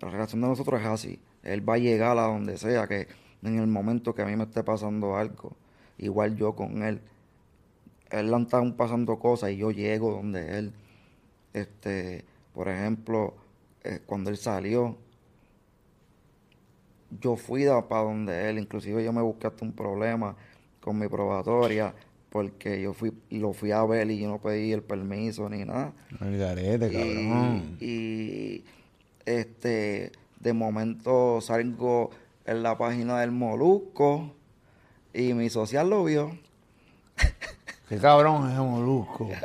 La 0.00 0.10
relación 0.10 0.40
de 0.42 0.48
nosotros 0.48 0.80
es 0.80 0.86
así. 0.86 1.20
Él 1.42 1.68
va 1.68 1.74
a 1.74 1.78
llegar 1.78 2.18
a 2.18 2.22
donde 2.24 2.58
sea, 2.58 2.86
que 2.86 3.08
en 3.42 3.58
el 3.58 3.66
momento 3.66 4.14
que 4.14 4.22
a 4.22 4.26
mí 4.26 4.36
me 4.36 4.44
esté 4.44 4.64
pasando 4.64 5.16
algo, 5.16 5.52
igual 5.98 6.36
yo 6.36 6.54
con 6.54 6.82
él. 6.82 7.00
Él 8.10 8.30
le 8.30 8.36
están 8.42 8.74
pasando 8.74 9.18
cosas 9.18 9.50
y 9.50 9.56
yo 9.58 9.70
llego 9.70 10.10
donde 10.12 10.58
él. 10.58 10.72
Este, 11.54 12.24
por 12.54 12.68
ejemplo, 12.68 13.34
eh, 13.84 14.00
cuando 14.06 14.30
él 14.30 14.36
salió, 14.38 14.96
yo 17.20 17.36
fui 17.36 17.64
para 17.88 18.02
donde 18.02 18.50
él, 18.50 18.58
inclusive 18.58 19.04
yo 19.04 19.12
me 19.12 19.22
busqué 19.22 19.46
hasta 19.46 19.64
un 19.64 19.72
problema 19.72 20.36
con 20.80 20.98
mi 20.98 21.08
probatoria 21.08 21.94
porque 22.30 22.80
yo 22.80 22.92
fui 22.92 23.12
lo 23.30 23.52
fui 23.52 23.72
a 23.72 23.84
ver 23.84 24.10
y 24.10 24.18
yo 24.20 24.28
no 24.28 24.38
pedí 24.38 24.72
el 24.72 24.82
permiso 24.82 25.48
ni 25.48 25.64
nada. 25.64 25.92
El 26.20 26.38
garete, 26.38 26.90
cabrón. 26.90 27.76
Y, 27.80 27.86
y, 27.86 28.64
este, 29.24 30.12
de 30.40 30.52
momento 30.52 31.40
salgo 31.40 32.10
en 32.44 32.62
la 32.62 32.76
página 32.76 33.20
del 33.20 33.30
Molusco 33.30 34.34
y 35.14 35.34
mi 35.34 35.48
social 35.50 35.90
lo 35.90 36.04
vio. 36.04 36.36
Qué 37.88 37.96
cabrón 37.98 38.50
es 38.50 38.58
Molusco. 38.58 39.28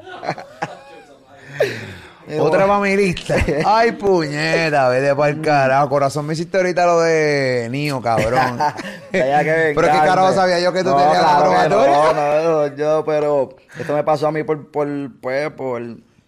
Eh, 2.27 2.39
Otra 2.39 2.65
bueno. 2.65 2.81
familista. 2.81 3.35
Ay, 3.65 3.91
puñeta, 3.93 4.87
vete 4.89 5.15
para 5.15 5.29
el 5.31 5.41
carajo. 5.41 5.89
Corazón, 5.89 6.25
me 6.25 6.33
hiciste 6.33 6.57
ahorita 6.57 6.85
lo 6.85 7.01
de 7.01 7.67
Nio, 7.69 8.01
cabrón. 8.01 8.57
Pero 9.11 9.75
qué 9.75 9.87
carajo 9.87 10.33
sabía 10.33 10.59
yo 10.59 10.71
que 10.71 10.83
tú 10.83 10.89
No, 10.89 10.97
tenías 10.97 11.21
la 11.21 11.37
claro 11.37 11.49
que 11.49 11.67
probatoria. 11.69 12.13
No, 12.13 12.43
no, 12.69 12.75
yo, 12.75 13.03
pero 13.05 13.49
esto 13.77 13.93
me 13.93 14.03
pasó 14.03 14.27
a 14.27 14.31
mí 14.31 14.43
por, 14.43 14.71
por, 14.71 14.87
pues, 15.19 15.51
por, 15.51 15.81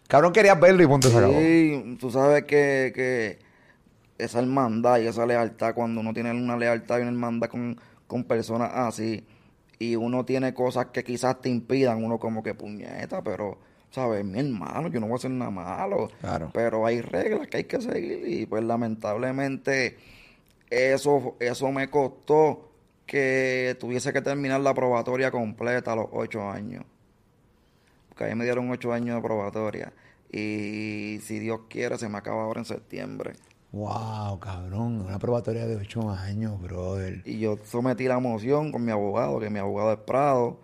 Cabrón, 0.08 0.34
querías 0.34 0.60
verlo 0.60 0.84
y 0.84 0.88
punto 0.88 1.10
se 1.10 1.18
acabó. 1.18 1.34
Sí, 1.34 1.98
tú 2.00 2.12
sabes 2.12 2.44
que, 2.44 2.92
que 2.94 3.40
esa 4.18 4.40
hermandad 4.40 5.00
y 5.00 5.08
esa 5.08 5.26
lealtad, 5.26 5.74
cuando 5.74 6.02
uno 6.02 6.14
tiene 6.14 6.32
una 6.32 6.58
lealtad 6.58 7.00
y 7.00 7.02
una 7.02 7.12
hermandad 7.12 7.50
con, 7.50 7.80
con 8.06 8.24
personas 8.24 8.72
así, 8.74 9.26
y 9.80 9.96
uno 9.96 10.24
tiene 10.26 10.54
cosas 10.54 10.88
que 10.94 11.04
quizás 11.04 11.42
te 11.42 11.50
impidan, 11.50 12.04
uno 12.04 12.20
como 12.20 12.44
que 12.44 12.54
puñeta, 12.54 13.24
pero, 13.24 13.58
¿sabes? 13.96 14.24
Mi 14.24 14.40
hermano, 14.40 14.90
yo 14.90 15.00
no 15.00 15.08
voy 15.08 15.14
a 15.14 15.18
hacer 15.18 15.32
nada 15.32 15.52
malo. 15.52 16.10
Claro. 16.22 16.52
Pero 16.54 16.86
hay 16.86 17.02
reglas 17.02 17.48
que 17.48 17.58
hay 17.58 17.64
que 17.64 17.82
seguir 17.82 18.28
y 18.28 18.46
pues 18.46 18.64
lamentablemente 18.64 19.98
eso, 20.70 21.36
eso 21.40 21.72
me 21.72 21.90
costó 21.90 22.70
que 23.06 23.76
tuviese 23.80 24.14
que 24.14 24.22
terminar 24.22 24.62
la 24.62 24.74
probatoria 24.74 25.32
completa 25.32 25.94
a 25.94 25.96
los 25.96 26.08
ocho 26.12 26.50
años 26.50 26.86
porque 28.16 28.32
ahí 28.32 28.36
me 28.36 28.46
dieron 28.46 28.70
ocho 28.70 28.94
años 28.94 29.18
de 29.18 29.22
probatoria. 29.22 29.92
Y 30.32 31.20
si 31.22 31.38
Dios 31.40 31.62
quiere, 31.70 31.98
se 31.98 32.08
me 32.08 32.18
acaba 32.18 32.44
ahora 32.44 32.62
en 32.62 32.66
septiembre. 32.66 33.34
Wow, 33.74 34.40
cabrón, 34.40 35.02
una 35.02 35.20
probatoria 35.20 35.68
de 35.68 35.76
ocho 35.76 36.10
años, 36.10 36.62
brother. 36.62 37.22
Y 37.26 37.40
yo 37.40 37.58
sometí 37.66 38.06
la 38.06 38.20
moción 38.20 38.72
con 38.72 38.86
mi 38.86 38.92
abogado, 38.92 39.42
que 39.42 39.50
mi 39.50 39.60
abogado 39.60 39.92
es 39.92 40.00
Prado, 40.00 40.62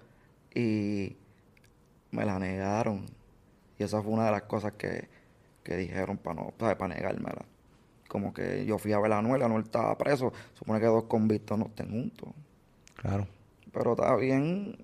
y 0.55 1.17
me 2.11 2.23
la 2.25 2.39
negaron. 2.39 3.05
Y 3.81 3.83
esa 3.83 3.99
fue 3.99 4.13
una 4.13 4.25
de 4.25 4.31
las 4.31 4.43
cosas 4.43 4.73
que, 4.73 5.09
que 5.63 5.75
dijeron 5.75 6.15
para 6.17 6.35
no, 6.35 6.53
¿sabes? 6.59 6.75
para 6.75 6.93
negármela. 6.93 7.43
Como 8.07 8.31
que 8.31 8.63
yo 8.63 8.77
fui 8.77 8.93
a 8.93 8.99
ver 8.99 9.11
a 9.11 9.17
Anuel, 9.17 9.41
Anuel 9.41 9.63
estaba 9.63 9.97
preso, 9.97 10.31
supone 10.53 10.79
que 10.79 10.85
dos 10.85 11.05
convictos 11.05 11.57
no 11.57 11.65
estén 11.65 11.89
juntos. 11.89 12.29
Claro. 12.95 13.25
Pero 13.71 13.93
está 13.93 14.15
bien, 14.17 14.77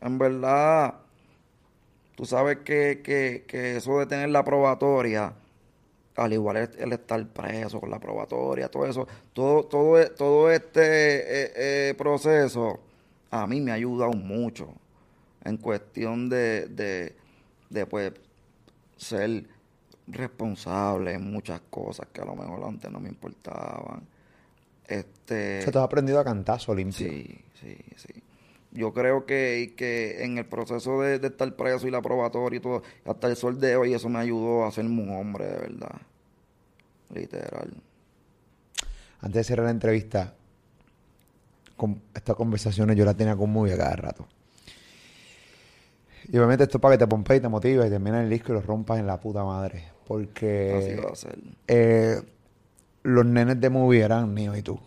en 0.00 0.18
verdad, 0.18 0.94
tú 2.14 2.24
sabes 2.24 2.60
que, 2.64 3.02
que, 3.04 3.44
que 3.46 3.76
eso 3.76 3.98
de 3.98 4.06
tener 4.06 4.30
la 4.30 4.42
probatoria, 4.42 5.34
al 6.16 6.32
igual 6.32 6.56
el, 6.56 6.70
el 6.78 6.92
estar 6.94 7.22
preso 7.26 7.80
con 7.80 7.90
la 7.90 8.00
probatoria, 8.00 8.70
todo 8.70 8.86
eso, 8.86 9.06
todo, 9.34 9.64
todo, 9.64 10.10
todo 10.12 10.50
este 10.50 10.80
eh, 10.80 11.52
eh, 11.90 11.94
proceso 11.98 12.80
a 13.30 13.46
mí 13.46 13.60
me 13.60 13.72
ha 13.72 13.74
ayudado 13.74 14.12
mucho 14.12 14.72
en 15.44 15.58
cuestión 15.58 16.30
de, 16.30 16.66
de, 16.68 17.14
de 17.72 17.86
pues 17.86 18.12
ser 18.96 19.44
responsable 20.06 21.14
en 21.14 21.30
muchas 21.30 21.60
cosas 21.70 22.08
que 22.12 22.20
a 22.20 22.24
lo 22.24 22.34
mejor 22.34 22.62
antes 22.64 22.90
no 22.90 23.00
me 23.00 23.08
importaban. 23.08 24.02
Este, 24.86 25.60
O 25.60 25.62
sea, 25.62 25.72
te 25.72 25.78
has 25.78 25.84
aprendido 25.84 26.20
a 26.20 26.24
cantazo 26.24 26.74
limpio. 26.74 27.08
Sí, 27.08 27.40
sí, 27.60 27.76
sí. 27.96 28.22
Yo 28.72 28.92
creo 28.92 29.26
que, 29.26 29.74
que 29.76 30.24
en 30.24 30.38
el 30.38 30.46
proceso 30.46 31.00
de, 31.02 31.18
de 31.18 31.28
estar 31.28 31.54
preso 31.56 31.86
y 31.86 31.90
la 31.90 32.00
probatoria 32.00 32.56
y 32.56 32.60
todo, 32.60 32.82
hasta 33.04 33.28
el 33.28 33.36
sol 33.36 33.60
de 33.60 33.76
hoy, 33.76 33.92
eso 33.94 34.08
me 34.08 34.18
ayudó 34.18 34.64
a 34.64 34.72
ser 34.72 34.86
un 34.86 35.10
hombre, 35.10 35.46
de 35.46 35.58
verdad. 35.58 36.00
Literal. 37.14 37.74
Antes 39.20 39.34
de 39.34 39.44
cerrar 39.44 39.66
la 39.66 39.72
entrevista, 39.72 40.34
con 41.76 42.00
estas 42.14 42.34
conversaciones 42.34 42.96
yo 42.96 43.04
las 43.04 43.16
tenía 43.16 43.36
con 43.36 43.50
Movie 43.50 43.74
a 43.74 43.78
cada 43.78 43.96
rato. 43.96 44.26
Y 46.30 46.36
obviamente 46.38 46.64
esto 46.64 46.78
es 46.78 46.80
para 46.82 46.94
que 46.94 46.98
te 46.98 47.06
pompees 47.06 47.38
y 47.38 47.42
te 47.42 47.48
motives 47.48 47.86
y 47.86 47.90
termines 47.90 48.22
el 48.22 48.30
disco 48.30 48.52
y 48.52 48.54
lo 48.56 48.62
rompas 48.62 48.98
en 48.98 49.06
la 49.06 49.18
puta 49.20 49.44
madre. 49.44 49.78
Así 49.78 49.94
Porque 50.06 51.00
va 51.04 51.12
a 51.12 51.16
ser. 51.16 51.38
eh, 51.68 52.20
los 53.04 53.24
nenes 53.26 53.60
de 53.60 53.70
Movie 53.70 54.02
eran 54.02 54.34
Neo 54.34 54.56
y 54.56 54.62
tú. 54.62 54.78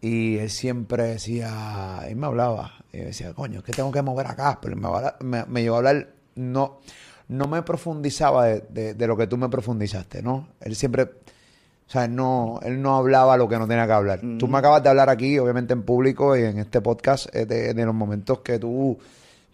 Y 0.00 0.36
él 0.38 0.50
siempre 0.50 1.02
decía, 1.04 2.00
él 2.08 2.16
me 2.16 2.26
hablaba, 2.26 2.72
y 2.92 2.98
yo 2.98 3.04
decía, 3.06 3.32
coño, 3.34 3.58
es 3.58 3.64
que 3.64 3.72
tengo 3.72 3.90
que 3.90 4.02
mover 4.02 4.26
acá, 4.28 4.58
pero 4.62 4.76
me, 4.76 4.88
me, 5.20 5.44
me 5.46 5.62
llevó 5.62 5.76
a 5.76 5.78
hablar, 5.78 6.08
no, 6.36 6.78
no 7.28 7.48
me 7.48 7.62
profundizaba 7.62 8.44
de, 8.46 8.60
de- 8.68 8.94
de 8.94 9.06
lo 9.08 9.16
que 9.16 9.26
tú 9.26 9.36
me 9.36 9.48
profundizaste, 9.48 10.22
¿no? 10.22 10.48
Él 10.60 10.76
siempre, 10.76 11.02
o 11.04 11.08
sea, 11.90 12.04
él 12.04 12.14
no, 12.14 12.60
él 12.62 12.80
no 12.80 12.96
hablaba 12.96 13.36
lo 13.36 13.48
que 13.48 13.58
no 13.58 13.66
tenía 13.66 13.86
que 13.86 13.92
hablar. 13.94 14.20
Tú 14.38 14.46
me 14.46 14.58
acabas 14.58 14.82
de 14.82 14.90
hablar 14.90 15.08
aquí, 15.10 15.38
obviamente 15.40 15.72
en 15.72 15.82
público 15.82 16.36
y 16.36 16.42
en 16.42 16.58
este 16.58 16.80
podcast, 16.80 17.34
eh, 17.34 17.46
de, 17.46 17.74
de 17.74 17.84
los 17.84 17.94
momentos 17.94 18.40
que 18.40 18.60
tú, 18.60 18.96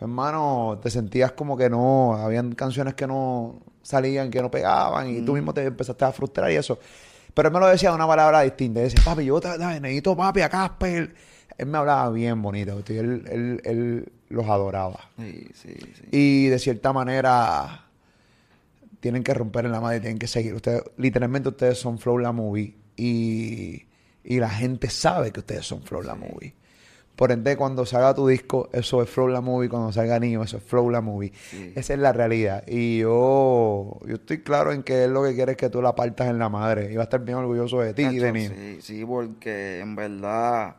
hermano, 0.04 0.78
te 0.82 0.90
sentías 0.90 1.32
como 1.32 1.56
que 1.56 1.68
no, 1.68 2.14
habían 2.14 2.54
canciones 2.54 2.94
que 2.94 3.06
no 3.06 3.60
salían, 3.82 4.30
que 4.30 4.40
no 4.40 4.50
pegaban, 4.50 5.08
y 5.08 5.22
tú 5.22 5.34
mismo 5.34 5.52
te 5.52 5.64
empezaste 5.64 6.04
a 6.04 6.12
frustrar 6.12 6.50
y 6.50 6.56
eso. 6.56 6.78
Pero 7.34 7.48
él 7.48 7.54
me 7.54 7.60
lo 7.60 7.66
decía 7.66 7.90
de 7.90 7.96
una 7.96 8.06
palabra 8.06 8.42
distinta. 8.42 8.80
Él 8.80 8.88
decía, 8.90 9.02
papi, 9.04 9.24
yo 9.24 9.40
te, 9.40 9.56
dale, 9.56 9.80
necesito 9.80 10.16
papi 10.16 10.42
a 10.42 10.48
Casper. 10.48 11.14
Él 11.56 11.66
me 11.66 11.78
hablaba 11.78 12.10
bien 12.10 12.40
bonito. 12.42 12.82
él, 12.88 13.24
él, 13.30 13.60
él 13.64 14.12
los 14.28 14.46
adoraba. 14.48 15.10
Sí, 15.18 15.48
sí, 15.54 15.74
sí. 15.94 16.02
Y 16.10 16.46
de 16.48 16.58
cierta 16.58 16.92
manera 16.92 17.86
tienen 19.00 19.22
que 19.22 19.34
romper 19.34 19.66
en 19.66 19.72
la 19.72 19.80
madre 19.80 20.00
tienen 20.00 20.18
que 20.18 20.28
seguir. 20.28 20.54
Ustedes, 20.54 20.82
literalmente 20.96 21.48
ustedes 21.48 21.78
son 21.78 21.98
Flow 21.98 22.18
la 22.18 22.32
Movie. 22.32 22.74
Y, 22.96 23.82
y 24.24 24.38
la 24.38 24.50
gente 24.50 24.90
sabe 24.90 25.32
que 25.32 25.40
ustedes 25.40 25.66
son 25.66 25.82
Flow 25.82 26.02
la 26.02 26.14
Movie. 26.14 26.54
Por 27.22 27.30
ende, 27.30 27.56
cuando 27.56 27.86
salga 27.86 28.12
tu 28.14 28.26
disco, 28.26 28.68
eso 28.72 29.00
es 29.00 29.08
Flow 29.08 29.28
la 29.28 29.40
Movie. 29.40 29.68
Cuando 29.68 29.92
salga 29.92 30.18
Niño, 30.18 30.42
eso 30.42 30.56
es 30.56 30.64
Flow 30.64 30.90
la 30.90 31.00
Movie. 31.00 31.32
Sí. 31.32 31.72
Esa 31.76 31.94
es 31.94 32.00
la 32.00 32.12
realidad. 32.12 32.64
Y 32.66 32.98
yo, 32.98 34.00
yo 34.04 34.14
estoy 34.16 34.42
claro 34.42 34.72
en 34.72 34.82
que 34.82 35.04
él 35.04 35.12
lo 35.12 35.22
que 35.22 35.32
quiere 35.32 35.52
es 35.52 35.56
que 35.56 35.70
tú 35.70 35.80
la 35.80 35.94
partas 35.94 36.26
en 36.26 36.40
la 36.40 36.48
madre. 36.48 36.92
Y 36.92 36.96
va 36.96 37.02
a 37.02 37.04
estar 37.04 37.24
bien 37.24 37.38
orgulloso 37.38 37.78
de 37.78 37.94
ti 37.94 38.02
y 38.02 38.18
de 38.18 38.32
Niño. 38.32 38.50
Sí, 38.56 38.78
sí, 38.80 39.04
porque 39.04 39.78
en 39.78 39.94
verdad. 39.94 40.74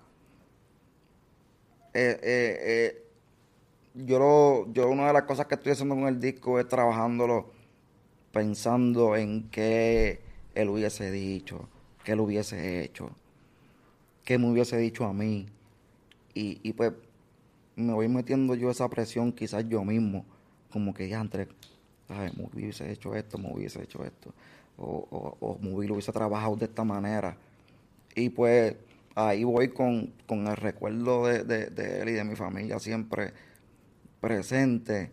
eh, 1.94 2.20
eh, 2.22 2.60
eh, 2.62 3.06
yo, 3.94 4.20
lo, 4.20 4.74
yo 4.74 4.90
una 4.90 5.08
de 5.08 5.14
las 5.14 5.24
cosas 5.24 5.46
que 5.46 5.56
estoy 5.56 5.72
haciendo 5.72 5.96
con 5.96 6.10
el 6.10 6.20
disco 6.20 6.60
es 6.60 6.68
trabajándolo 6.68 7.52
pensando 8.34 9.16
en 9.16 9.50
qué 9.50 10.20
él 10.56 10.68
hubiese 10.68 11.10
dicho, 11.10 11.70
qué 12.04 12.12
él 12.12 12.20
hubiese 12.20 12.84
hecho, 12.84 13.12
qué 14.26 14.38
me 14.38 14.52
hubiese 14.52 14.76
dicho 14.76 15.06
a 15.06 15.14
mí. 15.14 15.48
Y, 16.34 16.74
pues 16.74 16.94
me 17.76 17.94
voy 17.94 18.08
metiendo 18.08 18.56
yo 18.56 18.70
esa 18.72 18.90
presión 18.90 19.32
quizás 19.34 19.68
yo 19.68 19.84
mismo, 19.84 20.26
como 20.72 20.94
que 20.94 21.10
ya 21.10 21.22
entre, 21.22 21.48
¿sabes? 22.08 22.36
Me 22.38 22.46
hubiese 22.46 22.92
hecho 22.92 23.16
esto, 23.16 23.38
me 23.38 23.52
hubiese 23.54 23.84
hecho 23.84 24.04
esto, 24.06 24.34
o, 24.78 25.08
o, 25.12 25.38
o 25.42 25.60
me 25.60 25.72
hubiese 25.74 26.12
trabajado 26.12 26.56
de 26.58 26.66
esta 26.66 26.84
manera. 26.84 27.38
Y 28.16 28.30
pues 28.30 28.76
ahí 29.16 29.44
voy 29.44 29.70
con, 29.70 30.14
con 30.28 30.48
el 30.48 30.56
recuerdo 30.58 31.28
de, 31.28 31.44
de- 31.44 31.68
de 31.68 32.02
él 32.02 32.10
y 32.10 32.14
de 32.14 32.24
mi 32.24 32.36
familia 32.36 32.80
siempre 32.80 33.34
presente. 34.22 35.12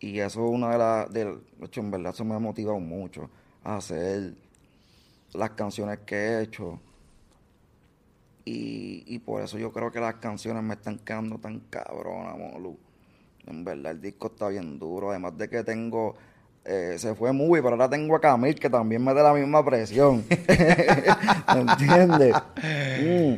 Y 0.00 0.20
eso 0.20 0.46
es 0.46 0.52
una 0.54 0.70
de 0.72 0.78
las, 0.78 1.12
de 1.12 1.38
hecho, 1.62 1.80
en 1.80 1.90
verdad 1.90 2.12
eso 2.14 2.24
me 2.24 2.34
ha 2.34 2.38
motivado 2.38 2.80
mucho 2.80 3.30
a 3.64 3.76
hacer 3.76 4.34
las 5.34 5.50
canciones 5.50 6.00
que 6.00 6.14
he 6.16 6.42
hecho. 6.42 6.80
Y, 8.44 9.04
y 9.06 9.18
por 9.20 9.42
eso 9.42 9.58
yo 9.58 9.72
creo 9.72 9.90
que 9.92 10.00
las 10.00 10.16
canciones 10.16 10.62
me 10.62 10.74
están 10.74 10.98
quedando 10.98 11.38
tan 11.38 11.60
cabronas, 11.70 12.36
Molu. 12.36 12.78
En 13.46 13.64
verdad, 13.64 13.92
el 13.92 14.00
disco 14.00 14.28
está 14.28 14.48
bien 14.48 14.78
duro. 14.78 15.10
Además 15.10 15.36
de 15.38 15.48
que 15.48 15.64
tengo. 15.64 16.16
eh, 16.64 16.94
se 16.98 17.14
fue 17.14 17.32
muy, 17.32 17.60
pero 17.60 17.72
ahora 17.72 17.90
tengo 17.90 18.16
a 18.16 18.20
Camil 18.20 18.54
que 18.56 18.70
también 18.70 19.04
me 19.04 19.14
da 19.14 19.22
la 19.24 19.34
misma 19.34 19.64
presión. 19.64 20.24
¿Me 21.48 21.60
entiendes? 21.60 22.40
Mm. 22.98 23.34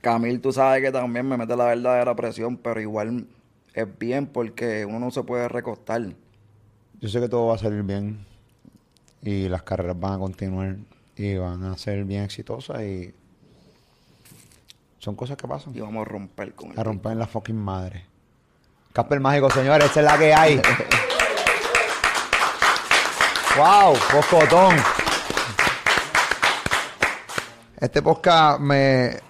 Camil, 0.00 0.40
tú 0.40 0.52
sabes 0.52 0.82
que 0.82 0.92
también 0.92 1.26
me 1.28 1.36
mete 1.36 1.56
la 1.56 1.66
verdadera 1.66 2.14
presión, 2.14 2.56
pero 2.56 2.80
igual 2.80 3.26
es 3.74 3.98
bien 3.98 4.26
porque 4.26 4.84
uno 4.86 4.98
no 5.00 5.10
se 5.10 5.22
puede 5.24 5.48
recostar. 5.48 6.02
Yo 7.00 7.08
sé 7.08 7.20
que 7.20 7.28
todo 7.28 7.48
va 7.48 7.54
a 7.56 7.58
salir 7.58 7.82
bien 7.82 8.24
y 9.22 9.48
las 9.48 9.62
carreras 9.62 9.98
van 9.98 10.14
a 10.14 10.18
continuar 10.18 10.76
y 11.16 11.36
van 11.36 11.64
a 11.64 11.76
ser 11.76 12.04
bien 12.04 12.22
exitosas 12.24 12.82
y 12.82 13.14
son 15.06 15.14
cosas 15.14 15.36
que 15.36 15.46
pasan. 15.46 15.72
Y 15.72 15.80
vamos 15.80 16.04
a 16.04 16.10
romper 16.10 16.52
con 16.54 16.72
el 16.72 16.80
A 16.80 16.82
romper 16.82 17.12
en 17.12 17.20
la 17.20 17.28
fucking 17.28 17.56
madre. 17.56 18.04
Casper 18.92 19.20
Mágico, 19.20 19.48
señores, 19.50 19.88
esa 19.88 20.00
es 20.00 20.06
la 20.06 20.18
que 20.18 20.34
hay. 20.34 20.60
¡Wow! 23.56 23.94
Bocotón. 24.12 24.74
Este 27.78 28.02
podcast 28.02 28.58
me. 28.58 29.20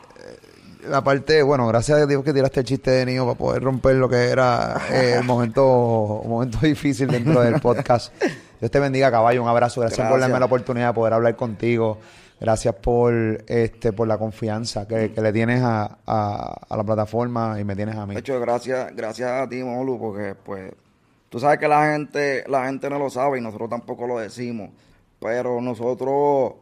La 0.89 1.05
parte, 1.05 1.43
bueno, 1.43 1.67
gracias 1.67 1.99
a 1.99 2.07
Dios 2.07 2.25
que 2.25 2.33
tiraste 2.33 2.61
el 2.61 2.67
chiste 2.67 2.91
de 2.93 3.05
niño 3.05 3.27
para 3.27 3.37
poder 3.37 3.63
romper 3.63 3.97
lo 3.97 4.09
que 4.09 4.31
era 4.31 4.81
eh, 4.91 5.17
el 5.19 5.25
momento, 5.25 6.23
momento 6.25 6.59
difícil 6.63 7.09
dentro 7.09 7.43
del 7.43 7.61
podcast. 7.61 8.15
Dios 8.61 8.71
te 8.71 8.81
bendiga, 8.81 9.11
caballo. 9.11 9.43
Un 9.43 9.49
abrazo. 9.49 9.83
Gracias, 9.83 9.99
por 9.99 10.17
Gracias. 10.17 10.31
darme 10.31 10.41
la 10.41 10.47
oportunidad 10.47 10.89
de 10.89 10.95
poder 10.95 11.13
hablar 11.13 11.37
contigo. 11.37 11.99
Gracias 12.39 12.75
por 12.75 13.15
este 13.47 13.93
por 13.93 14.07
la 14.07 14.19
confianza 14.19 14.87
que, 14.87 15.13
que 15.13 15.21
le 15.23 15.33
tienes 15.33 15.63
a, 15.63 15.99
a- 16.07 16.57
a 16.69 16.77
la 16.77 16.85
plataforma 16.85 17.59
y 17.61 17.65
me 17.65 17.75
tienes 17.75 17.97
a 17.97 18.07
mí. 18.07 18.15
De 18.15 18.21
hecho, 18.21 18.39
gracias, 18.41 18.95
gracias 18.95 19.31
a 19.31 19.49
ti, 19.49 19.63
Molu, 19.63 19.99
porque 19.99 20.35
pues 20.35 20.73
tú 21.31 21.41
sabes 21.41 21.59
que 21.59 21.67
la 21.69 21.93
gente, 21.93 22.45
la 22.49 22.67
gente 22.67 22.91
no 22.91 22.99
lo 22.99 23.09
sabe 23.11 23.39
y 23.39 23.41
nosotros 23.41 23.71
tampoco 23.71 24.07
lo 24.07 24.19
decimos. 24.19 24.71
Pero 25.19 25.61
nosotros 25.63 26.55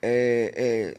eh, 0.00 0.52
eh, 0.56 0.98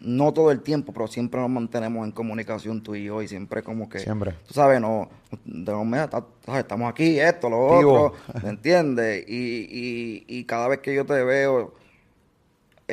no 0.00 0.32
todo 0.34 0.50
el 0.50 0.60
tiempo, 0.60 0.92
pero 0.92 1.06
siempre 1.06 1.40
nos 1.40 1.48
mantenemos 1.48 2.04
en 2.04 2.12
comunicación 2.12 2.82
tú 2.82 2.94
y 2.94 3.04
yo 3.04 3.22
y 3.22 3.28
siempre 3.28 3.62
como 3.62 3.88
que 3.88 4.00
Siempre. 4.00 4.32
tú 4.46 4.52
sabes, 4.52 4.78
no, 4.80 5.08
de 5.44 5.72
los 5.72 5.86
meses, 5.86 6.10
ta- 6.10 6.26
sabes, 6.44 6.60
estamos 6.62 6.90
aquí, 6.90 7.18
esto, 7.18 7.48
lo 7.48 7.66
otro, 7.66 8.12
¿me 8.42 8.50
entiendes? 8.50 9.24
Y, 9.28 9.66
y, 9.70 10.24
y 10.28 10.44
cada 10.44 10.68
vez 10.68 10.80
que 10.80 10.94
yo 10.94 11.06
te 11.06 11.22
veo 11.24 11.72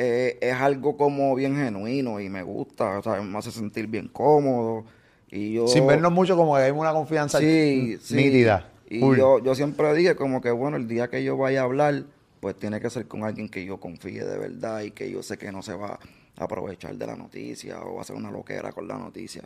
eh, 0.02 0.38
es 0.40 0.54
algo 0.54 0.96
como 0.96 1.34
bien 1.34 1.56
genuino 1.56 2.20
y 2.20 2.30
me 2.30 2.42
gusta, 2.42 2.98
o 2.98 3.02
sea, 3.02 3.20
me 3.20 3.36
hace 3.36 3.50
sentir 3.50 3.86
bien 3.86 4.08
cómodo. 4.08 4.86
Y 5.30 5.52
yo, 5.52 5.68
Sin 5.68 5.86
vernos 5.86 6.10
mucho, 6.10 6.36
como 6.36 6.56
que 6.56 6.62
hay 6.62 6.70
una 6.70 6.92
confianza 6.92 7.38
sí, 7.38 7.98
sí. 8.00 8.14
nítida. 8.14 8.66
Y 8.88 9.00
yo, 9.00 9.40
yo 9.40 9.54
siempre 9.54 9.92
dije 9.94 10.16
como 10.16 10.40
que, 10.40 10.50
bueno, 10.52 10.78
el 10.78 10.88
día 10.88 11.08
que 11.08 11.22
yo 11.22 11.36
vaya 11.36 11.60
a 11.60 11.64
hablar, 11.64 12.04
pues 12.40 12.56
tiene 12.56 12.80
que 12.80 12.88
ser 12.88 13.08
con 13.08 13.24
alguien 13.24 13.50
que 13.50 13.62
yo 13.66 13.76
confíe 13.76 14.24
de 14.24 14.38
verdad 14.38 14.80
y 14.80 14.90
que 14.90 15.10
yo 15.10 15.22
sé 15.22 15.36
que 15.36 15.52
no 15.52 15.60
se 15.60 15.74
va 15.74 16.00
a 16.36 16.44
aprovechar 16.44 16.96
de 16.96 17.06
la 17.06 17.14
noticia 17.14 17.82
o 17.82 17.92
va 17.92 17.98
a 17.98 18.00
hacer 18.00 18.16
una 18.16 18.30
loquera 18.30 18.72
con 18.72 18.88
la 18.88 18.96
noticia. 18.96 19.42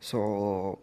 So, 0.00 0.78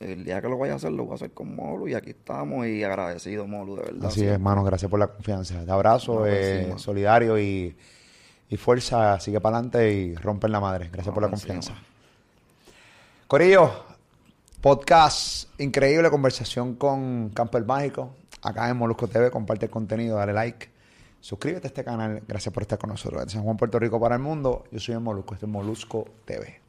el 0.00 0.24
día 0.24 0.40
que 0.40 0.48
lo 0.48 0.58
vaya 0.58 0.74
a 0.74 0.76
hacer, 0.76 0.92
lo 0.92 1.04
voy 1.04 1.12
a 1.12 1.14
hacer 1.16 1.32
con 1.32 1.54
Molu 1.54 1.88
y 1.88 1.94
aquí 1.94 2.10
estamos 2.10 2.66
y 2.66 2.82
agradecido, 2.82 3.46
Molu, 3.46 3.76
de 3.76 3.82
verdad. 3.82 4.06
Así 4.06 4.22
es, 4.24 4.32
hermano, 4.32 4.64
gracias 4.64 4.90
por 4.90 4.98
la 4.98 5.08
confianza. 5.08 5.64
Te 5.64 5.70
abrazo, 5.70 6.20
No, 6.20 6.26
eh, 6.26 6.72
sí, 6.72 6.78
solidario 6.78 7.38
y, 7.38 7.76
y 8.48 8.56
fuerza. 8.56 9.20
Sigue 9.20 9.40
para 9.40 9.58
adelante 9.58 9.92
y 9.92 10.14
rompen 10.14 10.52
la 10.52 10.60
madre. 10.60 10.88
Gracias 10.90 11.12
por 11.14 11.22
la 11.22 11.28
confianza. 11.28 11.72
encima. 11.72 11.86
Corillo, 13.26 13.70
podcast 14.60 15.48
increíble, 15.60 16.10
conversación 16.10 16.74
con 16.74 17.28
Camper 17.30 17.64
Mágico. 17.64 18.14
Acá 18.42 18.70
en 18.70 18.76
Molusco 18.76 19.06
TV, 19.06 19.30
comparte 19.30 19.66
el 19.66 19.70
contenido, 19.70 20.16
dale 20.16 20.32
like. 20.32 20.68
Suscríbete 21.20 21.66
a 21.66 21.68
este 21.68 21.84
canal. 21.84 22.22
Gracias 22.26 22.52
por 22.52 22.62
estar 22.62 22.78
con 22.78 22.88
nosotros. 22.88 23.22
De 23.24 23.30
San 23.30 23.42
Juan, 23.42 23.58
Puerto 23.58 23.78
Rico 23.78 24.00
para 24.00 24.14
el 24.16 24.22
mundo. 24.22 24.64
Yo 24.72 24.80
soy 24.80 24.94
el 24.94 25.00
Molusco, 25.00 25.34
este 25.34 25.44
es 25.44 25.52
Molusco 25.52 26.08
TV. 26.24 26.60